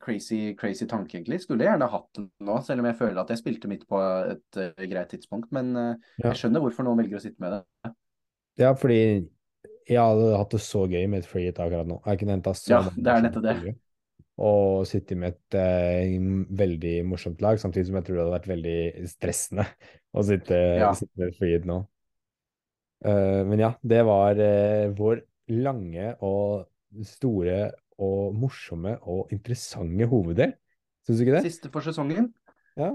crazy, 0.00 0.54
crazy 0.54 0.86
tanke, 0.86 1.14
egentlig. 1.18 1.40
Skulle 1.40 1.64
gjerne 1.64 1.88
hatt 1.90 2.08
den 2.14 2.30
nå, 2.40 2.62
selv 2.62 2.80
om 2.80 2.86
jeg 2.86 2.96
føler 2.96 3.18
at 3.20 3.28
jeg 3.28 3.38
spilte 3.38 3.68
midt 3.68 3.86
på 3.88 3.98
et 4.30 4.56
uh, 4.58 4.86
greit 4.86 5.08
tidspunkt. 5.10 5.50
Men 5.50 5.76
uh, 5.76 5.94
Ja. 6.18 6.30
jeg 6.30 6.34
skjønner 6.42 6.60
hvorfor 6.60 6.84
noen 6.84 6.98
velger 6.98 7.16
å 7.18 7.20
sitte 7.24 7.40
med 7.40 7.52
det. 7.84 7.92
Ja, 8.58 8.74
fordi 8.74 9.28
jeg 9.88 10.00
hadde 10.00 10.36
hatt 10.38 10.52
det 10.54 10.60
så 10.64 10.84
gøy 10.90 11.06
med 11.10 11.22
et 11.22 11.28
free 11.30 11.48
hit 11.48 11.58
akkurat 11.62 11.88
nå. 11.88 12.00
Jeg 12.06 12.20
kunne 12.20 12.36
henta 12.36 12.54
så 12.56 12.70
Ja, 12.72 12.82
mange 12.86 13.02
det 13.04 13.14
er 13.14 13.24
nettopp 13.26 13.46
det. 13.48 13.74
Og 14.42 14.86
sitte 14.88 15.16
med 15.18 15.34
et 15.34 15.56
eh, 15.60 16.14
veldig 16.62 16.94
morsomt 17.06 17.42
lag, 17.44 17.60
samtidig 17.60 17.90
som 17.90 17.98
jeg 17.98 18.06
tror 18.06 18.16
det 18.16 18.22
hadde 18.24 18.36
vært 18.36 18.52
veldig 18.52 19.08
stressende 19.10 19.66
å 20.16 20.24
sitte, 20.26 20.58
Ja. 20.80 20.92
sitte 20.96 21.12
med 21.20 21.32
et 21.32 21.38
free 21.38 21.56
hit 21.56 21.68
nå. 21.68 21.82
Uh, 23.02 23.42
men 23.48 23.58
ja, 23.58 23.72
det 23.82 24.02
var 24.06 24.38
uh, 24.38 24.92
vår 24.94 25.24
lange 25.50 26.12
og 26.22 26.68
store 27.06 27.72
og 28.02 28.36
morsomme 28.38 28.94
og 29.10 29.32
interessante 29.34 30.06
hoveddel. 30.06 30.54
Syns 31.02 31.18
du 31.18 31.24
ikke 31.24 31.34
det? 31.40 31.42
Siste 31.48 31.70
for 31.74 31.82
sesongen. 31.82 32.30
Ja. 32.78 32.92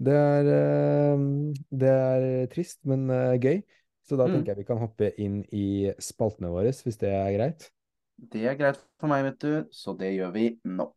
Det 0.00 0.16
er, 0.16 0.48
uh, 0.48 1.52
det 1.68 1.92
er 1.92 2.48
trist, 2.52 2.80
men 2.88 3.10
gøy. 3.42 3.60
Så 4.06 4.16
da 4.16 4.26
Mm. 4.26 4.32
tenker 4.34 4.54
jeg 4.54 4.56
vi 4.56 4.64
kan 4.64 4.78
hoppe 4.78 5.12
inn 5.18 5.44
i 5.52 5.92
spaltene 5.98 6.50
våre, 6.50 6.70
hvis 6.70 6.98
det 6.98 7.10
er 7.10 7.32
greit. 7.36 7.70
Det 8.18 8.44
er 8.46 8.54
greit 8.54 8.78
for 9.00 9.08
meg, 9.08 9.24
vet 9.24 9.38
du, 9.40 9.64
så 9.72 9.98
det 9.98 10.14
gjør 10.14 10.32
vi 10.32 10.58
nå. 10.64 10.92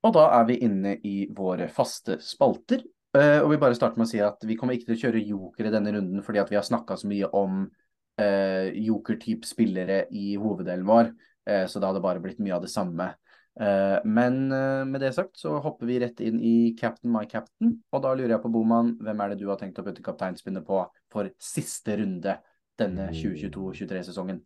Og 0.00 0.14
da 0.16 0.24
er 0.38 0.46
vi 0.48 0.56
inne 0.64 0.96
i 1.04 1.26
våre 1.36 1.68
faste 1.68 2.16
spalter. 2.24 2.82
Uh, 3.16 3.42
og 3.42 3.50
vi 3.50 3.58
bare 3.58 3.74
starter 3.74 3.98
med 3.98 4.06
å 4.06 4.10
si 4.10 4.20
at 4.22 4.44
vi 4.46 4.54
kommer 4.56 4.76
ikke 4.76 4.92
til 4.92 4.96
å 4.96 5.00
kjøre 5.00 5.22
joker 5.26 5.66
i 5.66 5.72
denne 5.74 5.90
runden 5.96 6.22
fordi 6.22 6.38
at 6.38 6.50
vi 6.52 6.54
har 6.54 6.62
snakka 6.66 6.94
så 6.96 7.08
mye 7.10 7.26
om 7.34 7.64
uh, 7.66 8.68
joker-type 8.70 9.48
spillere 9.48 10.04
i 10.10 10.36
hoveddelen 10.40 10.86
vår, 10.88 11.12
Uh, 11.48 11.64
så 11.66 11.80
da 11.80 11.88
hadde 11.88 11.98
det 11.98 12.04
bare 12.04 12.20
blitt 12.22 12.38
mye 12.44 12.52
av 12.52 12.60
det 12.62 12.68
samme. 12.70 13.06
Eh, 13.58 13.98
men 14.04 14.52
eh, 14.52 14.84
med 14.86 15.02
det 15.02 15.10
sagt 15.16 15.40
så 15.40 15.56
hopper 15.62 15.88
vi 15.88 15.98
rett 16.00 16.20
inn 16.22 16.38
i 16.40 16.72
Captain 16.78 17.10
my 17.12 17.26
captain, 17.28 17.74
og 17.90 18.04
da 18.04 18.12
lurer 18.14 18.36
jeg 18.36 18.44
på, 18.44 18.52
Boman, 18.52 18.94
hvem 19.02 19.24
er 19.24 19.32
det 19.32 19.40
du 19.42 19.48
har 19.50 19.58
tenkt 19.60 19.80
å 19.82 19.84
putte 19.86 20.04
kapteinspinnet 20.06 20.64
på 20.66 20.84
for 21.12 21.32
siste 21.42 21.98
runde 22.00 22.38
denne 22.80 23.10
2022-23-sesongen? 23.16 24.40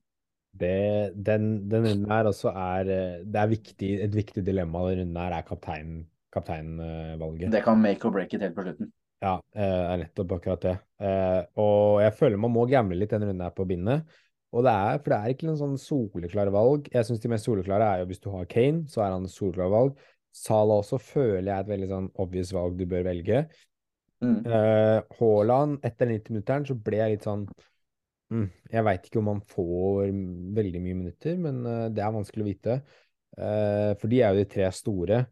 Det, 0.55 1.13
den, 1.15 1.55
den 1.69 1.87
runden 1.89 2.11
her 2.15 2.29
også 2.31 2.53
er 2.55 2.91
eh, 2.95 3.23
Det 3.27 3.41
er 3.41 3.49
viktig, 3.51 3.89
et 4.07 4.13
viktig 4.15 4.45
dilemma 4.47 4.85
den 4.89 5.03
runden 5.03 5.23
her 5.23 5.39
er 5.39 5.47
kaptein, 5.47 5.97
kapteinvalget. 6.35 7.51
Det 7.53 7.65
kan 7.67 7.81
make 7.83 8.07
or 8.07 8.15
break 8.15 8.35
it 8.35 8.47
helt 8.47 8.57
på 8.57 8.67
slutten. 8.67 8.93
Ja, 9.25 9.39
det 9.57 9.65
er 9.65 10.01
nettopp 10.03 10.35
akkurat 10.37 10.65
det. 10.67 10.73
Og 11.57 12.03
jeg 12.03 12.13
føler 12.19 12.41
man 12.43 12.53
må 12.53 12.67
gamble 12.69 12.99
litt 12.99 13.15
denne 13.15 13.31
runden 13.31 13.47
her 13.47 13.55
på 13.57 13.65
bindet. 13.65 14.11
Og 14.55 14.65
det 14.67 14.73
er, 14.73 14.99
for 15.03 15.13
det 15.13 15.19
er 15.19 15.35
ikke 15.35 15.49
noen 15.49 15.61
sånn 15.61 15.79
soleklare 15.83 16.55
valg. 16.55 16.89
Jeg 16.95 17.09
syns 17.09 17.23
de 17.23 17.31
mest 17.33 17.49
soleklare 17.49 17.91
er 17.91 18.03
jo 18.03 18.09
hvis 18.11 18.23
du 18.23 18.31
har 18.33 18.49
Kane, 18.51 18.85
så 18.91 19.05
er 19.05 19.15
han 19.17 19.27
et 19.27 19.35
soleklart 19.35 19.73
valg. 19.75 20.03
Salah 20.35 20.83
også 20.83 20.99
føler 21.03 21.49
jeg 21.49 21.55
er 21.57 21.65
et 21.65 21.73
veldig 21.73 21.91
sånn 21.91 22.11
obvious 22.23 22.51
valg 22.55 22.79
du 22.79 22.85
bør 22.91 23.07
velge. 23.07 23.45
Mm. 24.25 24.39
uh, 24.47 24.99
Haaland, 25.19 25.81
etter 25.85 26.09
90-minutteren 26.09 26.65
så 26.69 26.77
ble 26.81 27.01
jeg 27.01 27.13
litt 27.13 27.27
sånn 27.27 27.43
mm, 28.33 28.45
Jeg 28.71 28.85
veit 28.87 29.09
ikke 29.09 29.19
om 29.21 29.33
han 29.33 29.43
får 29.51 30.15
veldig 30.57 30.81
mye 30.87 30.99
minutter, 31.03 31.37
men 31.43 31.59
uh, 31.67 31.89
det 31.93 32.05
er 32.07 32.15
vanskelig 32.15 32.47
å 32.47 32.49
vite. 32.49 32.79
Uh, 33.35 33.93
for 33.99 34.09
de 34.09 34.23
er 34.23 34.33
jo 34.33 34.45
de 34.45 34.53
tre 34.55 34.71
store. 34.75 35.25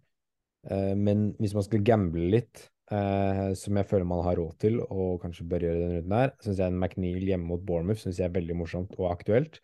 Eh, 0.71 0.95
men 0.95 1.33
hvis 1.41 1.55
man 1.57 1.67
skal 1.67 1.83
gamble 1.87 2.29
litt, 2.31 2.69
eh, 2.93 3.53
som 3.59 3.79
jeg 3.79 3.89
føler 3.89 4.09
man 4.09 4.23
har 4.27 4.39
råd 4.39 4.55
til, 4.63 4.79
og 4.85 5.21
kanskje 5.23 5.47
bør 5.49 5.67
gjøre 5.67 5.81
den 5.81 5.95
runden 5.97 6.17
her, 6.19 6.33
syns 6.45 6.61
jeg 6.61 6.73
en 6.73 6.79
McNeil 6.79 7.29
hjemme 7.31 7.49
mot 7.49 7.65
Bournemouth 7.67 8.03
synes 8.03 8.21
jeg 8.21 8.29
er 8.29 8.37
veldig 8.37 8.57
morsomt 8.59 8.97
og 9.01 9.11
aktuelt. 9.13 9.61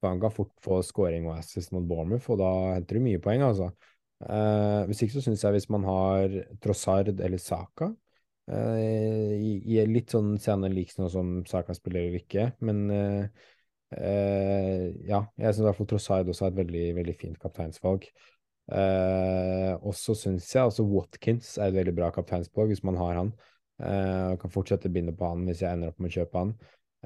For 0.00 0.12
han 0.12 0.20
kan 0.20 0.34
fort 0.34 0.52
få 0.64 0.82
scoring 0.84 1.28
og 1.30 1.38
assist 1.38 1.72
mot 1.72 1.86
Bournemouth, 1.88 2.28
og 2.32 2.40
da 2.42 2.50
henter 2.76 2.98
du 2.98 3.06
mye 3.06 3.22
poeng, 3.22 3.44
altså. 3.46 3.70
Uh, 4.16 4.86
hvis 4.88 5.02
ikke 5.04 5.18
så 5.18 5.22
syns 5.26 5.42
jeg 5.44 5.52
hvis 5.52 5.68
man 5.68 5.82
har 5.84 6.32
Trossard 6.64 7.10
eller 7.20 7.36
Saka 7.36 7.90
uh, 7.90 8.78
i, 8.80 9.50
i 9.60 9.82
litt 9.84 10.14
sånn 10.14 10.38
scene 10.40 10.70
liks 10.72 10.96
nå 10.96 11.10
som 11.12 11.42
Saka 11.44 11.76
spiller 11.76 12.06
eller 12.06 12.22
ikke, 12.22 12.46
men 12.64 12.86
ja, 13.86 15.20
jeg 15.38 15.52
syns 15.52 15.60
i 15.60 15.66
hvert 15.68 15.76
fall 15.78 15.88
Trossard 15.92 16.30
også 16.32 16.48
er 16.48 16.54
et 16.54 16.58
veldig, 16.58 16.86
veldig 16.96 17.12
fint 17.20 17.36
kapteinsvalg. 17.38 18.08
Eh, 18.66 19.72
og 19.78 19.94
så 19.94 20.14
syns 20.18 20.48
jeg 20.54 20.66
også 20.66 20.82
Watkins 20.90 21.52
er 21.58 21.68
et 21.70 21.76
veldig 21.78 21.94
bra 21.94 22.08
kapteinsvalg 22.14 22.72
hvis 22.72 22.82
man 22.86 22.96
har 22.98 23.14
han. 23.20 23.32
Eh, 23.78 24.32
kan 24.40 24.50
fortsette 24.52 24.88
å 24.90 24.94
binde 24.94 25.14
på 25.16 25.28
han 25.28 25.44
hvis 25.46 25.62
jeg 25.62 25.72
ender 25.76 25.92
opp 25.92 26.00
med 26.02 26.10
å 26.10 26.16
kjøpe 26.20 26.42
han. 26.42 26.54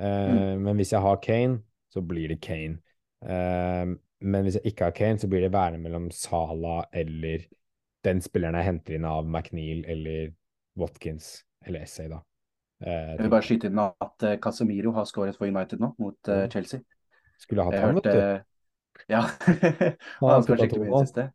Eh, 0.00 0.56
Men 0.56 0.76
hvis 0.80 0.92
jeg 0.94 1.02
har 1.04 1.20
Kane, 1.20 1.58
så 1.92 2.00
blir 2.06 2.28
det 2.32 2.40
Kane. 2.40 2.78
Eh, 3.26 3.92
men 4.20 4.44
hvis 4.44 4.56
jeg 4.60 4.72
ikke 4.72 4.88
har 4.88 4.96
Kane, 4.96 5.18
så 5.18 5.28
blir 5.28 5.40
det 5.44 5.52
værende 5.52 5.80
mellom 5.82 6.10
Salah 6.12 6.84
eller 6.92 7.44
den 8.04 8.20
spilleren 8.24 8.56
jeg 8.56 8.64
henter 8.64 8.96
inn 8.96 9.04
av 9.04 9.26
McNeil 9.28 9.84
eller 9.88 10.30
Watkins 10.80 11.42
eller 11.66 11.82
Essay, 11.84 12.08
da. 12.08 12.22
Eh, 12.80 13.16
Jeg 13.18 13.24
vil 13.26 13.30
bare 13.34 13.44
skyte 13.44 13.68
inn 13.68 13.78
at 13.82 14.16
Casamiro 14.22 14.38
Casemiro 14.40 14.92
har 14.96 15.04
skåret 15.04 15.36
for 15.36 15.50
United 15.50 15.80
nå, 15.82 15.92
mot 15.98 16.28
eh, 16.28 16.46
Mm. 16.46 16.50
Chelsea. 16.50 16.80
skulle 17.38 17.64
hatt 17.64 17.74
han, 17.74 17.94
vet 17.94 18.04
du. 18.04 18.44
Ja. 19.08 19.20
Han 20.20 20.30
har 20.30 20.42
skåret 20.44 20.60
skikkelig 20.64 20.80
mye 20.86 20.88
i 20.88 20.92
det 21.00 21.06
siste. 21.08 21.26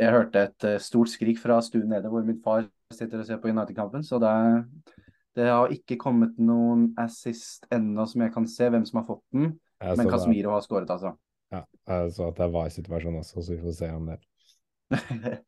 Jeg 0.00 0.14
hørte 0.14 0.44
et 0.48 0.64
eh, 0.64 0.78
stort 0.80 1.10
skrik 1.12 1.40
fra 1.40 1.58
stuen 1.64 1.90
nede 1.92 2.08
hvor 2.08 2.24
min 2.24 2.38
far 2.44 2.64
sitter 2.94 3.20
og 3.20 3.26
ser 3.28 3.40
på 3.42 3.50
United-kampen, 3.52 4.04
så 4.06 4.18
det, 4.22 4.30
det 5.36 5.48
har 5.50 5.72
ikke 5.74 5.98
kommet 6.00 6.38
noen 6.40 6.88
assist 6.98 7.68
ennå 7.72 8.06
som 8.08 8.24
jeg 8.24 8.32
kan 8.34 8.48
se 8.48 8.70
hvem 8.72 8.86
som 8.88 9.02
har 9.02 9.06
fått 9.10 9.22
den, 9.36 9.52
men 9.80 10.10
Casemiro 10.10 10.54
har 10.56 10.64
skåret, 10.64 10.90
altså. 10.90 11.12
Ja, 11.52 11.64
jeg 11.90 12.14
så 12.16 12.30
at 12.30 12.40
det 12.40 12.48
var 12.54 12.70
i 12.70 12.74
situasjonen 12.74 13.20
også, 13.20 13.42
så 13.42 13.54
vi 13.54 13.60
får 13.60 13.76
se 13.76 13.90
om 13.92 14.08
det. 14.10 14.18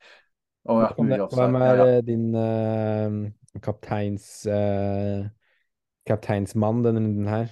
Og 0.70 0.82
ja, 0.84 0.88
Hvem 0.94 1.10
er, 1.10 1.64
Ja, 1.64 1.72
er 1.72 1.80
ja. 1.80 1.86
eh, 1.96 2.02
din 2.06 2.26
uh, 2.38 3.60
kapteins 3.62 4.46
uh, 4.46 5.26
kapteinsmann 6.06 6.84
denne 6.84 7.02
runden 7.02 7.26
her? 7.26 7.50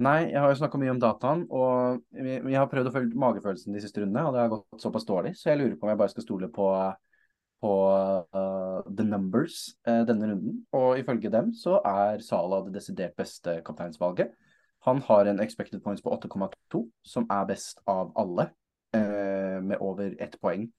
Nei, 0.00 0.30
jeg 0.30 0.40
har 0.40 0.48
jo 0.48 0.56
snakka 0.56 0.78
mye 0.80 0.94
om 0.94 1.00
dataen, 1.00 1.42
og 1.52 2.00
vi- 2.10 2.40
vi, 2.40 2.54
har 2.54 2.68
prøvd 2.68 2.88
å 2.88 2.92
følge 2.92 3.18
magefølelsen 3.20 3.74
de 3.74 3.80
siste 3.82 4.00
rundene, 4.00 4.22
og 4.26 4.32
det 4.32 4.40
har 4.40 4.48
gått 4.48 4.80
såpass 4.80 5.04
dårlig, 5.04 5.34
så 5.36 5.50
jeg 5.50 5.58
lurer 5.58 5.76
på 5.76 5.84
om 5.84 5.90
jeg 5.90 5.98
bare 5.98 6.08
skal 6.08 6.22
stole 6.22 6.48
på, 6.48 6.68
på 7.60 7.72
uh, 8.32 8.80
The 8.88 9.04
Numbers 9.04 9.74
uh, 9.86 10.00
denne 10.08 10.30
runden, 10.30 10.66
og 10.72 10.98
ifølge 10.98 11.30
dem 11.30 11.52
så 11.52 11.82
er 11.84 12.24
Salah 12.24 12.64
det 12.64 12.78
desidert 12.78 13.14
beste 13.16 13.60
kapteinsvalget. 13.66 14.32
Han 14.88 15.02
har 15.04 15.26
en 15.28 15.40
expected 15.40 15.82
points 15.84 16.00
på 16.00 16.08
8,2, 16.16 16.88
som 17.04 17.26
er 17.28 17.44
best 17.44 17.84
av 17.86 18.14
alle, 18.16 18.48
uh, 18.96 19.60
med 19.60 19.76
over 19.80 20.16
ett 20.18 20.38
poeng. 20.40 20.70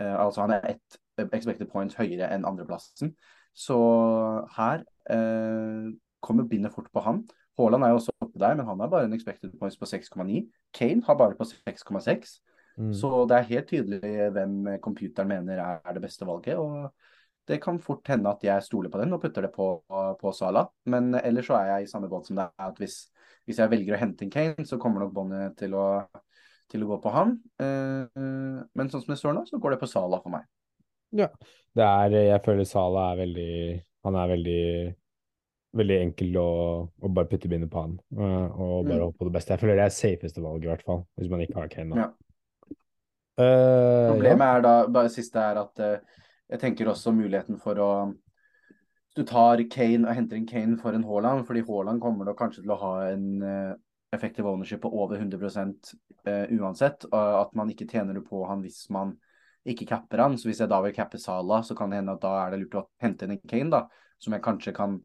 Altså 0.00 0.40
han 0.40 0.50
er 0.50 0.64
ett 0.72 0.96
expected 1.32 1.68
points 1.70 1.94
høyere 1.94 2.26
enn 2.34 2.44
andreplassen. 2.44 3.12
Så 3.54 3.76
her 4.56 4.82
kommer 6.20 6.48
bindet 6.50 6.74
fort 6.74 6.88
på 6.90 7.00
han. 7.00 7.20
Haaland 7.58 7.86
er 7.86 7.92
jo 7.92 8.00
også 8.00 8.14
oppe 8.20 8.40
der, 8.40 8.56
men 8.58 8.66
han 8.66 8.80
har 8.82 8.90
bare 8.90 9.06
en 9.08 9.14
expected 9.14 9.52
points 9.60 9.78
på 9.78 9.86
6,9. 9.86 10.42
Kane 10.74 11.04
har 11.06 11.18
bare 11.18 11.36
på 11.38 11.46
6,6. 11.46 12.38
Mm. 12.74 12.92
Så 12.98 13.10
det 13.30 13.36
er 13.36 13.50
helt 13.50 13.68
tydelig 13.70 14.30
hvem 14.34 14.54
computeren 14.82 15.30
mener 15.30 15.60
er 15.62 15.94
det 15.94 16.02
beste 16.02 16.26
valget. 16.26 16.58
og 16.58 16.90
det 17.48 17.60
kan 17.60 17.78
fort 17.80 18.08
hende 18.08 18.30
at 18.30 18.44
jeg 18.44 18.64
stoler 18.64 18.90
på 18.90 19.00
den 19.00 19.12
og 19.12 19.20
putter 19.20 19.44
det 19.44 19.52
på, 19.52 19.66
på 20.20 20.32
Sala. 20.32 20.64
Men 20.88 21.14
ellers 21.14 21.50
så 21.50 21.58
er 21.58 21.72
jeg 21.72 21.84
i 21.84 21.90
samme 21.90 22.08
båt 22.08 22.30
som 22.30 22.40
er 22.40 22.52
at 22.58 22.78
hvis, 22.80 23.02
hvis 23.44 23.60
jeg 23.60 23.70
velger 23.72 23.96
å 23.96 24.00
hente 24.00 24.24
inn 24.24 24.32
Kane, 24.32 24.64
så 24.64 24.78
kommer 24.80 25.04
nok 25.04 25.12
båndet 25.16 25.58
til, 25.60 25.76
til, 26.72 26.84
å 26.84 26.90
gå 26.94 27.00
på 27.04 27.12
han. 27.14 27.36
Uh, 27.60 28.64
men 28.72 28.90
sånn 28.90 29.04
som 29.04 29.12
det 29.12 29.20
står 29.20 29.36
nå, 29.36 29.44
så 29.50 29.60
går 29.60 29.76
det 29.76 29.80
på 29.82 29.90
Sala 29.92 30.22
for 30.24 30.32
meg. 30.34 30.48
Ja. 31.14 31.28
Det 31.74 31.84
er, 31.84 32.16
jeg 32.30 32.42
føler 32.46 32.66
Sala 32.66 33.08
er 33.12 33.20
veldig 33.20 33.54
Han 34.06 34.16
er 34.18 34.28
veldig 34.30 34.62
veldig 35.74 35.96
enkel 36.00 36.36
å, 36.40 36.48
å 36.86 37.10
bare 37.14 37.28
putte 37.30 37.50
bindet 37.50 37.70
på 37.72 37.82
han 37.82 37.94
uh, 38.16 38.48
og 38.50 38.88
bare 38.88 39.00
mm. 39.00 39.04
håpe 39.06 39.20
på 39.20 39.28
det 39.28 39.34
beste. 39.36 39.54
Jeg 39.54 39.62
føler 39.62 39.80
det 39.80 39.86
er 39.88 39.94
safeste 39.94 40.44
valget, 40.44 40.66
i 40.66 40.72
hvert 40.72 40.84
fall, 40.86 41.00
hvis 41.18 41.30
man 41.32 41.44
ikke 41.44 41.58
har 41.60 41.72
Kane. 41.72 42.02
Ja. 42.02 42.10
Uh, 43.34 44.12
Problemet 44.12 44.46
ja. 44.46 44.50
er 44.52 44.66
da, 44.66 44.74
bare 44.94 45.10
siste 45.10 45.42
er 45.42 45.58
at 45.64 45.82
uh, 45.82 46.20
jeg 46.52 46.62
tenker 46.62 46.90
også 46.90 47.14
muligheten 47.16 47.58
for 47.62 47.80
å 47.82 47.90
Du 49.14 49.22
tar 49.22 49.62
Kane 49.70 50.08
og 50.08 50.14
henter 50.14 50.38
inn 50.38 50.46
Kane 50.46 50.78
for 50.78 50.94
en 50.94 51.04
Haaland, 51.06 51.44
fordi 51.46 51.62
Haaland 51.66 52.02
kommer 52.02 52.26
da 52.26 52.34
kanskje 52.38 52.64
til 52.64 52.74
å 52.74 52.80
ha 52.80 52.94
en 53.12 53.28
uh, 53.42 53.74
effektiv 54.14 54.46
ownership 54.46 54.82
på 54.82 54.90
over 54.90 55.18
100 55.18 55.38
uh, 55.38 56.46
uansett. 56.58 57.06
Og 57.10 57.36
at 57.40 57.54
man 57.54 57.70
ikke 57.70 57.86
tjener 57.90 58.18
det 58.18 58.24
på 58.26 58.42
han 58.48 58.62
hvis 58.64 58.88
man 58.94 59.14
ikke 59.64 59.86
capper 59.88 60.24
han. 60.24 60.38
Så 60.38 60.50
hvis 60.50 60.62
jeg 60.62 60.70
da 60.70 60.80
vil 60.82 60.94
cappe 60.96 61.20
Sala, 61.22 61.62
så 61.62 61.76
kan 61.78 61.90
det 61.90 62.02
hende 62.02 62.16
at 62.16 62.22
da 62.22 62.34
er 62.42 62.54
det 62.54 62.64
lurt 62.64 62.78
å 62.80 62.86
hente 63.02 63.26
inn 63.26 63.36
en 63.36 63.44
Kane, 63.46 63.70
da. 63.72 63.84
Som 64.22 64.34
jeg 64.36 64.44
kanskje 64.44 64.74
kan 64.76 64.98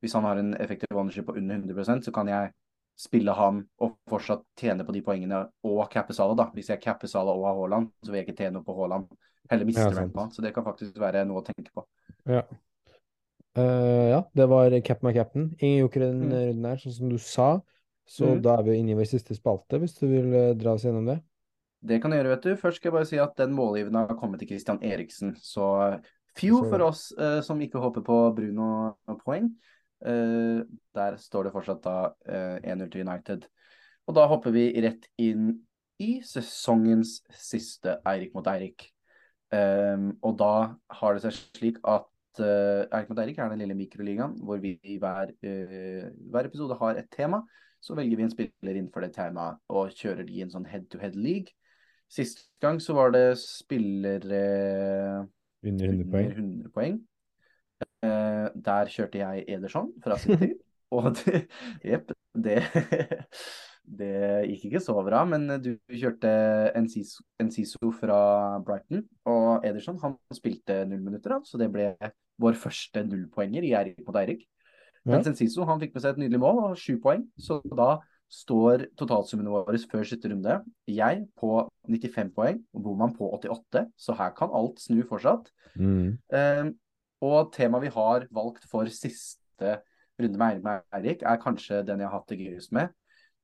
Hvis 0.00 0.14
han 0.16 0.26
har 0.28 0.40
en 0.40 0.54
effektiv 0.60 0.96
ownership 0.96 1.26
på 1.26 1.36
under 1.38 1.58
100% 1.58 2.06
så 2.06 2.12
kan 2.14 2.28
jeg 2.28 2.52
spille 2.96 3.32
han 3.36 3.60
og 3.84 3.98
fortsatt 4.08 4.44
tjene 4.56 4.84
på 4.86 4.94
de 4.96 5.02
poengene 5.04 5.42
og 5.68 5.82
cappe 5.92 6.16
Sala, 6.16 6.36
da. 6.38 6.48
Hvis 6.56 6.70
jeg 6.72 6.80
capper 6.82 7.10
Sala 7.10 7.34
og 7.36 7.44
har 7.48 7.58
Haaland, 7.58 7.90
så 8.02 8.12
vil 8.12 8.22
jeg 8.22 8.28
ikke 8.28 8.38
tjene 8.40 8.62
på 8.64 8.76
Haaland. 8.78 9.10
Heller 9.50 9.68
miste 9.68 9.84
ja, 9.84 10.06
på 10.08 10.22
han. 10.22 10.32
Så 10.32 10.42
det 10.42 10.54
kan 10.56 10.64
faktisk 10.66 10.96
være 11.00 11.26
noe 11.28 11.42
å 11.42 11.46
tenke 11.46 11.68
på. 11.74 11.84
Ja. 12.26 12.42
Uh, 13.56 14.06
ja, 14.12 14.20
det 14.36 14.48
var 14.52 14.74
cap 14.84 15.04
my 15.04 15.12
cap'n. 15.16 15.50
Ingen 15.60 15.84
jokere 15.84 16.10
den 16.10 16.26
mm. 16.26 16.34
runden 16.34 16.68
her, 16.70 16.80
sånn 16.80 16.96
som 16.96 17.12
du 17.12 17.16
sa. 17.20 17.50
Så 18.06 18.34
mm. 18.34 18.42
da 18.44 18.58
er 18.58 18.66
vi 18.66 18.80
inne 18.80 18.94
i 18.94 18.98
vår 18.98 19.08
siste 19.10 19.36
spalte, 19.36 19.80
hvis 19.82 19.96
du 20.00 20.06
vil 20.10 20.28
uh, 20.34 20.50
dra 20.58 20.76
oss 20.76 20.84
gjennom 20.86 21.08
det. 21.08 21.20
Det 21.86 22.00
kan 22.02 22.12
jeg 22.12 22.22
gjøre, 22.22 22.34
vet 22.34 22.48
du. 22.48 22.58
Først 22.60 22.80
skal 22.80 22.90
jeg 22.90 22.96
bare 22.96 23.08
si 23.08 23.20
at 23.22 23.36
den 23.38 23.54
målgivende 23.56 24.06
har 24.08 24.18
kommet 24.18 24.40
til 24.42 24.50
Christian 24.50 24.80
Eriksen. 24.84 25.36
Så 25.40 25.68
few 26.36 26.64
for 26.66 26.84
oss 26.88 27.08
uh, 27.20 27.38
som 27.44 27.60
ikke 27.62 27.80
håper 27.82 28.04
på 28.06 28.20
Bruno-poeng. 28.36 29.52
Der 30.06 31.16
står 31.18 31.48
det 31.48 31.52
fortsatt 31.54 31.80
da 31.82 31.96
1-0 32.62 32.90
til 32.92 33.02
United. 33.02 33.46
Og 34.06 34.14
da 34.14 34.26
hopper 34.30 34.54
vi 34.54 34.68
rett 34.84 35.08
inn 35.18 35.48
i 36.02 36.18
sesongens 36.24 37.18
siste 37.34 37.98
Eirik 38.06 38.34
mot 38.36 38.46
Eirik. 38.50 38.88
Um, 39.54 40.10
og 40.26 40.36
da 40.40 40.52
har 40.98 41.14
det 41.14 41.22
seg 41.22 41.36
slik 41.36 41.76
at 41.86 42.40
uh, 42.42 42.82
Erik 42.90 43.10
mot 43.10 43.20
Eirik 43.22 43.38
er 43.38 43.52
den 43.52 43.62
lille 43.62 43.76
mikroligaen 43.78 44.34
hvor 44.42 44.58
vi 44.62 44.74
i 44.82 44.96
hver, 45.02 45.30
uh, 45.30 46.08
hver, 46.32 46.48
episode 46.48 46.78
har 46.80 47.00
et 47.00 47.08
tema. 47.14 47.42
Så 47.80 47.94
velger 47.96 48.18
vi 48.18 48.26
en 48.26 48.32
spiller 48.32 48.74
innenfor 48.74 49.04
det 49.04 49.12
temaet 49.14 49.60
og 49.70 49.94
kjører 49.94 50.26
de 50.26 50.38
i 50.38 50.42
en 50.44 50.52
sånn 50.52 50.66
head-to-head-league. 50.68 51.54
Sist 52.10 52.46
gang 52.62 52.78
så 52.82 52.94
var 52.96 53.12
det 53.14 53.38
spillere 53.40 54.42
under 55.66 55.90
100 55.90 56.10
poeng. 56.10 56.32
100 56.32 56.72
poeng. 56.74 56.98
Uh, 58.04 58.48
der 58.54 58.90
kjørte 58.92 59.20
jeg 59.22 59.44
Ederson 59.56 59.92
fra 60.04 60.18
City. 60.22 60.52
og 60.94 61.16
det, 61.18 61.46
jepp, 61.84 62.12
det 62.34 62.60
det 63.98 64.16
gikk 64.50 64.66
ikke 64.68 64.82
så 64.82 64.96
bra, 65.06 65.22
men 65.28 65.46
du 65.62 65.72
kjørte 65.92 66.30
Enciso 66.76 67.92
fra 67.94 68.18
Brighton. 68.66 69.04
Og 69.30 69.66
Ederson 69.66 70.00
han 70.02 70.16
spilte 70.34 70.82
null 70.90 71.04
minutter, 71.04 71.38
så 71.46 71.60
det 71.60 71.70
ble 71.74 71.92
vår 72.42 72.58
første 72.60 73.04
nullpoenger 73.06 73.64
i 73.64 73.72
Eirik 73.78 74.02
mot 74.06 74.18
Eirik. 74.18 74.44
Mens 75.06 75.28
Enciso 75.30 75.64
han 75.68 75.80
fikk 75.80 75.94
med 75.94 76.02
seg 76.02 76.16
et 76.16 76.24
nydelig 76.24 76.42
mål 76.42 76.62
og 76.64 76.80
sju 76.80 76.96
poeng. 77.02 77.22
Så 77.38 77.60
da 77.78 77.96
står 78.32 78.88
totalsummen 78.98 79.48
vår 79.52 79.78
før 79.90 80.06
siste 80.06 80.30
runde. 80.32 80.58
Jeg 80.90 81.22
på 81.38 81.60
95 81.86 82.32
poeng, 82.34 82.58
og 82.74 82.82
Boman 82.82 83.14
på 83.14 83.28
88, 83.38 83.86
så 83.94 84.16
her 84.18 84.34
kan 84.38 84.50
alt 84.54 84.82
snu 84.82 84.98
fortsatt. 85.06 85.52
Mm. 85.78 86.18
Um, 86.34 86.72
og 87.24 87.52
temaet 87.54 87.86
vi 87.86 87.94
har 87.94 88.26
valgt 88.34 88.66
for 88.70 88.88
siste 88.92 89.78
runde 90.20 90.38
med 90.64 90.84
Eirik, 90.96 91.22
er 91.22 91.40
kanskje 91.40 91.82
den 91.86 92.00
jeg 92.00 92.08
har 92.08 92.20
hatt 92.20 92.30
det 92.32 92.40
gøyest 92.40 92.72
med 92.76 92.92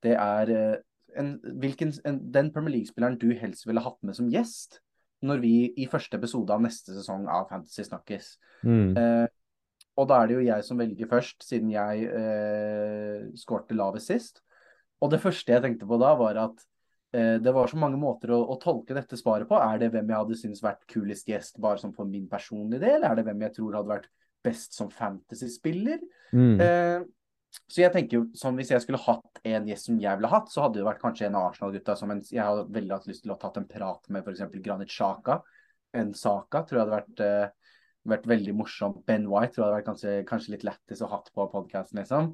det 0.02 0.14
er 0.18 0.52
eh, 0.52 0.78
en, 1.18 1.34
hvilken, 1.60 1.92
en, 2.06 2.18
den 2.34 2.50
Premier 2.52 2.76
League-spilleren 2.76 3.18
du 3.20 3.30
helst 3.38 3.66
ville 3.66 3.82
hatt 3.84 4.00
med 4.02 4.16
som 4.18 4.30
gjest 4.32 4.80
når 5.22 5.42
vi 5.44 5.54
i 5.78 5.86
første 5.90 6.18
episode 6.18 6.50
av 6.50 6.62
neste 6.64 6.96
sesong 6.96 7.28
av 7.30 7.46
Fantasy 7.52 7.84
snakkes. 7.86 8.32
Mm. 8.66 8.96
Eh, 8.98 9.28
og 10.00 10.08
da 10.10 10.18
er 10.18 10.30
det 10.30 10.34
jo 10.34 10.46
jeg 10.48 10.64
som 10.66 10.80
velger 10.80 11.06
først, 11.10 11.44
siden 11.46 11.70
jeg 11.70 12.08
eh, 12.08 13.28
skårte 13.38 13.76
lavest 13.78 14.10
sist. 14.10 14.40
Og 14.98 15.12
det 15.12 15.20
første 15.22 15.54
jeg 15.54 15.62
tenkte 15.62 15.86
på 15.86 15.98
da, 16.02 16.10
var 16.18 16.40
at 16.48 16.64
det 17.12 17.52
var 17.52 17.68
så 17.68 17.76
mange 17.76 17.98
måter 18.00 18.30
å, 18.32 18.38
å, 18.54 18.54
tolke 18.56 18.94
dette 18.96 19.18
svaret 19.20 19.44
på. 19.50 19.58
Er 19.60 19.82
det 19.82 19.90
hvem 19.92 20.08
jeg 20.08 20.22
hadde 20.22 20.36
syntes 20.40 20.62
vært 20.64 20.86
kulest 20.88 21.28
gjest, 21.28 21.58
bare 21.60 21.80
som 21.82 21.92
på 21.92 22.06
min 22.08 22.24
personlige 22.30 22.86
del? 22.86 23.04
Er 23.04 23.18
det 23.18 23.26
hvem 23.26 23.42
jeg 23.44 23.56
tror 23.58 23.76
hadde 23.76 23.92
vært 23.92 24.08
best 24.44 24.76
som 24.76 24.90
fantasy-spiller? 24.92 26.00
Mm. 26.32 26.60
Eh, 26.60 27.04
så 27.68 27.82
jeg 27.82 27.92
tenker 27.92 28.16
jo, 28.16 28.22
sånn 28.38 28.56
Hvis 28.56 28.70
jeg 28.72 28.84
skulle 28.84 29.00
hatt 29.02 29.40
en 29.44 29.66
gjest 29.68 29.90
som 29.90 29.98
jeg 30.00 30.18
ville 30.18 30.30
hatt, 30.32 30.48
så 30.52 30.64
hadde 30.64 30.80
det 30.80 30.86
vært 30.86 31.02
kanskje 31.02 31.28
en 31.28 31.40
Arsenal-gutta 31.42 31.96
som 32.00 32.12
en, 32.14 32.22
jeg 32.24 32.40
hadde 32.40 32.70
veldig 32.72 32.96
hatt 32.96 33.10
lyst 33.10 33.26
til 33.26 33.34
å 33.34 33.38
tatt 33.40 33.58
en 33.60 33.68
prat 33.68 34.08
med 34.12 34.24
f.eks. 34.24 34.56
Granit 34.64 34.92
Sjaka. 34.92 35.42
En 35.96 36.14
Saka 36.16 36.62
tror 36.64 36.80
jeg 36.80 36.86
hadde 36.86 36.96
vært, 36.96 37.22
eh, 37.26 37.76
vært 38.14 38.28
veldig 38.32 38.56
morsomt. 38.56 39.02
Ben 39.08 39.28
White 39.28 39.54
tror 39.54 39.66
jeg 39.66 39.68
hadde 39.68 39.78
vært 39.80 39.90
kanskje, 39.90 40.16
kanskje 40.28 40.56
litt 40.56 40.66
lættis 40.68 41.04
å 41.04 41.10
hatt 41.12 41.28
på 41.36 41.48
podkasten, 41.52 42.00
liksom. 42.00 42.32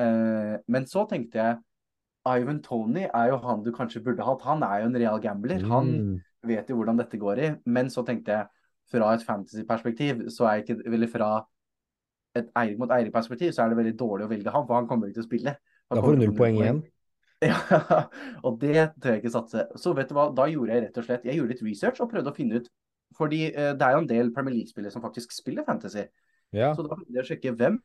Eh, 0.00 0.54
men 0.72 0.88
så 0.88 1.06
tenkte 1.08 1.40
jeg 1.40 1.60
Ivan 2.28 2.60
Tony 2.62 3.06
er 3.08 3.30
jo 3.32 3.38
han 3.42 3.64
du 3.64 3.72
kanskje 3.74 4.02
burde 4.04 4.24
hatt. 4.26 4.44
Han 4.46 4.62
er 4.62 4.82
jo 4.82 4.90
en 4.90 4.98
real 4.98 5.20
gambler. 5.22 5.62
Han 5.70 5.88
mm. 5.90 6.18
vet 6.48 6.70
jo 6.70 6.78
hvordan 6.78 7.00
dette 7.00 7.18
går 7.18 7.42
i. 7.42 7.48
Men 7.66 7.90
så 7.90 8.04
tenkte 8.06 8.36
jeg 8.36 8.46
fra 8.92 9.14
et 9.14 9.24
fantasy-perspektiv, 9.26 10.28
så 10.30 10.46
er 10.50 10.62
ikke 10.62 10.78
Eller 10.86 11.10
fra 11.10 11.30
et 12.36 12.48
Eirik 12.56 12.78
mot 12.80 12.90
Eirik-perspektiv, 12.90 13.52
så 13.52 13.62
er 13.62 13.72
det 13.72 13.76
veldig 13.76 13.94
dårlig 13.98 14.26
å 14.26 14.30
velge 14.30 14.52
ham, 14.52 14.66
for 14.66 14.78
han 14.78 14.88
kommer 14.88 15.08
ikke 15.08 15.20
til 15.20 15.26
å 15.26 15.28
spille. 15.28 15.54
Han 15.90 15.98
da 15.98 16.04
får 16.04 16.16
du 16.16 16.24
null 16.24 16.36
poeng 16.36 16.60
igjen. 16.60 16.82
Ja, 17.42 17.58
og 18.46 18.60
det 18.62 18.92
tør 19.02 19.16
jeg 19.16 19.18
ikke 19.18 19.32
satse. 19.34 19.64
Så 19.74 19.90
vet 19.98 20.06
du 20.06 20.14
hva, 20.14 20.28
da 20.30 20.44
gjorde 20.46 20.76
jeg 20.76 20.82
rett 20.84 20.98
og 21.00 21.06
slett 21.08 21.24
Jeg 21.26 21.40
gjorde 21.40 21.50
litt 21.50 21.64
research 21.66 21.98
og 21.98 22.12
prøvde 22.12 22.30
å 22.30 22.36
finne 22.36 22.60
ut 22.60 22.68
Fordi 23.18 23.40
uh, 23.50 23.72
det 23.74 23.82
er 23.82 23.96
jo 23.96 24.02
en 24.04 24.06
del 24.12 24.30
Premier 24.36 24.54
League-spillere 24.54 24.94
som 24.94 25.02
faktisk 25.02 25.34
spiller 25.34 25.66
fantasy. 25.66 26.04
Ja. 26.52 26.72
Så 26.76 26.84
da 26.84 26.92
prøvde 26.92 27.16
jeg 27.16 27.24
å 27.24 27.28
sjekke 27.30 27.54
hvem 27.56 27.78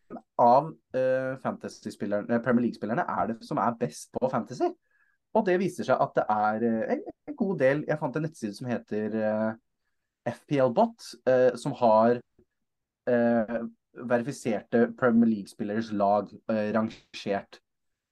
av 0.44 0.72
uh, 0.96 1.38
Premier 1.40 2.66
League-spillerne 2.66 3.06
er 3.08 3.32
det 3.32 3.38
som 3.48 3.62
er 3.64 3.78
best 3.80 4.12
på 4.16 4.30
fantasy. 4.32 4.68
Og 5.38 5.46
det 5.48 5.56
viser 5.62 5.88
seg 5.88 6.04
at 6.04 6.14
det 6.18 6.26
er 6.34 6.68
uh, 6.68 6.84
en, 6.96 7.06
en, 7.30 7.38
god 7.38 7.58
del 7.62 7.84
Jeg 7.88 8.00
fant 8.02 8.16
en 8.18 8.26
nettside 8.26 8.58
som 8.58 8.68
heter 8.68 9.18
FPLBot, 10.28 11.04
som 11.56 11.76
har 11.80 12.18
verifiserte 14.06 14.94
Premier 14.98 15.30
League-spilleres 15.30 15.92
lag 15.92 16.30
eh, 16.50 16.74
rangert. 16.76 17.62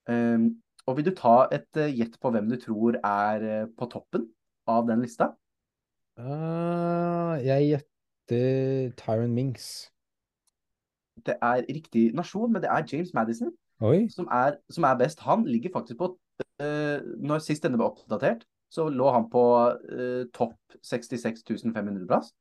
Um, 0.08 0.62
og 0.86 0.97
Vil 0.97 1.06
du 1.06 1.16
ta 1.18 1.47
et 1.53 1.80
uh, 1.82 1.89
gjett 1.89 2.20
på 2.22 2.30
hvem 2.30 2.49
du 2.49 2.60
tror 2.62 2.99
er 3.01 3.45
uh, 3.45 3.70
på 3.78 3.88
toppen 3.89 4.28
av 4.70 4.86
den 4.89 5.01
lista? 5.01 5.32
Uh, 6.20 7.34
jeg 7.41 7.72
gjetter 7.72 8.93
Tyron 8.99 9.34
Minks. 9.34 9.89
Det 11.26 11.38
er 11.41 11.63
riktig 11.70 12.09
nasjon, 12.16 12.51
men 12.51 12.63
det 12.63 12.72
er 12.72 12.86
James 12.91 13.13
Madison 13.16 13.53
som 14.11 14.28
er, 14.32 14.55
som 14.72 14.84
er, 14.88 14.95
best. 14.99 15.20
Han 15.20 15.45
ligger 15.45 15.70
faktisk 15.74 15.99
på 15.99 16.16
Når 17.20 17.41
sist 17.43 17.63
denne 17.63 17.80
ble 17.80 17.89
oppdatert, 17.89 18.45
så 18.72 18.88
lå 18.89 19.09
han 19.11 19.30
på 19.32 19.43
topp 20.36 20.55
66 20.84 21.43
500 21.76 22.07
plass. 22.07 22.32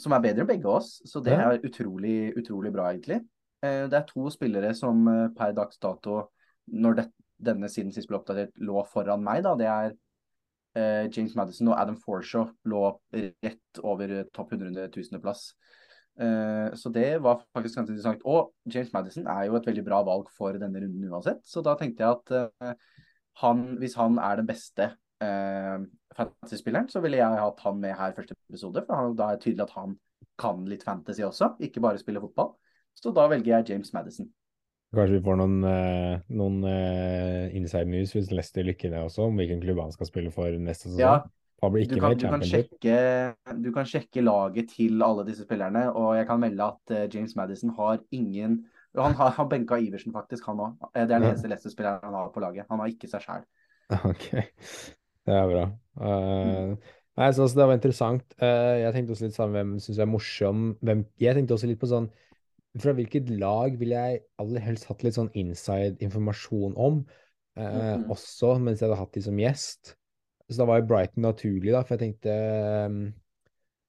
Som 0.00 0.14
er 0.16 0.24
bedre 0.24 0.44
enn 0.44 0.48
begge 0.48 0.70
oss. 0.72 0.96
Så 1.04 1.20
det 1.24 1.36
er 1.36 1.60
utrolig, 1.64 2.32
utrolig 2.40 2.72
bra, 2.72 2.88
egentlig. 2.94 3.20
Eh, 3.64 3.84
det 3.90 3.98
er 3.98 4.08
to 4.08 4.30
spillere 4.32 4.72
som 4.76 5.04
per 5.36 5.52
dags 5.56 5.78
dato, 5.82 6.22
når 6.72 6.98
det, 7.00 7.06
denne 7.48 7.68
siden 7.72 7.92
sist 7.92 8.08
ble 8.08 8.18
oppdatert, 8.20 8.54
lå 8.56 8.84
foran 8.88 9.24
meg. 9.24 9.44
da, 9.44 9.54
Det 9.54 9.68
er 9.68 9.96
James 11.08 11.34
Madison 11.36 11.70
og 11.72 11.78
Adam 11.80 11.96
Forshaw 11.96 12.50
lå 12.68 12.80
rett 13.14 13.78
over 13.80 14.10
topp 14.36 14.52
100 14.52 14.90
000.-plass. 14.92 15.54
Eh, 16.16 16.74
så 16.74 16.88
det 16.92 17.22
var 17.22 17.42
faktisk 17.52 17.76
ganske 17.76 17.92
interessant. 17.92 18.22
Og 18.24 18.52
James 18.72 18.92
Madison 18.92 19.26
er 19.26 19.48
jo 19.48 19.58
et 19.58 19.66
veldig 19.68 19.84
bra 19.84 20.00
valg 20.06 20.30
for 20.36 20.56
denne 20.60 20.80
runden 20.82 21.10
uansett. 21.10 21.42
Så 21.44 21.62
da 21.64 21.76
tenkte 21.78 22.04
jeg 22.04 22.16
at 22.16 22.32
eh, 22.38 23.02
han, 23.42 23.66
hvis 23.80 23.96
han 24.00 24.16
er 24.22 24.40
den 24.40 24.48
beste 24.48 24.90
eh, 25.24 25.76
fantasy-spilleren, 26.16 26.88
så 26.92 27.04
ville 27.04 27.20
jeg 27.20 27.42
hatt 27.42 27.60
han 27.66 27.82
med 27.82 27.96
her 27.98 28.16
første 28.16 28.36
episode. 28.48 28.86
For 28.86 28.96
han, 29.02 29.18
da 29.18 29.28
er 29.30 29.38
det 29.38 29.44
tydelig 29.44 29.66
at 29.68 29.76
han 29.76 29.98
kan 30.40 30.64
litt 30.68 30.84
fantasy 30.84 31.24
også, 31.24 31.54
ikke 31.64 31.84
bare 31.84 32.00
spille 32.00 32.20
fotball. 32.20 32.54
Så 32.96 33.12
da 33.12 33.26
velger 33.28 33.58
jeg 33.58 33.70
James 33.74 33.92
Madison. 33.92 34.28
Kanskje 34.96 35.18
vi 35.18 35.24
får 35.26 35.36
noen, 35.36 35.56
eh, 35.68 36.20
noen 36.38 36.62
inside 37.58 37.90
news 37.90 38.14
hvis 38.14 38.30
Lester 38.32 38.64
lykker 38.64 38.92
ned 38.92 39.10
også, 39.10 39.26
om 39.28 39.36
hvilken 39.36 39.60
klubb 39.60 39.82
han 39.82 39.92
skal 39.92 40.08
spille 40.08 40.32
for 40.32 40.56
neste 40.56 40.88
sesong. 40.88 41.02
Ja, 41.02 41.16
Han 41.62 41.76
ikke 41.80 41.96
du 41.96 42.00
kan, 42.00 42.12
med 42.12 42.18
i 42.18 42.24
du, 42.24 42.28
kan 42.28 42.42
sjekke, 42.44 42.96
du 43.64 43.68
kan 43.72 43.86
sjekke 43.88 44.24
laget 44.24 44.72
til 44.74 45.02
alle 45.02 45.24
disse 45.24 45.46
spillerne, 45.46 45.86
og 45.96 46.16
jeg 46.18 46.26
kan 46.28 46.40
melde 46.42 46.66
at 46.66 46.92
uh, 46.92 47.04
James 47.14 47.36
Madison 47.36 47.72
har 47.78 48.02
ingen 48.12 48.64
Han 48.96 49.12
har, 49.12 49.30
har 49.36 49.48
benka 49.48 49.76
Iversen, 49.76 50.12
faktisk, 50.12 50.46
han 50.48 50.60
òg. 50.60 50.76
Det 50.94 51.02
er 51.02 51.08
den 51.10 51.24
eneste 51.28 51.48
Leicester-spilleren 51.52 52.04
han 52.04 52.14
har 52.16 52.30
på 52.32 52.40
laget. 52.40 52.64
Han 52.70 52.80
har 52.80 52.88
ikke 52.88 53.10
seg 53.10 53.24
sjæl. 53.24 53.42
Ok, 54.10 54.30
det 54.32 55.34
er 55.36 55.50
bra. 55.50 55.64
Eh, 56.00 56.70
nei, 57.20 57.28
så, 57.28 57.42
altså, 57.44 57.58
det 57.58 57.66
var 57.68 57.76
interessant. 57.76 58.24
Uh, 58.40 58.76
jeg 58.80 58.94
tenkte 58.94 59.12
også 59.12 59.28
litt 59.28 59.36
sånn 59.36 59.52
hvem 59.52 59.74
syns 59.76 59.98
jeg 59.98 60.06
er 60.06 60.10
morsom. 60.10 60.64
Hvem, 60.80 61.04
jeg 61.20 61.36
tenkte 61.36 61.58
også 61.58 61.68
litt 61.68 61.82
på 61.82 61.90
sånn 61.92 62.08
Fra 62.80 62.92
hvilket 62.96 63.28
lag 63.36 63.76
vil 63.80 63.92
jeg 63.94 64.24
aller 64.40 64.64
helst 64.64 64.88
hatt 64.88 65.04
litt 65.04 65.16
sånn 65.16 65.30
inside 65.36 66.00
informasjon 66.04 66.72
om? 66.76 67.04
Uh, 67.56 67.62
mm 67.62 67.80
-hmm. 67.84 68.10
Også 68.16 68.56
mens 68.58 68.80
jeg 68.80 68.88
hadde 68.88 69.00
hatt 69.00 69.14
de 69.14 69.22
som 69.28 69.44
gjest. 69.44 69.96
Så 70.48 70.60
da 70.60 70.66
var 70.68 70.78
jo 70.80 70.86
Brighton 70.86 71.24
naturlig, 71.26 71.72
da, 71.74 71.82
for 71.82 71.96
jeg 71.96 72.02
tenkte 72.04 72.34
um, 72.86 72.98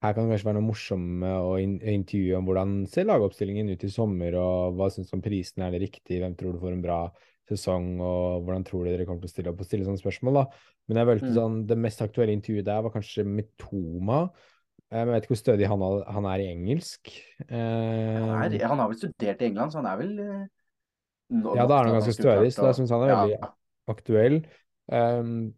her 0.02 0.14
kan 0.14 0.26
det 0.26 0.32
kanskje 0.34 0.48
være 0.48 0.58
noe 0.60 0.68
morsomme 0.68 1.30
å 1.42 1.56
in 1.62 1.78
intervjue 1.82 2.38
om 2.38 2.46
hvordan 2.50 2.74
ser 2.90 3.08
lagoppstillingen 3.10 3.70
ut 3.74 3.86
i 3.86 3.90
sommer, 3.94 4.36
og 4.38 4.78
hva 4.78 4.90
syns 4.94 5.10
du 5.10 5.16
om 5.18 5.24
prisene, 5.26 5.68
er 5.68 5.74
det 5.78 5.84
riktig, 5.88 6.20
hvem 6.22 6.36
tror 6.38 6.54
du 6.54 6.62
får 6.62 6.76
en 6.76 6.84
bra 6.86 7.00
sesong, 7.50 7.96
og 8.04 8.44
hvordan 8.46 8.66
tror 8.68 8.84
du 8.86 8.92
dere 8.92 9.06
kommer 9.08 9.24
til 9.24 9.30
å 9.30 9.34
stille 9.34 9.54
opp 9.54 9.62
og 9.64 9.70
stille 9.70 9.86
sånne 9.88 10.02
spørsmål, 10.02 10.42
da. 10.42 10.46
Men 10.88 11.00
jeg 11.02 11.10
følte 11.12 11.30
Mm. 11.32 11.38
sånn, 11.38 11.58
det 11.70 11.78
mest 11.78 12.02
aktuelle 12.06 12.36
intervjuet 12.36 12.66
der 12.68 12.82
var 12.84 12.92
kanskje 12.94 13.26
med 13.26 13.48
Toma. 13.58 14.20
Eh, 14.92 14.98
jeg 14.98 15.08
vet 15.08 15.24
ikke 15.24 15.34
hvor 15.36 15.44
stødig 15.44 15.68
han, 15.68 15.82
han 16.14 16.26
er 16.26 16.40
i 16.44 16.52
engelsk. 16.54 17.14
Han, 17.50 17.58
Eh, 17.58 18.58
er- 18.58 18.68
han 18.68 18.80
har 18.80 18.88
vel 18.90 18.98
studert 18.98 19.42
i 19.42 19.46
England, 19.46 19.72
så 19.72 19.82
han 19.82 19.86
er 19.86 19.98
vel 19.98 20.20
eh, 20.20 20.46
nå- 21.34 21.56
Ja, 21.56 21.66
da 21.66 21.80
er 21.82 21.86
han 21.90 22.02
ganske 22.02 22.14
stødig, 22.18 22.54
så 22.54 22.70
jeg 22.70 22.76
syns 22.82 22.90
han 22.90 23.02
er 23.04 23.08
Ja, 23.08 23.18
veldig 23.22 23.52
aktuell. 23.88 24.46
Um, 24.90 25.54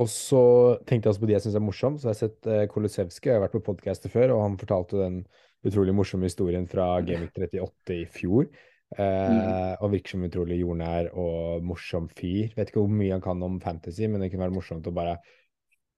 og 0.00 0.08
så 0.08 0.42
tenkte 0.88 1.06
jeg 1.06 1.12
også 1.12 1.20
på 1.22 1.28
de 1.30 1.34
jeg 1.36 1.44
syns 1.44 1.56
er 1.58 1.64
morsom. 1.64 1.96
Så 2.00 2.08
jeg 2.08 2.14
har 2.14 2.20
sett 2.22 2.48
uh, 2.48 2.62
Kolosevskij, 2.72 3.28
jeg 3.32 3.36
har 3.38 3.44
vært 3.44 3.56
på 3.58 3.64
podkaster 3.72 4.12
før, 4.12 4.32
og 4.36 4.44
han 4.46 4.58
fortalte 4.60 5.00
den 5.02 5.18
utrolig 5.68 5.94
morsomme 5.94 6.26
historien 6.26 6.64
fra 6.66 6.94
Gameweek 7.06 7.36
38 7.38 7.98
i 8.00 8.06
fjor. 8.10 8.48
Eh, 8.92 9.72
Og 9.80 9.92
virker 9.94 10.12
som 10.12 10.20
en 10.24 10.28
utrolig 10.28 10.58
jordnær 10.60 11.06
og 11.16 11.62
morsom 11.64 12.10
fyr. 12.12 12.50
Vet 12.56 12.68
ikke 12.72 12.82
hvor 12.82 12.90
mye 12.92 13.14
han 13.14 13.22
kan 13.24 13.40
om 13.46 13.54
fantasy, 13.62 14.04
men 14.04 14.20
det 14.20 14.28
kunne 14.32 14.44
være 14.44 14.56
morsomt 14.56 14.88
å 14.90 14.92
bare 14.92 15.14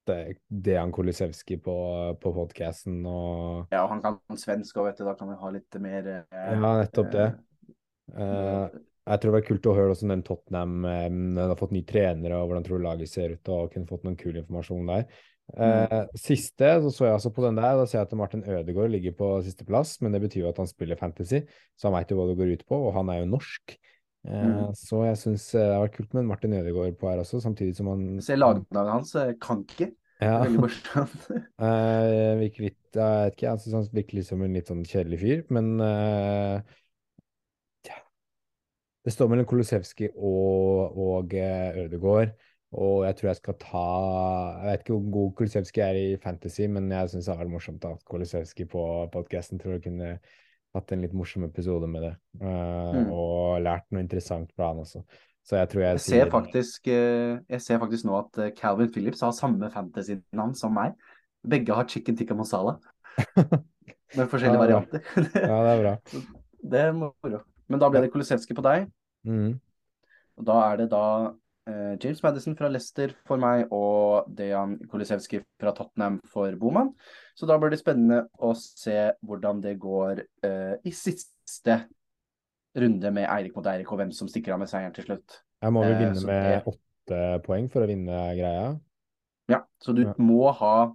det, 0.06 0.18
det 0.46 0.76
han 0.78 0.92
Kolosevskij 0.94 1.58
på, 1.64 1.74
på 2.20 2.32
podcasten 2.36 3.00
og 3.08 3.72
ja, 3.72 3.80
og 3.82 3.88
han 3.94 4.02
kan 4.04 4.20
svensk 4.38 4.76
òg, 4.78 4.90
vet 4.90 5.00
du. 5.00 5.06
Da 5.08 5.14
kan 5.18 5.32
vi 5.32 5.38
ha 5.40 5.52
litt 5.56 5.80
mer 5.82 6.10
eh, 6.12 6.52
Ja, 6.52 6.74
nettopp 6.82 7.10
det. 7.14 7.26
eh, 8.14 8.20
Eh, 8.20 8.68
jeg 9.04 9.20
tror 9.20 9.30
det 9.30 9.36
var 9.36 9.46
kult 9.48 9.66
å 9.68 9.76
høre 9.76 9.92
hvordan 9.92 10.14
den 10.14 10.24
Tottenham 10.24 10.74
den 10.86 11.22
når 11.34 11.42
de 11.42 11.52
har 11.52 11.60
fått 11.60 11.76
ny 11.76 11.84
trenere, 11.88 12.40
og 12.40 12.48
hvordan 12.48 12.66
tror 12.66 12.80
du 12.80 12.86
laget 12.86 13.10
ser 13.12 13.36
ut, 13.36 13.52
og 13.52 13.72
kunne 13.74 13.88
fått 13.90 14.04
noen 14.06 14.16
kul 14.20 14.36
informasjon 14.40 14.90
der. 14.92 15.06
Eh, 15.60 15.98
Siste 16.16 16.70
så 16.80 16.88
så 16.90 17.04
jeg 17.04 17.12
altså 17.18 17.30
på 17.36 17.42
den 17.44 17.58
der, 17.58 17.74
da 17.76 17.84
ser 17.84 17.98
jeg 18.00 18.08
at 18.08 18.14
Martin 18.16 18.44
Ødegaard 18.48 18.94
ligger 18.94 19.12
på 19.18 19.26
sisteplass, 19.44 19.98
men 20.00 20.14
det 20.16 20.22
betyr 20.24 20.46
jo 20.46 20.48
at 20.48 20.60
han 20.62 20.70
spiller 20.70 20.96
fantasy, 20.96 21.42
så 21.76 21.90
han 21.90 21.98
veit 21.98 22.10
jo 22.14 22.16
hva 22.16 22.30
det 22.30 22.38
går 22.38 22.54
ut 22.56 22.64
på, 22.70 22.78
og 22.86 22.94
han 22.96 23.12
er 23.12 23.22
jo 23.22 23.32
norsk. 23.36 23.76
Eh, 23.76 23.80
Mm. 24.24 24.70
Så 24.72 25.02
jeg 25.04 25.18
syns 25.20 25.42
det 25.52 25.60
har 25.68 25.82
vært 25.82 25.98
kult 25.98 26.14
med 26.16 26.24
Martin 26.24 26.54
Ødegaard 26.56 26.96
på 26.96 27.10
her 27.10 27.20
også, 27.20 27.42
samtidig 27.44 27.76
som 27.76 27.90
han 27.92 28.22
Se 28.24 28.38
lagnavnet 28.38 28.92
hans, 28.94 29.14
eh, 29.20 29.34
Kanki. 29.36 29.90
ja, 30.16 30.38
Veldig 30.46 30.62
morsomt. 30.62 31.26
eh, 31.60 32.30
virker 32.40 32.64
litt 32.70 32.80
Jeg 32.96 33.26
vet 33.26 33.36
ikke, 33.36 33.50
jeg 33.50 33.60
syns 33.66 33.74
han 33.76 33.88
virker 33.92 34.16
litt 34.16 34.28
som 34.30 34.42
en 34.46 34.56
litt 34.56 34.70
sånn 34.72 34.84
kjedelig 34.88 35.18
fyr, 35.20 35.44
men 35.52 35.68
eh, 35.84 36.56
tja. 36.62 36.83
Det 39.04 39.12
står 39.12 39.28
mellom 39.28 39.46
Kolosevskij 39.46 40.10
og, 40.16 40.94
og 40.96 41.34
eh, 41.36 41.76
Ødegaard, 41.84 42.30
og 42.74 43.04
jeg 43.04 43.16
tror 43.18 43.28
jeg 43.28 43.36
skal 43.36 43.56
ta 43.60 43.82
Jeg 44.62 44.70
vet 44.70 44.80
ikke 44.84 44.94
hvor 44.96 45.10
god 45.16 45.34
Kolosevskij 45.40 45.84
er 45.84 45.98
i 46.00 46.16
fantasy, 46.22 46.64
men 46.66 46.88
jeg 46.90 47.10
syns 47.12 47.28
det 47.28 47.36
vært 47.38 47.52
morsomt 47.52 47.84
å 47.84 47.92
ha 47.92 48.00
Kolosevskij 48.10 48.66
på 48.72 48.86
podkasten. 49.12 49.60
Tror 49.60 49.76
jeg 49.76 49.84
kunne 49.84 50.14
hatt 50.74 50.90
en 50.96 51.04
litt 51.04 51.12
morsom 51.14 51.44
episode 51.46 51.86
med 51.90 52.02
det, 52.08 52.14
Uh, 52.40 52.90
Mm. 52.94 53.12
og 53.12 53.60
lært 53.62 53.84
noe 53.92 54.02
interessant 54.02 54.50
fra 54.56 54.72
han 54.72 54.80
også. 54.82 55.04
Så 55.44 55.56
jeg 55.60 55.68
tror 55.68 55.82
jeg 55.84 55.92
Jeg 55.92 56.00
ser 56.00 56.30
faktisk, 56.32 56.88
eh, 56.88 57.38
jeg 57.50 57.60
ser 57.60 57.78
faktisk 57.78 58.04
nå 58.08 58.16
at 58.18 58.56
Calvin 58.56 58.90
Phillips 58.90 59.20
har 59.20 59.30
samme 59.36 59.70
fantasy-navn 59.70 60.54
som 60.56 60.72
meg. 60.74 60.94
Begge 61.46 61.74
har 61.74 61.84
chicken 61.86 62.16
tikka 62.16 62.34
masala, 62.34 62.78
med 64.16 64.28
forskjellige 64.32 64.56
Ja, 64.56 64.64
varianter. 64.64 65.00
Ja, 65.36 65.58
det 65.62 65.72
er 65.74 65.82
bra. 65.82 65.96
Det 66.70 66.80
er 66.80 66.92
moro. 66.96 67.42
Men 67.68 67.80
da 67.80 67.88
ble 67.90 68.00
det 68.04 68.12
Kolosevskij 68.12 68.56
på 68.56 68.62
deg. 68.66 68.90
Mm. 69.26 69.54
Og 70.38 70.44
da 70.44 70.56
er 70.72 70.76
det 70.82 70.88
da 70.92 71.04
eh, 71.66 71.96
James 72.02 72.22
Madison 72.22 72.56
fra 72.58 72.68
Leicester 72.68 73.14
for 73.24 73.40
meg 73.40 73.68
og 73.72 74.26
Dejan 74.36 74.76
Kolosevskij 74.90 75.44
fra 75.60 75.72
Tottenham 75.72 76.20
for 76.28 76.54
Boman. 76.60 76.92
Så 77.38 77.46
da 77.48 77.56
blir 77.58 77.70
det 77.70 77.80
spennende 77.80 78.26
å 78.38 78.52
se 78.58 79.12
hvordan 79.24 79.62
det 79.64 79.78
går 79.82 80.20
eh, 80.44 80.74
i 80.84 80.90
siste 80.92 81.84
runde 82.76 83.10
med 83.14 83.28
Eirik 83.30 83.54
mot 83.56 83.66
Eirik, 83.70 83.90
og 83.92 84.00
hvem 84.00 84.10
som 84.12 84.26
stikker 84.28 84.52
av 84.56 84.58
med 84.64 84.68
seieren 84.68 84.92
til 84.96 85.04
slutt. 85.06 85.40
Jeg 85.62 85.72
må 85.72 85.84
vel 85.84 85.94
Eh, 85.94 86.00
vinne 86.02 86.18
så 86.20 86.26
med 86.26 86.42
det- 86.50 86.74
åtte 86.74 87.42
poeng 87.46 87.68
for 87.70 87.82
å 87.84 87.86
vinne 87.88 88.18
greia. 88.34 88.80
Ja, 89.48 89.62
så 89.80 89.94
du 89.94 90.02
Ja. 90.02 90.14
må 90.18 90.52
ha 90.52 90.92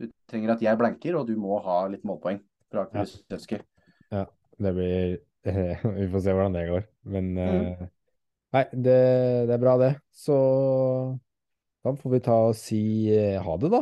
Du 0.00 0.08
trenger 0.26 0.52
at 0.52 0.60
jeg 0.62 0.78
blanker, 0.78 1.14
og 1.20 1.26
du 1.26 1.36
må 1.36 1.62
ha 1.62 1.86
litt 1.86 2.02
målpoeng 2.02 2.40
fra 2.72 2.86
Ja. 2.94 3.04
ja, 4.10 4.24
Det 4.58 4.74
blir 4.74 5.18
Vi 5.98 6.06
får 6.12 6.20
se 6.26 6.34
hvordan 6.36 6.56
det 6.58 6.66
går. 6.68 6.84
Men 7.14 7.32
Mm. 7.34 7.66
eh, 7.72 7.88
Nei, 8.50 8.64
det, 8.74 8.94
det 9.46 9.54
er 9.54 9.60
bra, 9.62 9.76
det. 9.78 9.92
Så 10.10 10.34
da 11.84 11.92
får 11.96 12.10
vi 12.16 12.18
ta 12.26 12.34
og 12.48 12.56
si 12.58 12.80
eh, 13.14 13.36
ha 13.40 13.56
det, 13.62 13.70
da. 13.72 13.80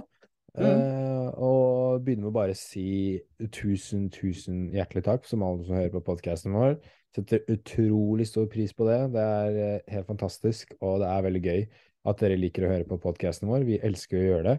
Mm. 0.58 0.66
Eh, 0.66 1.28
og 1.38 2.02
begynne 2.04 2.26
med 2.26 2.30
å 2.32 2.36
bare 2.36 2.54
si 2.58 3.16
tusen, 3.54 4.08
tusen 4.12 4.66
hjertelig 4.74 5.04
takk, 5.06 5.24
som 5.28 5.42
alle 5.46 5.64
som 5.64 5.78
hører 5.78 5.92
på 5.96 6.02
podkasten 6.10 6.52
vår. 6.56 6.76
Setter 7.16 7.46
utrolig 7.48 8.26
stor 8.28 8.44
pris 8.52 8.74
på 8.76 8.84
det. 8.90 8.98
Det 9.16 9.24
er 9.24 9.58
eh, 9.64 9.80
helt 9.94 10.08
fantastisk, 10.10 10.76
og 10.84 11.00
det 11.02 11.08
er 11.08 11.24
veldig 11.30 11.42
gøy 11.48 11.64
at 12.12 12.20
dere 12.22 12.38
liker 12.40 12.66
å 12.68 12.72
høre 12.74 12.88
på 12.92 13.00
podkasten 13.02 13.48
vår. 13.50 13.64
Vi 13.68 13.80
elsker 13.88 14.20
å 14.20 14.26
gjøre 14.28 14.46
det. 14.52 14.58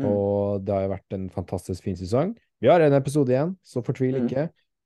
Mm. 0.00 0.08
Og 0.08 0.64
det 0.64 0.72
har 0.74 0.86
jo 0.86 0.94
vært 0.94 1.18
en 1.18 1.28
fantastisk 1.32 1.84
fin 1.84 2.00
sesong. 2.00 2.32
Vi 2.62 2.70
har 2.72 2.80
en 2.80 2.96
episode 2.96 3.34
igjen, 3.36 3.52
så 3.60 3.84
fortvil 3.84 4.16
Mm. 4.22 4.28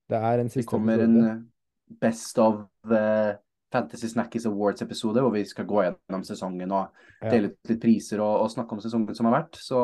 Det 0.08 0.18
er 0.18 0.38
en 0.42 0.46
Det 0.50 0.52
siste 0.54 0.70
kommer 0.70 1.00
en 1.02 1.16
episode. 1.16 1.30
en 1.30 1.98
Best 2.00 2.38
of 2.42 2.60
eh, 2.90 3.32
Fantasy 3.72 4.08
Snackies 4.10 4.46
Awards-episode, 4.46 5.20
hvor 5.22 5.32
vi 5.34 5.44
skal 5.44 5.66
gå 5.66 5.82
gjennom 5.84 6.22
sesongen 6.26 6.72
og 6.72 6.88
Ja. 7.22 7.30
dele 7.30 7.50
ut 7.50 7.70
litt 7.70 7.80
priser 7.82 8.20
og, 8.20 8.42
og 8.44 8.50
snakke 8.50 8.72
om 8.72 8.80
sesongen 8.80 9.14
som 9.14 9.26
har 9.26 9.42
vært. 9.42 9.58
Så 9.58 9.80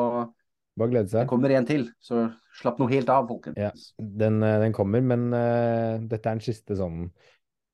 Bare 0.77 0.89
glede 0.89 1.05
det 1.05 1.11
seg. 1.11 1.27
kommer 1.29 1.51
en 1.51 1.65
til, 1.65 1.87
så 2.01 2.33
slapp 2.59 2.79
noe 2.79 2.89
helt 2.89 3.09
av, 3.09 3.27
folkens. 3.27 3.57
Ja. 3.57 3.71
Den, 3.99 4.41
eh, 4.43 4.59
den 4.63 4.73
kommer, 4.73 5.01
men 5.01 5.27
uh, 5.33 5.99
dette 5.99 6.25
er 6.29 6.39
den 6.39 6.45
siste 6.45 6.77
sånn 6.79 7.11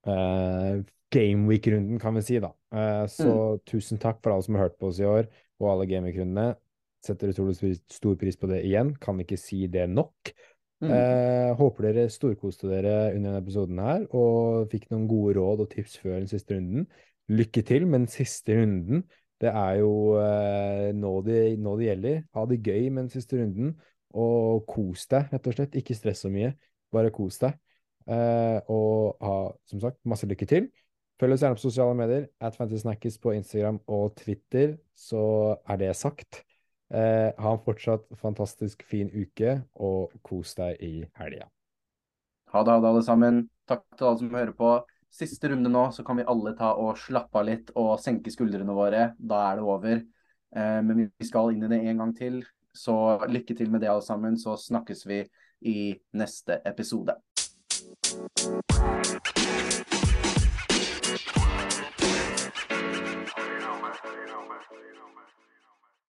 uh, 0.08 0.82
Gameweek-runden, 1.14 2.00
kan 2.02 2.18
vi 2.18 2.22
si, 2.26 2.40
da. 2.44 2.52
Uh, 2.74 3.06
så 3.10 3.60
tusen 3.66 3.98
takk 4.02 4.20
for 4.22 4.34
alle 4.34 4.46
som 4.46 4.56
har 4.56 4.68
hørt 4.68 4.80
på 4.82 4.90
oss 4.92 5.00
i 5.00 5.08
år, 5.08 5.30
og 5.60 5.72
alle 5.72 5.88
Gameweek-rundene. 5.90 6.56
Setter 7.06 7.32
utrolig 7.32 7.56
stor 7.88 8.16
pris 8.20 8.36
på 8.36 8.50
det 8.52 8.60
igjen. 8.68 8.92
Kan 9.00 9.20
ikke 9.24 9.38
si 9.40 9.68
det 9.72 9.88
nok. 9.90 10.34
Mm. 10.80 10.92
Eh, 10.96 11.50
håper 11.60 11.90
dere 11.90 12.10
storkoste 12.12 12.70
dere 12.72 13.12
under 13.12 13.34
denne 13.34 13.42
episoden 13.42 13.80
her, 13.84 14.06
og 14.16 14.70
fikk 14.72 14.88
noen 14.94 15.08
gode 15.12 15.36
råd 15.36 15.66
og 15.66 15.72
tips 15.74 15.98
før 16.00 16.20
den 16.22 16.30
siste 16.32 16.56
runden. 16.56 16.86
Lykke 17.30 17.64
til 17.68 17.88
med 17.88 18.06
den 18.06 18.12
siste 18.12 18.56
runden. 18.62 19.04
Det 19.40 19.52
er 19.52 19.80
jo 19.82 19.94
eh, 20.20 20.90
nå, 20.96 21.14
det, 21.28 21.42
nå 21.60 21.76
det 21.80 21.90
gjelder. 21.90 22.22
Ha 22.36 22.46
det 22.48 22.62
gøy 22.64 22.90
med 22.90 23.06
den 23.06 23.14
siste 23.14 23.40
runden, 23.40 23.74
og 24.16 24.66
kos 24.72 25.06
deg, 25.12 25.28
rett 25.34 25.52
og 25.52 25.58
slett. 25.58 25.80
Ikke 25.80 25.98
stress 25.98 26.24
så 26.26 26.32
mye, 26.34 26.54
bare 26.96 27.12
kos 27.16 27.42
deg. 27.44 27.60
Eh, 28.10 28.60
og 28.72 29.20
ha, 29.24 29.40
som 29.70 29.84
sagt, 29.84 30.00
masse 30.08 30.28
lykke 30.28 30.48
til. 30.50 30.72
Følg 31.20 31.36
oss 31.36 31.44
gjerne 31.44 31.60
på 31.60 31.66
sosiale 31.66 31.96
medier, 32.00 32.30
at 32.40 32.56
Fantasysnackis 32.56 33.20
på 33.20 33.36
Instagram 33.36 33.82
og 33.92 34.14
Twitter, 34.16 34.78
så 34.96 35.58
er 35.68 35.82
det 35.82 35.96
sagt. 36.00 36.46
Eh, 36.90 37.30
ha 37.38 37.52
en 37.54 37.62
fortsatt 37.62 38.08
fantastisk 38.18 38.82
fin 38.90 39.10
uke, 39.14 39.60
og 39.78 40.16
kos 40.26 40.56
deg 40.58 40.80
i 40.82 40.94
helga. 41.20 41.50
Ha 42.50 42.64
det, 42.66 42.72
ha 42.74 42.82
det, 42.82 42.90
alle 42.90 43.04
sammen. 43.06 43.44
Takk 43.70 43.84
til 43.94 44.08
alle 44.10 44.22
som 44.24 44.34
hører 44.34 44.56
på. 44.58 44.72
Siste 45.14 45.52
runde 45.52 45.70
nå, 45.70 45.88
så 45.94 46.06
kan 46.06 46.18
vi 46.18 46.26
alle 46.30 46.56
ta 46.58 46.72
og 46.78 46.98
slappe 46.98 47.42
av 47.42 47.46
litt 47.46 47.70
og 47.78 47.96
senke 48.02 48.34
skuldrene 48.34 48.74
våre. 48.74 49.12
Da 49.18 49.44
er 49.52 49.60
det 49.60 49.68
over. 49.76 50.02
Eh, 50.56 50.80
men 50.86 51.06
vi 51.06 51.30
skal 51.30 51.54
inn 51.54 51.68
i 51.68 51.70
det 51.70 51.84
en 51.92 52.02
gang 52.06 52.16
til. 52.18 52.42
Så 52.74 52.96
lykke 53.30 53.58
til 53.58 53.70
med 53.70 53.86
det, 53.86 53.92
alle 53.94 54.06
sammen. 54.06 54.38
Så 54.38 54.58
snakkes 54.58 55.06
vi 55.10 55.24
i 55.70 55.78
neste 56.18 56.62
episode. 56.66 57.20